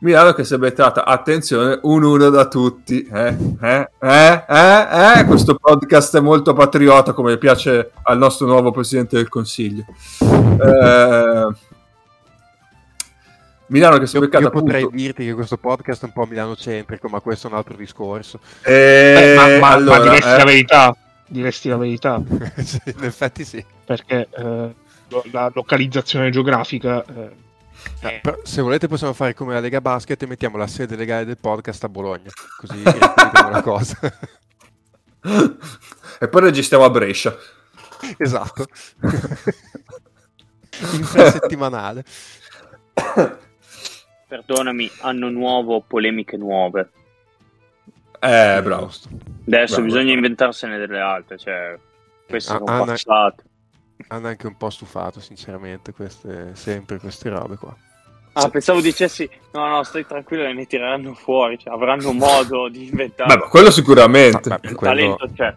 Milano 0.00 0.32
che 0.32 0.44
si 0.44 0.54
è 0.54 0.58
beccata, 0.58 1.04
attenzione, 1.04 1.78
un 1.82 2.04
uno 2.04 2.30
da 2.30 2.46
tutti. 2.46 3.02
Eh, 3.02 3.36
eh, 3.60 3.90
eh, 4.00 4.44
eh, 4.48 5.18
eh, 5.18 5.24
Questo 5.26 5.56
podcast 5.56 6.16
è 6.16 6.20
molto 6.20 6.52
patriota, 6.52 7.12
come 7.12 7.36
piace 7.36 7.90
al 8.02 8.16
nostro 8.16 8.46
nuovo 8.46 8.70
Presidente 8.70 9.16
del 9.16 9.28
Consiglio. 9.28 9.84
Eh, 10.20 11.48
Milano 13.70 13.98
che 13.98 14.06
si 14.06 14.16
è 14.16 14.18
Io, 14.18 14.24
beccata 14.26 14.44
io 14.44 14.50
potrei 14.50 14.82
appunto... 14.82 14.96
dirti 14.96 15.24
che 15.24 15.32
questo 15.34 15.56
podcast 15.56 16.02
è 16.02 16.06
un 16.06 16.12
po' 16.12 16.26
milano-centrico, 16.26 17.08
ma 17.08 17.20
questo 17.20 17.46
è 17.46 17.50
un 17.50 17.56
altro 17.56 17.76
discorso. 17.76 18.40
Eh, 18.62 19.14
Beh, 19.16 19.34
ma, 19.36 19.58
ma- 19.58 19.74
allora, 19.74 19.98
ma 19.98 20.04
diresti 20.04 20.28
eh, 20.28 20.36
la 20.36 20.44
verità. 20.44 20.96
Diresti 21.26 21.68
la 21.68 21.76
verità. 21.76 22.20
Sì, 22.64 22.80
in 22.86 23.04
effetti 23.04 23.44
sì. 23.44 23.64
Perché 23.84 24.28
eh, 24.36 24.74
la 25.30 25.50
localizzazione 25.54 26.30
geografica. 26.30 27.04
eh, 27.04 27.30
Eh, 28.00 28.18
però, 28.22 28.38
se 28.42 28.60
volete 28.60 28.88
possiamo 28.88 29.12
fare 29.12 29.34
come 29.34 29.54
la 29.54 29.60
Lega 29.60 29.80
Basket 29.80 30.20
e 30.20 30.26
mettiamo 30.26 30.56
la 30.56 30.66
sede 30.66 30.96
legale 30.96 31.24
del 31.24 31.38
podcast 31.40 31.84
a 31.84 31.88
Bologna, 31.88 32.30
così 32.58 32.82
la 32.82 33.60
cosa. 33.62 33.98
e 36.18 36.28
poi 36.28 36.40
registriamo 36.40 36.84
a 36.84 36.90
Brescia. 36.90 37.36
esatto. 38.18 38.66
Infrasettimanale. 40.92 42.04
Perdonami, 44.30 44.88
anno 45.00 45.28
nuovo, 45.28 45.80
polemiche 45.80 46.36
nuove. 46.36 46.88
Eh, 48.20 48.60
bravo. 48.62 48.84
Adesso 49.46 49.74
Bravo. 49.74 49.82
bisogna 49.82 50.12
inventarsene 50.12 50.78
delle 50.78 51.00
altre, 51.00 51.36
cioè 51.36 51.76
queste 52.28 52.52
Ah, 52.52 52.58
sono 52.58 52.70
Anna- 52.70 52.84
passate. 52.84 53.42
Hanno 54.06 54.28
anche 54.28 54.46
un 54.46 54.56
po' 54.56 54.70
stufato, 54.70 55.18
sinceramente, 55.18 55.92
queste, 55.92 56.54
sempre 56.54 56.98
queste 56.98 57.28
robe 57.28 57.56
qua. 57.56 57.76
Ah, 58.34 58.48
pensavo 58.48 58.80
dicessi, 58.80 59.28
no, 59.52 59.66
no, 59.66 59.82
stai 59.82 60.06
tranquillo, 60.06 60.44
ne 60.52 60.64
tireranno 60.64 61.12
fuori, 61.14 61.58
cioè, 61.58 61.74
avranno 61.74 62.12
modo 62.12 62.68
di 62.68 62.84
inventare. 62.88 63.36
Beh, 63.36 63.48
quello 63.48 63.72
sicuramente. 63.72 64.48
Vabbè, 64.48 64.68
Il 64.68 64.74
quello, 64.76 64.94
talento 65.16 65.28
c'è. 65.34 65.56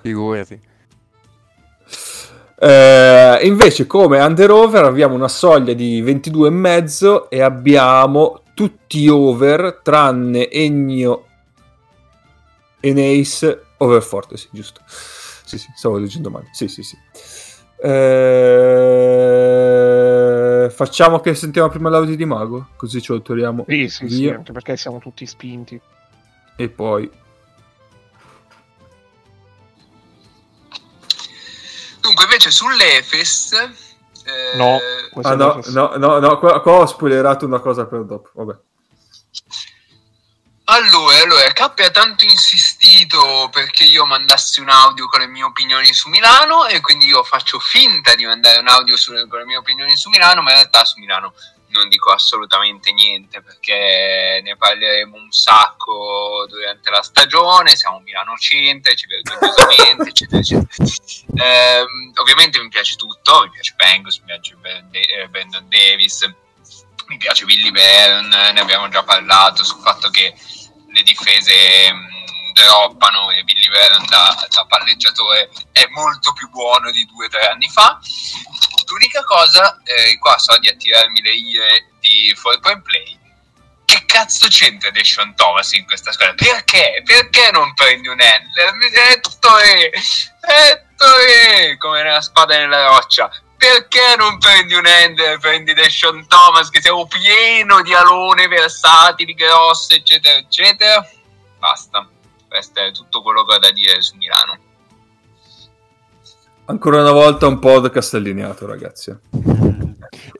figurati. 0.00 0.60
Eh, 2.66 3.40
invece, 3.46 3.86
come 3.86 4.18
under 4.20 4.50
over, 4.50 4.84
abbiamo 4.84 5.14
una 5.14 5.28
soglia 5.28 5.74
di 5.74 6.02
22,5 6.02 7.28
e 7.28 7.42
abbiamo 7.42 8.40
tutti 8.54 9.06
over 9.08 9.80
tranne 9.82 10.50
Ennio 10.50 11.26
e 12.80 12.92
Nace 12.94 13.64
over 13.78 14.02
forte, 14.02 14.36
sì, 14.38 14.48
giusto. 14.50 14.80
Sì, 14.86 15.58
sì, 15.58 15.68
stavo 15.76 15.98
leggendo 15.98 16.30
male. 16.30 16.48
Sì, 16.52 16.68
sì, 16.68 16.82
sì. 16.82 16.96
Eh, 19.84 20.70
facciamo 20.70 21.20
che 21.20 21.34
sentiamo 21.34 21.68
prima 21.68 21.90
l'audio 21.90 22.16
di 22.16 22.24
Mago, 22.24 22.68
così 22.76 23.02
ce 23.02 23.12
lo 23.12 23.20
togliamo 23.20 23.66
Sì, 23.68 23.88
sì, 23.88 24.08
sì, 24.08 24.34
perché 24.52 24.76
siamo 24.78 24.98
tutti 25.00 25.26
spinti. 25.26 25.78
e 26.56 26.68
poi 26.70 27.10
Dunque, 32.04 32.24
invece 32.24 32.50
sull'Efes... 32.50 33.52
eh, 33.52 34.56
No, 34.56 34.78
Ah 35.22 35.34
no, 35.34 35.60
no, 35.68 35.96
no, 35.96 36.18
no, 36.18 36.38
qua, 36.38 36.60
qua 36.60 36.72
ho 36.80 36.86
spoilerato 36.86 37.46
una 37.46 37.60
cosa 37.60 37.86
per 37.86 38.04
dopo. 38.04 38.28
Vabbè. 38.34 38.58
Allora, 40.66 41.16
allora, 41.22 41.52
K 41.52 41.60
ha 41.60 41.90
tanto 41.90 42.24
insistito 42.24 43.48
perché 43.52 43.84
io 43.84 44.04
mandassi 44.06 44.60
un 44.60 44.68
audio 44.70 45.06
con 45.08 45.20
le 45.20 45.26
mie 45.26 45.42
opinioni 45.44 45.92
su 45.92 46.08
Milano 46.08 46.66
e 46.66 46.80
quindi 46.80 47.06
io 47.06 47.22
faccio 47.22 47.58
finta 47.58 48.14
di 48.14 48.24
mandare 48.24 48.58
un 48.58 48.68
audio 48.68 48.96
su- 48.96 49.12
con 49.28 49.38
le 49.40 49.44
mie 49.44 49.56
opinioni 49.58 49.94
su 49.96 50.08
Milano, 50.08 50.40
ma 50.42 50.50
in 50.50 50.56
realtà 50.56 50.84
su 50.86 50.98
Milano 51.00 51.34
non 51.74 51.88
dico 51.88 52.10
assolutamente 52.10 52.92
niente 52.92 53.42
perché 53.42 54.40
ne 54.42 54.56
parleremo 54.56 55.16
un 55.16 55.30
sacco 55.30 56.46
durante 56.48 56.90
la 56.90 57.02
stagione, 57.02 57.76
siamo 57.76 57.98
milanocentrici, 58.00 59.06
vergognosamente, 59.06 60.08
eccetera, 60.10 60.40
eccetera. 60.40 60.68
Ehm, 61.36 62.12
ovviamente 62.20 62.60
mi 62.60 62.68
piace 62.68 62.94
tutto, 62.94 63.42
mi 63.42 63.50
piace 63.50 63.74
Bengals, 63.76 64.18
mi 64.18 64.26
piace 64.26 64.56
eh, 64.92 65.28
Brandon 65.28 65.68
Davis, 65.68 66.24
mi 67.08 67.16
piace 67.18 67.44
Billy 67.44 67.70
Byrne, 67.70 68.52
ne 68.52 68.60
abbiamo 68.60 68.88
già 68.88 69.02
parlato 69.02 69.64
sul 69.64 69.82
fatto 69.82 70.08
che 70.10 70.32
le 70.88 71.02
difese 71.02 71.92
mh, 71.92 72.52
droppano 72.52 73.30
e 73.32 73.42
Billy 73.42 73.68
Byrne 73.68 74.06
da, 74.06 74.46
da 74.48 74.64
palleggiatore 74.66 75.50
è 75.72 75.86
molto 75.90 76.32
più 76.32 76.48
buono 76.50 76.90
di 76.92 77.04
due 77.06 77.26
o 77.26 77.28
tre 77.28 77.48
anni 77.48 77.68
fa. 77.68 77.98
L'unica 78.86 79.22
cosa, 79.24 79.80
eh, 79.84 80.18
qua 80.18 80.38
so 80.38 80.56
di 80.58 80.68
attirarmi 80.68 81.20
le 81.22 81.32
ire 81.32 81.86
di 82.00 82.36
4 82.40 82.60
Point 82.60 82.82
Play, 82.82 83.18
che 83.84 84.04
cazzo 84.06 84.48
c'entra 84.48 84.90
Deshaun 84.90 85.34
Thomas 85.34 85.72
in 85.72 85.84
questa 85.86 86.12
squadra? 86.12 86.34
Perché? 86.34 87.02
Perché 87.04 87.50
non 87.52 87.74
prendi 87.74 88.08
un 88.08 88.20
handler? 88.20 88.74
Ettore! 89.10 89.92
Ettore! 90.40 91.76
Come 91.78 92.02
nella 92.02 92.20
spada 92.20 92.56
nella 92.56 92.86
roccia. 92.86 93.30
Perché 93.56 94.16
non 94.16 94.38
prendi 94.38 94.74
un 94.74 94.86
handler? 94.86 95.38
Prendi 95.38 95.74
Deshaun 95.74 96.26
Thomas 96.26 96.70
che 96.70 96.80
siamo 96.80 97.06
pieno 97.06 97.82
di 97.82 97.94
alone 97.94 98.48
versatili, 98.48 99.34
grosse, 99.34 99.96
eccetera, 99.96 100.36
eccetera. 100.38 101.08
Basta. 101.58 102.08
Questo 102.48 102.80
è 102.80 102.92
tutto 102.92 103.22
quello 103.22 103.44
che 103.44 103.54
ho 103.54 103.58
da 103.58 103.70
dire 103.70 104.00
su 104.02 104.16
Milano. 104.16 104.58
Ancora 106.66 107.00
una 107.02 107.12
volta 107.12 107.46
un 107.46 107.58
podcast 107.58 108.14
allineato, 108.14 108.66
ragazzi. 108.66 109.14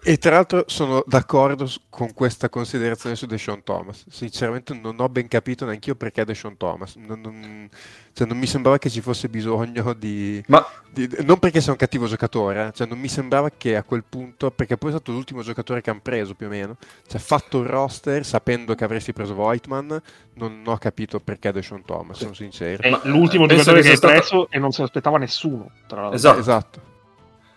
E 0.02 0.16
tra 0.16 0.30
l'altro 0.32 0.64
sono 0.68 1.04
d'accordo 1.06 1.70
con 1.90 2.14
questa 2.14 2.48
considerazione 2.48 3.14
su 3.14 3.26
Deshaun 3.26 3.62
Thomas. 3.62 4.04
Sinceramente 4.08 4.72
non 4.72 4.98
ho 5.00 5.08
ben 5.10 5.28
capito 5.28 5.66
neanche 5.66 5.90
io 5.90 5.96
perché 5.96 6.24
Deshaun 6.24 6.56
Thomas. 6.56 6.94
Non, 6.96 7.20
non- 7.20 7.68
cioè, 8.14 8.26
non 8.28 8.38
mi 8.38 8.46
sembrava 8.46 8.78
che 8.78 8.88
ci 8.88 9.00
fosse 9.00 9.28
bisogno 9.28 9.92
di, 9.92 10.42
Ma 10.46 10.64
di- 10.88 11.08
Non 11.24 11.38
perché 11.40 11.60
sia 11.60 11.72
un 11.72 11.78
cattivo 11.78 12.06
giocatore, 12.06 12.68
eh, 12.68 12.72
cioè 12.72 12.86
non 12.86 12.98
mi 12.98 13.08
sembrava 13.08 13.50
che 13.50 13.76
a 13.76 13.82
quel 13.82 14.04
punto, 14.08 14.50
perché 14.52 14.76
poi 14.76 14.90
è 14.90 14.92
stato 14.94 15.10
l'ultimo 15.10 15.42
giocatore 15.42 15.80
che 15.80 15.90
hanno 15.90 16.00
preso 16.00 16.34
più 16.34 16.46
o 16.46 16.50
meno, 16.50 16.76
cioè 17.08 17.20
fatto 17.20 17.60
il 17.60 17.66
roster 17.66 18.24
sapendo 18.24 18.74
che 18.76 18.84
avresti 18.84 19.12
preso 19.12 19.34
Voigtman, 19.34 20.00
non 20.34 20.62
ho 20.64 20.78
capito 20.78 21.18
perché 21.18 21.50
Deshaun 21.52 21.84
Thomas, 21.84 22.18
sono 22.18 22.34
sincero. 22.34 22.82
È 22.82 22.90
Ma, 22.90 23.00
l'ultimo 23.04 23.44
eh, 23.44 23.48
penso 23.48 23.64
giocatore 23.74 23.82
che 23.82 23.90
hai 23.90 23.96
stato- 23.96 24.12
preso 24.14 24.50
e 24.50 24.58
non 24.60 24.70
se 24.70 24.82
l'aspettava 24.82 25.18
nessuno. 25.18 25.70
Tra 25.88 26.00
l'altro. 26.02 26.16
Esatto. 26.16 26.38
Esatto. 26.38 26.80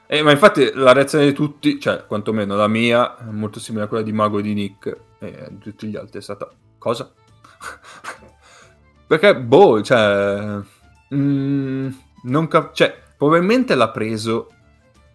Eh, 0.08 0.24
ma 0.24 0.32
infatti 0.32 0.72
la 0.74 0.94
reazione 0.94 1.26
di 1.26 1.34
tutti, 1.34 1.80
cioè 1.80 2.06
quantomeno 2.08 2.56
la 2.56 2.68
mia, 2.68 3.18
è 3.18 3.24
molto 3.30 3.60
simile 3.60 3.84
a 3.84 3.88
quella 3.88 4.04
di 4.04 4.14
Mago 4.14 4.40
e 4.40 4.42
di 4.42 4.54
Nick 4.54 4.98
e 5.20 5.48
di 5.52 5.60
tutti 5.60 5.88
gli 5.88 5.96
altri, 5.98 6.20
è 6.20 6.22
stata 6.24 6.50
cosa? 6.78 7.12
Perché, 9.08 9.36
boh, 9.36 9.82
cioè, 9.82 10.60
mm, 11.16 11.90
non 12.24 12.48
cap- 12.48 12.74
cioè, 12.74 12.94
probabilmente 13.18 13.74
l'ha 13.74 13.90
preso 13.90 14.52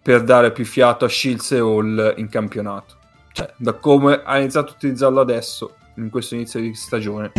per 0.01 0.23
dare 0.23 0.51
più 0.51 0.65
fiato 0.65 1.05
a 1.05 1.09
Shields 1.09 1.51
e 1.51 1.59
Hall 1.59 2.13
in 2.17 2.27
campionato. 2.27 2.95
Cioè, 3.31 3.53
da 3.55 3.73
come 3.73 4.21
ha 4.23 4.39
iniziato 4.39 4.71
a 4.71 4.75
utilizzarlo 4.75 5.21
adesso, 5.21 5.75
in 5.95 6.09
questo 6.09 6.33
inizio 6.35 6.59
di 6.59 6.73
stagione, 6.73 7.31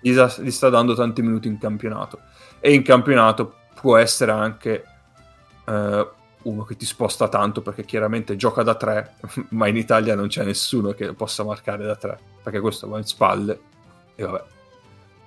gli, 0.00 0.12
sta- 0.12 0.42
gli 0.42 0.50
sta 0.50 0.68
dando 0.68 0.94
tanti 0.94 1.22
minuti 1.22 1.48
in 1.48 1.58
campionato. 1.58 2.20
E 2.60 2.74
in 2.74 2.82
campionato 2.82 3.54
può 3.80 3.96
essere 3.96 4.32
anche 4.32 4.84
eh, 5.66 6.08
uno 6.42 6.64
che 6.64 6.76
ti 6.76 6.84
sposta 6.86 7.28
tanto 7.28 7.60
perché 7.62 7.84
chiaramente 7.84 8.36
gioca 8.36 8.62
da 8.62 8.74
tre, 8.74 9.14
ma 9.50 9.66
in 9.66 9.76
Italia 9.76 10.14
non 10.14 10.28
c'è 10.28 10.44
nessuno 10.44 10.92
che 10.92 11.12
possa 11.14 11.42
marcare 11.42 11.84
da 11.84 11.96
tre, 11.96 12.18
perché 12.42 12.60
questo 12.60 12.86
va 12.86 12.98
in 12.98 13.04
spalle 13.04 13.60
e 14.14 14.24
vabbè. 14.24 14.54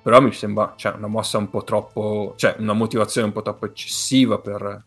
Però 0.02 0.22
mi 0.22 0.32
sembra 0.32 0.74
cioè, 0.76 0.94
una 0.94 1.08
mossa 1.08 1.38
un 1.38 1.50
po' 1.50 1.64
troppo, 1.64 2.34
cioè 2.38 2.56
una 2.60 2.74
motivazione 2.74 3.28
un 3.28 3.34
po' 3.34 3.42
troppo 3.42 3.66
eccessiva 3.66 4.40
per, 4.40 4.84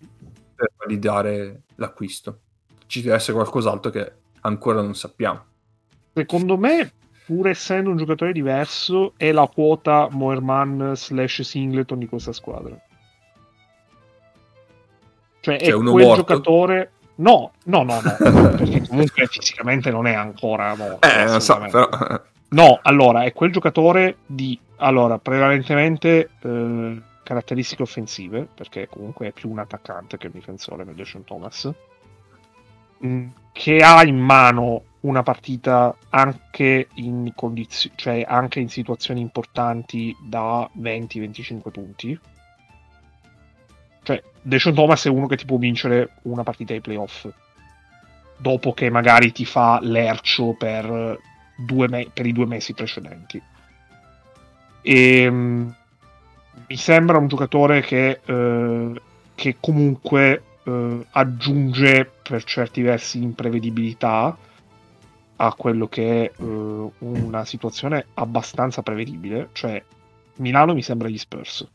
per 0.54 0.70
validare 0.78 1.62
l'acquisto. 1.76 2.40
Ci 2.86 3.02
deve 3.02 3.16
essere 3.16 3.34
qualcos'altro 3.34 3.90
che 3.90 4.12
ancora 4.40 4.80
non 4.80 4.94
sappiamo. 4.94 5.44
Secondo 6.14 6.56
me, 6.56 6.92
pur 7.26 7.48
essendo 7.48 7.90
un 7.90 7.96
giocatore 7.96 8.32
diverso, 8.32 9.14
è 9.16 9.32
la 9.32 9.48
quota 9.52 10.08
Moerman 10.10 10.92
slash 10.94 11.42
Singleton 11.42 11.98
di 11.98 12.06
questa 12.06 12.32
squadra. 12.32 12.76
Cioè, 15.40 15.58
è 15.58 15.64
Cioè, 15.64 15.74
uno 15.74 15.92
quel 15.92 16.06
morto? 16.06 16.20
giocatore 16.20 16.92
No, 17.14 17.52
no, 17.64 17.82
no, 17.82 18.00
no, 18.00 18.16
perché 18.56 18.86
comunque 18.88 19.26
fisicamente 19.26 19.90
non 19.90 20.06
è 20.06 20.14
ancora 20.14 20.74
morto. 20.74 21.06
Eh, 21.06 21.24
non 21.24 21.40
so, 21.40 21.58
però... 21.70 21.88
No, 22.53 22.78
allora, 22.82 23.22
è 23.24 23.32
quel 23.32 23.50
giocatore 23.50 24.18
di, 24.26 24.59
allora, 24.76 25.18
prevalentemente 25.18 26.30
eh, 26.42 27.03
caratteristiche 27.22 27.82
offensive, 27.82 28.46
perché 28.55 28.88
comunque 28.88 29.28
è 29.28 29.32
più 29.32 29.50
un 29.50 29.59
attaccante 29.59 30.18
che 30.18 30.26
un 30.26 30.32
difensore 30.34 30.84
Deshaun 30.94 31.24
Thomas, 31.24 31.70
mh, 32.98 33.26
che 33.53 33.78
ha 33.78 34.05
in 34.05 34.18
mano 34.18 34.84
una 35.00 35.22
partita 35.22 35.96
anche 36.11 36.88
in 36.94 37.32
condizioni, 37.34 37.96
cioè 37.96 38.24
anche 38.26 38.61
in 38.61 38.68
situazioni 38.68 39.20
importanti 39.20 40.14
da 40.22 40.68
20-25 40.78 41.70
punti. 41.70 42.20
Cioè, 44.03 44.22
Deshaun 44.42 44.74
Thomas 44.74 45.07
è 45.07 45.09
uno 45.09 45.26
che 45.26 45.36
ti 45.36 45.46
può 45.46 45.57
vincere 45.57 46.16
una 46.22 46.42
partita 46.42 46.74
ai 46.74 46.80
playoff. 46.82 47.26
Dopo 48.36 48.74
che 48.74 48.90
magari 48.90 49.32
ti 49.32 49.46
fa 49.46 49.78
l'ercio 49.80 50.55
per, 50.59 51.18
me- 51.68 52.08
per 52.12 52.26
i 52.26 52.32
due 52.32 52.46
mesi 52.46 52.72
precedenti. 52.74 53.40
E, 54.82 55.30
mh, 55.30 55.74
mi 56.68 56.76
sembra 56.76 57.18
un 57.18 57.28
giocatore 57.28 57.80
che, 57.80 58.20
eh, 58.24 59.00
che 59.34 59.56
comunque 59.60 60.42
eh, 60.64 61.06
aggiunge 61.10 62.10
per 62.22 62.44
certi 62.44 62.82
versi 62.82 63.22
imprevedibilità 63.22 64.36
a 65.36 65.54
quello 65.54 65.88
che 65.88 66.24
è 66.24 66.32
eh, 66.42 66.90
una 66.98 67.44
situazione 67.44 68.06
abbastanza 68.14 68.82
prevedibile. 68.82 69.48
Cioè, 69.52 69.82
Milano 70.36 70.74
mi 70.74 70.82
sembra 70.82 71.08
gli 71.08 71.18
Spurs. 71.18 71.66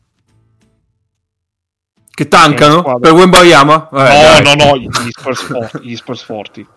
Che 2.10 2.26
tancano? 2.26 2.78
squadra. 2.78 2.98
Per 2.98 3.12
Wembayama? 3.12 3.88
Eh, 3.92 4.42
no, 4.42 4.54
no, 4.54 4.64
no, 4.64 4.76
gli 4.76 5.10
Spurs 5.10 5.42
forti. 5.42 5.78
Gli 5.88 5.96
Spurs 5.96 6.22
forti. 6.22 6.66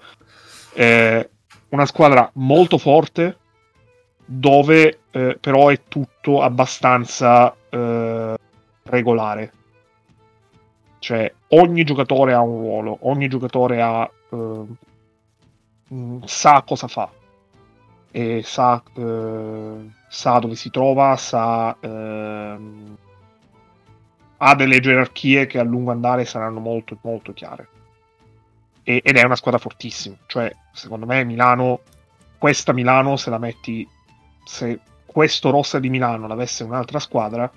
Eh, 0.73 1.29
una 1.71 1.85
squadra 1.85 2.29
molto 2.35 2.77
forte, 2.77 3.37
dove 4.25 4.99
eh, 5.11 5.37
però 5.39 5.69
è 5.69 5.81
tutto 5.87 6.41
abbastanza 6.41 7.53
eh, 7.69 8.37
regolare. 8.83 9.51
Cioè, 10.99 11.33
ogni 11.49 11.83
giocatore 11.83 12.33
ha 12.33 12.41
un 12.41 12.59
ruolo, 12.59 12.97
ogni 13.01 13.27
giocatore 13.27 13.81
ha, 13.81 14.09
eh, 14.31 14.65
mm, 15.93 16.21
sa 16.25 16.63
cosa 16.65 16.87
fa, 16.87 17.09
e 18.11 18.41
sa, 18.43 18.83
eh, 18.93 19.89
sa 20.07 20.39
dove 20.39 20.55
si 20.55 20.69
trova, 20.69 21.15
sa, 21.15 21.75
ehm, 21.79 22.97
ha 24.37 24.55
delle 24.55 24.79
gerarchie 24.79 25.47
che 25.47 25.59
a 25.59 25.63
lungo 25.63 25.91
andare 25.91 26.25
saranno 26.25 26.59
molto, 26.59 26.97
molto 27.01 27.33
chiare. 27.33 27.67
E- 28.83 29.01
ed 29.03 29.17
è 29.17 29.23
una 29.23 29.35
squadra 29.35 29.59
fortissima. 29.59 30.15
Cioè, 30.25 30.51
secondo 30.71 31.05
me, 31.05 31.23
Milano, 31.23 31.81
questa 32.37 32.73
Milano, 32.73 33.15
se 33.17 33.29
la 33.29 33.37
metti, 33.37 33.87
se 34.43 34.79
questo 35.05 35.49
roster 35.49 35.79
di 35.79 35.89
Milano 35.89 36.27
l'avesse 36.27 36.63
un'altra 36.63 36.99
squadra, 36.99 37.51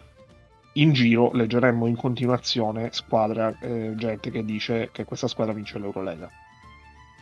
in 0.75 0.93
giro 0.93 1.31
leggeremmo 1.33 1.87
in 1.87 1.97
continuazione 1.97 2.89
squadra, 2.93 3.57
eh, 3.61 3.93
gente 3.97 4.31
che 4.31 4.45
dice 4.45 4.91
che 4.93 5.05
questa 5.05 5.29
squadra 5.29 5.55
vince 5.55 5.79
l'Eurolega. 5.79 6.29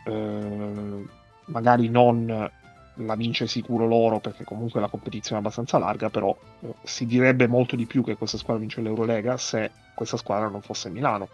Eh, 0.05 1.05
magari 1.45 1.89
non 1.89 2.51
la 2.97 3.15
vince 3.15 3.47
sicuro 3.47 3.87
loro 3.87 4.19
perché 4.19 4.43
comunque 4.43 4.79
la 4.79 4.87
competizione 4.87 5.37
è 5.37 5.43
abbastanza 5.43 5.77
larga, 5.77 6.09
però 6.09 6.35
eh, 6.61 6.73
si 6.83 7.05
direbbe 7.05 7.47
molto 7.47 7.75
di 7.75 7.85
più 7.85 8.03
che 8.03 8.15
questa 8.15 8.37
squadra 8.37 8.61
vince 8.61 8.81
l'Eurolega 8.81 9.37
se 9.37 9.71
questa 9.95 10.17
squadra 10.17 10.47
non 10.47 10.61
fosse 10.61 10.89
Milano. 10.89 11.27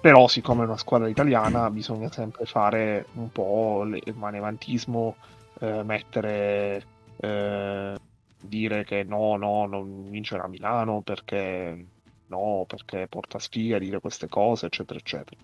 Però 0.00 0.28
siccome 0.28 0.62
è 0.62 0.66
una 0.66 0.76
squadra 0.76 1.08
italiana 1.08 1.70
bisogna 1.70 2.10
sempre 2.10 2.46
fare 2.46 3.06
un 3.14 3.30
po' 3.30 3.84
il 3.84 4.14
manevantismo, 4.14 5.16
eh, 5.60 5.82
mettere, 5.82 6.84
eh, 7.16 7.96
dire 8.40 8.84
che 8.84 9.02
no, 9.02 9.36
no, 9.36 9.66
non 9.66 10.08
vincerà 10.08 10.46
Milano 10.46 11.00
perché 11.00 11.86
no, 12.28 12.64
perché 12.66 13.06
porta 13.08 13.38
sfiga 13.38 13.78
dire 13.78 14.00
queste 14.00 14.28
cose, 14.28 14.66
eccetera, 14.66 14.98
eccetera. 14.98 15.40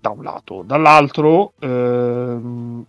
Da 0.00 0.10
un 0.10 0.22
lato. 0.22 0.62
Dall'altro, 0.62 1.52
ehm, 1.58 2.86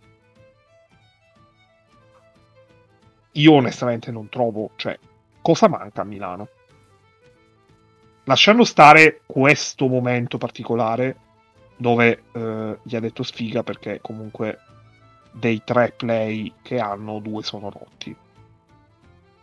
io 3.33 3.53
onestamente 3.53 4.11
non 4.11 4.29
trovo, 4.29 4.71
cioè, 4.75 4.97
cosa 5.41 5.67
manca 5.67 6.01
a 6.01 6.05
Milano? 6.05 6.47
Lasciando 8.25 8.63
stare 8.63 9.21
questo 9.25 9.87
momento 9.87 10.37
particolare 10.37 11.15
dove 11.75 12.23
eh, 12.31 12.77
gli 12.83 12.95
ha 12.95 12.99
detto 12.99 13.23
sfiga 13.23 13.63
perché 13.63 13.99
comunque 14.01 14.59
dei 15.31 15.63
tre 15.63 15.91
play 15.95 16.53
che 16.61 16.79
hanno 16.79 17.19
due 17.19 17.41
sono 17.43 17.69
rotti. 17.69 18.15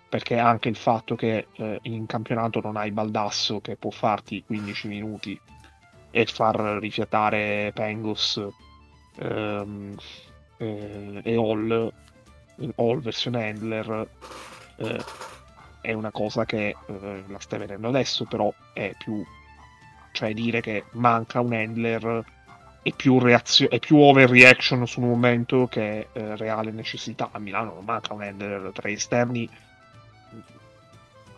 Perché 0.08 0.38
anche 0.38 0.68
il 0.68 0.76
fatto 0.76 1.16
che 1.16 1.48
eh, 1.52 1.78
in 1.82 2.06
campionato 2.06 2.60
non 2.60 2.76
hai 2.76 2.90
Baldasso 2.92 3.60
che 3.60 3.76
può 3.76 3.90
farti 3.90 4.44
15 4.44 4.88
minuti 4.88 5.38
e 6.10 6.26
far 6.26 6.56
rifiatare 6.80 7.72
Pengos 7.74 8.42
ehm, 9.16 9.96
eh, 10.56 11.20
e 11.22 11.34
Hall 11.34 11.92
Hall 12.76 13.00
versione 13.00 13.48
handler 13.48 14.08
eh, 14.76 15.04
è 15.80 15.92
una 15.92 16.10
cosa 16.10 16.44
che 16.44 16.76
eh, 16.86 17.24
la 17.26 17.40
stai 17.40 17.58
vedendo 17.60 17.88
adesso 17.88 18.24
però 18.24 18.52
è 18.72 18.94
più 18.98 19.24
cioè 20.12 20.34
dire 20.34 20.60
che 20.60 20.84
manca 20.92 21.40
un 21.40 21.52
handler 21.52 22.24
è 22.82 22.92
più, 22.92 23.18
reazio- 23.18 23.68
è 23.70 23.78
più 23.78 23.98
overreaction 23.98 24.86
sul 24.86 25.04
momento 25.04 25.66
che 25.66 26.08
eh, 26.12 26.36
reale 26.36 26.70
necessità. 26.70 27.28
A 27.32 27.38
Milano 27.38 27.74
non 27.74 27.84
manca 27.84 28.14
un 28.14 28.22
handler 28.22 28.70
tra 28.72 28.88
gli 28.88 28.92
esterni 28.92 29.48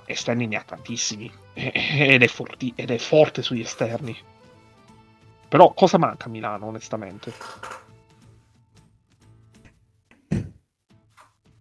esterni 0.04 0.46
ne 0.46 0.56
ha 0.56 0.62
tantissimi 0.62 1.30
ed 1.54 2.22
è, 2.22 2.26
forti- 2.26 2.72
ed 2.74 2.90
è 2.90 2.98
forte 2.98 3.42
sugli 3.42 3.60
esterni. 3.60 4.16
Però 5.48 5.72
cosa 5.72 5.98
manca 5.98 6.26
a 6.26 6.30
Milano 6.30 6.66
onestamente? 6.66 7.32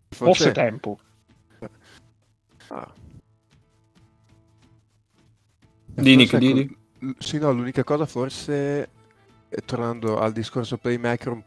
Forse 0.09 0.51
tempo 0.51 0.99
Ah. 2.69 2.91
Di 5.85 6.15
Nick, 6.15 6.29
Forse, 6.31 6.53
di- 6.53 6.61
ecco, 6.61 7.15
Sì, 7.19 7.37
no, 7.37 7.51
l'unica 7.51 7.83
cosa 7.83 8.05
forse, 8.05 8.89
eh, 9.49 9.61
tornando 9.65 10.19
al 10.19 10.31
discorso 10.33 10.77
playmaker, 10.77 11.41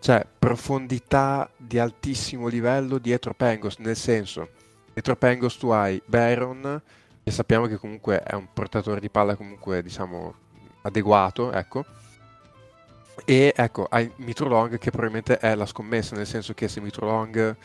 cioè 0.00 0.26
profondità 0.38 1.48
di 1.56 1.78
altissimo 1.78 2.48
livello 2.48 2.98
dietro 2.98 3.34
Pengos, 3.34 3.78
nel 3.78 3.96
senso, 3.96 4.48
dietro 4.92 5.16
Pengos 5.16 5.56
tu 5.58 5.68
hai 5.70 6.00
Baron, 6.04 6.80
che 7.22 7.30
sappiamo 7.30 7.66
che 7.66 7.76
comunque 7.76 8.22
è 8.22 8.34
un 8.34 8.48
portatore 8.52 9.00
di 9.00 9.08
palla 9.10 9.36
comunque, 9.36 9.82
diciamo, 9.82 10.34
adeguato, 10.82 11.52
ecco, 11.52 11.84
e 13.24 13.52
ecco, 13.56 13.86
hai 13.90 14.10
Mitrolong 14.16 14.78
che 14.78 14.90
probabilmente 14.90 15.38
è 15.38 15.54
la 15.54 15.66
scommessa, 15.66 16.14
nel 16.16 16.26
senso 16.26 16.54
che 16.54 16.68
se 16.68 16.80
Mitrolong 16.80 17.56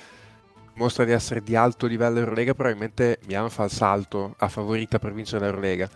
mostra 0.76 1.04
di 1.06 1.12
essere 1.12 1.42
di 1.42 1.56
alto 1.56 1.88
livello 1.88 2.20
Eurolega, 2.20 2.54
probabilmente 2.54 3.20
Milano 3.26 3.50
fa 3.50 3.64
il 3.64 3.72
salto 3.72 4.36
a 4.38 4.48
favorita 4.48 5.00
per 5.00 5.14
vincere 5.14 5.46
l'Eurolega. 5.46 5.90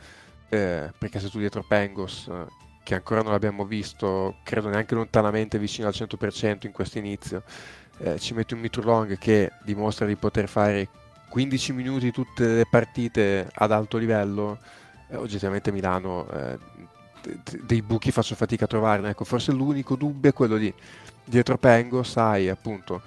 Eh, 0.50 0.92
perché 0.98 1.20
se 1.20 1.30
tu 1.30 1.40
dietro 1.40 1.64
Pengos, 1.68 2.28
eh, 2.28 2.46
che 2.84 2.96
ancora 2.96 3.22
non 3.22 3.34
abbiamo 3.34 3.66
visto, 3.66 4.38
credo 4.44 4.70
neanche 4.70 4.96
lontanamente 4.96 5.60
vicino 5.60 5.88
al 5.88 5.94
100% 5.94 6.66
in 6.66 6.72
questo 6.72 6.98
inizio, 6.98 7.44
eh, 8.00 8.20
ci 8.20 8.34
metti 8.34 8.54
un 8.54 8.62
Mitrolong 8.62 9.18
che 9.18 9.52
dimostra 9.64 10.06
di 10.06 10.16
poter 10.16 10.48
fare 10.48 10.88
15 11.30 11.74
minuti 11.74 12.12
tutte 12.12 12.48
le 12.48 12.66
partite 12.70 13.50
ad 13.52 13.72
alto 13.72 13.98
livello, 13.98 14.60
eh, 15.10 15.18
oggettivamente 15.18 15.72
Milano 15.72 16.30
eh, 16.30 16.58
dei 17.64 17.82
buchi 17.82 18.12
faccio 18.12 18.36
fatica 18.36 18.66
a 18.66 18.68
trovarne. 18.68 19.10
Ecco, 19.10 19.26
forse 19.26 19.52
l'unico 19.52 19.96
dubbio 19.96 20.30
è 20.30 20.34
quello 20.34 20.58
di 20.58 20.74
dietro 21.24 21.58
Pengos 21.58 22.16
hai 22.16 22.48
appunto 22.48 23.02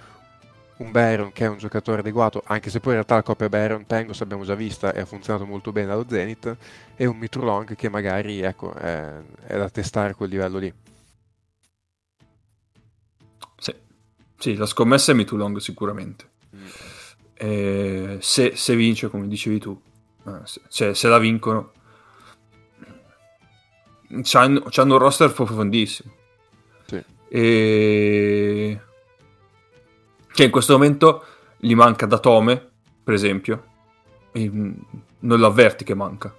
un 0.80 0.90
Baron 0.90 1.30
che 1.32 1.44
è 1.44 1.48
un 1.48 1.58
giocatore 1.58 2.00
adeguato, 2.00 2.42
anche 2.46 2.70
se 2.70 2.80
poi 2.80 2.88
in 2.92 2.94
realtà 2.94 3.16
la 3.16 3.22
coppia 3.22 3.48
Baron 3.48 3.84
Pengos 3.84 4.18
l'abbiamo 4.20 4.44
già 4.44 4.54
vista 4.54 4.92
e 4.92 5.00
ha 5.00 5.06
funzionato 5.06 5.44
molto 5.44 5.72
bene 5.72 5.92
allo 5.92 6.06
Zenith, 6.08 6.56
e 6.96 7.04
un 7.04 7.18
Mitrolong 7.18 7.74
che 7.74 7.88
magari 7.90 8.40
ecco, 8.40 8.72
è, 8.72 9.12
è 9.46 9.58
da 9.58 9.68
testare 9.68 10.10
a 10.10 10.14
quel 10.14 10.30
livello 10.30 10.58
lì. 10.58 10.72
Sì. 13.58 13.74
Sì, 14.38 14.54
la 14.56 14.66
scommessa 14.66 15.12
è 15.12 15.14
Mitulong 15.14 15.58
sicuramente. 15.58 16.28
Eh, 17.34 18.18
se, 18.20 18.56
se 18.56 18.74
vince, 18.74 19.08
come 19.08 19.28
dicevi 19.28 19.58
tu, 19.58 19.80
eh, 20.26 20.40
se, 20.44 20.60
se- 20.68 20.94
se 20.94 21.08
la 21.08 21.18
vincono, 21.18 21.72
c'hanno, 24.22 24.62
c'hanno 24.68 24.94
un 24.94 24.98
roster 24.98 25.30
profondissimo. 25.32 26.12
Sì. 26.86 27.02
E... 27.28 28.80
Cioè, 30.32 30.46
in 30.46 30.52
questo 30.52 30.72
momento 30.74 31.24
gli 31.56 31.74
manca 31.74 32.06
Datome, 32.06 32.70
per 33.02 33.14
esempio, 33.14 33.64
e 34.32 34.48
mm, 34.50 34.72
non 35.20 35.38
lo 35.38 35.46
avverti 35.46 35.84
che 35.84 35.94
manca. 35.94 36.34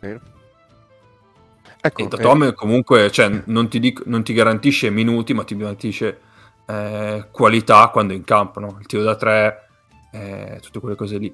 Vero? 0.00 0.20
Ecco, 1.80 2.00
E 2.00 2.04
eh, 2.04 2.08
Datome 2.08 2.52
comunque 2.54 3.10
cioè, 3.10 3.42
non, 3.46 3.68
ti 3.68 3.78
dico- 3.80 4.02
non 4.06 4.22
ti 4.22 4.32
garantisce 4.32 4.90
minuti, 4.90 5.32
ma 5.34 5.44
ti 5.44 5.56
garantisce 5.56 6.20
eh, 6.66 7.28
qualità 7.30 7.88
quando 7.88 8.12
è 8.12 8.16
in 8.16 8.24
campo, 8.24 8.60
no? 8.60 8.76
il 8.80 8.86
tiro 8.86 9.02
da 9.02 9.16
tre, 9.16 9.68
eh, 10.12 10.58
tutte 10.60 10.80
quelle 10.80 10.96
cose 10.96 11.18
lì. 11.18 11.32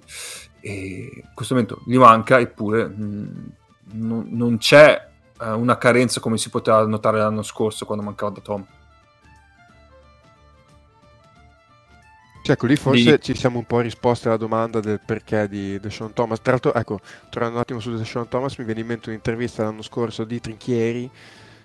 E 0.60 1.22
in 1.22 1.30
questo 1.34 1.54
momento 1.54 1.82
gli 1.84 1.96
manca, 1.96 2.38
eppure 2.40 2.86
mh, 2.86 3.52
non, 3.94 4.26
non 4.30 4.58
c'è 4.58 5.08
eh, 5.40 5.50
una 5.50 5.78
carenza 5.78 6.20
come 6.20 6.38
si 6.38 6.50
poteva 6.50 6.84
notare 6.86 7.18
l'anno 7.18 7.42
scorso 7.42 7.84
quando 7.86 8.04
mancava 8.04 8.32
Datome. 8.32 8.66
Sì, 12.46 12.52
ecco, 12.52 12.66
lì 12.66 12.76
forse 12.76 13.10
Lì- 13.10 13.20
ci 13.20 13.34
siamo 13.34 13.58
un 13.58 13.64
po' 13.64 13.80
risposti 13.80 14.28
alla 14.28 14.36
domanda 14.36 14.78
del 14.78 15.00
perché 15.04 15.48
di 15.48 15.80
Deshaun 15.80 16.12
Thomas. 16.12 16.40
Tra 16.40 16.52
l'altro, 16.52 16.72
ecco, 16.74 17.00
tornando 17.28 17.56
un 17.56 17.62
attimo 17.62 17.80
su 17.80 17.96
Deshaun 17.96 18.28
Thomas, 18.28 18.56
mi 18.58 18.64
viene 18.64 18.82
in 18.82 18.86
mente 18.86 19.08
un'intervista 19.08 19.64
l'anno 19.64 19.82
scorso 19.82 20.22
di 20.22 20.38
Trinchieri 20.38 21.10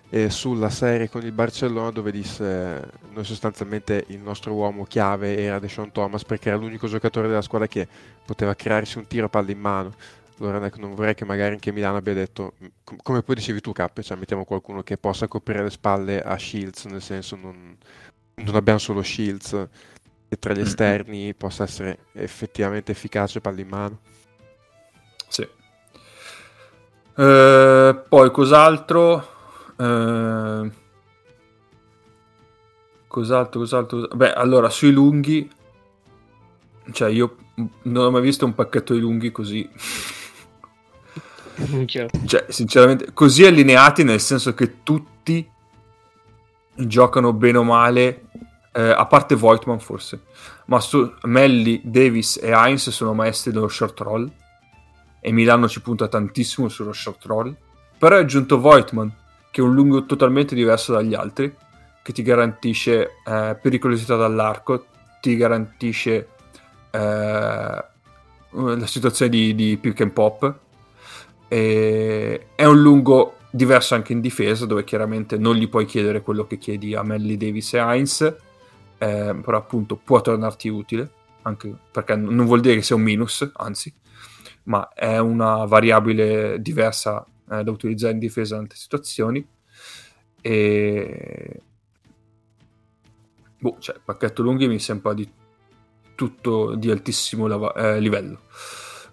eh, 0.10 0.32
sulla 0.32 0.72
serie 0.72 1.08
con 1.08 1.24
il 1.24 1.34
Barcellona 1.34 1.92
dove 1.92 2.12
disse 2.12 2.44
eh, 2.44 2.88
noi 3.14 3.24
sostanzialmente 3.24 4.06
il 4.08 4.22
nostro 4.22 4.54
uomo 4.54 4.86
chiave 4.86 5.38
era 5.38 5.60
Deshaun 5.60 5.92
Thomas 5.92 6.26
perché 6.26 6.50
era 6.50 6.58
l'unico 6.58 6.88
giocatore 6.88 7.28
della 7.28 7.44
squadra 7.44 7.68
che 7.68 7.88
poteva 8.26 8.56
crearsi 8.56 8.98
un 8.98 9.06
tiro 9.06 9.28
a 9.28 9.30
palla 9.30 9.52
in 9.52 9.60
mano. 9.60 9.94
Allora 10.40 10.66
ecco, 10.66 10.80
non 10.80 10.96
vorrei 10.96 11.14
che 11.14 11.26
magari 11.26 11.54
anche 11.54 11.72
Milano 11.72 11.98
abbia 11.98 12.16
detto, 12.16 12.54
com- 12.84 12.98
come 13.04 13.22
poi 13.22 13.36
dicevi 13.36 13.62
tu 13.62 13.72
Cap, 13.72 14.02
cioè 14.02 14.18
mettiamo 14.18 14.46
qualcuno 14.46 14.82
che 14.82 14.98
possa 14.98 15.28
coprire 15.28 15.62
le 15.62 15.70
spalle 15.70 16.24
a 16.24 16.36
Shields, 16.40 16.86
nel 16.86 17.04
senso 17.04 17.36
non, 17.36 17.78
non 18.34 18.56
abbiamo 18.56 18.80
solo 18.80 19.04
Shields 19.04 19.68
tra 20.40 20.54
gli 20.54 20.62
esterni 20.62 21.34
possa 21.34 21.64
essere 21.64 22.06
effettivamente 22.14 22.92
efficace 22.92 23.42
palla 23.42 23.62
in 23.62 23.68
mano. 23.68 24.00
Sì. 25.28 25.48
Eh, 27.16 28.04
poi 28.08 28.32
cos'altro? 28.32 29.28
Eh, 29.78 30.72
cos'altro, 33.08 33.60
cos'altro? 33.60 34.00
cos- 34.00 34.16
Beh, 34.16 34.34
allora 34.34 34.70
sui 34.70 34.92
lunghi, 34.92 35.50
cioè 36.92 37.10
io 37.10 37.36
non 37.84 38.06
ho 38.06 38.12
mai 38.12 38.22
visto 38.22 38.46
un 38.46 38.56
pacchetto 38.56 38.94
di 38.94 39.00
lunghi 39.00 39.32
così. 39.32 39.70
Cioè, 41.86 42.46
sinceramente, 42.48 43.14
così 43.14 43.46
allineati 43.46 44.04
nel 44.04 44.20
senso 44.20 44.56
che 44.56 44.82
tutti 44.82 45.48
giocano 46.74 47.34
bene 47.34 47.60
o 47.60 47.64
male, 47.64 48.30
eh, 48.74 48.90
a 48.90 49.06
parte 49.06 49.36
Voigtman 49.36 49.80
forse, 49.80 50.22
ma 50.66 50.80
su 50.80 51.14
Melli, 51.24 51.82
Davis 51.84 52.40
e 52.42 52.52
Heinz 52.52 52.90
sono 52.90 53.14
maestri 53.14 53.52
dello 53.52 53.68
short 53.68 54.00
roll 54.00 54.32
e 55.20 55.32
Milano 55.32 55.68
ci 55.68 55.82
punta 55.82 56.08
tantissimo 56.08 56.68
sullo 56.68 56.94
short 56.94 57.26
roll. 57.26 57.56
Però 57.98 58.16
è 58.16 58.20
aggiunto 58.20 58.60
Voigtman, 58.60 59.14
che 59.52 59.62
è 59.62 59.64
un 59.64 59.74
lungo 59.74 60.06
totalmente 60.06 60.56
diverso 60.56 60.94
dagli 60.94 61.14
altri, 61.14 61.54
che 62.02 62.14
ti 62.14 62.24
garantisce 62.24 63.18
eh, 63.24 63.58
pericolosità 63.62 64.16
dall'arco, 64.16 64.86
ti 65.22 65.36
garantisce 65.36 66.30
eh, 66.90 67.86
la 68.50 68.86
situazione 68.86 69.30
di, 69.30 69.54
di 69.54 69.78
pick 69.78 70.02
and 70.02 70.12
pop. 70.12 70.56
E 71.48 72.48
è 72.56 72.66
un 72.66 72.82
lungo 72.82 73.36
diverso 73.52 73.94
anche 73.94 74.14
in 74.14 74.22
difesa, 74.22 74.66
dove 74.66 74.84
chiaramente 74.84 75.38
non 75.38 75.56
gli 75.56 75.70
puoi 75.70 75.86
chiedere 75.86 76.24
quello 76.24 76.48
che 76.48 76.58
chiedi 76.58 76.96
a 76.96 77.04
Melly 77.04 77.38
Davis 77.38 77.74
e 77.76 77.78
Heinz, 77.78 78.36
eh, 79.02 79.36
però 79.44 79.58
appunto 79.58 79.96
può 79.96 80.22
tornarti 80.22 80.70
utile, 80.70 81.10
anche 81.42 81.76
perché 81.92 82.16
non 82.16 82.46
vuol 82.46 82.62
dire 82.62 82.76
che 82.76 82.84
sia 82.84 82.96
un 82.96 83.02
minus, 83.02 83.50
anzi, 83.54 83.92
ma 84.66 84.94
è 84.94 85.18
una 85.18 85.66
variabile 85.66 86.62
diversa 86.62 87.26
eh, 87.50 87.64
da 87.64 87.72
utilizzare 87.72 88.14
in 88.14 88.20
difesa 88.20 88.56
in 88.56 88.62
tante 88.62 88.76
situazioni. 88.76 89.48
E 90.40 91.62
boh, 93.58 93.78
cioè, 93.80 94.00
pacchetto 94.04 94.44
lunghi 94.44 94.68
mi 94.68 94.78
sembra 94.78 95.14
di 95.14 95.28
tutto 96.14 96.76
di 96.76 96.92
altissimo 96.92 97.48
lava- 97.48 97.74
eh, 97.74 98.00
livello. 98.00 98.42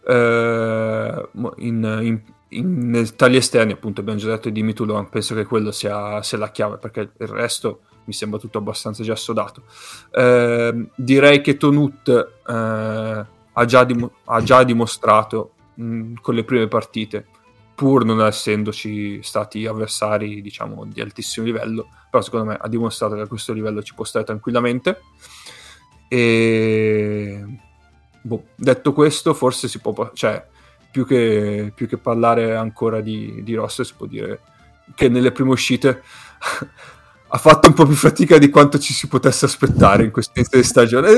Eh, 0.07 1.29
in, 1.57 1.99
in, 2.03 2.23
in- 2.49 2.91
nel 2.91 3.17
tagli 3.17 3.37
esterni, 3.37 3.73
appunto, 3.73 4.03
abbiamo 4.03 4.19
già 4.19 4.29
detto 4.29 4.51
di 4.51 4.63
Mitulovan, 4.63 5.09
penso 5.09 5.35
che 5.35 5.47
quello 5.47 5.73
sia, 5.73 6.23
sia 6.23 6.37
la 6.37 6.51
chiave 6.51 6.77
perché 6.77 7.11
il 7.17 7.27
resto 7.29 7.85
mi 8.09 8.15
sembra 8.15 8.39
tutto 8.39 8.57
abbastanza 8.59 9.03
già 9.03 9.15
sodato. 9.15 9.65
Eh, 10.11 10.89
direi 10.97 11.43
che 11.43 11.59
Tonut 11.59 12.09
eh, 12.09 13.27
ha, 13.53 13.65
già 13.67 13.85
dim- 13.85 14.11
ha 14.25 14.43
già 14.43 14.65
dimostrato 14.65 15.53
mh, 15.75 16.15
con 16.23 16.35
le 16.35 16.45
prime 16.45 16.69
partite, 16.69 17.27
pur 17.75 18.07
non 18.07 18.25
essendoci 18.25 19.23
stati 19.23 19.67
avversari, 19.67 20.41
diciamo, 20.41 20.87
di 20.87 21.03
altissimo 21.03 21.45
livello, 21.45 21.89
però 22.11 22.23
secondo 22.23 22.47
me 22.47 22.57
ha 22.59 22.67
dimostrato 22.67 23.15
che 23.15 23.21
a 23.21 23.27
questo 23.29 23.53
livello 23.53 23.83
ci 23.83 23.95
può 23.95 24.05
stare 24.05 24.25
tranquillamente. 24.25 25.03
E 26.09 27.45
boh, 28.23 28.45
detto 28.57 28.95
questo, 28.95 29.35
forse 29.35 29.69
si 29.69 29.81
può, 29.81 30.11
cioè, 30.15 30.45
più 30.91 31.07
che, 31.07 31.73
più 31.75 31.87
che 31.87 31.99
parlare 31.99 32.57
ancora 32.57 33.03
di, 33.03 33.43
di 33.43 33.55
roster, 33.55 33.85
si 33.85 33.95
può 33.95 34.07
dire 34.07 34.41
che 34.95 35.11
nelle 35.11 35.33
prime 35.33 35.51
uscite 35.51 36.03
ha 37.31 37.39
fatto 37.39 37.69
un 37.69 37.75
po' 37.75 37.85
più 37.85 37.95
fatica 37.95 38.39
di 38.39 38.49
quanto 38.49 38.79
ci 38.79 38.93
si 38.93 39.07
potesse 39.07 39.45
aspettare 39.45 40.05
in 40.05 40.11
questo 40.11 40.33
inizio 40.35 40.59
di 40.59 40.65
stagione. 40.65 41.09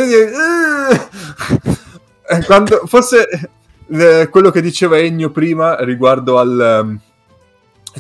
Eh, 2.31 2.45
Quando, 2.47 2.83
forse 2.87 3.51
eh, 3.89 4.29
quello 4.29 4.51
che 4.51 4.61
diceva 4.61 4.99
Ennio 4.99 5.31
prima 5.31 5.83
riguardo 5.83 6.39
al 6.39 6.61
ehm, 6.61 7.01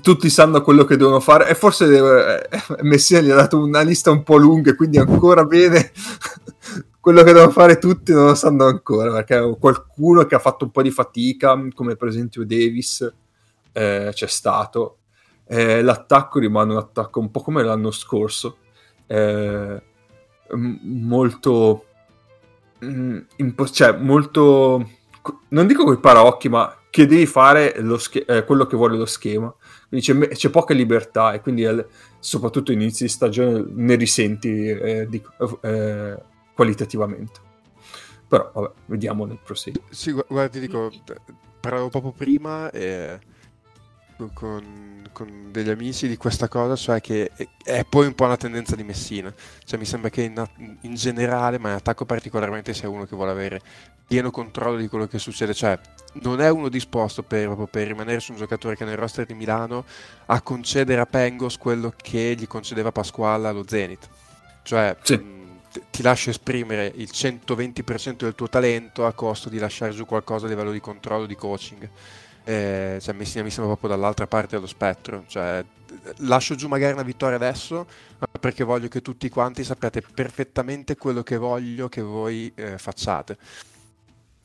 tutti 0.02 0.30
sanno 0.30 0.62
quello 0.62 0.84
che 0.84 0.96
devono 0.96 1.18
fare 1.18 1.48
e 1.48 1.56
forse 1.56 2.48
eh, 2.48 2.48
Messina 2.82 3.20
gli 3.20 3.30
ha 3.30 3.34
dato 3.34 3.58
una 3.58 3.80
lista 3.80 4.12
un 4.12 4.22
po' 4.22 4.36
lunga 4.36 4.76
quindi 4.76 4.98
ancora 4.98 5.44
bene 5.44 5.90
quello 7.00 7.24
che 7.24 7.32
devono 7.32 7.50
fare 7.50 7.78
tutti 7.78 8.12
non 8.12 8.26
lo 8.26 8.34
sanno 8.36 8.66
ancora 8.66 9.10
perché 9.10 9.56
qualcuno 9.58 10.24
che 10.26 10.36
ha 10.36 10.38
fatto 10.38 10.64
un 10.64 10.70
po' 10.70 10.82
di 10.82 10.92
fatica 10.92 11.60
come 11.74 11.96
per 11.96 12.06
esempio 12.06 12.44
Davis 12.44 13.12
eh, 13.72 14.10
c'è 14.12 14.26
stato 14.28 14.99
Eh, 15.52 15.82
l'attacco 15.82 16.38
rimane 16.38 16.70
un 16.72 16.78
attacco 16.78 17.18
un 17.18 17.28
po' 17.32 17.40
come 17.40 17.64
l'anno 17.64 17.90
scorso 17.90 18.58
eh, 19.08 19.82
m- 20.50 20.78
molto 20.82 21.86
mm, 22.84 23.18
impo- 23.38 23.68
cioè 23.68 23.90
molto 23.96 24.88
non 25.48 25.66
dico 25.66 25.82
coi 25.84 25.98
paraocchi 25.98 26.48
ma 26.48 26.72
che 26.88 27.06
devi 27.06 27.26
fare 27.26 27.74
lo 27.80 27.98
sch- 27.98 28.24
eh, 28.28 28.44
quello 28.44 28.66
che 28.66 28.76
vuole 28.76 28.96
lo 28.96 29.06
schema. 29.06 29.52
Quindi 29.88 30.06
c'è, 30.06 30.28
c'è 30.28 30.50
poca 30.50 30.72
libertà 30.72 31.32
e 31.32 31.40
quindi 31.40 31.64
eh, 31.64 31.86
soprattutto 32.20 32.70
inizi 32.70 33.04
di 33.04 33.08
stagione 33.08 33.64
ne 33.74 33.94
risenti 33.96 34.66
eh, 34.68 35.06
di- 35.08 35.22
eh, 35.62 36.16
qualitativamente. 36.54 37.40
Però 38.28 38.50
vabbè 38.54 38.70
vediamo 38.86 39.24
nel 39.24 39.38
proseguo. 39.42 39.82
Sì, 39.90 40.12
gu- 40.12 40.26
guarda, 40.28 40.50
ti 40.50 40.60
dico, 40.60 40.90
parlavo 41.60 41.88
proprio 41.88 42.12
prima 42.12 42.70
e 42.70 43.18
con, 44.34 44.89
con 45.20 45.50
degli 45.50 45.68
amici 45.68 46.08
di 46.08 46.16
questa 46.16 46.48
cosa, 46.48 46.74
cioè 46.76 47.00
che 47.02 47.30
è, 47.62 47.84
poi 47.84 48.06
un 48.06 48.14
po' 48.14 48.24
una 48.24 48.38
tendenza 48.38 48.74
di 48.74 48.82
Messina. 48.84 49.32
Cioè 49.64 49.78
mi 49.78 49.84
sembra 49.84 50.08
che 50.08 50.22
in, 50.22 50.42
in 50.82 50.94
generale, 50.94 51.58
ma 51.58 51.68
in 51.68 51.74
attacco 51.74 52.06
particolarmente, 52.06 52.72
sia 52.72 52.88
uno 52.88 53.04
che 53.04 53.14
vuole 53.14 53.30
avere 53.30 53.60
pieno 54.06 54.30
controllo 54.30 54.78
di 54.78 54.88
quello 54.88 55.06
che 55.06 55.18
succede. 55.18 55.52
Cioè 55.52 55.78
non 56.22 56.40
è 56.40 56.48
uno 56.50 56.70
disposto 56.70 57.22
per, 57.22 57.54
per 57.70 57.86
rimanere 57.86 58.20
su 58.20 58.32
un 58.32 58.38
giocatore 58.38 58.76
che 58.76 58.84
è 58.84 58.86
nel 58.86 58.96
roster 58.96 59.26
di 59.26 59.34
Milano 59.34 59.84
a 60.26 60.40
concedere 60.40 61.00
a 61.02 61.06
Pengos 61.06 61.58
quello 61.58 61.92
che 61.94 62.34
gli 62.36 62.46
concedeva 62.46 62.90
Pasquale 62.90 63.48
allo 63.48 63.64
Zenit. 63.66 64.08
Cioè 64.62 64.96
Sì. 65.02 65.16
mh, 65.16 65.60
ti 65.90 66.02
lascio 66.02 66.30
esprimere 66.30 66.90
il 66.96 67.10
120% 67.12 68.24
del 68.24 68.34
tuo 68.34 68.48
talento 68.48 69.04
a 69.06 69.12
costo 69.12 69.50
di 69.50 69.58
lasciare 69.58 69.92
giù 69.92 70.06
qualcosa 70.06 70.46
a 70.46 70.48
livello 70.48 70.72
di 70.72 70.80
controllo, 70.80 71.26
di 71.26 71.36
coaching. 71.36 71.90
Eh, 72.44 72.98
cioè, 73.00 73.14
Messina 73.14 73.42
mi 73.42 73.50
sembra 73.50 73.74
proprio 73.74 73.90
dall'altra 73.90 74.26
parte 74.26 74.56
dello 74.56 74.66
spettro. 74.66 75.24
Cioè, 75.26 75.64
lascio 76.18 76.54
giù 76.54 76.68
magari 76.68 76.92
una 76.92 77.02
vittoria 77.02 77.36
adesso, 77.36 77.86
ma 78.18 78.26
perché 78.38 78.64
voglio 78.64 78.88
che 78.88 79.02
tutti 79.02 79.28
quanti 79.28 79.64
sappiate 79.64 80.02
perfettamente 80.02 80.96
quello 80.96 81.22
che 81.22 81.36
voglio 81.36 81.88
che 81.88 82.02
voi 82.02 82.50
eh, 82.54 82.78
facciate. 82.78 83.36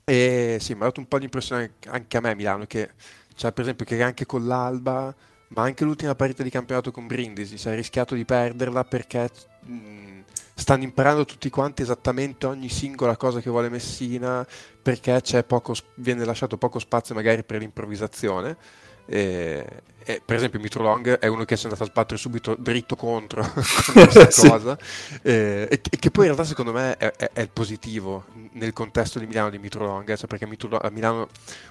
E 0.03 0.57
sì, 0.59 0.73
mi 0.73 0.81
ha 0.81 0.85
dato 0.85 0.99
un 0.99 1.07
po' 1.07 1.17
l'impressione 1.17 1.73
anche 1.87 2.17
a 2.17 2.21
me 2.21 2.35
Milano 2.35 2.65
che, 2.65 2.91
cioè, 3.35 3.51
per 3.51 3.63
esempio, 3.63 3.85
che 3.85 4.01
anche 4.03 4.25
con 4.25 4.45
l'Alba, 4.45 5.13
ma 5.55 5.63
anche 5.63 5.85
l'ultima 5.85 6.15
partita 6.15 6.43
di 6.43 6.49
campionato 6.49 6.91
con 6.91 7.07
Brindisi, 7.07 7.57
si 7.57 7.67
è 7.69 7.75
rischiato 7.75 8.13
di 8.13 8.25
perderla 8.25 8.83
perché 8.83 9.29
mh, 9.61 10.19
stanno 10.53 10.83
imparando 10.83 11.23
tutti 11.23 11.49
quanti 11.49 11.81
esattamente 11.81 12.45
ogni 12.45 12.67
singola 12.69 13.15
cosa 13.15 13.39
che 13.39 13.49
vuole 13.49 13.69
Messina, 13.69 14.45
perché 14.81 15.21
poco, 15.47 15.73
viene 15.95 16.25
lasciato 16.25 16.57
poco 16.57 16.79
spazio 16.79 17.15
magari 17.15 17.43
per 17.43 17.59
l'improvvisazione. 17.59 18.57
E, 19.05 19.65
e, 20.07 20.21
per 20.23 20.35
esempio 20.35 20.59
Mitro 20.59 20.83
Long 20.83 21.17
è 21.17 21.27
uno 21.27 21.45
che 21.45 21.55
si 21.55 21.63
è 21.63 21.65
andato 21.65 21.83
a 21.83 21.87
sbattere 21.87 22.17
subito 22.19 22.55
dritto 22.59 22.95
contro 22.95 23.43
questa 23.93 24.29
Sì. 24.29 24.49
cosa. 24.49 24.77
E, 25.21 25.67
e 25.69 25.79
che 25.81 26.11
poi 26.11 26.25
in 26.27 26.31
realtà 26.33 26.43
secondo 26.47 26.71
me 26.71 26.95
è, 26.97 27.11
è- 27.15 27.29
è 27.33 27.41
il 27.41 27.49
positivo 27.51 28.25
nel 28.53 28.73
contesto 28.73 29.19
di 29.19 29.25
Milano 29.25 29.49
di 29.49 29.57
Mitro 29.57 29.85
Long 29.85 30.07
eh, 30.09 30.17
cioè 30.17 30.27
perché 30.27 30.45
Mitro 30.45 30.69
Lo- 30.69 30.77
a 30.79 30.89
Milano 30.89 31.27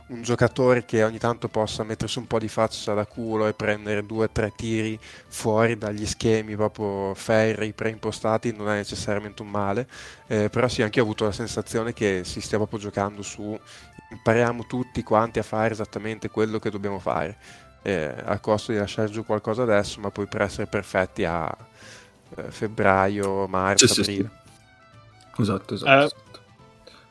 un 0.08 0.22
giocatore 0.22 0.84
che 0.84 1.02
ogni 1.04 1.18
tanto 1.18 1.48
possa 1.48 1.82
mettersi 1.84 2.18
un 2.18 2.26
po' 2.26 2.38
di 2.38 2.48
faccia 2.48 2.94
da 2.94 3.06
culo 3.06 3.46
e 3.46 3.54
prendere 3.54 4.04
due 4.04 4.24
o 4.26 4.30
tre 4.30 4.52
tiri 4.54 4.98
fuori 5.28 5.78
dagli 5.78 6.06
schemi 6.06 6.56
proprio 6.56 7.14
ferri, 7.14 7.72
preimpostati 7.72 8.52
non 8.54 8.68
è 8.68 8.76
necessariamente 8.76 9.42
un 9.42 9.48
male. 9.50 9.86
Eh, 10.26 10.48
però 10.50 10.68
sì 10.68 10.82
anche 10.82 10.98
io 10.98 11.04
ho 11.04 11.06
avuto 11.06 11.24
la 11.24 11.32
sensazione 11.32 11.92
che 11.92 12.22
si 12.24 12.40
stia 12.40 12.56
proprio 12.58 12.78
giocando 12.78 13.22
su 13.22 13.58
impariamo 14.10 14.66
tutti 14.66 15.02
quanti 15.02 15.38
a 15.38 15.42
fare 15.42 15.72
esattamente 15.72 16.30
quello 16.30 16.58
che 16.58 16.70
dobbiamo 16.70 16.98
fare 16.98 17.23
eh, 17.82 18.14
a 18.24 18.38
costo 18.40 18.72
di 18.72 18.78
lasciare 18.78 19.08
giù 19.10 19.24
qualcosa 19.24 19.62
adesso, 19.62 20.00
ma 20.00 20.10
poi 20.10 20.26
per 20.26 20.42
essere 20.42 20.66
perfetti 20.66 21.24
a 21.24 21.54
eh, 22.36 22.50
febbraio, 22.50 23.46
marzo, 23.48 23.86
Sì, 23.86 23.94
sì, 23.94 24.00
aprile. 24.00 24.30
sì. 25.36 25.42
Esatto, 25.42 25.74
esatto. 25.74 25.90
Eh, 25.90 26.04
esatto. 26.04 26.40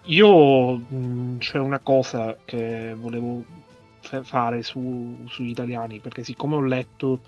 Io 0.06 0.78
mh, 0.78 1.38
c'è 1.40 1.58
una 1.60 1.80
cosa 1.80 2.38
che 2.46 2.94
volevo 2.96 3.44
fa- 4.02 4.24
fare 4.24 4.64
su- 4.64 5.26
sugli 5.28 5.50
italiani, 5.50 6.00
perché 6.00 6.24
siccome 6.24 6.56
ho 6.56 6.62
letto 6.62 7.22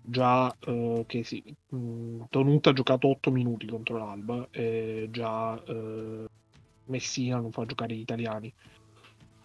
già 0.00 0.54
eh, 0.60 1.04
che 1.06 1.22
sì, 1.24 1.42
mh, 1.68 2.24
Tonuta 2.30 2.70
ha 2.70 2.72
giocato 2.72 3.08
8 3.08 3.30
minuti 3.30 3.66
contro 3.66 3.98
l'Alba 3.98 4.48
e 4.50 5.08
già 5.10 5.62
eh, 5.64 6.24
Messina 6.86 7.38
non 7.38 7.52
fa 7.52 7.64
giocare 7.66 7.94
gli 7.94 8.00
italiani. 8.00 8.52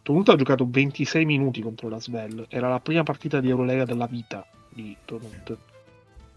Tonuta 0.04 0.34
ha 0.34 0.36
giocato 0.36 0.68
26 0.70 1.24
minuti 1.24 1.62
contro 1.62 1.88
la 1.88 2.00
Svel, 2.00 2.46
era 2.50 2.68
la 2.68 2.82
prima 2.82 3.04
partita 3.04 3.40
di 3.40 3.50
Eurolega 3.50 3.86
della 3.86 4.06
vita 4.06 4.46
di 4.68 4.96
Tonut. 5.06 5.58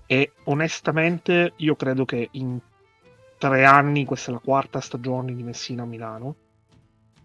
E 0.07 0.33
onestamente 0.45 1.53
io 1.57 1.75
credo 1.75 2.05
che 2.05 2.29
in 2.33 2.61
tre 3.37 3.65
anni, 3.65 4.05
questa 4.05 4.31
è 4.31 4.35
la 4.35 4.41
quarta 4.41 4.81
stagione 4.81 5.35
di 5.35 5.43
Messina 5.43 5.83
a 5.83 5.87
Milano, 5.87 6.37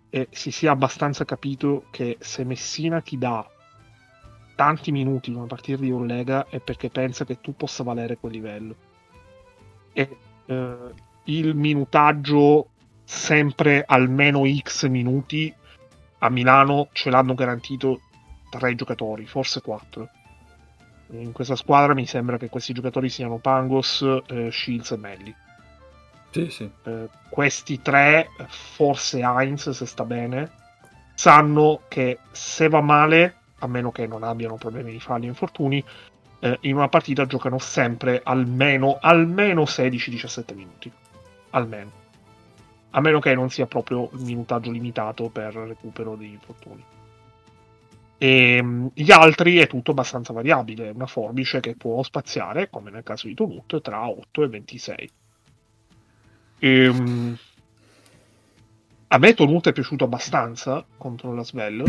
e 0.09 0.27
si 0.31 0.49
sia 0.49 0.71
abbastanza 0.71 1.25
capito 1.25 1.85
che 1.91 2.17
se 2.19 2.43
Messina 2.43 3.01
ti 3.01 3.19
dà 3.19 3.47
tanti 4.55 4.91
minuti 4.91 5.29
in 5.29 5.35
una 5.35 5.45
partita 5.45 5.79
di 5.79 5.89
Eurolega 5.89 6.47
è 6.49 6.59
perché 6.59 6.89
pensa 6.89 7.23
che 7.23 7.39
tu 7.39 7.55
possa 7.55 7.83
valere 7.83 8.17
quel 8.17 8.31
livello. 8.31 8.75
E 9.93 10.17
eh, 10.47 10.77
il 11.25 11.55
minutaggio 11.55 12.69
sempre 13.03 13.83
almeno 13.85 14.43
X 14.45 14.87
minuti 14.87 15.53
a 16.23 16.29
Milano 16.29 16.89
ce 16.91 17.09
l'hanno 17.09 17.33
garantito 17.33 18.01
tre 18.49 18.75
giocatori, 18.75 19.25
forse 19.25 19.61
quattro. 19.61 20.09
In 21.11 21.31
questa 21.31 21.55
squadra 21.55 21.93
mi 21.93 22.05
sembra 22.05 22.37
che 22.37 22.49
questi 22.49 22.73
giocatori 22.73 23.09
siano 23.09 23.37
Pangos, 23.37 24.01
eh, 24.27 24.49
Shields 24.51 24.91
e 24.91 24.97
Melli. 24.97 25.35
Sì, 26.29 26.49
sì. 26.49 26.69
Eh, 26.83 27.09
questi 27.29 27.81
tre, 27.81 28.29
forse 28.47 29.19
Heinz 29.21 29.69
se 29.69 29.85
sta 29.85 30.05
bene, 30.05 30.49
sanno 31.15 31.81
che 31.87 32.19
se 32.31 32.69
va 32.69 32.81
male, 32.81 33.35
a 33.59 33.67
meno 33.67 33.91
che 33.91 34.07
non 34.07 34.23
abbiano 34.23 34.55
problemi 34.55 34.91
di 34.91 34.99
falli 34.99 35.25
o 35.25 35.29
infortuni, 35.29 35.83
eh, 36.39 36.57
in 36.61 36.75
una 36.75 36.87
partita 36.87 37.25
giocano 37.25 37.57
sempre 37.57 38.21
almeno, 38.23 38.97
almeno 39.01 39.63
16-17 39.63 40.55
minuti. 40.55 40.91
Almeno. 41.49 42.00
A 42.91 43.01
meno 43.01 43.19
che 43.19 43.33
non 43.33 43.49
sia 43.49 43.65
proprio 43.65 44.09
minutaggio 44.13 44.71
limitato 44.71 45.29
per 45.29 45.53
recupero 45.53 46.15
degli 46.15 46.33
infortuni. 46.33 46.83
E 48.17 48.61
mm, 48.61 48.87
gli 48.93 49.11
altri 49.11 49.57
è 49.57 49.67
tutto 49.67 49.91
abbastanza 49.91 50.31
variabile, 50.31 50.89
una 50.89 51.07
forbice 51.07 51.59
che 51.59 51.75
può 51.75 52.03
spaziare, 52.03 52.69
come 52.69 52.91
nel 52.91 53.03
caso 53.03 53.27
di 53.27 53.33
Tonut, 53.33 53.81
tra 53.81 54.07
8 54.07 54.43
e 54.43 54.47
26. 54.47 55.11
Ehm, 56.59 57.37
a 59.07 59.17
me 59.17 59.33
Tonut 59.33 59.67
è 59.67 59.73
piaciuto 59.73 60.03
abbastanza 60.03 60.85
contro 60.97 61.33
la 61.33 61.43
Svel. 61.43 61.81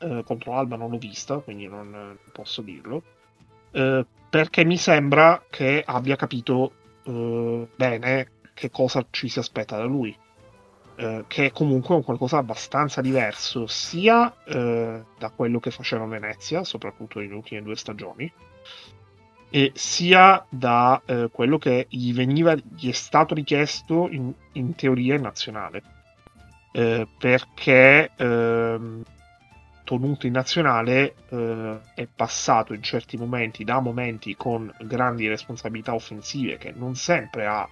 Eh, 0.00 0.22
contro 0.24 0.52
Alba 0.52 0.76
non 0.76 0.90
l'ho 0.90 0.98
vista, 0.98 1.38
quindi 1.38 1.66
non 1.66 2.16
posso 2.32 2.60
dirlo. 2.60 3.02
Eh, 3.70 4.04
perché 4.28 4.64
mi 4.64 4.76
sembra 4.76 5.42
che 5.48 5.82
abbia 5.84 6.16
capito 6.16 6.72
eh, 7.04 7.68
bene 7.74 8.30
che 8.58 8.70
cosa 8.70 9.06
ci 9.10 9.28
si 9.28 9.38
aspetta 9.38 9.76
da 9.76 9.84
lui. 9.84 10.14
Eh, 10.96 11.24
che 11.28 11.46
è 11.46 11.50
comunque 11.52 11.94
un 11.94 12.02
qualcosa 12.02 12.38
abbastanza 12.38 13.00
diverso 13.00 13.68
sia 13.68 14.34
eh, 14.44 15.04
da 15.16 15.30
quello 15.30 15.60
che 15.60 15.70
faceva 15.70 16.04
Venezia, 16.06 16.64
soprattutto 16.64 17.20
nelle 17.20 17.34
ultime 17.34 17.62
due 17.62 17.76
stagioni, 17.76 18.30
e 19.48 19.70
sia 19.74 20.44
da 20.48 21.00
eh, 21.06 21.28
quello 21.30 21.56
che 21.56 21.86
gli 21.88 22.12
veniva, 22.12 22.54
gli 22.54 22.88
è 22.88 22.92
stato 22.92 23.34
richiesto 23.34 24.08
in, 24.10 24.32
in 24.54 24.74
teoria 24.74 25.14
in 25.14 25.22
nazionale. 25.22 25.82
Eh, 26.72 27.06
perché 27.16 28.10
ehm, 28.16 29.04
Tonuto 29.88 30.26
in 30.26 30.34
nazionale 30.34 31.14
eh, 31.30 31.80
è 31.94 32.06
passato 32.14 32.74
in 32.74 32.82
certi 32.82 33.16
momenti 33.16 33.64
da 33.64 33.80
momenti 33.80 34.36
con 34.36 34.70
grandi 34.80 35.26
responsabilità 35.28 35.94
offensive 35.94 36.58
che 36.58 36.74
non 36.76 36.94
sempre 36.94 37.46
ha 37.46 37.66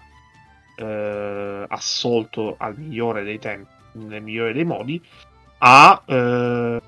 eh, 0.76 1.64
assolto 1.68 2.54
al 2.58 2.78
migliore 2.78 3.24
dei 3.24 3.38
tempi, 3.38 3.70
nel 3.92 4.22
migliore 4.22 4.52
dei 4.52 4.64
modi, 4.64 5.02
a 5.58 6.02
eh, 6.04 6.80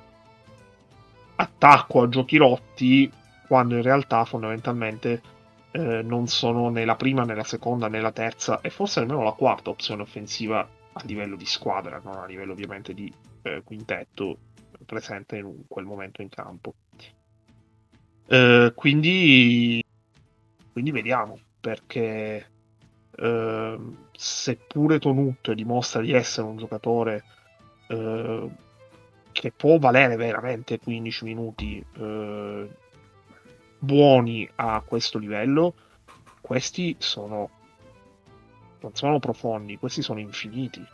attacco 1.36 2.02
a 2.02 2.08
giochi 2.08 2.36
rotti 2.36 3.10
quando 3.46 3.76
in 3.76 3.82
realtà 3.82 4.24
fondamentalmente 4.24 5.22
eh, 5.70 6.02
non 6.02 6.26
sono 6.26 6.68
né 6.68 6.84
la 6.84 6.96
prima 6.96 7.24
né 7.24 7.34
la 7.34 7.44
seconda 7.44 7.88
né 7.88 8.00
la 8.00 8.12
terza 8.12 8.60
e 8.60 8.70
forse 8.70 9.00
nemmeno 9.00 9.22
la 9.22 9.32
quarta 9.32 9.70
opzione 9.70 10.02
offensiva 10.02 10.68
a 10.92 11.02
livello 11.04 11.36
di 11.36 11.46
squadra, 11.46 12.00
non 12.02 12.16
a 12.16 12.26
livello 12.26 12.52
ovviamente 12.52 12.92
di 12.92 13.12
eh, 13.42 13.62
quintetto 13.64 14.38
presente 14.84 15.36
in 15.36 15.64
quel 15.68 15.84
momento 15.84 16.22
in 16.22 16.28
campo. 16.28 16.74
Eh, 18.26 18.72
quindi, 18.74 19.82
quindi 20.72 20.90
vediamo 20.90 21.38
perché 21.60 22.46
eh, 23.20 23.78
seppure 24.12 24.98
Tonut 24.98 25.52
dimostra 25.52 26.00
di 26.00 26.12
essere 26.12 26.46
un 26.46 26.56
giocatore 26.56 27.24
eh, 27.88 28.48
che 29.32 29.52
può 29.52 29.78
valere 29.78 30.16
veramente 30.16 30.78
15 30.78 31.24
minuti 31.24 31.84
eh, 31.96 32.68
buoni 33.78 34.48
a 34.56 34.82
questo 34.84 35.18
livello, 35.18 35.74
questi 36.40 36.96
sono 36.98 37.50
non 38.80 38.94
sono 38.94 39.18
profondi, 39.18 39.76
questi 39.78 40.02
sono 40.02 40.20
infiniti. 40.20 40.84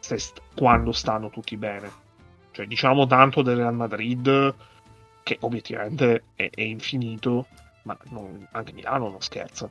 St- 0.00 0.42
quando 0.56 0.90
stanno 0.92 1.30
tutti 1.30 1.56
bene. 1.56 1.90
Cioè, 2.50 2.66
diciamo 2.66 3.06
tanto 3.06 3.42
del 3.42 3.56
Real 3.56 3.74
Madrid, 3.74 4.54
che 5.22 5.36
obiettivamente 5.40 6.24
è, 6.34 6.50
è 6.52 6.62
infinito, 6.62 7.46
ma 7.82 7.96
non- 8.08 8.46
anche 8.52 8.72
Milano 8.72 9.08
non 9.08 9.20
scherza. 9.20 9.70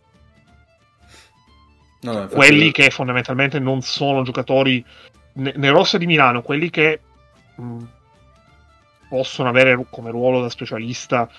No, 2.01 2.13
no, 2.13 2.27
Quelli 2.27 2.71
che 2.71 2.89
fondamentalmente 2.91 3.59
non 3.59 3.81
sono 3.81 4.23
giocatori 4.23 4.83
ne- 5.33 5.53
nel 5.55 5.71
roster 5.71 5.99
di 5.99 6.05
Milano, 6.05 6.41
quelli 6.41 6.69
che 6.69 7.01
mh, 7.55 7.83
possono 9.09 9.49
avere 9.49 9.85
come 9.89 10.11
ruolo 10.11 10.41
da 10.41 10.49
specialista, 10.49 11.29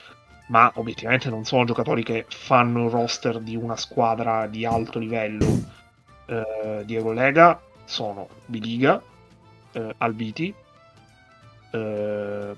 ma 0.49 0.71
obiettivamente 0.75 1.31
non 1.31 1.45
sono 1.45 1.65
giocatori 1.65 2.03
che 2.03 2.27
fanno 2.29 2.85
il 2.85 2.91
roster 2.91 3.39
di 3.41 3.57
una 3.57 3.77
squadra 3.77 4.47
di 4.47 4.67
alto 4.67 4.99
livello 4.99 5.47
eh, 6.27 6.83
di 6.85 6.95
Eurolega, 6.95 7.61
sono 7.85 8.29
Biliga, 8.47 9.01
eh, 9.73 9.95
Albiti, 9.99 10.53
eh, 11.73 12.53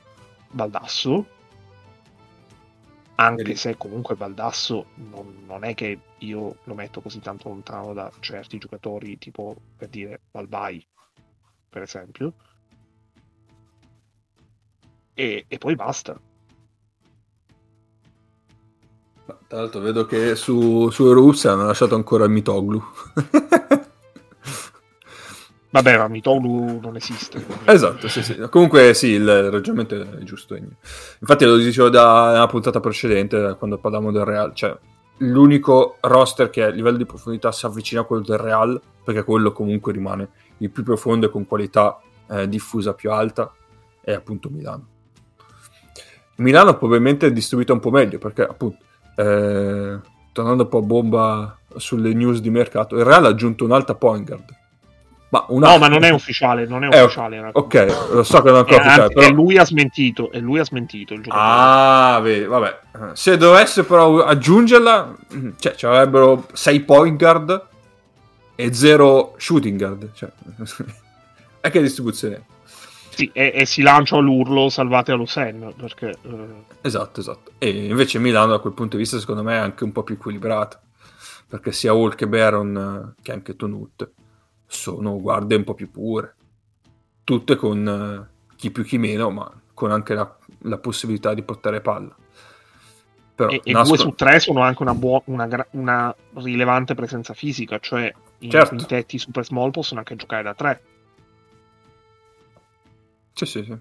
Baldasso, 0.51 1.27
anche 3.25 3.55
se 3.57 3.77
comunque 3.77 4.15
Baldasso 4.15 4.87
non, 4.95 5.45
non 5.47 5.65
è 5.65 5.75
che 5.75 5.99
io 6.19 6.57
lo 6.65 6.75
metto 6.75 7.01
così 7.01 7.21
tanto 7.21 7.49
lontano 7.49 7.93
da 7.93 8.11
certi 8.21 8.59
giocatori, 8.59 9.19
tipo 9.19 9.57
per 9.77 9.89
dire 9.89 10.21
Balbai, 10.31 10.85
per 11.69 11.83
esempio. 11.83 12.35
E, 15.15 15.45
e 15.47 15.59
poi 15.59 15.75
basta. 15.75 16.19
Tra 19.47 19.61
l'altro 19.61 19.81
vedo 19.81 20.07
che 20.07 20.35
su, 20.35 20.89
su 20.91 21.05
Eurorussia 21.05 21.53
hanno 21.53 21.67
lasciato 21.67 21.95
ancora 21.95 22.25
il 22.25 22.31
Mitoglu. 22.31 22.83
Vabbè, 25.73 25.97
ma 25.97 26.07
Mitoglu 26.07 26.81
non 26.83 26.97
esiste. 26.97 27.43
esatto, 27.65 28.07
sì, 28.07 28.23
sì. 28.23 28.37
Comunque 28.51 28.93
sì, 28.93 29.13
il 29.13 29.51
ragionamento 29.51 29.99
è 29.99 30.23
giusto. 30.23 30.55
Infatti 30.55 31.47
lo 31.47 31.57
dicevo 31.57 31.89
da 31.89 32.33
una 32.35 32.47
puntata 32.47 32.79
precedente, 32.79 33.57
quando 33.59 33.79
parlavamo 33.79 34.13
del 34.13 34.27
Real, 34.27 34.55
cioè 34.55 34.77
l'unico 35.19 35.97
roster 36.01 36.51
che 36.51 36.65
a 36.65 36.69
livello 36.69 36.99
di 36.99 37.07
profondità 37.07 37.51
si 37.53 37.65
avvicina 37.65 38.03
a 38.03 38.05
quello 38.05 38.23
del 38.23 38.37
Real, 38.37 38.79
perché 39.03 39.25
quello 39.25 39.53
comunque 39.53 39.95
rimane 39.95 40.29
il 40.59 40.71
più 40.71 40.83
profondo 40.83 41.25
e 41.25 41.31
con 41.31 41.47
qualità 41.47 41.99
eh, 42.29 42.47
diffusa 42.51 42.93
più 42.93 43.11
alta, 43.11 43.51
è 44.03 44.13
appunto 44.13 44.51
Milano. 44.51 44.89
Milano 46.37 46.77
probabilmente 46.77 47.29
è 47.29 47.33
distribuita 47.33 47.73
un 47.73 47.81
po' 47.81 47.91
meglio 47.91 48.19
perché 48.19 48.43
appunto 48.43 48.77
eh, 49.17 49.99
tornando 50.33 50.63
un 50.65 50.69
po' 50.69 50.79
a 50.79 50.83
bomba 50.83 51.59
sulle 51.77 52.13
news 52.13 52.41
di 52.41 52.51
mercato 52.51 52.97
il 52.97 53.05
Real 53.05 53.25
ha 53.25 53.29
aggiunto 53.29 53.65
un'alta 53.65 53.95
point 53.95 54.27
guard 54.27 54.61
ma 55.33 55.47
una... 55.49 55.71
No, 55.71 55.79
ma 55.79 55.89
non 55.89 56.05
è 56.05 56.11
ufficiale, 56.11 56.67
non 56.67 56.85
è 56.85 56.95
Eh, 56.95 57.03
ufficiale. 57.03 57.51
ok 57.53 58.11
lo 58.13 58.23
so 58.23 58.43
che 58.43 58.49
non 58.51 58.57
è 58.57 58.59
ancora 58.61 58.77
ufficiale 58.77 59.03
anzi, 59.05 59.15
però... 59.15 59.29
lui 59.31 59.57
ha 59.57 59.65
smentito, 59.65 60.31
e 60.31 60.39
lui 60.41 60.59
ha 60.59 60.65
smentito 60.65 61.15
il 61.15 61.23
giocatore. 61.23 61.49
ah 61.51 62.21
vedi 62.21 62.45
vabbè 62.45 62.81
se 63.15 63.37
dovesse 63.39 63.85
però 63.85 64.23
aggiungerla 64.25 65.15
mm, 65.35 65.49
cioè 65.59 65.75
ci 65.75 65.87
avrebbero 65.87 66.47
6 66.53 66.81
point 66.81 67.19
guard 67.19 67.67
e 68.55 68.75
0 68.75 69.35
shooting 69.39 69.79
guard 69.79 70.11
cioè 70.13 70.31
e 71.63 71.71
che 71.71 71.81
distribuzione 71.81 72.35
è? 72.35 72.41
Sì, 73.15 73.31
e, 73.33 73.53
e 73.55 73.67
si 73.67 73.81
lancia 73.83 74.17
all'urlo 74.17 74.69
salvate 74.71 75.13
allo 75.13 75.27
Sen, 75.27 75.75
perché... 75.77 76.17
eh, 76.23 76.65
Esatto, 76.81 77.21
esatto. 77.21 77.51
E 77.59 77.69
invece 77.69 78.19
Milano 78.19 78.53
da 78.53 78.59
quel 78.59 78.73
punto 78.73 78.97
di 78.97 79.03
vista 79.03 79.19
secondo 79.19 79.43
me 79.43 79.53
è 79.55 79.59
anche 79.59 79.85
un 79.85 79.93
po' 79.93 80.03
più 80.03 80.15
equilibrato, 80.15 80.79
perché 81.47 81.73
sia 81.73 81.93
Hall 81.93 82.15
che 82.15 82.27
Baron 82.27 83.13
eh, 83.19 83.23
che 83.23 83.33
anche 83.33 83.55
Tonut 83.55 84.11
sono 84.73 85.21
guardie 85.21 85.59
un 85.59 85.65
po' 85.65 85.75
più 85.75 85.91
pure, 85.91 86.35
tutte 87.25 87.57
con 87.57 87.87
eh, 87.87 88.55
chi 88.57 88.71
più 88.71 88.85
chi 88.85 88.99
meno, 88.99 89.31
ma 89.31 89.53
con 89.75 89.91
anche 89.91 90.15
la, 90.15 90.37
la 90.61 90.79
possibilità 90.79 91.35
di 91.35 91.43
portare 91.43 91.81
palla. 91.81 92.15
Però 93.35 93.51
e, 93.51 93.61
e 93.65 93.73
nasco- 93.73 93.97
due 93.97 94.05
su 94.05 94.15
tre 94.15 94.41
sono 94.41 94.61
anche 94.63 94.83
una, 94.83 94.95
buo- 94.95 95.23
una, 95.27 95.67
una 95.73 96.15
rilevante 96.35 96.95
presenza 96.95 97.35
fisica, 97.35 97.79
cioè 97.79 98.13
i 98.39 98.51
Certo. 98.51 98.75
quintetti 98.75 99.19
super 99.19 99.45
small 99.45 99.71
possono 99.71 100.01
anche 100.01 100.17
giocare 100.17 100.43
da 100.43 100.55
tre. 100.55 100.83
Sì, 103.35 103.47
sì, 103.47 103.65
sì. 103.65 103.79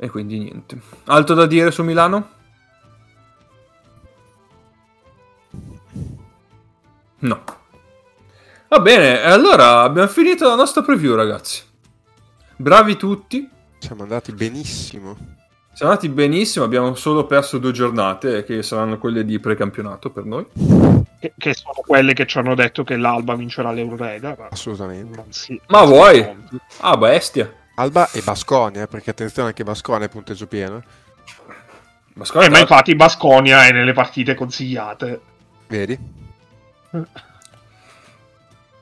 E 0.00 0.08
quindi 0.10 0.38
niente. 0.38 0.80
Altro 1.04 1.34
da 1.34 1.46
dire 1.46 1.70
su 1.70 1.82
Milano? 1.82 2.30
No. 7.20 7.57
Va 8.68 8.80
bene, 8.80 9.22
allora 9.22 9.80
abbiamo 9.80 10.08
finito 10.08 10.46
la 10.46 10.54
nostra 10.54 10.82
preview, 10.82 11.14
ragazzi. 11.14 11.62
Bravi 12.56 12.96
tutti. 12.96 13.48
Siamo 13.78 14.02
andati 14.02 14.32
benissimo. 14.32 15.16
Siamo 15.72 15.92
andati 15.92 16.08
benissimo, 16.10 16.64
abbiamo 16.64 16.94
solo 16.94 17.24
perso 17.26 17.58
due 17.58 17.72
giornate, 17.72 18.44
che 18.44 18.62
saranno 18.62 18.98
quelle 18.98 19.24
di 19.24 19.38
precampionato 19.38 20.10
per 20.10 20.24
noi. 20.24 20.44
Che, 21.20 21.32
che 21.38 21.54
sono 21.54 21.74
quelle 21.86 22.12
che 22.12 22.26
ci 22.26 22.36
hanno 22.38 22.54
detto 22.54 22.84
che 22.84 22.96
l'Alba 22.96 23.34
vincerà 23.36 23.70
l'Eurolega. 23.72 24.34
ma 24.38 24.48
Assolutamente. 24.50 25.24
si- 25.30 25.58
Ma 25.68 25.84
vuoi? 25.84 26.24
conti. 26.24 26.58
Ah, 26.80 26.96
bestia. 26.96 27.50
Alba 27.76 28.10
e 28.10 28.20
Basconia, 28.22 28.86
perché 28.88 29.10
attenzione 29.10 29.48
anche 29.48 29.62
Basconia 29.64 30.06
è 30.06 30.10
punteggio 30.10 30.46
pieno. 30.48 30.82
Ma 32.14 32.24
Eh, 32.42 32.50
ma 32.50 32.58
infatti 32.58 32.96
Basconia 32.96 33.64
è 33.66 33.72
nelle 33.72 33.92
partite 33.92 34.34
consigliate. 34.34 35.20
Vedi? 35.68 35.98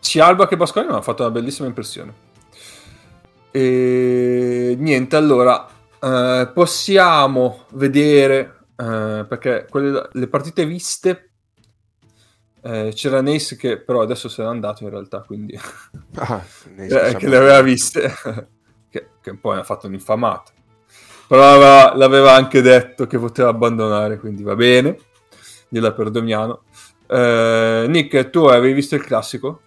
Sia 0.06 0.26
Alba 0.26 0.46
che 0.46 0.56
Basconia 0.56 0.88
mi 0.88 0.94
hanno 0.94 1.02
fatto 1.02 1.22
una 1.22 1.32
bellissima 1.32 1.66
impressione. 1.66 2.14
E 3.50 4.76
niente, 4.78 5.16
allora 5.16 5.66
eh, 6.00 6.50
possiamo 6.54 7.64
vedere 7.72 8.66
eh, 8.76 9.24
perché 9.28 9.66
quelle, 9.68 10.08
le 10.12 10.28
partite 10.28 10.64
viste 10.64 11.30
eh, 12.62 12.92
c'era 12.94 13.20
Nace 13.20 13.56
che 13.56 13.78
però 13.78 14.02
adesso 14.02 14.28
se 14.28 14.42
n'è 14.42 14.48
andato 14.48 14.84
in 14.84 14.90
realtà, 14.90 15.22
quindi 15.22 15.58
Ah, 16.16 16.44
eh, 16.76 17.16
che 17.16 17.28
le 17.28 17.36
aveva 17.36 17.60
viste, 17.62 18.12
che, 18.88 19.08
che 19.20 19.34
poi 19.36 19.58
ha 19.58 19.64
fatto 19.64 19.88
un'infamata. 19.88 20.52
Però 21.26 21.42
aveva- 21.42 21.96
l'aveva 21.96 22.34
anche 22.34 22.60
detto 22.62 23.08
che 23.08 23.18
poteva 23.18 23.48
abbandonare, 23.48 24.18
quindi 24.18 24.44
va 24.44 24.54
bene, 24.54 24.98
gliela 25.68 25.92
perdoniamo. 25.92 26.62
Eh, 27.08 27.86
Nick, 27.88 28.30
tu 28.30 28.44
avevi 28.44 28.74
visto 28.74 28.94
il 28.94 29.02
classico? 29.02 29.62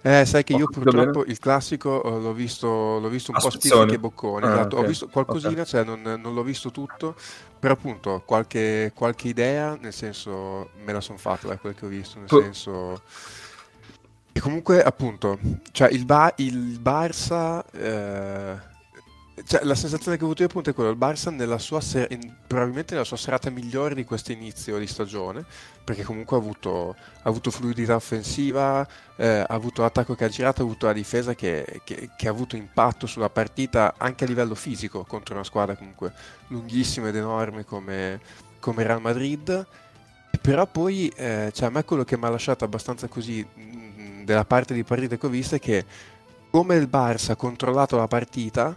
Eh, 0.00 0.24
sai 0.24 0.44
che 0.44 0.54
Ho 0.54 0.58
io 0.58 0.68
purtroppo 0.68 1.24
il 1.24 1.38
classico 1.38 2.02
eh, 2.04 2.20
l'ho 2.20 2.32
visto, 2.32 2.98
l'ho 3.00 3.08
visto 3.08 3.30
un 3.32 3.36
A 3.36 3.40
po' 3.40 3.50
spizzichi 3.50 3.94
e 3.94 3.98
bocconi. 3.98 4.46
Ah, 4.46 4.48
esatto. 4.48 4.76
ok. 4.76 4.82
Ho 4.82 4.84
visto 4.84 5.08
qualcosina, 5.08 5.62
Ok. 5.62 5.66
cioè 5.66 5.84
non, 5.84 6.00
non 6.02 6.34
l'ho 6.34 6.42
visto 6.42 6.70
tutto, 6.70 7.16
però 7.58 7.74
appunto 7.74 8.22
qualche, 8.24 8.92
qualche 8.94 9.28
idea, 9.28 9.76
nel 9.80 9.92
senso 9.92 10.70
me 10.84 10.92
la 10.92 11.00
sono 11.00 11.18
fatta 11.18 11.48
da 11.48 11.58
quel 11.58 11.74
che 11.74 11.84
ho 11.84 11.88
visto, 11.88 12.18
nel 12.18 12.28
Po- 12.28 12.40
senso... 12.40 13.02
E 14.32 14.40
comunque 14.40 14.82
appunto, 14.82 15.38
cioè 15.72 15.88
il, 15.90 16.04
Ba- 16.04 16.32
il 16.36 16.78
Barça... 16.80 17.64
eh, 17.72 18.76
cioè, 19.46 19.62
la 19.64 19.74
sensazione 19.74 20.16
che 20.16 20.22
ho 20.22 20.26
avuto 20.26 20.42
io 20.42 20.48
appunto 20.48 20.70
è 20.70 20.74
quella, 20.74 20.90
il 20.90 20.96
Barça 20.98 21.30
nella 21.34 21.58
sua 21.58 21.80
ser- 21.80 22.10
in- 22.12 22.32
probabilmente 22.46 22.92
nella 22.94 23.04
sua 23.06 23.16
serata 23.16 23.50
migliore 23.50 23.94
di 23.94 24.04
questo 24.04 24.32
inizio 24.32 24.78
di 24.78 24.86
stagione, 24.86 25.44
perché 25.84 26.02
comunque 26.04 26.36
ha 26.36 26.40
avuto, 26.40 26.90
ha 27.22 27.28
avuto 27.28 27.50
fluidità 27.50 27.94
offensiva, 27.94 28.86
eh, 29.16 29.26
ha 29.26 29.46
avuto 29.48 29.82
l'attacco 29.82 30.14
che 30.14 30.24
ha 30.24 30.28
girato, 30.28 30.62
ha 30.62 30.64
avuto 30.64 30.86
la 30.86 30.92
difesa 30.92 31.34
che, 31.34 31.80
che- 31.84 32.10
che 32.16 32.26
ha 32.28 32.30
avuto 32.30 32.56
impatto 32.56 33.06
sulla 33.06 33.30
partita 33.30 33.94
anche 33.98 34.24
a 34.24 34.26
livello 34.28 34.54
fisico 34.54 35.04
contro 35.04 35.34
una 35.34 35.44
squadra 35.44 35.76
comunque 35.76 36.12
lunghissima 36.48 37.08
ed 37.08 37.16
enorme 37.16 37.64
come, 37.64 38.20
come 38.60 38.82
Real 38.82 39.00
Madrid. 39.00 39.66
Però 40.40 40.66
poi, 40.66 41.08
eh, 41.16 41.50
cioè, 41.54 41.66
a 41.68 41.70
me 41.70 41.84
quello 41.84 42.04
che 42.04 42.16
mi 42.16 42.24
ha 42.24 42.30
lasciato 42.30 42.64
abbastanza 42.64 43.08
così 43.08 43.42
mh, 43.44 44.24
della 44.24 44.44
parte 44.44 44.74
di 44.74 44.84
partite 44.84 45.18
che 45.18 45.26
ho 45.26 45.28
visto 45.30 45.54
è 45.56 45.58
che 45.58 45.84
come 46.50 46.76
il 46.76 46.88
Barça 46.90 47.32
ha 47.32 47.36
controllato 47.36 47.96
la 47.96 48.08
partita, 48.08 48.76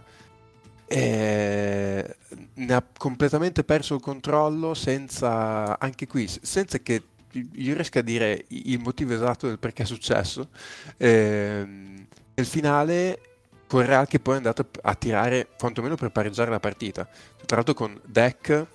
eh, 0.92 2.16
ne 2.52 2.74
ha 2.74 2.84
completamente 2.98 3.64
perso 3.64 3.94
il 3.94 4.00
controllo 4.02 4.74
senza, 4.74 5.78
anche 5.78 6.06
qui, 6.06 6.28
senza 6.42 6.78
che 6.80 7.02
io 7.32 7.72
riesca 7.72 8.00
a 8.00 8.02
dire 8.02 8.44
il 8.48 8.78
motivo 8.78 9.14
esatto 9.14 9.46
del 9.46 9.58
perché 9.58 9.84
è 9.84 9.86
successo. 9.86 10.50
Ehm, 10.98 12.06
nel 12.34 12.46
finale 12.46 13.20
con 13.66 13.86
Real 13.86 14.06
che 14.06 14.20
poi 14.20 14.34
è 14.34 14.36
andato 14.36 14.68
a 14.82 14.94
tirare 14.94 15.48
quantomeno 15.58 15.94
per 15.94 16.10
pareggiare 16.10 16.50
la 16.50 16.60
partita. 16.60 17.08
Tra 17.46 17.56
l'altro 17.56 17.72
con 17.72 17.98
Deck 18.04 18.66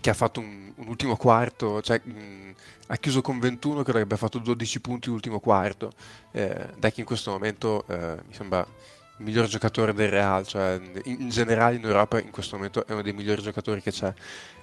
che 0.00 0.10
ha 0.10 0.14
fatto 0.14 0.40
un, 0.40 0.72
un 0.74 0.88
ultimo 0.88 1.14
quarto, 1.16 1.80
cioè 1.82 2.00
mh, 2.02 2.54
ha 2.88 2.96
chiuso 2.96 3.22
con 3.22 3.38
21, 3.38 3.82
credo 3.82 3.98
che 3.98 4.04
abbia 4.04 4.16
fatto 4.16 4.38
12 4.38 4.80
punti 4.80 5.08
l'ultimo 5.08 5.38
quarto. 5.38 5.92
Eh, 6.32 6.70
Deck 6.76 6.98
in 6.98 7.04
questo 7.04 7.30
momento 7.30 7.84
eh, 7.86 8.16
mi 8.26 8.34
sembra 8.34 8.66
miglior 9.18 9.46
giocatore 9.46 9.94
del 9.94 10.08
Real, 10.10 10.46
cioè 10.46 10.80
in, 11.04 11.28
generale 11.28 11.76
in 11.76 11.84
Europa 11.84 12.20
in 12.20 12.30
questo 12.30 12.56
momento 12.56 12.86
è 12.86 12.92
uno 12.92 13.02
dei 13.02 13.12
migliori 13.12 13.42
giocatori 13.42 13.80
che 13.80 13.90
c'è. 13.90 14.12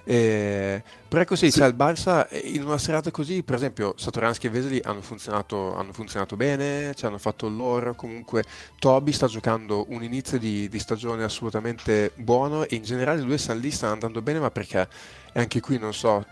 Eh, 0.06 0.82
però 1.08 1.22
è 1.22 1.24
così, 1.24 1.50
Sì. 1.50 1.58
cioè 1.58 1.68
il 1.68 1.74
Barça 1.74 2.28
eh, 2.28 2.38
in 2.38 2.62
una 2.64 2.78
serata 2.78 3.10
così, 3.10 3.42
per 3.42 3.54
esempio 3.56 3.94
Satoransky 3.96 4.46
e 4.46 4.50
Vesely 4.50 4.80
hanno 4.84 5.00
funzionato, 5.00 5.74
hanno 5.74 5.92
funzionato 5.92 6.36
bene, 6.36 6.94
ci 6.94 7.06
hanno 7.06 7.18
fatto 7.18 7.48
loro, 7.48 7.94
comunque 7.94 8.44
Toby 8.78 9.12
sta 9.12 9.26
giocando 9.26 9.86
un 9.88 10.02
inizio 10.02 10.38
di, 10.38 10.68
di 10.68 10.78
stagione 10.78 11.24
assolutamente 11.24 12.12
buono 12.16 12.64
e 12.64 12.76
in 12.76 12.82
generale 12.82 13.22
lui 13.22 13.34
e 13.34 13.38
Sanlì 13.38 13.70
stanno 13.70 13.94
andando 13.94 14.20
bene, 14.22 14.40
ma 14.40 14.50
perché 14.50 14.88
e 15.32 15.40
anche 15.40 15.60
qui 15.60 15.78
non 15.78 15.92
so 15.92 16.24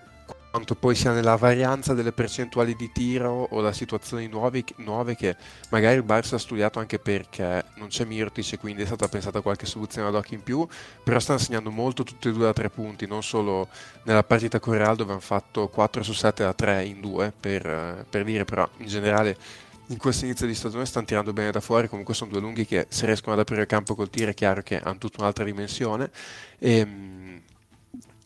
quanto 0.52 0.74
poi 0.74 0.94
sia 0.94 1.12
nella 1.12 1.36
varianza 1.36 1.94
delle 1.94 2.12
percentuali 2.12 2.76
di 2.76 2.92
tiro 2.92 3.48
o 3.50 3.62
da 3.62 3.72
situazioni 3.72 4.26
nuove, 4.26 4.62
nuove 4.76 5.16
che 5.16 5.34
magari 5.70 5.96
il 5.96 6.04
Barça 6.04 6.34
ha 6.34 6.38
studiato 6.38 6.78
anche 6.78 6.98
perché 6.98 7.64
non 7.76 7.88
c'è 7.88 8.04
Mirtic 8.04 8.52
e 8.52 8.58
quindi 8.58 8.82
è 8.82 8.84
stata 8.84 9.08
pensata 9.08 9.40
qualche 9.40 9.64
soluzione 9.64 10.08
ad 10.08 10.14
occhio 10.14 10.36
in 10.36 10.42
più, 10.42 10.68
però 11.02 11.18
stanno 11.20 11.38
segnando 11.38 11.70
molto 11.70 12.02
tutte 12.02 12.28
e 12.28 12.32
due 12.32 12.44
da 12.44 12.52
tre 12.52 12.68
punti, 12.68 13.06
non 13.06 13.22
solo 13.22 13.66
nella 14.02 14.22
partita 14.24 14.60
con 14.60 14.74
Real 14.74 14.94
dove 14.94 15.12
hanno 15.12 15.20
fatto 15.20 15.68
4 15.68 16.02
su 16.02 16.12
7 16.12 16.42
da 16.42 16.52
3 16.52 16.84
in 16.84 17.00
due 17.00 17.32
per, 17.38 18.04
per 18.10 18.22
dire, 18.22 18.44
però 18.44 18.68
in 18.76 18.86
generale 18.88 19.38
in 19.86 19.96
questo 19.96 20.26
inizio 20.26 20.46
di 20.46 20.54
stagione 20.54 20.84
stanno 20.84 21.06
tirando 21.06 21.32
bene 21.32 21.50
da 21.50 21.60
fuori, 21.60 21.88
comunque 21.88 22.12
sono 22.12 22.30
due 22.30 22.40
lunghi 22.40 22.66
che 22.66 22.86
se 22.90 23.06
riescono 23.06 23.32
ad 23.32 23.40
aprire 23.40 23.62
il 23.62 23.66
campo 23.66 23.94
col 23.94 24.10
tiro 24.10 24.30
è 24.30 24.34
chiaro 24.34 24.62
che 24.62 24.78
hanno 24.78 24.98
tutta 24.98 25.20
un'altra 25.20 25.44
dimensione. 25.44 26.10
E, 26.58 26.86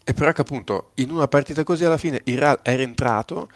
e 0.08 0.14
però 0.14 0.30
che 0.30 0.42
appunto 0.42 0.90
in 0.94 1.10
una 1.10 1.26
partita 1.26 1.64
così 1.64 1.84
alla 1.84 1.96
fine 1.96 2.20
il 2.26 2.38
Real 2.38 2.60
è 2.62 2.76
rientrato, 2.76 3.48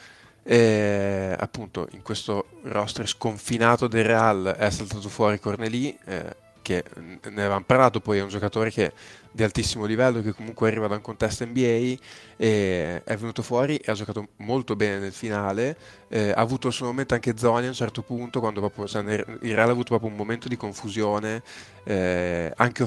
e, 0.43 1.37
appunto 1.39 1.87
in 1.93 2.03
questo 2.03 2.47
roster 2.65 3.07
sconfinato 3.07 3.87
del 3.87 4.03
Real 4.05 4.57
è 4.59 4.69
saltato 4.71 5.09
fuori 5.09 5.39
Cornelì, 5.39 5.97
eh, 6.07 6.35
che 6.61 6.83
ne 6.97 7.41
avevamo 7.43 7.63
parlato, 7.65 8.01
poi 8.01 8.19
è 8.19 8.23
un 8.23 8.29
giocatore 8.31 8.73
che 8.73 8.93
di 9.31 9.45
altissimo 9.45 9.85
livello 9.85 10.23
che 10.23 10.33
comunque 10.33 10.67
arriva 10.67 10.89
da 10.89 10.97
un 10.97 11.03
contesto 11.03 11.47
NBA 11.47 11.95
e 12.37 13.01
è 13.05 13.17
venuto 13.17 13.43
fuori 13.43 13.77
e 13.77 13.89
ha 13.93 13.95
giocato 13.95 14.31
molto 14.39 14.75
bene 14.75 14.99
nel 14.99 15.13
finale 15.13 15.77
eh, 16.09 16.31
ha 16.31 16.41
avuto 16.41 16.67
il 16.67 16.73
suo 16.73 16.87
momento 16.87 17.15
anche 17.15 17.37
Zoni 17.37 17.67
a 17.67 17.69
un 17.69 17.75
certo 17.75 18.03
punto 18.03 18.41
quando 18.41 18.59
proprio, 18.59 18.89
cioè, 18.89 19.03
il 19.03 19.55
Real 19.55 19.69
ha 19.69 19.71
avuto 19.71 19.91
proprio 19.91 20.11
un 20.11 20.17
momento 20.17 20.49
di 20.49 20.57
confusione 20.57 21.43
eh, 21.85 22.53
anche 22.57 22.83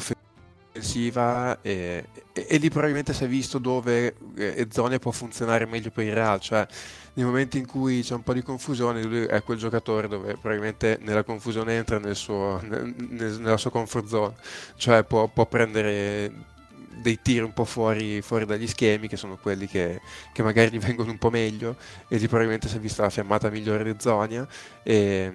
offensiva 0.73 1.59
e, 1.61 2.05
e- 2.33 2.45
e 2.49 2.57
lì 2.57 2.69
probabilmente 2.69 3.13
si 3.13 3.23
è 3.23 3.27
visto 3.27 3.59
dove 3.59 4.15
eh, 4.35 4.67
Zoni 4.71 4.97
può 4.99 5.11
funzionare 5.11 5.65
meglio 5.65 5.91
per 5.91 6.05
il 6.05 6.13
Real 6.13 6.39
cioè 6.39 6.65
nei 7.13 7.25
momenti 7.25 7.59
in 7.59 7.67
cui 7.67 8.01
c'è 8.01 8.15
un 8.15 8.23
po' 8.23 8.33
di 8.33 8.41
confusione 8.41 9.03
lui 9.03 9.25
è 9.25 9.43
quel 9.43 9.59
giocatore 9.59 10.07
dove 10.07 10.33
probabilmente 10.33 10.97
nella 11.01 11.23
confusione 11.23 11.75
entra 11.75 11.99
nel 11.99 12.15
suo, 12.15 12.59
nel- 12.63 12.93
nel- 12.97 13.39
nella 13.39 13.57
sua 13.57 13.69
comfort 13.69 14.07
zone 14.07 14.33
cioè 14.75 15.03
può, 15.03 15.27
può 15.27 15.45
prendere 15.45 16.51
dei 16.95 17.19
tiri 17.21 17.43
un 17.43 17.53
po' 17.53 17.65
fuori, 17.65 18.21
fuori 18.21 18.45
dagli 18.45 18.67
schemi, 18.67 19.07
che 19.07 19.17
sono 19.17 19.37
quelli 19.37 19.67
che, 19.67 19.99
che, 20.31 20.43
magari 20.43 20.69
gli 20.71 20.79
vengono 20.79 21.09
un 21.09 21.17
po' 21.17 21.31
meglio, 21.31 21.75
e 22.07 22.17
lì 22.17 22.27
probabilmente 22.27 22.69
si 22.69 22.77
è 22.77 22.79
vista 22.79 23.01
la 23.01 23.09
fiammata 23.09 23.49
migliore 23.49 23.83
di 23.83 23.95
Zonia. 23.97 24.47
E, 24.83 25.31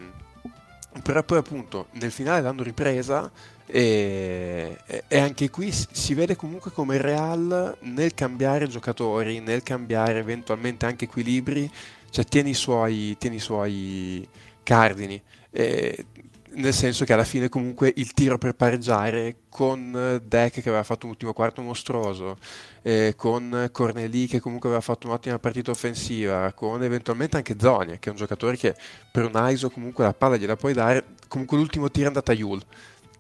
però 1.03 1.23
poi 1.25 1.39
appunto 1.39 1.89
nel 1.95 2.13
finale 2.13 2.41
l'hanno 2.41 2.63
ripresa 2.63 3.31
e, 3.71 4.79
e, 5.09 5.19
anche 5.19 5.51
qui 5.51 5.71
si 5.71 6.15
vede 6.15 6.37
comunque 6.37 6.71
come 6.71 6.97
il 6.97 7.03
Real 7.03 7.77
nel 7.81 8.15
cambiare 8.15 8.67
giocatori, 8.67 9.41
nel 9.41 9.63
cambiare 9.63 10.19
eventualmente 10.21 10.87
anche 10.87 11.05
equilibri, 11.05 11.71
cioè 12.09 12.25
tiene 12.25 12.49
i 12.51 12.55
suoi, 12.55 13.15
tiene 13.19 13.37
i 13.37 13.41
suoi 13.41 14.27
cardini. 14.63 15.21
E, 15.51 16.07
nel 16.51 16.73
senso 16.73 17.05
che 17.05 17.13
alla 17.13 17.25
fine 17.25 17.51
comunque 17.51 17.93
il 17.97 18.13
tiro 18.15 18.39
per 18.39 18.55
pareggiare 18.55 19.37
con 19.51 20.21
Deck 20.25 20.63
che 20.63 20.69
aveva 20.69 20.83
fatto 20.83 21.05
un 21.05 21.13
ultimo 21.13 21.35
quarto 21.35 21.61
mostruoso, 21.61 22.39
eh, 22.83 23.13
con 23.17 23.69
Corneli 23.71 24.27
che 24.27 24.41
comunque 24.41 24.69
aveva 24.69 24.83
fatto 24.83 25.07
un'ottima 25.09 25.39
partita 25.39 25.71
offensiva, 25.71 26.53
con 26.55 26.83
eventualmente 26.83 27.37
anche 27.37 27.57
Zonia 27.59 27.99
che 27.99 28.09
è 28.09 28.13
un 28.13 28.17
giocatore 28.17 28.57
che 28.57 28.75
per 29.13 29.27
un 29.27 29.49
ISO 29.51 29.69
comunque 29.69 30.05
la 30.05 30.15
palla 30.15 30.37
gliela 30.37 30.57
puoi 30.57 30.73
dare, 30.73 31.05
comunque 31.29 31.59
l'ultimo 31.59 31.91
tiro 31.91 32.07
è 32.07 32.09
andato 32.09 32.31
a 32.31 32.35
Yul 32.35 32.63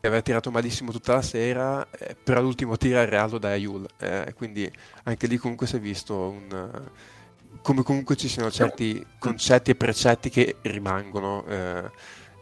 che 0.00 0.06
aveva 0.06 0.22
tirato 0.22 0.50
malissimo 0.50 0.92
tutta 0.92 1.14
la 1.14 1.22
sera, 1.22 1.88
eh, 1.90 2.16
però 2.22 2.40
l'ultimo 2.40 2.76
tiro 2.76 2.98
è 2.98 3.02
il 3.02 3.08
Real 3.08 3.38
da 3.38 3.54
Yul, 3.54 3.86
eh, 3.98 4.32
quindi 4.36 4.70
anche 5.04 5.26
lì 5.26 5.36
comunque 5.36 5.66
si 5.66 5.76
è 5.76 5.80
visto 5.80 6.14
un 6.30 6.90
come 7.62 7.82
comunque 7.82 8.16
ci 8.16 8.28
siano 8.28 8.50
certi 8.50 9.04
concetti 9.18 9.72
e 9.72 9.74
precetti 9.74 10.30
che 10.30 10.56
rimangono 10.62 11.44
eh, 11.46 11.90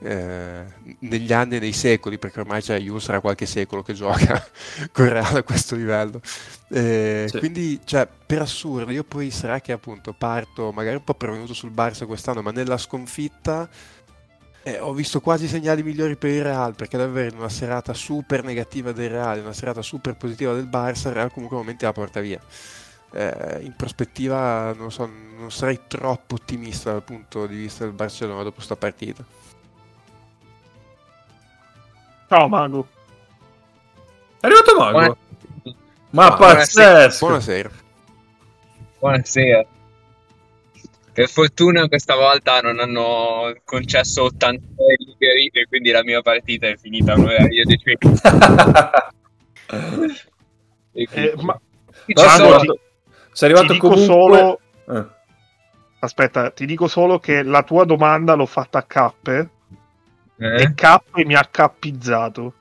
eh, 0.00 0.64
negli 1.00 1.32
anni 1.32 1.56
e 1.56 1.58
nei 1.58 1.72
secoli, 1.72 2.18
perché 2.18 2.40
ormai 2.40 2.60
c'è 2.60 2.78
Juve 2.78 3.00
sarà 3.00 3.20
qualche 3.20 3.46
secolo 3.46 3.82
che 3.82 3.94
gioca 3.94 4.46
con 4.92 5.08
Real 5.08 5.36
a 5.36 5.42
questo 5.42 5.74
livello. 5.74 6.20
Eh, 6.68 7.26
sì. 7.28 7.38
Quindi, 7.38 7.80
cioè, 7.84 8.06
per 8.26 8.42
assurdo, 8.42 8.90
io 8.90 9.04
poi 9.04 9.30
sarà 9.30 9.60
che 9.60 9.72
appunto 9.72 10.12
parto 10.12 10.70
magari 10.72 10.96
un 10.96 11.04
po' 11.04 11.14
prevenuto 11.14 11.54
sul 11.54 11.70
Barça 11.70 12.06
quest'anno, 12.06 12.42
ma 12.42 12.50
nella 12.50 12.78
sconfitta 12.78 13.68
eh, 14.66 14.80
ho 14.80 14.92
visto 14.92 15.20
quasi 15.20 15.46
segnali 15.46 15.84
migliori 15.84 16.16
per 16.16 16.30
il 16.30 16.42
Real, 16.42 16.74
perché 16.74 16.96
davvero 16.96 17.30
in 17.30 17.38
una 17.38 17.48
serata 17.48 17.94
super 17.94 18.42
negativa 18.42 18.90
del 18.90 19.10
Real, 19.10 19.38
una 19.38 19.52
serata 19.52 19.80
super 19.80 20.16
positiva 20.16 20.54
del 20.54 20.66
Barça, 20.66 21.06
il 21.06 21.14
Real 21.14 21.30
comunque 21.30 21.56
momenti 21.56 21.84
la 21.84 21.92
porta 21.92 22.18
via. 22.18 22.40
Eh, 23.12 23.60
in 23.62 23.76
prospettiva 23.76 24.72
non, 24.72 24.90
so, 24.90 25.08
non 25.38 25.52
sarei 25.52 25.82
troppo 25.86 26.34
ottimista 26.34 26.90
dal 26.90 27.04
punto 27.04 27.46
di 27.46 27.54
vista 27.54 27.84
del 27.84 27.92
Barcellona 27.92 28.42
dopo 28.42 28.56
questa 28.56 28.74
partita. 28.74 29.24
Ciao 32.28 32.48
Mago. 32.48 32.88
È 34.40 34.46
arrivato 34.46 34.76
Mago? 34.76 34.98
Buona... 34.98 35.16
Ma 36.10 36.28
no, 36.28 36.36
pazzesco! 36.38 37.26
Buonasera. 37.26 37.70
Buonasera. 38.98 39.66
Per 41.16 41.30
fortuna 41.30 41.88
questa 41.88 42.14
volta 42.14 42.60
non 42.60 42.78
hanno 42.78 43.56
concesso 43.64 44.24
80 44.24 44.66
liberi 44.98 45.48
e 45.50 45.64
quindi 45.66 45.90
la 45.90 46.04
mia 46.04 46.20
partita 46.20 46.66
è 46.66 46.76
finita 46.76 47.14
a 47.14 47.16
un'orario 47.16 47.64
decente. 47.64 48.08
eh, 50.92 51.32
ma... 51.36 51.58
Mago, 52.14 52.58
ti... 52.58 52.80
sei 53.32 53.50
arrivato 53.50 53.78
comunque... 53.78 54.04
Solo... 54.04 54.60
Eh. 54.90 55.06
Aspetta, 56.00 56.50
ti 56.50 56.66
dico 56.66 56.86
solo 56.86 57.18
che 57.18 57.42
la 57.42 57.62
tua 57.62 57.86
domanda 57.86 58.34
l'ho 58.34 58.44
fatta 58.44 58.80
a 58.80 58.84
cappe 58.84 59.48
eh? 60.36 60.62
e 60.64 60.74
K 60.74 61.00
mi 61.24 61.34
ha 61.34 61.48
cappizzato. 61.50 62.52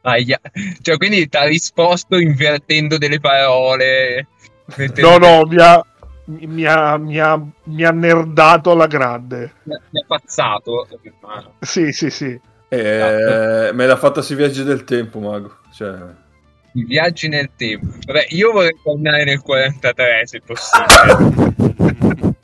Aia. 0.00 0.40
Cioè, 0.80 0.96
quindi 0.96 1.28
ti 1.28 1.36
ha 1.36 1.44
risposto 1.44 2.16
invertendo 2.16 2.96
delle 2.96 3.20
parole. 3.20 4.28
No, 4.96 5.18
no, 5.18 5.44
mi 5.44 5.60
ha, 5.60 5.84
mi, 6.24 6.64
ha, 6.64 6.96
mi, 6.96 7.18
ha, 7.18 7.42
mi 7.64 7.84
ha 7.84 7.90
nerdato 7.90 8.70
alla 8.70 8.86
grande. 8.86 9.52
Mi 9.64 9.74
ha 9.74 10.04
pazzato. 10.06 10.88
Sì, 11.60 11.92
sì, 11.92 12.10
sì. 12.10 12.38
Eh, 12.68 13.70
me 13.72 13.86
l'ha 13.86 13.96
fatta 13.96 14.22
sui 14.22 14.36
viaggi 14.36 14.64
del 14.64 14.84
tempo, 14.84 15.18
Mago. 15.20 15.58
Cioè... 15.72 15.94
I 16.74 16.84
viaggi 16.84 17.28
nel 17.28 17.50
tempo. 17.56 17.98
Vabbè, 18.06 18.26
io 18.30 18.52
vorrei 18.52 18.76
tornare 18.82 19.24
nel 19.24 19.42
43 19.42 20.26
se 20.26 20.40
possibile. 20.40 22.30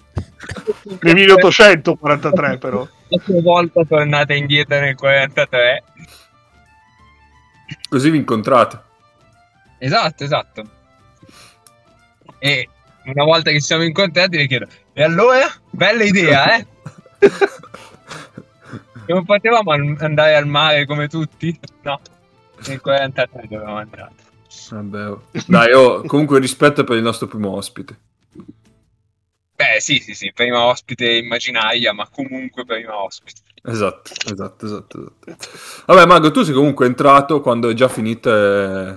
nel 1.01 1.15
1843 1.15 2.59
però 2.59 2.87
quattro 3.09 3.41
volte 3.41 3.87
tornate 3.87 4.35
indietro 4.35 4.81
nel 4.81 4.95
43 4.95 5.85
così 7.89 8.11
vi 8.11 8.19
incontrate 8.19 8.81
esatto 9.79 10.25
esatto 10.25 10.71
e 12.39 12.69
una 13.13 13.25
volta 13.25 13.51
che 13.51 13.61
siamo 13.61 13.85
incontrati 13.85 14.37
vi 14.37 14.47
chiedo 14.47 14.67
e 14.93 15.03
allora 15.03 15.47
bella 15.71 16.05
idea 16.05 16.57
eh 16.57 16.67
non 19.07 19.25
potevamo 19.25 19.73
andare 19.73 20.37
al 20.37 20.47
mare 20.47 20.87
come 20.87 21.09
tutti 21.09 21.59
no 21.83 22.01
nel 22.67 22.81
43 22.81 23.47
dovevamo 23.49 23.79
andare 23.79 24.27
Vabbè, 24.71 25.09
oh. 25.09 25.23
dai, 25.47 25.73
oh, 25.73 26.03
comunque 26.03 26.39
rispetto 26.41 26.85
per 26.85 26.97
il 26.97 27.03
nostro 27.03 27.27
primo 27.27 27.51
ospite. 27.55 27.97
Beh, 29.55 29.81
sì, 29.81 29.99
sì, 29.99 30.15
sì, 30.15 30.33
prima 30.33 30.65
ospite 30.65 31.11
immaginaria, 31.11 31.93
ma 31.93 32.09
comunque 32.09 32.65
prima 32.65 33.03
ospite. 33.03 33.41
Esatto, 33.65 34.13
esatto, 34.33 34.67
esatto, 34.67 35.15
esatto. 35.27 35.49
Vabbè, 35.87 36.07
Mago, 36.07 36.31
tu 36.31 36.43
sei 36.43 36.55
comunque 36.55 36.87
entrato 36.87 37.41
quando 37.41 37.69
è 37.69 37.75
già 37.75 37.89
finite 37.89 38.31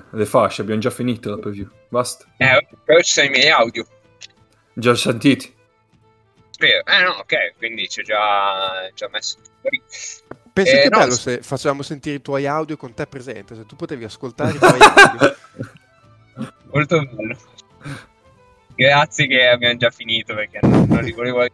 le 0.09 0.25
fasce, 0.25 0.61
abbiamo 0.61 0.79
già 0.79 0.91
finito 0.91 1.31
la 1.31 1.37
preview. 1.37 1.67
Basta. 1.89 2.25
Eh, 2.37 2.67
però 2.83 2.99
ci 2.99 3.11
sono 3.11 3.27
i 3.27 3.29
miei 3.31 3.49
audio. 3.49 3.85
Già 4.73 4.95
sentiti? 4.95 5.53
Eh 6.59 7.03
no, 7.03 7.11
ok, 7.11 7.55
quindi 7.57 7.87
c'è 7.87 8.03
già, 8.03 8.89
già 8.93 9.09
messo 9.11 9.37
fuori. 9.59 9.81
Pensi 10.53 10.75
eh, 10.75 10.81
che 10.81 10.89
no, 10.89 10.99
bello 10.99 11.13
se 11.13 11.41
facevamo 11.41 11.81
sentire 11.81 12.17
i 12.17 12.21
tuoi 12.21 12.45
audio 12.45 12.77
con 12.77 12.93
te 12.93 13.07
presente, 13.07 13.55
se 13.55 13.65
tu 13.65 13.75
potevi 13.75 14.03
ascoltare 14.03 14.51
i 14.51 14.57
tuoi 14.59 14.77
audio. 14.79 15.35
Molto 16.71 17.05
bello. 17.05 17.37
Grazie 18.75 19.27
che 19.27 19.47
abbiamo 19.47 19.77
già 19.77 19.89
finito 19.89 20.35
perché 20.35 20.59
non, 20.61 20.85
non 20.87 21.03
li 21.03 21.11
volevo. 21.11 21.45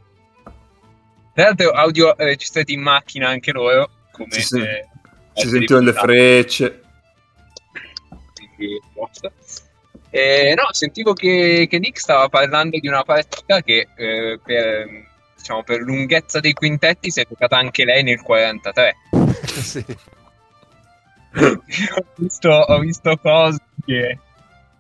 Tra 1.34 1.44
l'altro, 1.44 1.72
audio 1.72 2.16
registrati 2.18 2.74
in 2.74 2.82
macchina 2.82 3.30
anche 3.30 3.52
loro. 3.52 3.90
Come 4.12 4.40
sì. 4.40 4.60
Eh, 4.60 4.88
si 5.34 5.48
sentivano 5.48 5.86
le 5.86 5.94
frecce. 5.94 6.82
Quindi, 8.34 8.82
eh, 10.18 10.54
no, 10.56 10.68
sentivo 10.72 11.14
che, 11.14 11.68
che, 11.70 11.78
Nick 11.78 12.00
stava 12.00 12.28
parlando 12.28 12.80
di 12.80 12.88
una 12.88 13.04
partita 13.04 13.62
che 13.62 13.88
eh, 13.96 14.40
per, 14.44 14.88
diciamo, 15.36 15.64
per 15.64 15.82
lunghezza 15.82 16.40
dei 16.40 16.54
quintetti 16.54 17.12
si 17.12 17.22
è 17.22 17.28
giocata 17.28 17.58
anche 17.58 17.86
lei 17.86 18.02
nel 18.02 18.22
43. 18.22 18.96
sì. 19.46 19.86
ho, 21.38 22.06
visto, 22.16 22.50
ho 22.50 22.80
visto 22.80 23.18
cose 23.18 23.60
che. 23.86 24.20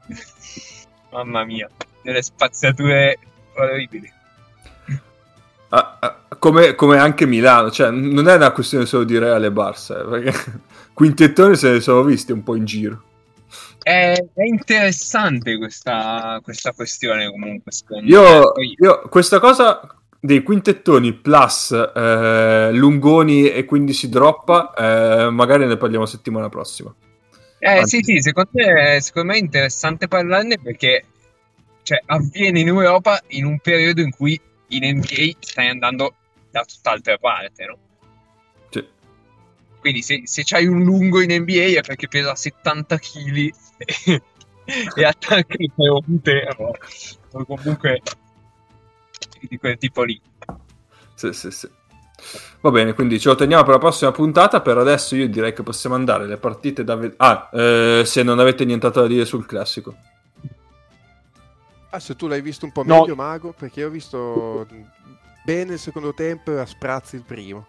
Mamma 1.11 1.45
mia 1.45 1.69
delle 2.01 2.23
spaziature 2.23 3.19
orribili. 3.55 4.11
Ah, 5.69 5.97
ah, 5.99 6.17
come, 6.39 6.75
come, 6.75 6.97
anche 6.97 7.25
Milano, 7.25 7.69
cioè 7.69 7.91
non 7.91 8.27
è 8.27 8.35
una 8.35 8.51
questione 8.51 8.85
solo 8.85 9.03
di 9.03 9.17
Reale 9.17 9.47
e 9.47 9.51
Barça, 9.51 9.99
eh, 9.99 10.09
perché 10.09 10.61
quintettoni 10.93 11.55
se 11.57 11.71
ne 11.71 11.79
sono 11.81 12.03
visti 12.03 12.31
un 12.31 12.43
po' 12.43 12.55
in 12.55 12.65
giro. 12.65 13.03
È, 13.87 14.21
è 14.33 14.43
interessante 14.43 15.57
questa, 15.57 16.41
questa, 16.43 16.73
questione 16.73 17.29
comunque. 17.29 17.71
Io, 18.03 18.51
io, 18.81 19.01
questa 19.07 19.39
cosa 19.39 19.79
dei 20.19 20.43
quintettoni 20.43 21.13
plus 21.13 21.71
eh, 21.71 22.69
lungoni 22.73 23.49
e 23.49 23.63
quindi 23.63 23.93
si 23.93 24.09
droppa, 24.09 24.73
eh, 24.73 25.29
magari 25.29 25.65
ne 25.65 25.77
parliamo 25.77 26.05
settimana 26.05 26.49
prossima. 26.49 26.93
Eh 27.59 27.77
Anzi. 27.77 28.03
sì, 28.03 28.11
sì, 28.11 28.21
secondo 28.23 28.49
me, 28.55 28.99
secondo 28.99 29.31
me 29.31 29.37
è 29.37 29.41
interessante 29.41 30.09
parlarne 30.09 30.59
perché 30.59 31.05
cioè, 31.83 32.01
avviene 32.07 32.59
in 32.59 32.67
Europa 32.67 33.21
in 33.27 33.45
un 33.45 33.57
periodo 33.59 34.01
in 34.01 34.11
cui 34.11 34.37
in 34.67 34.97
NBA 34.97 35.37
stai 35.39 35.69
andando 35.69 36.13
da 36.51 36.65
tutt'altra 36.65 37.17
parte, 37.17 37.65
no? 37.65 37.77
Quindi 39.87 40.03
se, 40.03 40.23
se 40.25 40.43
c'hai 40.43 40.67
un 40.67 40.83
lungo 40.83 41.21
in 41.21 41.31
NBA 41.31 41.79
è 41.79 41.81
perché 41.81 42.09
pesa 42.09 42.35
70 42.35 42.99
kg 42.99 43.37
e, 43.77 44.21
e 44.95 45.05
attacca 45.05 45.55
il 45.57 45.71
fronte 45.73 46.45
o, 46.57 46.75
o 47.31 47.45
comunque 47.45 48.01
di 49.39 49.57
quel 49.57 49.77
tipo 49.77 50.03
lì. 50.03 50.19
Sì, 51.13 51.31
sì, 51.31 51.51
sì. 51.51 51.69
Va 52.59 52.69
bene, 52.69 52.91
quindi 52.91 53.17
ce 53.17 53.29
lo 53.29 53.35
teniamo 53.35 53.63
per 53.63 53.75
la 53.75 53.79
prossima 53.79 54.11
puntata. 54.11 54.59
Per 54.59 54.77
adesso 54.77 55.15
io 55.15 55.29
direi 55.29 55.53
che 55.53 55.63
possiamo 55.63 55.95
andare 55.95 56.27
le 56.27 56.35
partite 56.35 56.83
da 56.83 56.95
vedere. 56.95 57.15
Ah, 57.19 57.49
eh, 57.53 58.01
se 58.03 58.23
non 58.23 58.39
avete 58.39 58.65
nient'altro 58.65 59.03
da 59.03 59.07
dire 59.07 59.23
sul 59.23 59.45
classico. 59.45 59.95
Ah, 61.91 61.99
se 62.01 62.13
tu 62.17 62.27
l'hai 62.27 62.41
visto 62.41 62.65
un 62.65 62.73
po' 62.73 62.83
meglio, 62.83 63.15
no. 63.15 63.15
Mago, 63.15 63.53
perché 63.57 63.79
io 63.79 63.87
ho 63.87 63.91
visto 63.91 64.67
bene 65.45 65.75
il 65.75 65.79
secondo 65.79 66.13
tempo 66.13 66.51
e 66.51 66.59
a 66.59 66.65
sprazzi 66.65 67.15
il 67.15 67.23
primo. 67.23 67.67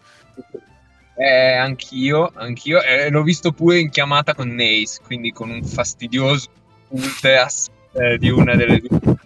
Eh, 1.19 1.53
anch'io, 1.53 2.31
anch'io. 2.35 2.81
Eh, 2.81 3.11
l'ho 3.11 3.23
visto 3.25 3.51
pure 3.53 3.81
in 3.81 3.91
chiamata 3.91 4.35
con 4.35 4.51
Nace, 4.51 5.01
quindi 5.05 5.33
con 5.33 5.51
un 5.51 5.65
fastidioso 5.65 6.49
ultras 6.91 7.69
eh, 7.93 8.19
di 8.19 8.31
una 8.31 8.55
delle 8.55 8.81
due. 8.81 9.17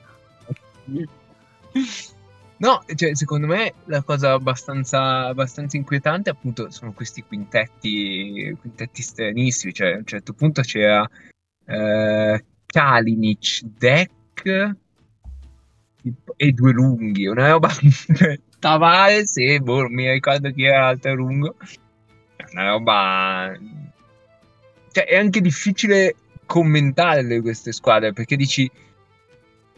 No, 2.57 2.83
cioè, 2.95 3.15
secondo 3.15 3.47
me 3.47 3.75
la 3.87 4.03
cosa 4.03 4.33
abbastanza, 4.33 5.27
abbastanza 5.27 5.77
inquietante 5.77 6.31
appunto 6.31 6.71
sono 6.71 6.93
questi 6.93 7.23
quintetti, 7.23 8.57
quintetti 8.59 9.03
stranissimi, 9.03 9.75
cioè 9.75 9.95
a 9.95 9.97
un 9.97 10.07
certo 10.07 10.33
punto 10.33 10.63
c'era 10.63 11.07
eh, 11.67 12.45
Kalinic, 12.65 13.63
Deck 13.65 14.77
e 16.37 16.53
due 16.53 16.73
lunghi, 16.73 17.27
una 17.27 17.51
roba 17.51 17.69
Tavares 18.63 19.37
e 19.39 19.59
boh, 19.59 19.83
non 19.83 19.93
mi 19.93 20.09
ricordo 20.09 20.53
chi 20.53 20.63
era 20.63 20.83
l'altro 20.83 21.15
lungo, 21.15 21.57
una 22.53 22.69
roba... 22.69 23.53
Cioè 24.93 25.05
è 25.05 25.17
anche 25.17 25.41
difficile 25.41 26.15
commentarle 26.47 27.41
queste 27.41 27.73
squadre 27.73 28.13
perché 28.13 28.37
dici 28.37 28.71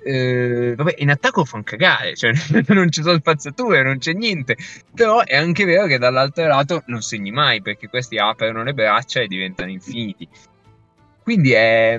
eh, 0.02 0.74
vabbè, 0.76 0.96
in 0.98 1.08
attacco 1.08 1.46
fanno 1.46 1.62
cagare, 1.62 2.14
cioè 2.14 2.32
non 2.74 2.90
ci 2.90 3.00
sono 3.00 3.16
spazzature, 3.16 3.82
non 3.82 3.96
c'è 3.96 4.12
niente. 4.12 4.58
Però 4.94 5.24
è 5.24 5.34
anche 5.34 5.64
vero 5.64 5.86
che 5.86 5.96
dall'altro 5.96 6.46
lato 6.46 6.82
non 6.88 7.00
segni 7.00 7.30
mai 7.30 7.62
perché 7.62 7.88
questi 7.88 8.18
aprono 8.18 8.62
le 8.64 8.74
braccia 8.74 9.20
e 9.20 9.28
diventano 9.28 9.70
infiniti. 9.70 10.28
Quindi 11.22 11.52
è, 11.52 11.98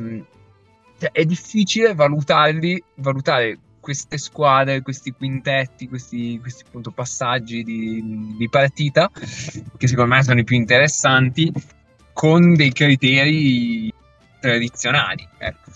cioè, 0.99 1.11
è 1.11 1.25
difficile 1.25 1.95
valutarli, 1.95 2.83
valutare 2.97 3.57
queste 3.85 4.17
squadre, 4.17 4.81
questi 4.81 5.11
quintetti, 5.11 5.87
questi, 5.87 6.39
questi 6.39 6.63
appunto, 6.65 6.89
passaggi 6.89 7.61
di, 7.61 8.33
di 8.35 8.49
partita, 8.49 9.11
che 9.77 9.87
secondo 9.87 10.15
me 10.15 10.23
sono 10.23 10.39
i 10.39 10.43
più 10.43 10.55
interessanti, 10.55 11.53
con 12.11 12.55
dei 12.55 12.71
criteri 12.71 13.93
tradizionali. 14.39 15.29
Ecco. 15.37 15.71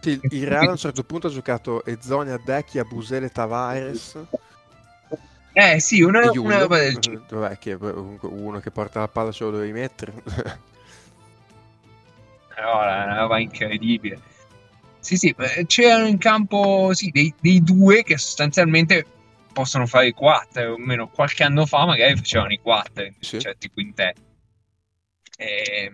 Sì, 0.00 0.18
il 0.30 0.46
Real 0.46 0.68
a 0.68 0.70
un 0.70 0.76
certo 0.78 1.04
punto 1.04 1.26
ha 1.26 1.30
giocato 1.30 1.84
Ezonia, 1.84 2.40
Decchi, 2.42 2.78
Abusele, 2.78 3.28
Tavares. 3.28 4.18
Eh 5.52 5.78
sì, 5.78 6.00
una, 6.00 6.30
una 6.30 6.58
roba 6.60 6.78
del 6.78 6.96
genere. 6.96 7.24
Vabbè, 7.28 7.58
che 7.58 7.76
comunque 7.76 8.30
uno 8.30 8.60
che 8.60 8.70
porta 8.70 9.00
la 9.00 9.08
palla 9.08 9.30
ce 9.30 9.44
lo 9.44 9.50
devi 9.50 9.72
mettere. 9.72 10.14
Allora, 12.56 13.02
è 13.02 13.04
una 13.04 13.18
roba 13.18 13.38
incredibile. 13.38 14.20
Sì, 15.06 15.16
sì, 15.16 15.32
c'erano 15.66 16.08
in 16.08 16.18
campo 16.18 16.92
sì, 16.92 17.10
dei, 17.10 17.32
dei, 17.40 17.62
due 17.62 18.02
che 18.02 18.18
sostanzialmente 18.18 19.06
possono 19.52 19.86
fare 19.86 20.08
i 20.08 20.12
quattro, 20.12 20.72
o 20.72 20.78
meno 20.78 21.08
qualche 21.08 21.44
anno 21.44 21.64
fa 21.64 21.86
magari 21.86 22.16
facevano 22.16 22.52
i 22.52 22.58
quattro 22.58 23.06
sì. 23.20 23.38
certi 23.38 23.70
quintetti. 23.70 24.20
E, 25.36 25.92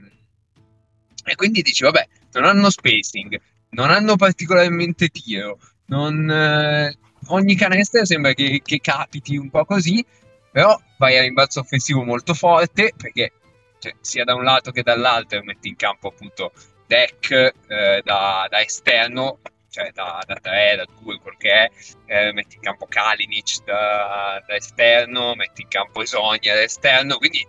e 1.24 1.34
quindi 1.34 1.60
dici, 1.60 1.84
vabbè, 1.84 2.09
non 2.32 2.44
hanno 2.44 2.70
spacing, 2.70 3.39
non 3.72 3.90
hanno 3.90 4.16
particolarmente 4.16 5.09
tiro, 5.09 5.59
non, 5.89 6.30
eh, 6.30 6.97
ogni 7.26 7.55
canestro 7.55 8.06
sembra 8.06 8.32
che, 8.32 8.62
che, 8.64 8.80
capiti 8.80 9.36
un 9.36 9.51
po' 9.51 9.66
così, 9.66 10.02
però 10.51 10.74
vai 10.97 11.18
a 11.18 11.20
rimbalzo 11.20 11.60
offensivo 11.60 12.02
molto 12.02 12.32
forte 12.32 12.94
perché 12.97 13.30
cioè, 13.78 13.94
sia 14.01 14.24
da 14.24 14.34
un 14.34 14.44
lato 14.44 14.70
che 14.70 14.82
dall'altro 14.82 15.43
metti 15.43 15.68
in 15.68 15.76
campo 15.76 16.09
appunto 16.09 16.52
deck 16.93 17.31
eh, 17.31 18.02
da, 18.05 18.47
da, 18.51 18.60
esterno, 18.60 19.39
cioè 19.70 19.90
da, 19.93 20.23
da 20.27 20.35
3, 20.35 20.77
da 20.77 20.85
2, 21.01 21.19
quel 21.20 21.36
che 21.39 21.51
è, 21.51 21.70
eh, 22.05 22.32
metti 22.35 22.56
in 22.56 22.60
campo 22.60 22.86
Kalinic 22.86 23.64
da, 23.64 24.43
da, 24.47 24.55
esterno, 24.55 25.35
metti 25.35 25.62
in 25.62 25.69
campo 25.69 26.02
Esonia 26.02 26.55
da 26.55 26.62
esterno, 26.62 27.16
quindi 27.16 27.47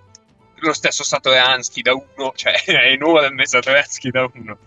lo 0.56 0.72
stesso 0.72 1.04
Satoransky 1.04 1.82
da 1.82 1.94
1, 1.94 2.32
cioè 2.36 2.54
è 2.66 2.92
enorme 2.92 3.46
Satoransky 3.46 4.12
da 4.12 4.30
1 4.34 4.58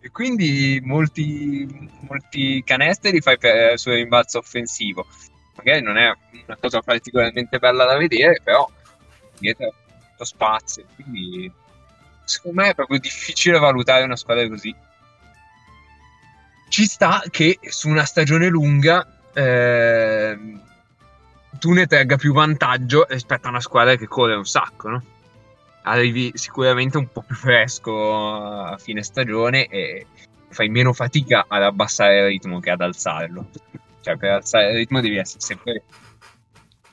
e 0.00 0.10
quindi 0.10 0.82
molti, 0.84 1.66
molti 2.00 2.62
canestri 2.62 3.22
fai 3.22 3.38
per, 3.38 3.78
sul 3.78 3.94
rimbalzo 3.94 4.36
offensivo. 4.36 5.06
Magari 5.56 5.80
non 5.80 5.96
è 5.96 6.12
una 6.46 6.58
cosa 6.60 6.82
particolarmente 6.82 7.58
bella 7.58 7.86
da 7.86 7.96
vedere, 7.96 8.38
però 8.44 8.68
dietro 9.38 9.72
spazio. 10.18 10.84
Quindi 10.94 11.50
secondo 12.24 12.62
me 12.62 12.70
è 12.70 12.74
proprio 12.74 12.98
difficile 12.98 13.58
valutare 13.58 14.04
una 14.04 14.16
squadra 14.16 14.48
così. 14.48 14.74
Ci 16.68 16.84
sta 16.86 17.22
che 17.30 17.58
su 17.62 17.88
una 17.88 18.04
stagione 18.04 18.48
lunga 18.48 19.06
eh, 19.32 20.38
tu 21.58 21.72
ne 21.72 21.86
tragga 21.86 22.16
più 22.16 22.32
vantaggio 22.32 23.06
rispetto 23.08 23.46
a 23.46 23.50
una 23.50 23.60
squadra 23.60 23.96
che 23.96 24.08
corre 24.08 24.34
un 24.34 24.46
sacco, 24.46 24.88
no? 24.88 25.02
arrivi 25.84 26.32
sicuramente 26.34 26.96
un 26.96 27.10
po' 27.10 27.22
più 27.22 27.34
fresco 27.34 28.32
a 28.64 28.76
fine 28.78 29.02
stagione 29.02 29.66
e 29.66 30.06
fai 30.48 30.68
meno 30.68 30.92
fatica 30.92 31.46
ad 31.48 31.62
abbassare 31.62 32.20
il 32.20 32.26
ritmo 32.26 32.60
che 32.60 32.70
ad 32.70 32.80
alzarlo. 32.80 33.48
Cioè, 34.00 34.16
per 34.16 34.30
alzare 34.30 34.70
il 34.70 34.76
ritmo 34.76 35.00
devi 35.00 35.16
essere 35.16 35.40
sempre 35.40 35.82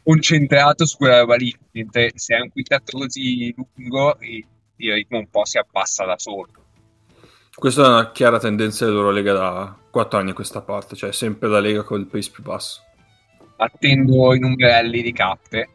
concentrato 0.03 0.85
su 0.85 0.97
quella 0.97 1.19
roba 1.19 1.35
lì, 1.35 1.55
mentre 1.71 2.11
se 2.15 2.35
hai 2.35 2.41
un 2.41 2.49
quintetto 2.49 2.97
così 2.97 3.53
lungo 3.55 4.17
il 4.85 4.93
ritmo 4.93 5.17
un 5.17 5.29
po' 5.29 5.45
si 5.45 5.57
abbassa 5.57 6.05
da 6.05 6.17
solo. 6.17 6.49
Questa 7.53 7.83
è 7.83 7.87
una 7.87 8.11
chiara 8.11 8.39
tendenza 8.39 8.85
dell'Eurolega 8.85 9.33
da 9.33 9.75
4 9.91 10.19
anni 10.19 10.31
a 10.31 10.33
questa 10.33 10.61
parte, 10.61 10.95
cioè 10.95 11.11
sempre 11.11 11.49
la 11.49 11.59
Lega 11.59 11.83
con 11.83 11.99
il 11.99 12.07
pace 12.07 12.31
più 12.31 12.43
basso. 12.43 12.81
Attendo 13.57 14.33
i 14.33 14.39
numerelli 14.39 15.01
di 15.01 15.11
cappe, 15.11 15.69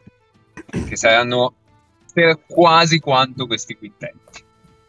che 0.88 0.96
saranno 0.96 1.54
per 2.12 2.40
quasi 2.46 2.98
quanto 2.98 3.46
questi 3.46 3.76
quintetti. 3.76 4.44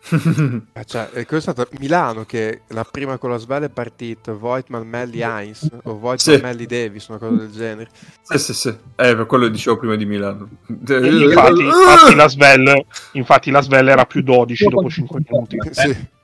eh, 0.73 0.85
cioè, 0.85 1.09
questo 1.25 1.51
è 1.51 1.53
stato 1.53 1.67
Milano 1.79 2.25
che 2.25 2.61
la 2.67 2.85
prima 2.89 3.17
con 3.17 3.29
la 3.29 3.37
Svel 3.37 3.63
è 3.63 3.69
partita 3.69 4.33
Voigtman, 4.33 4.87
Melli, 4.87 5.21
Heinz 5.21 5.67
o 5.83 5.97
Voigtman, 5.97 6.37
sì. 6.37 6.41
Melli, 6.41 6.65
Davis, 6.65 7.07
una 7.07 7.17
cosa 7.17 7.35
del 7.35 7.51
genere. 7.51 7.89
Sì, 8.21 8.37
sì, 8.37 8.53
sì. 8.53 8.69
Eh, 8.69 9.15
per 9.15 9.25
quello 9.25 9.47
dicevo 9.47 9.77
prima 9.77 9.95
di 9.95 10.05
Milano. 10.05 10.49
Infatti, 10.67 11.63
infatti, 11.63 12.15
la 12.15 12.27
Svel, 12.27 12.85
infatti 13.13 13.51
la 13.51 13.61
Svel 13.61 13.87
era 13.89 14.05
più 14.05 14.21
12 14.21 14.67
dopo 14.67 14.89
5 14.89 15.21
minuti. 15.27 15.57
Sì. 15.71 16.15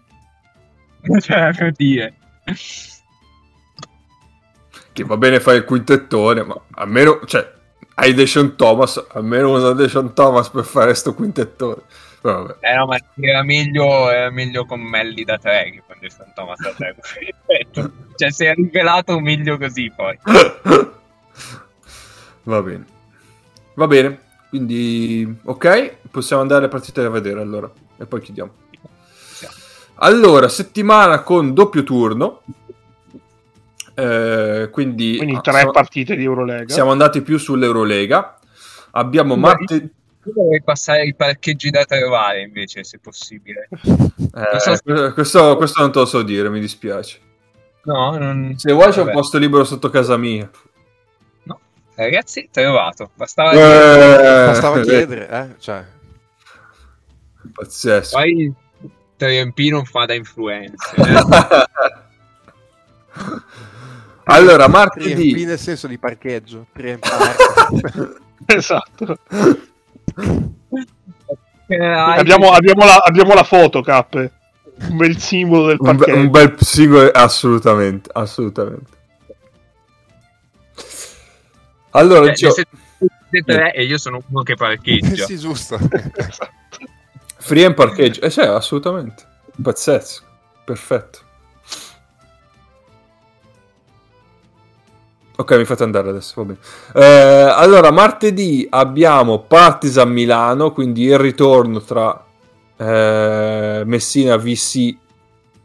Cioè, 1.20 1.54
per 1.54 1.74
dire. 1.74 2.16
Che 4.94 5.04
va 5.04 5.18
bene 5.18 5.42
fare 5.42 5.58
il 5.58 5.66
quintettone, 5.66 6.44
ma 6.44 6.58
almeno, 6.76 7.20
cioè, 7.26 7.52
hai 7.96 8.14
Deshaun 8.14 8.56
Thomas, 8.56 9.04
almeno 9.12 9.52
usa 9.52 9.74
Deshaun 9.74 10.14
Thomas 10.14 10.50
per 10.50 10.64
fare 10.64 10.94
sto 10.94 11.14
quintettone. 11.14 11.82
Vabbè. 12.22 12.56
Eh 12.62 12.76
no, 12.76 12.86
ma 12.86 12.98
era 13.20 13.44
meglio, 13.44 14.10
era 14.10 14.30
meglio 14.30 14.66
con 14.66 14.80
Melli 14.80 15.24
da 15.24 15.38
3 15.38 15.72
che 15.72 15.84
con 15.86 15.98
Deshaun 16.00 16.32
Thomas 16.34 16.60
da 16.60 16.72
3. 16.72 16.96
cioè, 18.16 18.32
si 18.32 18.46
è 18.46 18.54
rivelato 18.54 19.20
meglio 19.20 19.58
così 19.58 19.92
poi. 19.94 20.18
Va 22.44 22.62
bene. 22.62 22.86
Va 23.76 23.88
bene, 23.88 24.20
quindi 24.50 25.40
ok, 25.44 26.10
possiamo 26.12 26.42
andare 26.42 26.62
alle 26.62 26.70
partite 26.70 27.02
a 27.02 27.10
vedere 27.10 27.42
allora 27.42 27.70
e 27.98 28.06
poi 28.06 28.22
chiudiamo. 28.22 28.62
Allora, 29.96 30.50
settimana 30.50 31.22
con 31.22 31.54
doppio 31.54 31.84
turno. 31.84 32.42
Eh, 33.96 34.70
quindi, 34.72 35.18
quindi 35.18 35.40
tre 35.42 35.54
siamo, 35.54 35.72
partite 35.72 36.16
di 36.16 36.24
Eurolega. 36.24 36.72
Siamo 36.74 36.92
andati 36.92 37.22
più 37.22 37.38
sull'Eurolega. 37.38 38.40
Abbiamo 38.92 39.36
martedì. 39.36 39.92
Io 40.26 40.34
dovrei 40.34 40.64
passare 40.64 41.06
i 41.06 41.16
parcheggi 41.16 41.70
da 41.70 41.84
trovare 41.84 42.42
invece, 42.42 42.84
se 42.84 43.00
possibile. 43.00 43.68
Eh, 43.72 44.60
so 44.60 44.76
se... 44.76 45.12
questo, 45.14 45.58
questo, 45.58 45.82
non 45.82 45.92
te 45.92 46.00
lo 46.00 46.06
so 46.06 46.22
dire, 46.24 46.50
mi 46.50 46.60
dispiace. 46.60 47.20
No, 47.84 48.18
non... 48.18 48.54
Se 48.56 48.72
vuoi 48.72 48.92
c'è 48.92 49.02
un 49.02 49.12
posto 49.12 49.38
libero 49.38 49.66
sotto 49.66 49.90
casa 49.90 50.16
mia. 50.16 50.50
No, 51.44 51.60
ragazzi, 51.96 52.48
trovato. 52.52 53.12
Bastava, 53.16 53.52
eh, 53.52 53.56
chiedere. 53.56 54.46
Bastava 54.46 54.82
chiedere, 54.82 55.30
eh? 55.30 55.56
Cioè. 55.60 55.86
Pazzesco. 57.54 58.18
Poi 58.18 58.54
Triempino 59.18 59.84
fa 59.86 60.06
da 60.06 60.14
influenza. 60.16 60.94
Allora, 64.26 64.68
martedì... 64.68 65.14
Riempi 65.14 65.46
nel 65.46 65.60
senso 65.60 65.88
di 65.88 65.98
parcheggio. 65.98 66.68
esatto. 68.46 69.18
Eh, 71.68 71.86
abbiamo, 71.86 72.52
abbiamo, 72.52 72.86
la, 72.86 72.98
abbiamo, 72.98 73.34
la, 73.34 73.44
foto, 73.44 73.82
Cappe. 73.82 74.32
Un 74.90 74.98
bel 74.98 75.18
simbolo 75.18 75.68
del 75.68 75.78
parcheggio. 75.78 76.16
Un, 76.16 76.16
be- 76.16 76.22
un 76.22 76.30
bel 76.30 76.56
simbolo, 76.60 77.10
assolutamente, 77.12 78.10
assolutamente. 78.14 78.92
Allora, 81.92 82.32
eh, 82.32 82.36
siete 82.36 82.66
tre 83.46 83.74
e 83.74 83.84
io 83.84 83.98
sono 83.98 84.22
uno 84.30 84.44
che 84.44 84.56
parcheggia. 84.56 85.26
sì, 85.26 85.38
giusto. 85.38 85.76
esatto. 86.16 86.52
Free 87.38 87.66
and 87.66 87.76
parcheggio. 87.76 88.22
Eh 88.22 88.30
sì, 88.30 88.40
assolutamente. 88.40 89.26
Pazzesco. 89.62 90.24
Perfetto. 90.64 91.20
Ok, 95.36 95.58
mi 95.58 95.66
fate 95.66 95.84
andare 95.84 96.10
adesso, 96.10 96.44
va 96.44 96.54
bene. 96.54 96.60
Eh, 96.94 97.50
allora, 97.50 97.92
martedì 97.92 98.68
abbiamo 98.70 99.40
Partizan 99.40 100.12
Milano, 100.12 100.72
quindi 100.72 101.04
il 101.06 101.18
ritorno 101.18 101.82
tra 101.82 102.24
eh, 102.78 103.82
Messina 103.86 104.38
VC 104.38 104.96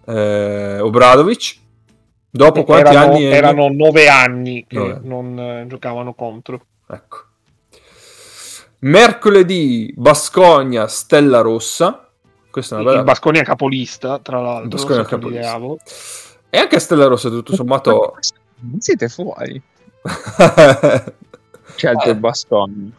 eh, 0.06 0.78
Obradovic. 0.80 1.56
Dopo 2.30 2.64
quanti 2.64 2.90
erano, 2.90 3.12
anni? 3.14 3.24
erano 3.24 3.68
nove 3.68 4.08
anni 4.08 4.64
che 4.66 4.78
Nove. 4.78 5.00
non 5.02 5.38
eh, 5.38 5.66
giocavano 5.66 6.14
contro. 6.14 6.60
Ecco. 6.86 7.18
Mercoledì 8.80 9.92
Bascogna 9.96 10.86
Stella 10.86 11.40
Rossa. 11.40 12.08
Questa 12.50 12.76
è 12.76 12.78
una 12.78 12.88
Il 12.88 12.94
bella. 12.94 13.04
Basconia 13.04 13.42
capolista, 13.42 14.18
tra 14.20 14.40
l'altro. 14.40 14.68
Basconia 14.68 15.04
sottolineavo. 15.06 15.78
E 16.50 16.58
anche 16.58 16.78
Stella 16.78 17.06
Rossa, 17.06 17.28
tutto 17.28 17.54
sommato. 17.54 18.14
Non 18.60 18.80
siete 18.80 19.09
fuori. 19.09 19.60
Scelto 21.76 22.10
il 22.10 22.16
Basconi. 22.16 22.93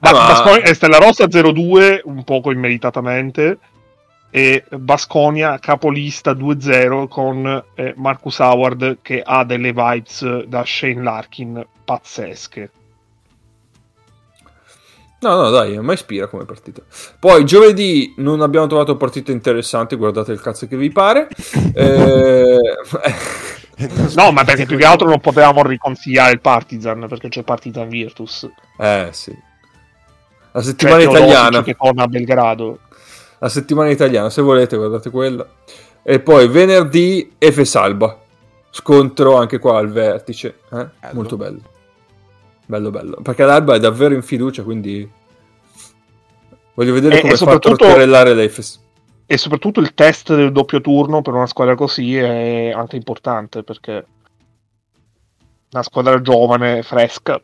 Ba- 0.00 0.12
ma- 0.12 0.26
Basconia- 0.26 0.62
eh, 0.64 0.74
Stella 0.74 0.98
Rossa 0.98 1.24
0-2, 1.24 2.00
un 2.04 2.24
poco 2.24 2.50
immeritatamente. 2.50 3.58
E 4.30 4.62
Basconia 4.70 5.58
capolista 5.58 6.32
2-0 6.32 7.08
con 7.08 7.64
eh, 7.74 7.94
Marcus 7.96 8.38
Howard 8.40 8.98
che 9.00 9.22
ha 9.24 9.42
delle 9.44 9.72
vibes 9.72 10.44
da 10.44 10.62
Shane 10.66 11.02
Larkin 11.02 11.66
pazzesche. 11.84 12.70
No, 15.20 15.34
no, 15.34 15.50
dai, 15.50 15.78
ma 15.80 15.94
ispira 15.94 16.28
come 16.28 16.44
partita. 16.44 16.82
Poi 17.18 17.44
giovedì 17.44 18.14
non 18.18 18.40
abbiamo 18.40 18.68
trovato 18.68 18.96
partite 18.96 19.32
interessanti, 19.32 19.96
guardate 19.96 20.30
il 20.30 20.40
cazzo 20.40 20.68
che 20.68 20.76
vi 20.76 20.90
pare. 20.90 21.28
Eh, 21.74 22.58
No, 24.16 24.32
ma 24.32 24.42
perché 24.44 24.66
più 24.66 24.76
che 24.76 24.84
altro 24.84 25.08
non 25.08 25.20
potevamo 25.20 25.62
riconsigliare 25.62 26.32
il 26.32 26.40
Partizan 26.40 27.06
perché 27.08 27.28
c'è 27.28 27.42
Partizan 27.44 27.88
Virtus. 27.88 28.48
eh, 28.78 29.08
sì. 29.12 29.30
La 30.50 30.60
Cioè, 30.60 30.62
settimana 30.62 30.96
Teodosic 30.98 31.22
italiana. 31.26 31.62
che 31.62 31.74
torna 31.74 32.02
a 32.02 32.06
Belgrado. 32.08 32.78
La 33.38 33.48
settimana 33.48 33.90
italiana, 33.90 34.30
se 34.30 34.42
volete, 34.42 34.76
guardate 34.76 35.10
quella. 35.10 35.46
E 36.02 36.18
poi 36.20 36.48
venerdì 36.48 37.34
Efe 37.38 37.64
Salba. 37.64 38.18
Scontro 38.70 39.36
anche 39.36 39.58
qua 39.58 39.78
al 39.78 39.90
vertice. 39.90 40.58
eh? 40.72 40.76
Bello. 41.00 41.12
Molto 41.12 41.36
bello. 41.36 41.60
Bello, 42.66 42.90
bello. 42.90 43.18
Perché 43.22 43.44
l'Alba 43.44 43.74
è 43.76 43.78
davvero 43.78 44.14
in 44.14 44.22
fiducia, 44.22 44.62
quindi... 44.62 45.08
Voglio 46.74 46.92
vedere 46.92 47.18
E- 47.18 47.20
come 47.20 47.32
e 47.32 47.36
fa 47.36 47.44
a 47.44 47.46
soprattutto- 47.52 47.76
torterellare 47.84 48.34
l'Efes. 48.34 48.80
E 49.30 49.36
soprattutto 49.36 49.80
il 49.80 49.92
test 49.92 50.34
del 50.34 50.52
doppio 50.52 50.80
turno 50.80 51.20
per 51.20 51.34
una 51.34 51.46
squadra 51.46 51.74
così 51.74 52.16
è 52.16 52.70
anche 52.70 52.96
importante 52.96 53.62
perché 53.62 54.06
una 55.70 55.82
squadra 55.82 56.18
giovane, 56.22 56.82
fresca, 56.82 57.38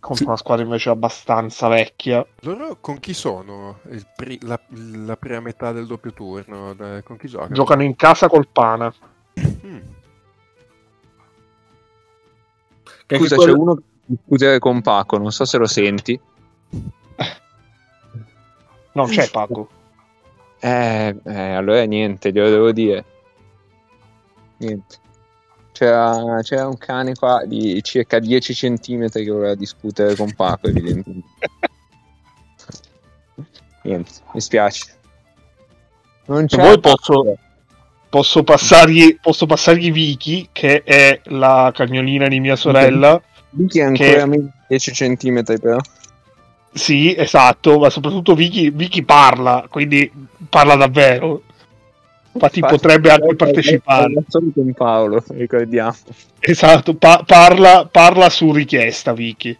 contro 0.00 0.26
una 0.26 0.36
squadra 0.36 0.64
invece 0.64 0.90
abbastanza 0.90 1.68
vecchia. 1.68 2.26
Loro 2.40 2.78
con 2.80 2.98
chi 2.98 3.14
sono 3.14 3.78
il 3.90 4.04
pri- 4.16 4.40
la, 4.42 4.60
la 4.70 5.16
prima 5.16 5.38
metà 5.38 5.70
del 5.70 5.86
doppio 5.86 6.12
turno? 6.12 6.74
Con 7.04 7.16
chi 7.16 7.28
giocano? 7.28 7.54
Giocano 7.54 7.84
in 7.84 7.94
casa 7.94 8.28
col 8.28 8.48
Pana. 8.48 8.92
Mm. 9.64 9.78
Scusa, 13.06 13.36
quello- 13.36 13.52
c'è 13.52 13.58
uno 13.58 13.74
che 13.76 13.82
discute 14.06 14.58
con 14.58 14.82
Paco, 14.82 15.18
non 15.18 15.30
so 15.30 15.44
se 15.44 15.56
lo 15.56 15.66
senti. 15.68 16.20
Non 18.90 19.06
c'è 19.06 19.30
Paco. 19.30 19.68
Eh, 20.60 21.16
eh, 21.24 21.52
allora 21.52 21.84
niente, 21.84 22.32
glielo 22.32 22.50
devo 22.50 22.72
dire. 22.72 23.04
Niente. 24.58 24.96
C'era, 25.72 26.40
c'era 26.42 26.66
un 26.66 26.76
cane 26.76 27.14
qua 27.14 27.44
di 27.44 27.80
circa 27.84 28.18
10 28.18 28.52
cm 28.52 29.08
che 29.10 29.30
voleva 29.30 29.54
discutere 29.54 30.16
con 30.16 30.34
Paco, 30.34 30.66
evidentemente. 30.66 31.28
niente, 33.84 34.10
mi 34.32 34.40
spiace. 34.40 34.96
Non 36.26 36.46
c'è 36.46 36.56
vuoi 36.56 36.80
posso, 36.80 37.36
posso, 38.08 38.42
passargli, 38.42 39.18
posso 39.20 39.46
passargli 39.46 39.92
Vicky, 39.92 40.48
che 40.50 40.82
è 40.82 41.20
la 41.26 41.70
cagnolina 41.72 42.26
di 42.26 42.40
mia 42.40 42.56
sorella. 42.56 43.22
Vicky 43.50 43.78
è 43.78 43.84
ancora 43.84 44.26
di 44.26 44.50
10 44.68 44.90
cm 44.90 45.42
però. 45.60 45.78
Sì, 46.72 47.14
esatto, 47.16 47.78
ma 47.78 47.90
soprattutto 47.90 48.34
Vicky, 48.34 48.70
Vicky 48.70 49.02
parla, 49.02 49.66
quindi 49.68 50.10
parla 50.48 50.76
davvero. 50.76 51.42
Infatti 52.32 52.60
potrebbe 52.60 53.10
anche 53.10 53.34
partecipare. 53.34 54.12
Solo 54.28 54.50
con 54.54 54.72
Paolo, 54.74 55.24
ricordiamo. 55.30 55.96
Esatto, 56.38 56.94
pa- 56.94 57.22
parla, 57.26 57.88
parla 57.90 58.28
su 58.30 58.52
richiesta, 58.52 59.12
Vicky. 59.12 59.56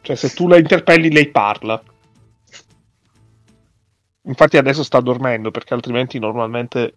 Cioè, 0.00 0.16
se 0.16 0.32
tu 0.32 0.48
la 0.48 0.56
interpelli, 0.56 1.10
lei 1.10 1.28
parla. 1.28 1.82
Infatti 4.22 4.56
adesso 4.56 4.82
sta 4.82 5.00
dormendo, 5.00 5.50
perché 5.50 5.74
altrimenti 5.74 6.18
normalmente 6.18 6.94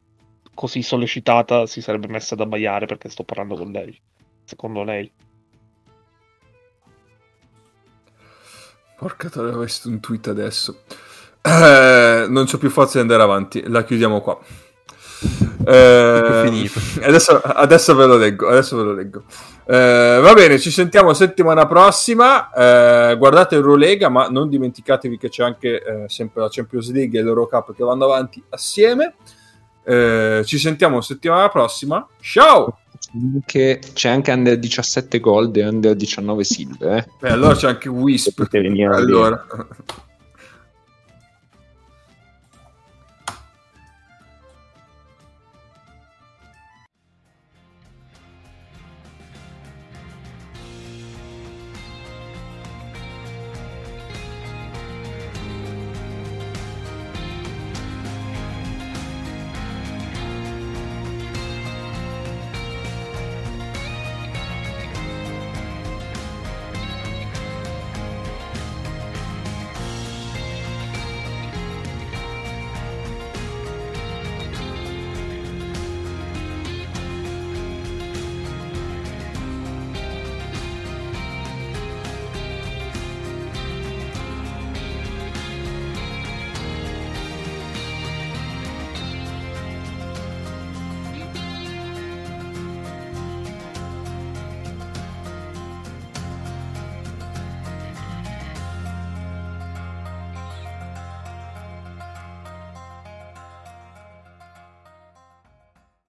così 0.54 0.82
sollecitata 0.82 1.66
si 1.66 1.82
sarebbe 1.82 2.08
messa 2.08 2.34
ad 2.36 2.42
abbaiare 2.42 2.86
perché 2.86 3.10
sto 3.10 3.24
parlando 3.24 3.56
con 3.56 3.72
lei. 3.72 4.00
Secondo 4.44 4.84
lei. 4.84 5.12
Porca 9.00 9.30
troia, 9.30 9.58
visto 9.58 9.88
un 9.88 10.02
tweet 10.02 10.28
adesso. 10.28 10.82
Eh, 11.42 12.26
non 12.28 12.46
c'ho 12.46 12.58
più 12.58 12.70
forza 12.70 12.96
di 12.96 13.00
andare 13.00 13.24
avanti, 13.24 13.64
la 13.66 13.86
chiudiamo 13.86 14.20
qua. 14.20 14.38
Eh. 15.66 16.70
Adesso, 17.02 17.42
adesso 17.42 17.96
ve 17.96 18.06
lo 18.06 18.18
leggo. 18.18 18.48
Adesso 18.48 18.76
ve 18.78 18.84
lo 18.84 18.94
leggo. 18.94 19.24
Eh, 19.66 20.20
va 20.22 20.34
bene, 20.34 20.60
ci 20.60 20.70
sentiamo 20.70 21.14
settimana 21.14 21.66
prossima. 21.66 22.52
Eh, 22.52 23.16
guardate 23.18 23.56
Eurolega, 23.56 24.10
ma 24.10 24.28
non 24.28 24.50
dimenticatevi 24.50 25.18
che 25.18 25.30
c'è 25.30 25.44
anche 25.44 25.82
eh, 25.82 26.04
sempre 26.08 26.42
la 26.42 26.50
Champions 26.50 26.92
League 26.92 27.18
e 27.18 27.24
l'Eurocup 27.24 27.74
che 27.74 27.84
vanno 27.84 28.06
avanti 28.06 28.44
assieme. 28.50 29.16
Eh, 29.84 30.42
ci 30.44 30.58
sentiamo 30.58 31.00
settimana 31.02 31.48
prossima. 31.50 32.06
Ciao! 32.20 32.79
Che 33.46 33.80
c'è 33.94 34.10
anche 34.10 34.32
Under 34.32 34.58
17 34.60 35.20
Gold 35.20 35.56
e 35.58 35.66
Under 35.66 35.96
19 35.96 36.44
Silver. 36.44 36.98
Eh. 36.98 37.08
Beh, 37.20 37.30
allora 37.30 37.56
c'è 37.56 37.68
anche 37.68 37.90
Wisp. 37.90 38.48
Allora. 38.96 39.46